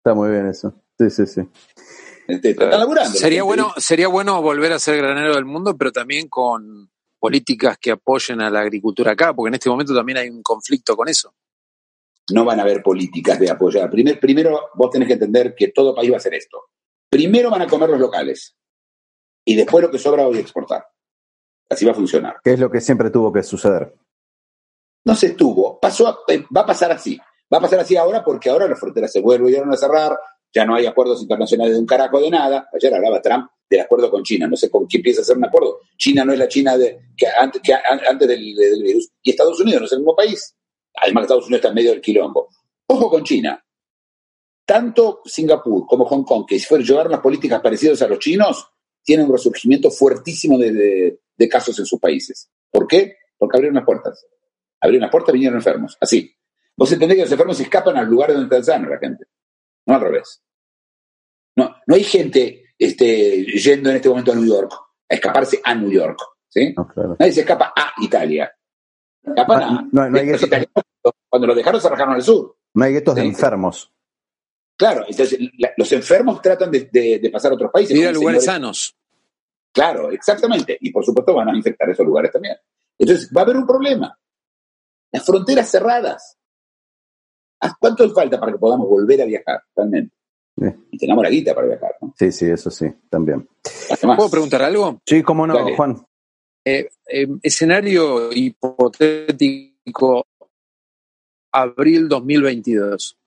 Está 0.05 0.13
muy 0.13 0.29
bien 0.29 0.45
eso. 0.47 0.71
Sí, 0.99 1.09
sí, 1.09 1.25
sí. 1.25 1.41
Este, 2.27 2.51
están 2.51 2.69
laburando. 2.69 3.09
Sería 3.17 3.41
bueno, 3.41 3.71
sería 3.77 4.07
bueno 4.07 4.39
volver 4.39 4.71
a 4.73 4.77
ser 4.77 4.97
granero 4.97 5.33
del 5.33 5.45
mundo, 5.45 5.75
pero 5.75 5.91
también 5.91 6.27
con 6.29 6.91
políticas 7.19 7.79
que 7.79 7.89
apoyen 7.89 8.39
a 8.41 8.51
la 8.51 8.59
agricultura 8.59 9.13
acá, 9.13 9.33
porque 9.33 9.47
en 9.47 9.55
este 9.55 9.67
momento 9.67 9.95
también 9.95 10.19
hay 10.19 10.29
un 10.29 10.43
conflicto 10.43 10.95
con 10.95 11.09
eso. 11.09 11.33
no 12.31 12.43
van 12.45 12.59
a 12.59 12.63
haber 12.63 12.81
políticas 12.83 13.39
de 13.39 13.49
apoyar. 13.49 13.89
Primer- 13.89 14.19
primero, 14.19 14.69
vos 14.75 14.89
tenés 14.91 15.07
que 15.07 15.13
entender 15.13 15.53
que 15.55 15.67
todo 15.69 15.93
país 15.95 16.11
va 16.11 16.15
a 16.15 16.17
hacer 16.17 16.33
esto. 16.35 16.65
Primero 17.09 17.49
van 17.51 17.61
a 17.63 17.67
comer 17.67 17.89
los 17.89 17.99
locales 17.99 18.55
y 19.43 19.55
después 19.55 19.83
lo 19.83 19.89
que 19.91 19.97
sobra 19.99 20.25
voy 20.25 20.37
a 20.37 20.41
exportar. 20.41 20.87
Así 21.69 21.83
va 21.85 21.91
a 21.93 21.95
funcionar. 21.95 22.37
Que 22.43 22.53
es 22.53 22.59
lo 22.59 22.69
que 22.71 22.81
siempre 22.81 23.09
tuvo 23.11 23.31
que 23.33 23.41
suceder. 23.43 23.93
No 25.05 25.15
se 25.15 25.27
estuvo, 25.27 25.79
pasó, 25.79 26.07
a- 26.07 26.19
eh, 26.27 26.45
va 26.55 26.61
a 26.61 26.65
pasar 26.65 26.91
así. 26.91 27.19
Va 27.55 27.59
a 27.59 27.61
pasar 27.61 27.79
así 27.79 27.95
ahora 27.95 28.21
porque 28.21 28.49
ahora 28.49 28.67
las 28.67 28.77
fronteras 28.77 29.13
se 29.13 29.21
vuelven 29.21 29.71
a 29.71 29.77
cerrar, 29.77 30.19
ya 30.53 30.65
no 30.65 30.75
hay 30.75 30.85
acuerdos 30.87 31.21
internacionales 31.21 31.73
de 31.73 31.79
un 31.79 31.85
carajo 31.85 32.19
de 32.19 32.29
nada. 32.29 32.67
Ayer 32.73 32.93
hablaba 32.93 33.21
Trump 33.21 33.49
del 33.69 33.79
acuerdo 33.79 34.11
con 34.11 34.23
China, 34.23 34.45
no 34.45 34.57
sé 34.57 34.69
con 34.69 34.85
quién 34.87 35.01
piensa 35.01 35.21
hacer 35.21 35.37
un 35.37 35.45
acuerdo. 35.45 35.79
China 35.97 36.25
no 36.25 36.33
es 36.33 36.39
la 36.39 36.49
China 36.49 36.77
de, 36.77 36.99
que 37.15 37.27
antes, 37.27 38.27
del, 38.27 38.55
virus 38.83 39.09
y 39.23 39.29
Estados 39.29 39.57
Unidos 39.61 39.79
no 39.79 39.85
es 39.85 39.91
el 39.93 39.99
mismo 39.99 40.15
país. 40.17 40.53
Además, 41.01 41.23
Estados 41.23 41.45
Unidos 41.45 41.59
está 41.59 41.69
en 41.69 41.75
medio 41.75 41.91
del 41.91 42.01
quilombo. 42.01 42.49
Ojo 42.87 43.09
con 43.09 43.23
China. 43.23 43.63
Tanto 44.65 45.21
Singapur 45.23 45.85
como 45.87 46.03
Hong 46.05 46.23
Kong, 46.23 46.45
que 46.45 46.59
si 46.59 46.65
fueron 46.65 46.85
llevar 46.85 47.07
unas 47.07 47.21
políticas 47.21 47.61
parecidas 47.61 48.01
a 48.01 48.09
los 48.09 48.19
chinos, 48.19 48.67
tienen 49.01 49.27
un 49.27 49.31
resurgimiento 49.31 49.89
fuertísimo 49.91 50.57
de, 50.57 51.19
de- 51.37 51.49
casos 51.49 51.79
en 51.79 51.85
sus 51.85 51.99
países. 52.01 52.49
¿Por 52.69 52.85
qué? 52.85 53.15
Porque 53.37 53.55
abrieron 53.55 53.75
las 53.75 53.85
puertas. 53.85 54.25
Abrieron 54.81 55.03
las 55.03 55.11
puertas, 55.11 55.31
vinieron 55.31 55.57
enfermos. 55.57 55.97
Así. 56.01 56.34
Vos 56.77 56.91
entendés 56.91 57.15
que 57.17 57.21
los 57.23 57.31
enfermos 57.31 57.59
escapan 57.59 57.97
al 57.97 58.07
lugar 58.07 58.33
donde 58.33 58.55
está 58.57 58.73
sano 58.73 58.89
la 58.89 58.97
gente. 58.99 59.25
No 59.87 59.95
al 59.95 60.01
revés. 60.01 60.41
No, 61.55 61.75
no 61.87 61.95
hay 61.95 62.03
gente 62.03 62.73
este, 62.77 63.45
yendo 63.45 63.89
en 63.89 63.95
este 63.97 64.09
momento 64.09 64.31
a 64.33 64.35
New 64.35 64.45
York, 64.45 64.71
a 65.09 65.13
escaparse 65.15 65.61
a 65.63 65.73
New 65.75 65.91
York. 65.91 66.19
¿sí? 66.49 66.73
No, 66.75 66.87
claro. 66.87 67.15
Nadie 67.19 67.31
se 67.31 67.41
escapa 67.41 67.73
a 67.75 67.93
Italia. 68.01 68.51
Escapan 69.23 69.61
Ah, 69.63 69.67
a. 69.67 69.87
no, 69.91 70.09
no 70.09 70.17
hay 70.19 70.25
los 70.27 70.35
eso. 70.35 70.47
italianos, 70.47 70.83
cuando 71.29 71.47
los 71.47 71.55
dejaron, 71.55 71.79
se 71.81 71.89
rajaron 71.89 72.13
al 72.15 72.21
sur. 72.23 72.57
No 72.73 72.83
hay 72.83 72.93
guetos 72.93 73.15
de 73.15 73.21
enfermos. 73.23 73.91
Claro, 74.77 75.05
entonces 75.07 75.39
la- 75.57 75.71
los 75.77 75.89
enfermos 75.93 76.41
tratan 76.41 76.69
de, 76.69 76.89
de- 76.91 77.19
de 77.19 77.29
pasar 77.29 77.51
a 77.51 77.55
otros 77.55 77.71
países. 77.71 77.95
Ir 77.95 78.07
a 78.07 78.11
lugares 78.11 78.43
señores- 78.43 78.45
sanos. 78.45 78.95
Claro, 79.73 80.11
exactamente. 80.11 80.77
Y 80.81 80.91
por 80.91 81.03
supuesto 81.05 81.33
van 81.33 81.49
a 81.49 81.55
infectar 81.55 81.89
esos 81.89 82.05
lugares 82.05 82.31
también. 82.31 82.55
Entonces 82.97 83.29
va 83.35 83.41
a 83.41 83.43
haber 83.45 83.55
un 83.57 83.65
problema. 83.65 84.17
Las 85.11 85.25
fronteras 85.25 85.69
cerradas. 85.69 86.37
¿A 87.61 87.75
¿Cuánto 87.79 88.09
falta 88.13 88.39
para 88.39 88.51
que 88.51 88.57
podamos 88.57 88.87
volver 88.87 89.21
a 89.21 89.25
viajar 89.25 89.61
realmente? 89.75 90.15
Sí. 90.57 90.65
Y 90.91 90.97
tengamos 90.97 91.23
la 91.23 91.29
guita 91.29 91.53
para 91.53 91.67
viajar, 91.67 91.91
¿no? 92.01 92.13
Sí, 92.17 92.31
sí, 92.31 92.45
eso 92.45 92.69
sí, 92.71 92.87
también. 93.09 93.47
Además, 93.91 94.17
¿Puedo 94.17 94.29
preguntar 94.31 94.61
algo? 94.61 95.01
Sí, 95.05 95.21
cómo 95.23 95.45
no, 95.45 95.55
Dale. 95.55 95.75
Juan. 95.75 96.05
Eh, 96.63 96.89
eh, 97.09 97.27
escenario 97.43 98.31
hipotético, 98.31 100.25
abril 101.51 102.07
2022. 102.07 103.17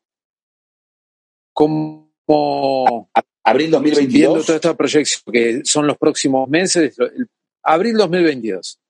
¿Cómo, 1.52 2.10
abril 3.44 3.70
viendo 3.70 3.78
2022. 3.78 4.46
toda 4.46 4.56
esta 4.56 4.76
proyección, 4.76 5.32
que 5.32 5.60
son 5.64 5.86
los 5.86 5.96
próximos 5.98 6.48
meses, 6.48 6.98
el- 6.98 7.28
abril 7.62 7.96
2022? 7.96 8.80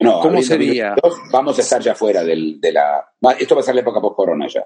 No, 0.00 0.20
¿Cómo 0.20 0.26
abril 0.34 0.44
sería? 0.44 0.94
2022, 1.02 1.32
vamos 1.32 1.58
a 1.58 1.62
estar 1.62 1.82
ya 1.82 1.94
fuera 1.94 2.22
del, 2.22 2.60
de 2.60 2.72
la. 2.72 3.04
Esto 3.38 3.54
va 3.56 3.60
a 3.62 3.64
ser 3.64 3.74
la 3.74 3.80
época 3.80 4.00
post-corona 4.00 4.46
ya. 4.46 4.64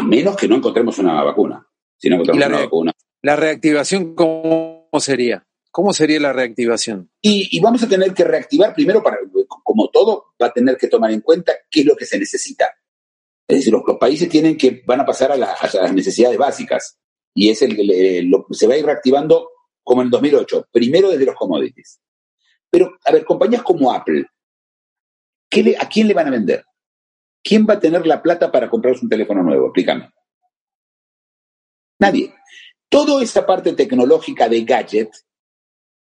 A 0.00 0.02
menos 0.02 0.36
que 0.36 0.48
no 0.48 0.56
encontremos 0.56 0.98
una 0.98 1.22
vacuna. 1.22 1.66
Si 1.96 2.08
no 2.08 2.16
encontramos 2.16 2.38
una 2.48 2.56
vacuna. 2.64 2.92
¿La 3.22 3.36
reactivación 3.36 4.14
cómo 4.14 4.88
sería? 4.98 5.46
¿Cómo 5.70 5.92
sería 5.92 6.18
la 6.18 6.32
reactivación? 6.32 7.10
Y, 7.22 7.48
y 7.56 7.60
vamos 7.60 7.82
a 7.82 7.88
tener 7.88 8.12
que 8.14 8.24
reactivar 8.24 8.74
primero, 8.74 9.02
para, 9.02 9.18
como 9.62 9.88
todo, 9.90 10.34
va 10.42 10.46
a 10.46 10.52
tener 10.52 10.76
que 10.76 10.88
tomar 10.88 11.10
en 11.12 11.20
cuenta 11.20 11.52
qué 11.70 11.80
es 11.80 11.86
lo 11.86 11.94
que 11.96 12.06
se 12.06 12.18
necesita. 12.18 12.66
Es 13.46 13.58
decir, 13.58 13.72
los, 13.72 13.82
los 13.86 13.98
países 13.98 14.28
tienen 14.28 14.56
que, 14.56 14.82
van 14.86 15.00
a 15.00 15.04
pasar 15.06 15.32
a, 15.32 15.36
la- 15.36 15.52
a 15.52 15.70
las 15.82 15.92
necesidades 15.94 16.38
básicas. 16.38 16.98
Y 17.34 17.50
es 17.50 17.62
el, 17.62 17.78
el- 17.90 18.26
lo- 18.28 18.46
se 18.50 18.66
va 18.66 18.74
a 18.74 18.78
ir 18.78 18.84
reactivando 18.86 19.48
como 19.84 20.00
en 20.02 20.06
el 20.06 20.10
2008. 20.10 20.68
Primero 20.72 21.10
desde 21.10 21.26
los 21.26 21.34
commodities. 21.36 22.00
Pero, 22.70 22.92
a 23.04 23.12
ver, 23.12 23.24
compañías 23.24 23.62
como 23.62 23.92
Apple, 23.92 24.26
¿qué 25.48 25.62
le- 25.62 25.76
¿a 25.78 25.88
quién 25.88 26.08
le 26.08 26.14
van 26.14 26.28
a 26.28 26.30
vender? 26.30 26.64
¿Quién 27.42 27.66
va 27.68 27.74
a 27.74 27.80
tener 27.80 28.06
la 28.06 28.22
plata 28.22 28.50
para 28.52 28.68
comprarse 28.68 29.04
un 29.04 29.08
teléfono 29.08 29.42
nuevo? 29.42 29.66
Explícame. 29.66 30.10
Nadie. 32.00 32.34
Toda 32.88 33.22
esa 33.22 33.46
parte 33.46 33.72
tecnológica 33.72 34.48
de 34.48 34.64
gadget 34.64 35.10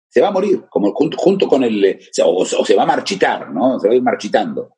se 0.09 0.21
va 0.21 0.27
a 0.27 0.31
morir, 0.31 0.65
como 0.69 0.93
junto, 0.93 1.17
junto 1.17 1.47
con 1.47 1.63
el. 1.63 1.83
eh, 1.85 1.99
O, 2.23 2.41
o 2.41 2.65
se 2.65 2.75
va 2.75 2.83
a 2.83 2.87
marchitar, 2.87 3.51
¿no? 3.51 3.79
Se 3.79 3.87
va 3.87 3.93
a 3.93 3.97
ir 3.97 4.03
marchitando. 4.03 4.77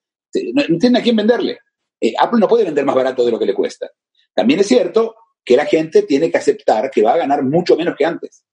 No, 0.54 0.64
no 0.68 0.78
tiene 0.78 1.00
a 1.00 1.04
quién 1.04 1.16
venderle. 1.16 1.60
Eh, 2.02 2.14
Apple 2.18 2.40
no 2.40 2.48
puede 2.48 2.66
vender 2.66 2.86
más 2.86 2.96
barato 2.96 3.26
de 3.26 3.32
lo 3.32 3.40
que 3.40 3.46
le 3.46 3.54
cuesta. 3.54 3.90
También 4.34 4.60
es 4.60 4.68
cierto 4.68 5.16
que 5.44 5.56
la 5.56 5.66
gente 5.66 6.04
tiene 6.04 6.30
que 6.32 6.38
aceptar 6.38 6.92
que 6.92 7.02
va 7.02 7.14
a 7.14 7.18
ganar 7.18 7.44
mucho 7.44 7.76
menos 7.76 7.96
que 7.96 8.06
antes. 8.06 8.44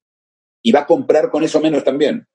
Y 0.63 0.71
va 0.71 0.81
a 0.81 0.87
comprar 0.87 1.31
con 1.31 1.43
eso 1.43 1.61
menos 1.61 1.83
también. 1.83 2.27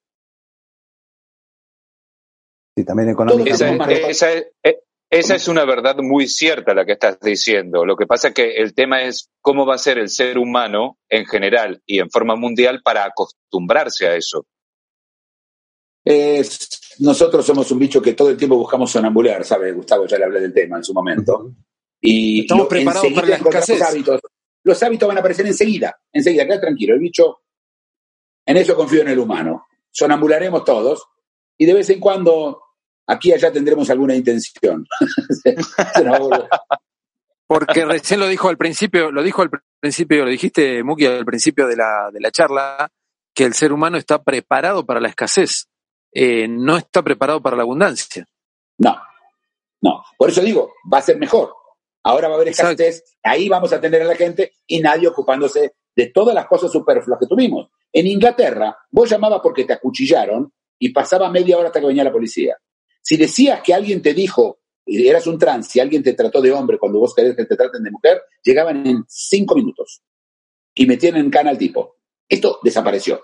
Sí, 2.75 2.83
también 2.83 3.09
económicamente. 3.09 4.09
Esa, 4.09 4.09
esa 4.09 4.31
es, 4.33 4.47
eh, 4.63 4.79
Esa 5.09 5.35
es 5.35 5.47
una 5.47 5.63
verdad 5.63 5.95
muy 5.99 6.27
cierta 6.27 6.73
la 6.73 6.85
que 6.85 6.91
estás 6.93 7.17
diciendo. 7.21 7.85
Lo 7.85 7.95
que 7.95 8.05
pasa 8.05 8.29
es 8.29 8.33
que 8.33 8.55
el 8.57 8.73
tema 8.73 9.03
es 9.03 9.29
cómo 9.41 9.65
va 9.65 9.75
a 9.75 9.79
ser 9.79 9.97
el 9.97 10.09
ser 10.09 10.37
humano 10.37 10.97
en 11.07 11.25
general 11.25 11.81
y 11.85 11.99
en 11.99 12.09
forma 12.09 12.35
mundial 12.35 12.81
para 12.83 13.05
acostumbrarse 13.05 14.07
a 14.07 14.15
eso. 14.15 14.45
Es- 16.03 16.69
nosotros 16.99 17.45
somos 17.45 17.69
un 17.71 17.79
bicho 17.79 18.01
que 18.01 18.13
todo 18.13 18.29
el 18.29 18.37
tiempo 18.37 18.57
buscamos 18.57 18.91
sonambular, 18.91 19.43
¿sabe? 19.45 19.71
Gustavo 19.71 20.07
ya 20.07 20.17
le 20.17 20.25
hablé 20.25 20.41
del 20.41 20.53
tema 20.53 20.77
en 20.77 20.83
su 20.83 20.93
momento. 20.93 21.51
Y 22.01 22.41
Estamos 22.41 22.63
lo- 22.65 22.69
preparados 22.69 23.13
para 23.13 23.27
la 23.27 23.35
escasez. 23.37 23.81
hábitos. 23.81 24.21
Los 24.63 24.83
hábitos 24.83 25.07
van 25.07 25.17
a 25.17 25.19
aparecer 25.21 25.45
enseguida, 25.47 25.95
enseguida, 26.11 26.45
queda 26.45 26.59
tranquilo. 26.61 26.93
El 26.95 26.99
bicho, 26.99 27.39
en 28.45 28.57
eso 28.57 28.75
confío 28.75 29.01
en 29.01 29.09
el 29.09 29.19
humano. 29.19 29.67
Sonambularemos 29.91 30.63
todos 30.65 31.05
y 31.57 31.65
de 31.65 31.73
vez 31.73 31.89
en 31.89 31.99
cuando 31.99 32.61
aquí 33.07 33.29
y 33.29 33.33
allá 33.33 33.51
tendremos 33.51 33.89
alguna 33.89 34.15
intención. 34.15 34.85
Porque 37.47 37.85
recién 37.85 38.19
lo 38.19 38.27
dijo 38.27 38.49
al 38.49 38.57
principio, 38.57 39.09
lo 39.09 39.23
dijo 39.23 39.41
al 39.41 39.49
principio, 39.79 40.25
lo 40.25 40.31
dijiste, 40.31 40.83
Muki, 40.83 41.05
al 41.05 41.25
principio 41.25 41.65
de 41.65 41.77
la, 41.77 42.09
de 42.11 42.19
la 42.19 42.29
charla, 42.29 42.91
que 43.33 43.45
el 43.45 43.53
ser 43.53 43.71
humano 43.71 43.97
está 43.97 44.21
preparado 44.21 44.85
para 44.85 44.99
la 44.99 45.07
escasez, 45.07 45.69
eh, 46.11 46.47
no 46.49 46.75
está 46.75 47.01
preparado 47.01 47.41
para 47.41 47.55
la 47.55 47.63
abundancia. 47.63 48.25
No, 48.79 48.97
no. 49.81 50.03
Por 50.17 50.29
eso 50.29 50.41
digo, 50.41 50.73
va 50.91 50.97
a 50.97 51.03
ser 51.03 51.17
mejor. 51.17 51.53
Ahora 52.03 52.27
va 52.27 52.33
a 52.33 52.37
haber 52.37 52.49
Exacto. 52.49 52.83
escasez, 52.83 53.17
ahí 53.23 53.47
vamos 53.47 53.71
a 53.71 53.79
tener 53.79 54.01
a 54.01 54.05
la 54.05 54.15
gente 54.15 54.53
y 54.65 54.81
nadie 54.81 55.07
ocupándose 55.07 55.75
de 55.95 56.07
todas 56.07 56.35
las 56.35 56.47
cosas 56.47 56.71
superfluas 56.71 57.19
que 57.19 57.27
tuvimos. 57.27 57.69
En 57.93 58.07
Inglaterra, 58.07 58.77
vos 58.91 59.09
llamabas 59.09 59.39
porque 59.41 59.63
te 59.65 59.73
acuchillaron 59.73 60.51
y 60.79 60.89
pasaba 60.89 61.29
media 61.29 61.57
hora 61.57 61.67
hasta 61.67 61.79
que 61.79 61.87
venía 61.87 62.03
la 62.03 62.11
policía. 62.11 62.57
Si 63.07 63.15
decías 63.15 63.61
que 63.63 63.73
alguien 63.73 64.01
te 64.01 64.13
dijo, 64.13 64.59
eras 64.85 65.27
un 65.27 65.39
trans, 65.39 65.73
y 65.77 65.79
alguien 65.79 66.03
te 66.03 66.11
trató 66.13 66.41
de 66.41 66.51
hombre 66.51 66.77
cuando 66.77 66.99
vos 66.99 67.15
querés 67.15 67.37
que 67.37 67.45
te 67.45 67.55
traten 67.55 67.81
de 67.81 67.89
mujer, 67.89 68.21
llegaban 68.43 68.85
en 68.85 69.05
cinco 69.07 69.55
minutos 69.55 70.01
y 70.75 70.85
metían 70.85 71.15
en 71.15 71.29
cana 71.29 71.51
al 71.51 71.57
tipo. 71.57 71.95
Esto 72.27 72.59
desapareció. 72.61 73.21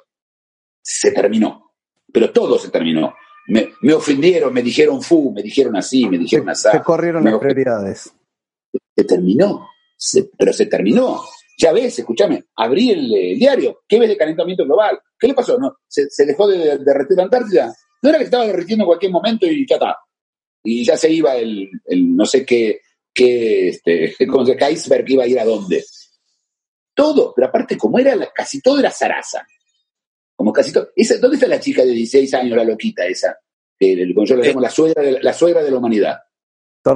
Se 0.81 1.11
terminó. 1.11 1.73
Pero 2.13 2.31
todo 2.31 2.57
se 2.57 2.69
terminó. 2.69 3.13
Me, 3.49 3.73
me 3.81 3.93
ofendieron, 3.93 4.53
me 4.53 4.61
dijeron 4.61 5.01
fu, 5.01 5.34
me 5.34 5.43
dijeron 5.43 5.75
así, 5.75 6.07
me 6.07 6.17
dijeron 6.17 6.47
así. 6.49 6.69
Se 6.71 6.81
corrieron 6.81 7.25
las 7.25 7.38
prioridades. 7.38 8.13
se 8.95 9.03
terminó, 9.03 9.67
Se- 9.97 10.29
pero 10.38 10.53
se 10.53 10.67
terminó. 10.67 11.21
Ya 11.57 11.73
ves, 11.73 11.99
escúchame, 11.99 12.45
abrí 12.55 12.91
el, 12.91 13.38
diario, 13.38 13.81
¿qué 13.86 13.99
ves 13.99 14.07
de 14.07 14.15
calentamiento 14.17 14.63
global? 14.63 14.97
¿Qué 15.19 15.27
le 15.27 15.34
pasó? 15.34 15.57
¿No? 15.59 15.75
¿Se, 15.89 16.09
se 16.09 16.25
dejó 16.25 16.47
de, 16.47 16.57
de 16.57 16.77
derretir 16.86 17.17
la 17.17 17.23
Antártida? 17.23 17.75
¿No 18.04 18.10
era 18.10 18.20
que 18.20 18.26
estaba 18.26 18.45
derritiendo 18.45 18.84
en 18.84 18.88
cualquier 18.88 19.12
momento 19.12 19.47
y 19.47 19.66
ya 19.68 19.76
está? 19.76 19.97
Y 20.64 20.86
ya 20.86 20.95
se 20.95 21.12
iba 21.12 21.36
el, 21.36 21.70
el 21.86 22.16
no 22.16 22.26
sé 22.26 22.45
qué, 22.45 22.82
qué 23.14 23.70
este, 23.70 24.16
como 24.28 24.45
se 24.45 24.56
qué 24.56 24.72
iceberg 24.72 25.10
iba 25.10 25.24
a 25.24 25.28
ir 25.28 25.39
a 25.39 25.45
dónde. 25.45 25.84
Todo, 26.93 27.34
pero 27.36 27.47
aparte, 27.47 27.78
como 27.78 27.97
era, 27.99 28.16
la- 28.16 28.32
casi 28.32 28.62
todo 28.62 28.80
era 28.80 28.91
zaraza. 28.91 29.45
Como 30.36 30.54
casi 30.54 30.72
todo. 30.72 30.89
Esa, 30.95 31.18
¿Dónde 31.18 31.38
está 31.38 31.47
la 31.47 31.60
chica 31.60 31.84
de 31.84 31.91
16 31.91 32.34
años, 32.36 32.56
la 32.58 32.64
loquita 32.64 33.06
esa? 33.06 33.36
Que 33.80 33.93
el- 33.93 34.14
como 34.14 34.28
yo 34.28 34.36
le 34.36 34.43
Eh. 34.43 34.47
llamo 34.49 34.62
la 34.62 34.70
suegra 34.70 35.01
de 35.01 35.12
la, 35.14 35.20
la 35.22 35.34
suegra 35.34 35.64
de 35.64 35.72
la 35.72 35.78
humanidad. 35.78 36.20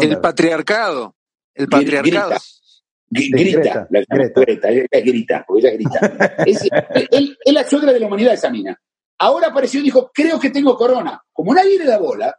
El 0.01 0.19
patriarcado, 0.19 1.15
el 1.55 1.65
Grita. 1.67 1.77
patriarcado. 1.77 2.31
Gr- 2.31 2.41
Sí, 3.09 3.31
grita, 3.31 3.87
Greta, 3.89 4.67
la 4.69 4.99
grita, 4.99 5.45
porque 5.47 5.65
ella 5.67 5.77
grita. 5.77 5.99
es, 6.45 6.67
él- 7.11 7.37
es 7.43 7.53
la 7.53 7.63
suegra 7.67 7.93
de 7.93 8.01
la 8.01 8.07
humanidad 8.07 8.33
esa 8.33 8.49
mina. 8.49 8.77
Ahora 9.19 9.47
apareció 9.47 9.79
y 9.79 9.83
dijo, 9.83 10.11
creo 10.13 10.39
que 10.39 10.49
tengo 10.49 10.75
corona. 10.77 11.21
Como 11.33 11.53
nadie 11.53 11.77
le 11.77 11.85
da 11.85 11.97
bola, 11.97 12.35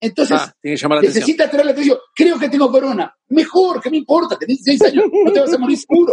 entonces 0.00 0.38
Ah, 0.38 0.54
necesita 1.00 1.50
traer 1.50 1.66
la 1.66 1.72
atención. 1.72 1.98
Creo 2.14 2.38
que 2.38 2.48
tengo 2.50 2.70
corona. 2.70 3.16
Mejor, 3.28 3.80
que 3.80 3.90
me 3.90 3.96
importa, 3.96 4.38
tenés 4.38 4.62
16 4.62 4.92
años, 4.92 5.06
no 5.24 5.32
te 5.32 5.40
vas 5.40 5.54
a 5.54 5.58
morir 5.58 5.78
seguro. 5.78 6.12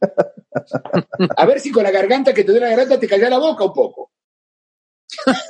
A 1.36 1.46
ver 1.46 1.60
si 1.60 1.70
con 1.70 1.82
la 1.82 1.90
garganta 1.90 2.34
que 2.34 2.44
te 2.44 2.52
dé 2.52 2.60
la 2.60 2.68
garganta 2.68 2.98
te 3.00 3.08
calla 3.08 3.30
la 3.30 3.38
boca 3.38 3.64
un 3.64 3.72
poco. 3.72 4.12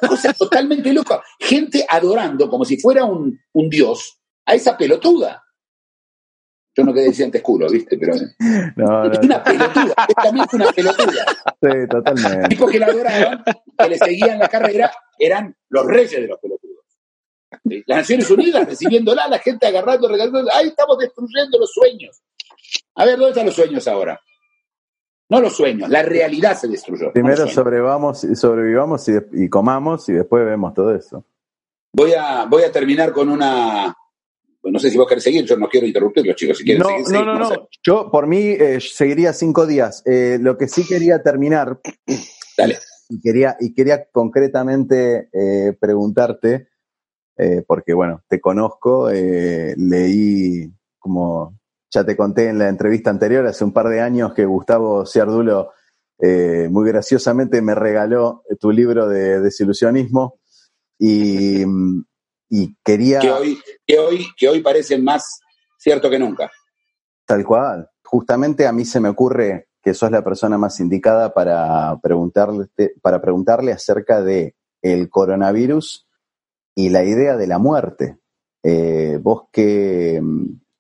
Cosa 0.07 0.33
totalmente 0.33 0.93
loca. 0.93 1.23
Gente 1.39 1.85
adorando 1.89 2.49
como 2.49 2.65
si 2.65 2.79
fuera 2.79 3.05
un, 3.05 3.41
un 3.53 3.69
dios 3.69 4.19
a 4.47 4.55
esa 4.55 4.77
pelotuda. 4.77 5.44
Yo 6.77 6.85
no 6.85 6.93
quedé 6.93 7.05
decir 7.05 7.27
antes 7.27 7.43
culo, 7.43 7.69
¿viste? 7.71 7.97
Pero 7.97 8.15
es 8.17 8.37
No, 8.77 9.05
no, 9.05 9.21
una 9.23 9.43
pelotuda. 9.43 9.95
Es 10.09 10.15
también 10.15 10.47
una 10.53 10.73
pelotuda. 10.73 11.25
sí, 11.63 11.89
totalmente. 11.89 12.49
tipos 12.49 12.71
que 12.71 12.79
la 12.79 12.87
adoraban, 12.87 13.45
que 13.79 13.89
le 13.89 13.99
seguían 13.99 14.39
la 14.39 14.49
carrera, 14.49 14.93
eran 15.19 15.57
los 15.69 15.87
reyes 15.87 16.21
de 16.21 16.27
los 16.27 16.39
pelotudos. 16.39 16.85
Las 17.87 17.99
Naciones 17.99 18.31
Unidas 18.31 18.67
recibiéndola, 18.67 19.29
la 19.29 19.39
gente 19.39 19.67
agarrando, 19.67 20.09
regalando, 20.09 20.51
ahí 20.53 20.69
estamos 20.69 20.99
destruyendo 20.99 21.59
los 21.59 21.73
sueños. 21.73 22.23
A 22.97 23.05
ver, 23.05 23.17
¿dónde 23.17 23.31
están 23.31 23.47
los 23.47 23.55
sueños 23.55 23.87
ahora? 23.87 24.21
No 25.29 25.41
los 25.41 25.57
sueños, 25.57 25.89
la 25.89 26.03
realidad 26.03 26.57
se 26.57 26.69
destruyó. 26.69 27.13
Primero 27.13 27.45
los 27.45 27.55
sobrevivamos, 27.55 28.27
sobrevivamos 28.35 29.09
y, 29.09 29.13
y 29.33 29.49
comamos 29.49 30.09
y 30.09 30.13
después 30.13 30.45
vemos 30.45 30.75
todo 30.75 30.95
eso. 30.95 31.25
Voy 31.95 32.13
a, 32.13 32.45
voy 32.47 32.65
a 32.65 32.73
terminar 32.73 33.13
con 33.13 33.29
una. 33.29 33.95
No 34.65 34.79
sé 34.79 34.91
si 34.91 34.97
vos 34.99 35.07
querés 35.07 35.25
seguir, 35.25 35.45
yo 35.45 35.57
no 35.57 35.69
quiero 35.69 35.87
interrumpirlos, 35.87 36.37
chicos. 36.37 36.59
Si 36.59 36.65
quieren 36.65 36.83
No, 36.83 36.89
seguir, 36.89 37.25
no, 37.25 37.39
no, 37.39 37.39
no. 37.39 37.69
Yo 37.83 38.11
por 38.11 38.27
mí 38.27 38.39
eh, 38.39 38.79
seguiría 38.81 39.33
cinco 39.33 39.67
días. 39.67 40.03
Eh, 40.07 40.39
lo 40.41 40.57
que 40.57 40.69
sí 40.69 40.87
quería 40.87 41.23
terminar 41.23 41.81
Dale. 42.57 42.79
y 43.09 43.21
quería, 43.21 43.57
y 43.61 43.75
quería 43.75 44.07
concretamente 44.11 45.29
eh, 45.33 45.77
preguntarte, 45.79 46.69
porque 47.67 47.95
bueno, 47.95 48.23
te 48.29 48.41
conozco, 48.41 49.11
leí, 49.11 50.73
como 51.01 51.59
ya 51.93 52.05
te 52.05 52.17
conté 52.17 52.49
en 52.49 52.59
la 52.59 52.69
entrevista 52.69 53.11
anterior, 53.11 53.45
hace 53.47 53.65
un 53.65 53.73
par 53.73 53.89
de 53.89 54.01
años 54.01 54.35
que 54.35 54.45
Gustavo 54.45 55.05
Ciardulo 55.05 55.73
eh, 56.19 56.69
muy 56.71 56.89
graciosamente 56.89 57.61
me 57.61 57.75
regaló 57.75 58.45
tu 58.61 58.71
libro 58.71 59.09
de 59.09 59.41
desilusionismo 59.41 60.39
y, 60.99 61.65
y 62.49 62.77
quería... 62.85 63.19
Que, 63.19 63.31
hoy, 63.31 63.59
que, 63.87 63.99
hoy, 63.99 64.27
que 64.37 64.49
hoy 64.49 64.61
parecen 64.61 65.05
más 65.05 65.41
cierto 65.79 66.11
que 66.11 66.19
nunca. 66.19 66.51
Tal 67.27 67.45
cual. 67.45 67.89
Justamente 68.03 68.67
a 68.67 68.73
mí 68.73 68.85
se 68.85 69.01
me 69.01 69.09
ocurre 69.09 69.69
que 69.83 69.95
sos 69.95 70.11
la 70.11 70.23
persona 70.23 70.57
más 70.57 70.81
indicada 70.81 71.35
para 71.35 71.99
preguntarle, 72.03 72.67
para 73.03 73.21
preguntarle 73.21 73.73
acerca 73.73 74.23
de 74.23 74.55
el 74.83 75.11
coronavirus 75.11 76.07
y 76.75 76.89
la 76.89 77.05
idea 77.05 77.37
de 77.37 77.47
la 77.47 77.59
muerte. 77.59 78.19
Eh, 78.63 79.19
¿Vos 79.23 79.45
qué, 79.53 80.23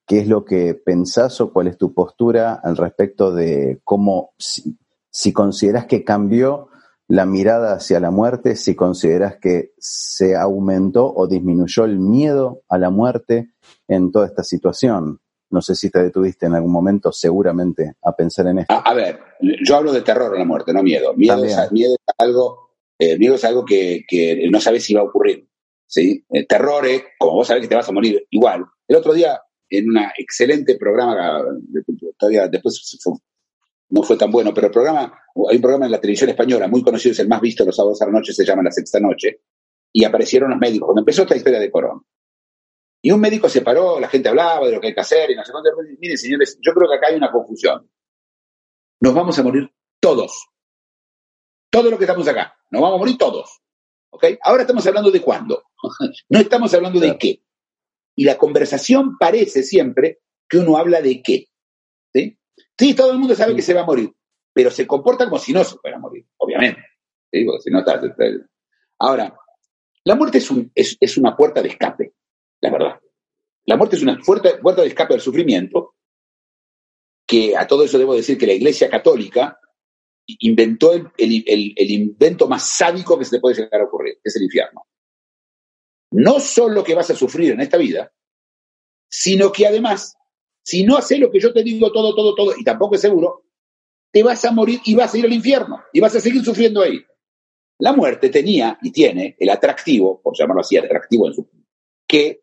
qué 0.06 0.20
es 0.20 0.28
lo 0.28 0.44
que 0.44 0.74
pensás 0.74 1.40
o 1.40 1.52
cuál 1.52 1.68
es 1.68 1.78
tu 1.78 1.92
postura 1.92 2.60
al 2.62 2.76
respecto 2.76 3.32
de 3.32 3.80
cómo, 3.84 4.32
si, 4.38 4.78
si 5.10 5.34
que 5.88 6.04
cambió 6.04 6.68
la 7.08 7.26
mirada 7.26 7.74
hacia 7.74 8.00
la 8.00 8.10
muerte, 8.10 8.56
si 8.56 8.74
considerás 8.74 9.36
que 9.36 9.72
se 9.78 10.36
aumentó 10.36 11.12
o 11.14 11.26
disminuyó 11.26 11.84
el 11.84 11.98
miedo 11.98 12.62
a 12.68 12.78
la 12.78 12.90
muerte 12.90 13.52
en 13.88 14.10
toda 14.10 14.26
esta 14.26 14.42
situación? 14.42 15.20
No 15.50 15.60
sé 15.60 15.74
si 15.74 15.90
te 15.90 16.02
detuviste 16.02 16.46
en 16.46 16.54
algún 16.54 16.72
momento, 16.72 17.12
seguramente, 17.12 17.94
a 18.02 18.16
pensar 18.16 18.46
en 18.48 18.60
esto. 18.60 18.74
A, 18.74 18.78
a 18.78 18.94
ver, 18.94 19.20
yo 19.40 19.76
hablo 19.76 19.92
de 19.92 20.02
terror 20.02 20.34
a 20.34 20.38
la 20.38 20.44
muerte, 20.44 20.72
no 20.72 20.82
miedo. 20.82 21.14
Miedo, 21.14 21.44
es, 21.44 21.70
miedo 21.70 21.94
es 21.94 22.14
algo, 22.18 22.70
eh, 22.98 23.16
miedo 23.18 23.34
es 23.34 23.44
algo 23.44 23.64
que, 23.64 24.04
que 24.08 24.48
no 24.50 24.60
sabes 24.60 24.84
si 24.84 24.94
va 24.94 25.02
a 25.02 25.04
ocurrir. 25.04 25.48
¿sí? 25.86 26.24
Eh, 26.30 26.46
terror 26.46 26.86
es, 26.86 27.02
como 27.18 27.34
vos 27.34 27.46
sabés 27.46 27.62
que 27.62 27.68
te 27.68 27.76
vas 27.76 27.88
a 27.88 27.92
morir, 27.92 28.26
igual. 28.30 28.64
El 28.88 28.96
otro 28.96 29.12
día, 29.12 29.40
en 29.70 29.90
un 29.90 29.98
excelente 30.18 30.76
programa, 30.76 31.42
todavía 32.18 32.48
después 32.48 32.98
no 33.90 34.02
fue 34.02 34.16
tan 34.16 34.30
bueno, 34.30 34.52
pero 34.54 34.68
el 34.68 34.72
programa, 34.72 35.18
hay 35.48 35.56
un 35.56 35.62
programa 35.62 35.86
en 35.86 35.92
la 35.92 36.00
televisión 36.00 36.30
española 36.30 36.68
muy 36.68 36.82
conocido, 36.82 37.12
es 37.12 37.18
el 37.18 37.28
más 37.28 37.40
visto 37.40 37.64
los 37.64 37.76
sábados 37.76 38.00
a 38.02 38.06
la 38.06 38.12
noche, 38.12 38.32
se 38.32 38.44
llama 38.44 38.62
La 38.62 38.70
Sexta 38.70 38.98
Noche, 39.00 39.42
y 39.92 40.04
aparecieron 40.04 40.50
los 40.50 40.58
médicos. 40.58 40.86
Cuando 40.86 41.02
empezó 41.02 41.22
esta 41.22 41.36
historia 41.36 41.60
de 41.60 41.70
Corona. 41.70 42.00
Y 43.02 43.10
un 43.10 43.20
médico 43.20 43.48
se 43.48 43.60
paró, 43.60 44.00
la 44.00 44.08
gente 44.08 44.30
hablaba 44.30 44.66
de 44.66 44.72
lo 44.72 44.80
que 44.80 44.88
hay 44.88 44.94
que 44.94 45.00
hacer, 45.00 45.30
y 45.30 45.36
no 45.36 45.44
sé 45.44 45.52
cuánto. 45.52 45.70
Miren, 45.98 46.16
señores, 46.16 46.58
yo 46.60 46.72
creo 46.72 46.88
que 46.88 46.96
acá 46.96 47.08
hay 47.08 47.16
una 47.16 47.30
confusión. 47.30 47.88
Nos 49.00 49.14
vamos 49.14 49.38
a 49.38 49.42
morir 49.42 49.70
todos. 50.00 50.48
Todos 51.70 51.90
los 51.90 51.98
que 51.98 52.04
estamos 52.04 52.26
acá. 52.26 52.56
Nos 52.70 52.80
vamos 52.80 52.96
a 52.96 52.98
morir 52.98 53.18
todos. 53.18 53.60
¿Ok? 54.10 54.24
Ahora 54.42 54.62
estamos 54.62 54.86
hablando 54.86 55.10
de 55.10 55.20
cuándo. 55.20 55.64
no 56.30 56.38
estamos 56.38 56.72
hablando 56.72 56.98
de 56.98 57.18
qué. 57.18 57.42
Y 58.16 58.24
la 58.24 58.38
conversación 58.38 59.18
parece 59.18 59.62
siempre 59.62 60.20
que 60.48 60.58
uno 60.58 60.78
habla 60.78 61.02
de 61.02 61.20
qué. 61.20 61.48
¿Sí? 62.78 62.94
Todo 62.94 63.12
el 63.12 63.18
mundo 63.18 63.34
sabe 63.34 63.54
que 63.54 63.62
se 63.62 63.74
va 63.74 63.82
a 63.82 63.86
morir, 63.86 64.12
pero 64.52 64.70
se 64.70 64.86
comporta 64.86 65.24
como 65.26 65.38
si 65.38 65.52
no 65.52 65.62
se 65.64 65.76
fuera 65.76 65.96
a 65.96 66.00
morir, 66.00 66.26
obviamente. 66.38 66.80
Si 67.32 67.70
no 67.70 67.78
está- 67.80 67.94
está- 68.04 68.46
Ahora, 68.98 69.36
la 70.04 70.14
muerte 70.14 70.38
es, 70.38 70.50
un- 70.50 70.70
es- 70.74 70.96
es 71.00 71.16
una 71.16 71.36
puerta 71.36 71.60
de 71.62 71.68
escape, 71.68 72.14
la 72.60 72.70
verdad. 72.70 73.00
La 73.66 73.76
muerte 73.76 73.96
es 73.96 74.02
una 74.02 74.18
puerta, 74.24 74.58
puerta 74.60 74.82
de 74.82 74.88
escape 74.88 75.14
al 75.14 75.20
sufrimiento, 75.20 75.94
que 77.26 77.56
a 77.56 77.66
todo 77.66 77.84
eso 77.84 77.98
debo 77.98 78.14
decir 78.14 78.36
que 78.38 78.46
la 78.46 78.52
Iglesia 78.52 78.90
Católica 78.90 79.58
inventó 80.26 80.92
el, 80.92 81.10
el- 81.18 81.44
el- 81.46 81.74
el 81.76 81.90
invento 81.90 82.46
más 82.48 82.68
sádico 82.68 83.18
que 83.18 83.24
se 83.24 83.36
le 83.36 83.40
puede 83.40 83.56
llegar 83.56 83.80
a 83.80 83.84
ocurrir, 83.84 84.14
que 84.14 84.20
es 84.28 84.36
el 84.36 84.42
infierno. 84.44 84.86
no 86.16 86.38
solo 86.38 86.84
que 86.84 86.94
vas 86.94 87.10
a 87.10 87.16
sufrir 87.16 87.50
en 87.50 87.60
esta 87.60 87.76
vida, 87.76 88.12
sino 89.08 89.50
que 89.50 89.66
además, 89.66 90.14
si 90.64 90.82
no 90.82 90.96
haces 90.96 91.20
lo 91.20 91.30
que 91.30 91.38
yo 91.38 91.52
te 91.52 91.62
digo 91.62 91.92
todo, 91.92 92.14
todo, 92.14 92.34
todo, 92.34 92.54
y 92.58 92.64
tampoco 92.64 92.94
es 92.94 93.02
seguro, 93.02 93.44
te 94.10 94.22
vas 94.22 94.44
a 94.44 94.52
morir 94.52 94.80
y 94.84 94.94
vas 94.94 95.12
a 95.12 95.18
ir 95.18 95.26
al 95.26 95.32
infierno 95.32 95.82
y 95.92 96.00
vas 96.00 96.14
a 96.16 96.20
seguir 96.20 96.42
sufriendo 96.42 96.82
ahí. 96.82 97.04
La 97.78 97.92
muerte 97.92 98.30
tenía 98.30 98.78
y 98.80 98.90
tiene 98.90 99.36
el 99.38 99.50
atractivo, 99.50 100.20
por 100.22 100.34
llamarlo 100.36 100.62
así, 100.62 100.76
atractivo 100.76 101.26
en 101.26 101.34
su 101.34 101.48
que 102.06 102.40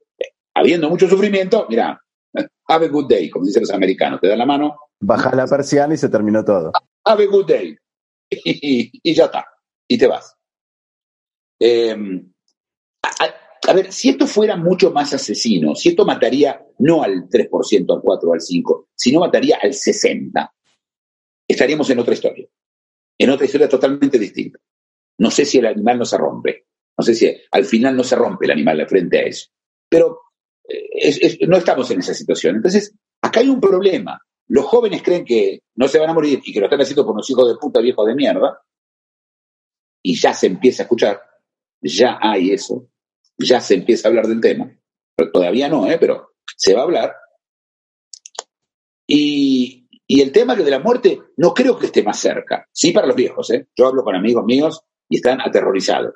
habiendo 0.54 0.90
mucho 0.90 1.08
sufrimiento, 1.08 1.66
mira, 1.70 2.00
have 2.68 2.86
a 2.86 2.90
good 2.90 3.08
day, 3.08 3.30
como 3.30 3.46
dicen 3.46 3.62
los 3.62 3.72
americanos, 3.72 4.20
te 4.20 4.28
dan 4.28 4.40
la 4.40 4.46
mano. 4.46 4.78
Baja 5.00 5.36
la 5.36 5.48
persiana 5.48 5.94
y 5.94 5.98
se 5.98 6.10
terminó 6.10 6.44
todo. 6.44 6.72
Have 7.06 7.24
a 7.24 7.28
good 7.28 7.48
day. 7.48 7.78
Y, 8.34 9.14
ya 9.14 9.26
está. 9.26 9.46
Y 9.90 9.98
te 9.98 10.08
vas. 10.08 10.36
Eh, 11.60 11.96
a, 13.68 13.74
ver, 13.74 13.92
si 13.92 14.10
esto 14.10 14.28
fuera 14.28 14.56
mucho 14.56 14.92
más 14.92 15.14
asesino, 15.14 15.76
si 15.76 15.90
esto 15.90 16.06
mataría 16.06 16.66
no 16.80 17.04
al 17.04 17.28
3%, 17.28 17.94
al 17.94 18.02
4, 18.02 18.34
al 18.34 18.42
5, 18.42 18.90
sino 18.96 19.20
mataría 19.20 19.60
al 19.62 19.72
60%, 19.72 20.52
estaríamos 21.48 21.90
en 21.90 22.00
otra 22.00 22.14
historia. 22.14 22.48
En 23.18 23.30
otra 23.30 23.46
historia 23.46 23.70
totalmente 23.70 24.18
distinta. 24.18 24.60
No 25.20 25.30
sé 25.30 25.46
si 25.46 25.60
el 25.60 25.68
animal 25.68 26.00
no 26.00 26.06
se 26.06 26.18
rompe. 26.18 26.66
No 26.98 27.04
sé 27.04 27.14
si 27.14 27.32
al 27.52 27.66
final 27.66 27.96
no 27.96 28.04
se 28.04 28.16
rompe 28.16 28.46
el 28.46 28.52
animal 28.52 28.88
frente 28.88 29.20
a 29.20 29.24
eso. 29.24 29.50
Pero 29.88 30.20
eh, 30.68 31.38
no 31.48 31.58
estamos 31.58 31.90
en 31.92 32.00
esa 32.00 32.14
situación. 32.14 32.56
Entonces, 32.56 32.96
acá 33.22 33.42
hay 33.42 33.50
un 33.50 33.62
problema. 33.62 34.20
Los 34.48 34.66
jóvenes 34.66 35.04
creen 35.04 35.24
que 35.24 35.62
no 35.76 35.88
se 35.88 36.00
van 36.00 36.10
a 36.10 36.14
morir 36.14 36.42
y 36.44 36.52
que 36.52 36.60
lo 36.60 36.66
están 36.66 36.82
haciendo 36.82 37.06
por 37.06 37.14
unos 37.14 37.30
hijos 37.30 37.48
de 37.48 37.58
puta 37.60 37.80
viejos 37.80 38.08
de 38.08 38.16
mierda. 38.16 38.62
Y 40.02 40.20
ya 40.20 40.34
se 40.34 40.48
empieza 40.48 40.84
a 40.84 40.86
escuchar. 40.86 41.22
Ya 41.82 42.18
hay 42.22 42.52
eso. 42.52 42.88
Ya 43.46 43.62
se 43.62 43.76
empieza 43.76 44.08
a 44.08 44.10
hablar 44.10 44.28
del 44.28 44.42
tema. 44.42 44.72
Pero 45.16 45.32
todavía 45.32 45.70
no, 45.70 45.90
¿eh? 45.90 45.98
pero 46.00 46.34
se 46.56 46.74
va 46.74 46.82
a 46.82 46.84
hablar. 46.84 47.16
Y, 49.08 49.88
y 50.08 50.22
el 50.22 50.32
tema 50.32 50.56
de 50.56 50.70
la 50.70 50.80
muerte 50.80 51.20
no 51.38 51.54
creo 51.54 51.78
que 51.78 51.88
esté 51.88 52.04
más 52.04 52.20
cerca. 52.20 52.68
Sí 52.72 52.92
para 52.92 53.08
los 53.08 53.16
viejos. 53.16 53.50
¿eh? 53.52 53.68
Yo 53.76 53.88
hablo 53.88 54.04
con 54.04 54.16
amigos 54.16 54.46
míos 54.46 54.82
y 55.10 55.18
están 55.18 55.42
aterrorizados. 55.42 56.14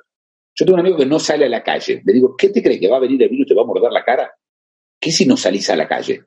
Yo 0.54 0.64
tengo 0.64 0.74
un 0.74 0.80
amigo 0.80 0.96
que 0.96 1.06
no 1.06 1.18
sale 1.18 1.44
a 1.44 1.48
la 1.50 1.62
calle. 1.62 2.02
Le 2.04 2.12
digo, 2.14 2.34
¿qué 2.36 2.48
te 2.48 2.62
crees 2.62 2.80
que 2.80 2.88
va 2.88 2.96
a 2.96 3.00
venir 3.00 3.22
el 3.22 3.28
virus 3.28 3.46
y 3.46 3.48
te 3.48 3.54
va 3.54 3.62
a 3.62 3.66
morder 3.66 3.92
la 3.92 4.04
cara? 4.04 4.30
¿Qué 4.98 5.12
si 5.12 5.26
no 5.26 5.36
salís 5.36 5.68
a 5.68 5.76
la 5.76 5.86
calle? 5.86 6.24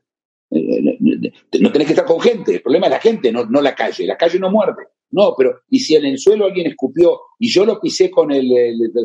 Eh, 0.52 0.80
eh, 0.80 1.60
no 1.60 1.72
tenés 1.72 1.88
que 1.88 1.94
estar 1.94 2.06
con 2.06 2.20
gente. 2.20 2.56
El 2.56 2.62
problema 2.62 2.86
es 2.88 2.92
la 2.92 3.00
gente, 3.00 3.32
no, 3.32 3.46
no 3.46 3.62
la 3.62 3.74
calle. 3.74 4.06
La 4.06 4.18
calle 4.18 4.40
no 4.40 4.52
muerde. 4.52 4.84
No, 5.12 5.34
pero 5.36 5.62
¿y 5.70 5.80
si 5.80 5.96
en 5.96 6.06
el 6.06 6.20
suelo 6.20 6.46
alguien 6.46 6.68
escupió 6.68 7.20
y 7.40 7.50
yo 7.50 7.66
lo 7.66 7.80
pisé 7.80 8.12
con 8.12 8.32
el, 8.32 8.52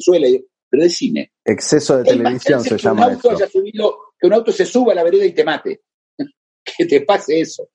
suelo? 0.01 0.27
Pero 0.75 0.83
decime. 0.83 1.31
Exceso 1.45 1.99
de 1.99 2.03
televisión 2.03 2.61
se 2.61 2.77
llama. 2.77 3.07
Un 3.07 3.13
auto 3.13 3.37
que 4.19 4.27
un 4.27 4.33
auto 4.33 4.51
se 4.51 4.67
suba 4.67 4.91
a 4.91 4.97
la 4.97 5.05
vereda 5.05 5.25
y 5.25 5.33
te 5.33 5.45
mate. 5.45 5.83
que 6.65 6.87
te 6.87 7.03
pase 7.03 7.39
eso. 7.39 7.69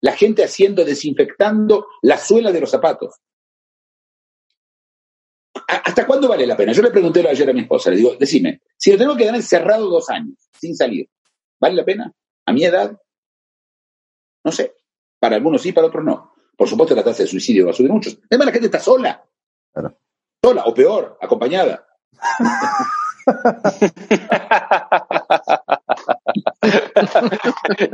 La 0.00 0.12
gente 0.12 0.44
haciendo, 0.44 0.84
desinfectando 0.84 1.88
la 2.02 2.16
suela 2.18 2.52
de 2.52 2.60
los 2.60 2.70
zapatos. 2.70 3.16
¿Hasta 5.66 6.06
cuándo 6.06 6.28
vale 6.28 6.46
la 6.46 6.56
pena? 6.56 6.70
Yo 6.70 6.82
le 6.82 6.92
pregunté 6.92 7.28
ayer 7.28 7.50
a 7.50 7.52
mi 7.52 7.62
esposa, 7.62 7.90
le 7.90 7.96
digo, 7.96 8.14
decime, 8.14 8.60
si 8.76 8.92
lo 8.92 8.98
tengo 8.98 9.16
que 9.16 9.24
quedar 9.24 9.34
encerrado 9.34 9.90
dos 9.90 10.08
años, 10.08 10.36
sin 10.52 10.76
salir, 10.76 11.08
¿vale 11.58 11.74
la 11.74 11.84
pena? 11.84 12.12
¿A 12.46 12.52
mi 12.52 12.64
edad? 12.64 12.96
No 14.44 14.52
sé. 14.52 14.76
Para 15.18 15.34
algunos 15.34 15.62
sí, 15.62 15.72
para 15.72 15.88
otros 15.88 16.04
no. 16.04 16.32
Por 16.56 16.68
supuesto, 16.68 16.94
la 16.94 17.02
tasa 17.02 17.24
de 17.24 17.28
suicidio 17.28 17.64
va 17.64 17.72
a 17.72 17.74
subir 17.74 17.90
mucho. 17.90 18.10
Además, 18.30 18.46
la 18.46 18.52
gente 18.52 18.66
está 18.66 18.78
sola. 18.78 19.28
Sola, 20.40 20.62
o 20.64 20.72
peor, 20.72 21.18
acompañada. 21.20 21.85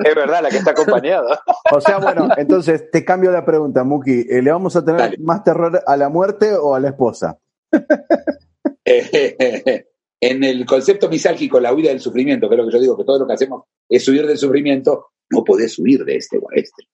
Es 0.05 0.15
verdad, 0.15 0.43
la 0.43 0.51
que 0.51 0.57
está 0.59 0.73
acompañada. 0.73 1.41
O 1.73 1.81
sea, 1.81 1.99
bueno, 1.99 2.29
entonces 2.37 2.91
te 2.91 3.05
cambio 3.05 3.31
la 3.31 3.45
pregunta, 3.45 3.85
Muki. 3.85 4.25
¿Le 4.25 4.51
vamos 4.51 4.77
a 4.77 4.85
tener 4.85 5.19
más 5.21 5.43
terror 5.45 5.83
a 5.87 5.97
la 5.97 6.09
muerte 6.09 6.55
o 6.55 6.75
a 6.75 6.81
la 6.81 6.89
esposa? 6.89 7.39
en 8.85 10.45
el 10.45 10.67
concepto 10.67 11.09
misálgico, 11.09 11.59
la 11.61 11.73
huida 11.73 11.91
del 11.91 12.01
sufrimiento, 12.01 12.49
que 12.49 12.55
es 12.55 12.59
lo 12.59 12.67
que 12.67 12.73
yo 12.73 12.81
digo, 12.81 12.97
que 12.97 13.05
todo 13.05 13.19
lo 13.21 13.27
que 13.27 13.35
hacemos 13.35 13.65
es 13.89 14.07
huir 14.09 14.27
del 14.27 14.39
sufrimiento, 14.39 15.09
no 15.31 15.43
podés 15.45 15.79
huir 15.79 16.05
de 16.05 16.17
este 16.17 16.39
o 16.39 16.51
a 16.51 16.55
este. 16.55 16.89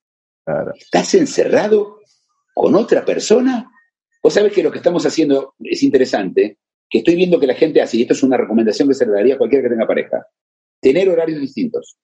Estás 0.75 1.13
encerrado 1.13 1.99
con 2.53 2.75
otra 2.75 3.05
persona. 3.05 3.69
Vos 4.21 4.33
sabés 4.33 4.51
que 4.51 4.63
lo 4.63 4.71
que 4.71 4.79
estamos 4.79 5.05
haciendo 5.05 5.53
es 5.59 5.83
interesante, 5.83 6.57
que 6.89 6.99
estoy 6.99 7.15
viendo 7.15 7.39
que 7.39 7.47
la 7.47 7.53
gente 7.53 7.81
hace, 7.81 7.97
y 7.97 8.01
esto 8.01 8.13
es 8.13 8.23
una 8.23 8.37
recomendación 8.37 8.87
que 8.87 8.95
se 8.95 9.05
le 9.05 9.11
daría 9.11 9.35
a 9.35 9.37
cualquiera 9.37 9.63
que 9.63 9.69
tenga 9.69 9.87
pareja, 9.87 10.25
tener 10.81 11.09
horarios 11.09 11.39
distintos. 11.39 11.97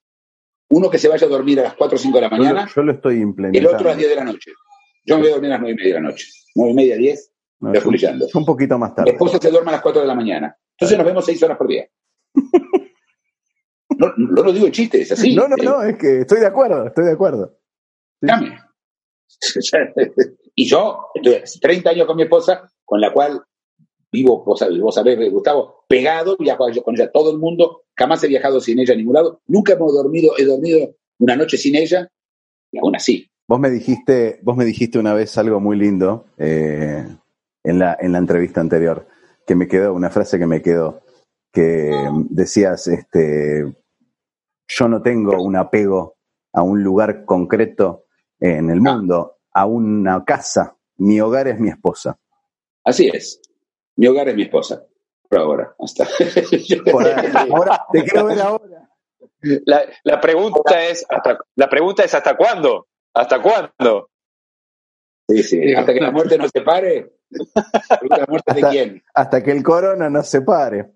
Uno 0.69 0.89
que 0.89 0.97
se 0.97 1.07
vaya 1.07 1.25
a 1.25 1.29
dormir 1.29 1.59
a 1.59 1.63
las 1.63 1.75
4 1.75 1.95
o 1.95 1.99
5 1.99 2.17
de 2.17 2.21
la 2.21 2.29
mañana. 2.29 2.69
Yo 2.75 2.83
lo, 2.83 2.91
estoy 2.91 3.21
implementando. 3.21 3.69
El 3.69 3.75
otro 3.75 3.87
a 3.87 3.91
las 3.91 3.97
10 3.97 4.09
de 4.09 4.15
la 4.15 4.23
noche. 4.23 4.51
Yo 5.05 5.15
me 5.15 5.21
voy 5.21 5.29
a 5.29 5.33
dormir 5.33 5.51
a 5.51 5.53
las 5.55 5.61
9 5.61 5.73
y 5.73 5.77
media 5.77 5.95
de 5.95 6.01
la 6.01 6.09
noche. 6.09 6.27
9 6.55 6.71
y 6.71 6.75
media, 6.75 6.95
10, 6.97 7.31
no, 7.59 7.71
Un 8.33 8.45
poquito 8.45 8.77
más 8.77 8.93
tarde. 8.93 9.11
Mi 9.11 9.15
esposa 9.15 9.37
se 9.41 9.49
duerme 9.49 9.69
a 9.69 9.73
las 9.73 9.81
4 9.81 10.01
de 10.01 10.07
la 10.07 10.15
mañana. 10.15 10.57
Entonces 10.71 10.97
nos 10.97 11.07
vemos 11.07 11.25
6 11.25 11.43
horas 11.43 11.57
por 11.57 11.67
día. 11.67 11.87
No, 13.97 14.11
no 14.17 14.43
lo 14.43 14.51
digo 14.51 14.65
en 14.65 14.73
chiste, 14.73 14.99
es 14.99 15.13
así. 15.13 15.33
No, 15.33 15.47
no, 15.47 15.55
no, 15.55 15.81
es 15.81 15.97
que 15.97 16.21
estoy 16.21 16.41
de 16.41 16.47
acuerdo, 16.47 16.87
estoy 16.87 17.05
de 17.05 17.11
acuerdo. 17.13 17.57
Dame. 18.19 18.59
y 20.55 20.65
yo 20.65 21.07
estoy 21.13 21.41
30 21.61 21.91
años 21.91 22.05
con 22.05 22.17
mi 22.17 22.23
esposa, 22.23 22.69
con 22.83 22.99
la 22.99 23.13
cual 23.13 23.41
vivo, 24.15 24.43
vos 24.43 24.59
sabés, 24.59 24.79
vos 24.79 24.95
sabés 24.95 25.31
Gustavo, 25.31 25.85
pegado, 25.87 26.37
viajo 26.37 26.65
con 26.83 26.95
ella 26.95 27.11
todo 27.11 27.31
el 27.31 27.37
mundo, 27.37 27.83
jamás 27.95 28.23
he 28.23 28.27
viajado 28.27 28.59
sin 28.61 28.79
ella 28.79 28.93
a 28.93 28.97
ningún 28.97 29.13
lado, 29.13 29.41
nunca 29.47 29.73
hemos 29.73 29.93
dormido, 29.93 30.33
he 30.37 30.45
dormido 30.45 30.95
una 31.19 31.35
noche 31.35 31.57
sin 31.57 31.75
ella, 31.75 32.09
y 32.71 32.79
aún 32.79 32.95
así. 32.95 33.29
Vos 33.47 33.59
me 33.59 33.69
dijiste, 33.69 34.39
vos 34.41 34.57
me 34.57 34.65
dijiste 34.65 34.97
una 34.97 35.13
vez 35.13 35.37
algo 35.37 35.59
muy 35.59 35.77
lindo 35.77 36.25
eh, 36.37 37.05
en, 37.63 37.79
la, 37.79 37.95
en 37.99 38.11
la 38.11 38.17
entrevista 38.17 38.61
anterior, 38.61 39.07
que 39.45 39.55
me 39.55 39.67
quedó, 39.67 39.93
una 39.93 40.09
frase 40.09 40.39
que 40.39 40.47
me 40.47 40.61
quedó, 40.61 41.01
que 41.51 41.91
decías, 42.29 42.87
este, 42.87 43.75
yo 44.67 44.87
no 44.87 45.01
tengo 45.01 45.41
un 45.41 45.55
apego 45.55 46.15
a 46.53 46.63
un 46.63 46.83
lugar 46.83 47.25
concreto 47.25 48.05
en 48.39 48.69
el 48.69 48.81
mundo, 48.81 49.37
a 49.53 49.65
una 49.65 50.23
casa. 50.25 50.75
Mi 50.97 51.19
hogar 51.19 51.47
es 51.47 51.59
mi 51.59 51.69
esposa. 51.69 52.17
Así 52.83 53.07
es. 53.07 53.41
Mi 53.95 54.07
hogar 54.07 54.29
es 54.29 54.35
mi 54.35 54.43
esposa. 54.43 54.85
Por 55.29 55.39
ahora, 55.39 55.75
hasta. 55.79 56.03
ahora, 57.49 57.85
te 57.91 58.03
quiero 58.03 58.25
ver 58.27 58.41
ahora. 58.41 58.89
La, 59.65 59.83
la, 60.03 60.21
pregunta 60.21 60.83
es 60.85 61.05
hasta, 61.09 61.39
la 61.55 61.69
pregunta 61.69 62.03
es 62.03 62.13
¿hasta 62.13 62.35
cuándo? 62.35 62.87
¿Hasta 63.13 63.41
cuándo? 63.41 64.09
Sí, 65.27 65.43
sí, 65.43 65.73
hasta 65.73 65.93
que 65.93 66.01
la 66.01 66.11
muerte 66.11 66.37
nos 66.37 66.51
separe. 66.51 67.13
¿La 67.29 68.25
muerte 68.27 68.51
hasta, 68.51 68.53
de 68.53 68.69
quién? 68.69 69.03
Hasta 69.13 69.43
que 69.43 69.51
el 69.51 69.63
corona 69.63 70.09
nos 70.09 70.27
separe. 70.27 70.91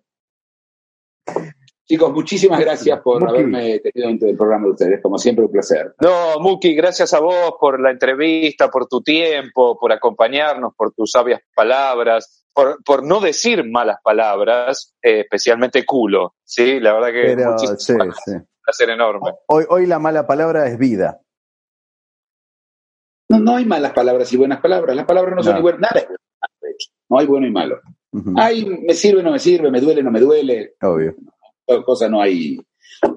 Chicos, 1.87 2.13
muchísimas 2.13 2.59
gracias 2.59 2.99
por 3.01 3.27
haberme 3.27 3.79
tenido 3.79 4.09
dentro 4.09 4.27
del 4.27 4.37
programa 4.37 4.65
de 4.65 4.71
ustedes. 4.73 5.01
Como 5.01 5.17
siempre, 5.17 5.45
un 5.45 5.51
placer. 5.51 5.95
No, 5.99 6.39
Muki, 6.39 6.75
gracias 6.75 7.15
a 7.15 7.19
vos 7.19 7.55
por 7.59 7.81
la 7.81 7.89
entrevista, 7.89 8.69
por 8.69 8.87
tu 8.87 9.01
tiempo, 9.01 9.75
por 9.79 9.91
acompañarnos, 9.91 10.75
por 10.75 10.93
tus 10.93 11.09
sabias 11.09 11.41
palabras, 11.55 12.38
por, 12.53 12.83
por 12.83 13.05
no 13.05 13.19
decir 13.19 13.63
malas 13.69 13.97
palabras, 14.03 14.95
eh, 15.01 15.21
especialmente 15.21 15.85
culo. 15.85 16.35
Sí, 16.43 16.79
la 16.79 16.93
verdad 16.93 17.07
que 17.07 17.35
Pero, 17.35 17.57
sí, 17.57 17.67
sí. 17.77 17.93
un 17.93 18.45
placer 18.63 18.89
enorme. 18.89 19.31
Hoy, 19.47 19.65
hoy 19.69 19.85
la 19.85 19.99
mala 19.99 20.27
palabra 20.27 20.67
es 20.67 20.77
vida. 20.77 21.21
No, 23.29 23.39
no 23.39 23.55
hay 23.55 23.65
malas 23.65 23.93
palabras 23.93 24.31
y 24.33 24.37
buenas 24.37 24.59
palabras. 24.59 24.95
Las 24.95 25.05
palabras 25.05 25.35
no, 25.35 25.43
son 25.43 25.55
ni 25.55 25.61
buenas, 25.61 25.81
nada 25.81 26.07
No 27.09 27.19
hay 27.19 27.27
bueno 27.27 27.47
y 27.47 27.51
malo. 27.51 27.79
Hay, 28.37 28.65
me 28.65 28.95
sirve, 28.95 29.21
no 29.21 29.31
me 29.31 29.39
sirve, 29.39 29.69
me 29.69 29.79
duele, 29.79 30.01
no 30.01 30.09
me 30.09 30.19
duele. 30.19 30.73
Obvio 30.81 31.15
cosa 31.85 32.09
no 32.09 32.21
hay. 32.21 32.59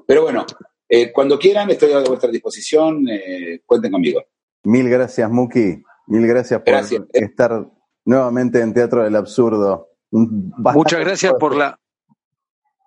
Pero 0.07 0.23
bueno, 0.23 0.45
eh, 0.89 1.13
cuando 1.13 1.39
quieran, 1.39 1.71
estoy 1.71 1.93
a 1.93 2.01
vuestra 2.01 2.31
disposición. 2.31 3.09
Eh, 3.09 3.61
cuenten 3.65 3.93
conmigo. 3.93 4.23
Mil 4.65 4.89
gracias, 4.89 5.31
Muki. 5.31 5.83
Mil 6.07 6.27
gracias 6.27 6.61
por 6.63 6.75
estar 7.13 7.67
nuevamente 8.05 8.61
en 8.61 8.75
Teatro 8.75 9.05
del 9.05 9.17
Absurdo. 9.17 9.89
Muchas 10.11 11.01
gracias 11.01 11.35
por 11.35 11.57
la. 11.57 11.79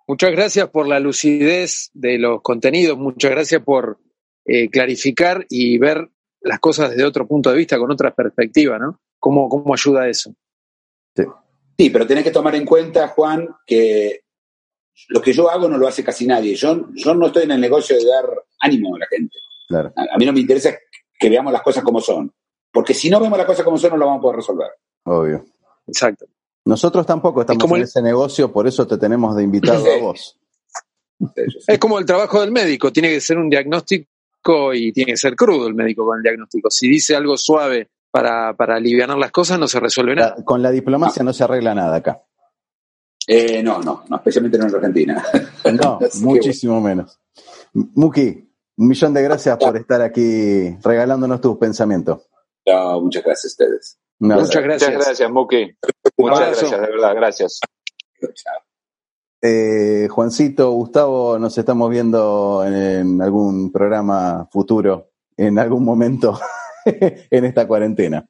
Muchas 0.08 0.30
gracias 0.30 0.68
por 0.68 0.86
la 0.86 1.00
lucidez 1.00 1.90
de 1.92 2.18
los 2.18 2.40
contenidos, 2.40 2.96
muchas 2.96 3.32
gracias 3.32 3.60
por 3.62 3.98
eh, 4.44 4.70
clarificar 4.70 5.44
y 5.48 5.78
ver 5.78 6.08
las 6.40 6.60
cosas 6.60 6.90
desde 6.90 7.04
otro 7.04 7.26
punto 7.26 7.50
de 7.50 7.56
vista, 7.56 7.76
con 7.76 7.90
otra 7.90 8.14
perspectiva, 8.14 8.78
¿no? 8.78 9.00
¿Cómo, 9.18 9.48
cómo 9.48 9.74
ayuda 9.74 10.08
eso? 10.08 10.32
Sí. 11.16 11.24
sí, 11.76 11.90
pero 11.90 12.06
tenés 12.06 12.22
que 12.22 12.30
tomar 12.30 12.54
en 12.54 12.64
cuenta, 12.64 13.08
Juan, 13.08 13.48
que 13.66 14.20
lo 15.08 15.20
que 15.20 15.32
yo 15.32 15.50
hago 15.50 15.68
no 15.68 15.78
lo 15.78 15.86
hace 15.88 16.04
casi 16.04 16.26
nadie. 16.26 16.54
Yo, 16.54 16.86
yo 16.94 17.14
no 17.14 17.26
estoy 17.26 17.44
en 17.44 17.52
el 17.52 17.60
negocio 17.60 17.96
de 17.96 18.04
dar 18.06 18.24
ánimo 18.60 18.94
a 18.96 19.00
la 19.00 19.06
gente. 19.06 19.36
A, 19.96 20.18
mí 20.18 20.24
no 20.24 20.32
me 20.32 20.40
interesa 20.40 20.74
que 21.18 21.28
veamos 21.28 21.52
las 21.52 21.62
cosas 21.62 21.82
como 21.82 22.00
son. 22.00 22.32
Porque 22.72 22.94
si 22.94 23.10
no 23.10 23.20
vemos 23.20 23.38
las 23.38 23.46
cosas 23.46 23.64
como 23.64 23.78
son, 23.78 23.90
no 23.90 23.96
las 23.96 24.06
vamos 24.06 24.20
a 24.20 24.22
poder 24.22 24.36
resolver. 24.36 24.68
Obvio. 25.06 25.44
Exacto. 25.86 26.26
Nosotros 26.64 27.06
tampoco 27.06 27.42
estamos 27.42 27.70
en 27.70 27.82
ese 27.82 28.02
negocio, 28.02 28.52
por 28.52 28.66
eso 28.66 28.86
te 28.86 28.98
tenemos 28.98 29.36
de 29.36 29.44
invitado 29.44 29.84
a 29.86 29.98
vos. 30.02 30.36
Es 31.66 31.78
como 31.78 31.98
el 31.98 32.04
trabajo 32.04 32.40
del 32.40 32.50
médico, 32.50 32.92
tiene 32.92 33.08
que 33.08 33.20
ser 33.20 33.38
un 33.38 33.48
diagnóstico 33.48 34.74
y 34.74 34.92
tiene 34.92 35.12
que 35.12 35.16
ser 35.16 35.34
crudo 35.34 35.68
el 35.68 35.74
médico 35.74 36.04
con 36.04 36.18
el 36.18 36.22
diagnóstico. 36.22 36.70
Si 36.70 36.88
dice 36.88 37.14
algo 37.16 37.36
suave 37.36 37.88
para, 38.10 38.54
para 38.54 38.76
aliviar 38.76 39.08
las 39.16 39.30
cosas, 39.30 39.58
no 39.58 39.68
se 39.68 39.80
resuelve 39.80 40.16
nada. 40.16 40.36
con 40.44 40.60
la 40.60 40.70
diplomacia 40.70 41.22
no. 41.22 41.32
se 41.32 41.44
arregla 41.44 41.74
nada 41.74 41.96
acá. 41.96 42.22
Eh, 43.28 43.62
no, 43.62 43.80
no, 43.80 44.04
especialmente 44.16 44.58
no 44.58 44.66
en 44.66 44.74
Argentina. 44.74 45.24
No, 45.72 45.98
muchísimo 46.20 46.80
menos. 46.80 47.18
Muki, 47.72 48.48
un 48.76 48.88
millón 48.88 49.14
de 49.14 49.22
gracias 49.22 49.56
por 49.56 49.76
estar 49.76 50.02
aquí 50.02 50.76
regalándonos 50.82 51.40
tus 51.40 51.56
pensamientos. 51.58 52.28
No, 52.66 53.00
muchas 53.00 53.22
gracias 53.22 53.52
a 53.52 53.64
ustedes. 53.64 53.98
Muchas 54.18 54.62
gracias. 54.62 54.90
Muchas 54.90 55.06
gracias, 55.06 55.30
Muki. 55.30 55.76
Muchas 56.16 56.40
gracias, 56.40 56.70
de 56.70 56.78
verdad, 56.78 57.14
gracias. 57.14 57.60
Eh, 59.42 60.08
Juancito, 60.10 60.70
Gustavo, 60.70 61.38
nos 61.38 61.56
estamos 61.58 61.90
viendo 61.90 62.64
en 62.66 63.20
algún 63.20 63.70
programa 63.70 64.48
futuro, 64.50 65.10
en 65.36 65.58
algún 65.58 65.84
momento 65.84 66.38
en 66.84 67.44
esta 67.44 67.66
cuarentena. 67.66 68.26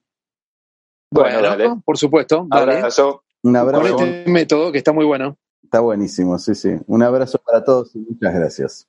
Bueno, 1.10 1.82
por 1.84 1.96
supuesto. 1.96 2.46
Abrazo. 2.50 3.22
Un 3.42 3.56
abrazo. 3.56 3.96
Con 3.96 4.08
este 4.08 4.30
método 4.30 4.72
que 4.72 4.78
está 4.78 4.92
muy 4.92 5.04
bueno. 5.04 5.38
Está 5.62 5.80
buenísimo, 5.80 6.38
sí, 6.38 6.54
sí. 6.54 6.70
Un 6.86 7.02
abrazo 7.02 7.38
para 7.38 7.64
todos 7.64 7.94
y 7.94 7.98
muchas 7.98 8.34
gracias. 8.34 8.88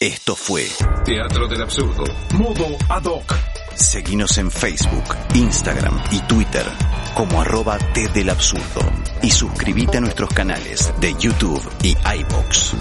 Esto 0.00 0.34
fue 0.34 0.62
Teatro 1.04 1.46
del 1.46 1.62
Absurdo, 1.62 2.04
modo 2.38 2.64
ad 2.88 3.04
hoc. 3.04 3.49
Seguinos 3.80 4.36
en 4.36 4.50
Facebook, 4.50 5.16
Instagram 5.34 5.98
y 6.12 6.20
Twitter 6.20 6.66
como 7.14 7.40
arroba 7.40 7.78
T 7.78 8.08
del 8.08 8.28
Absurdo 8.28 8.80
y 9.22 9.30
suscríbete 9.30 9.96
a 9.96 10.00
nuestros 10.02 10.30
canales 10.30 10.92
de 11.00 11.14
YouTube 11.18 11.62
y 11.82 11.96
iBox. 12.20 12.74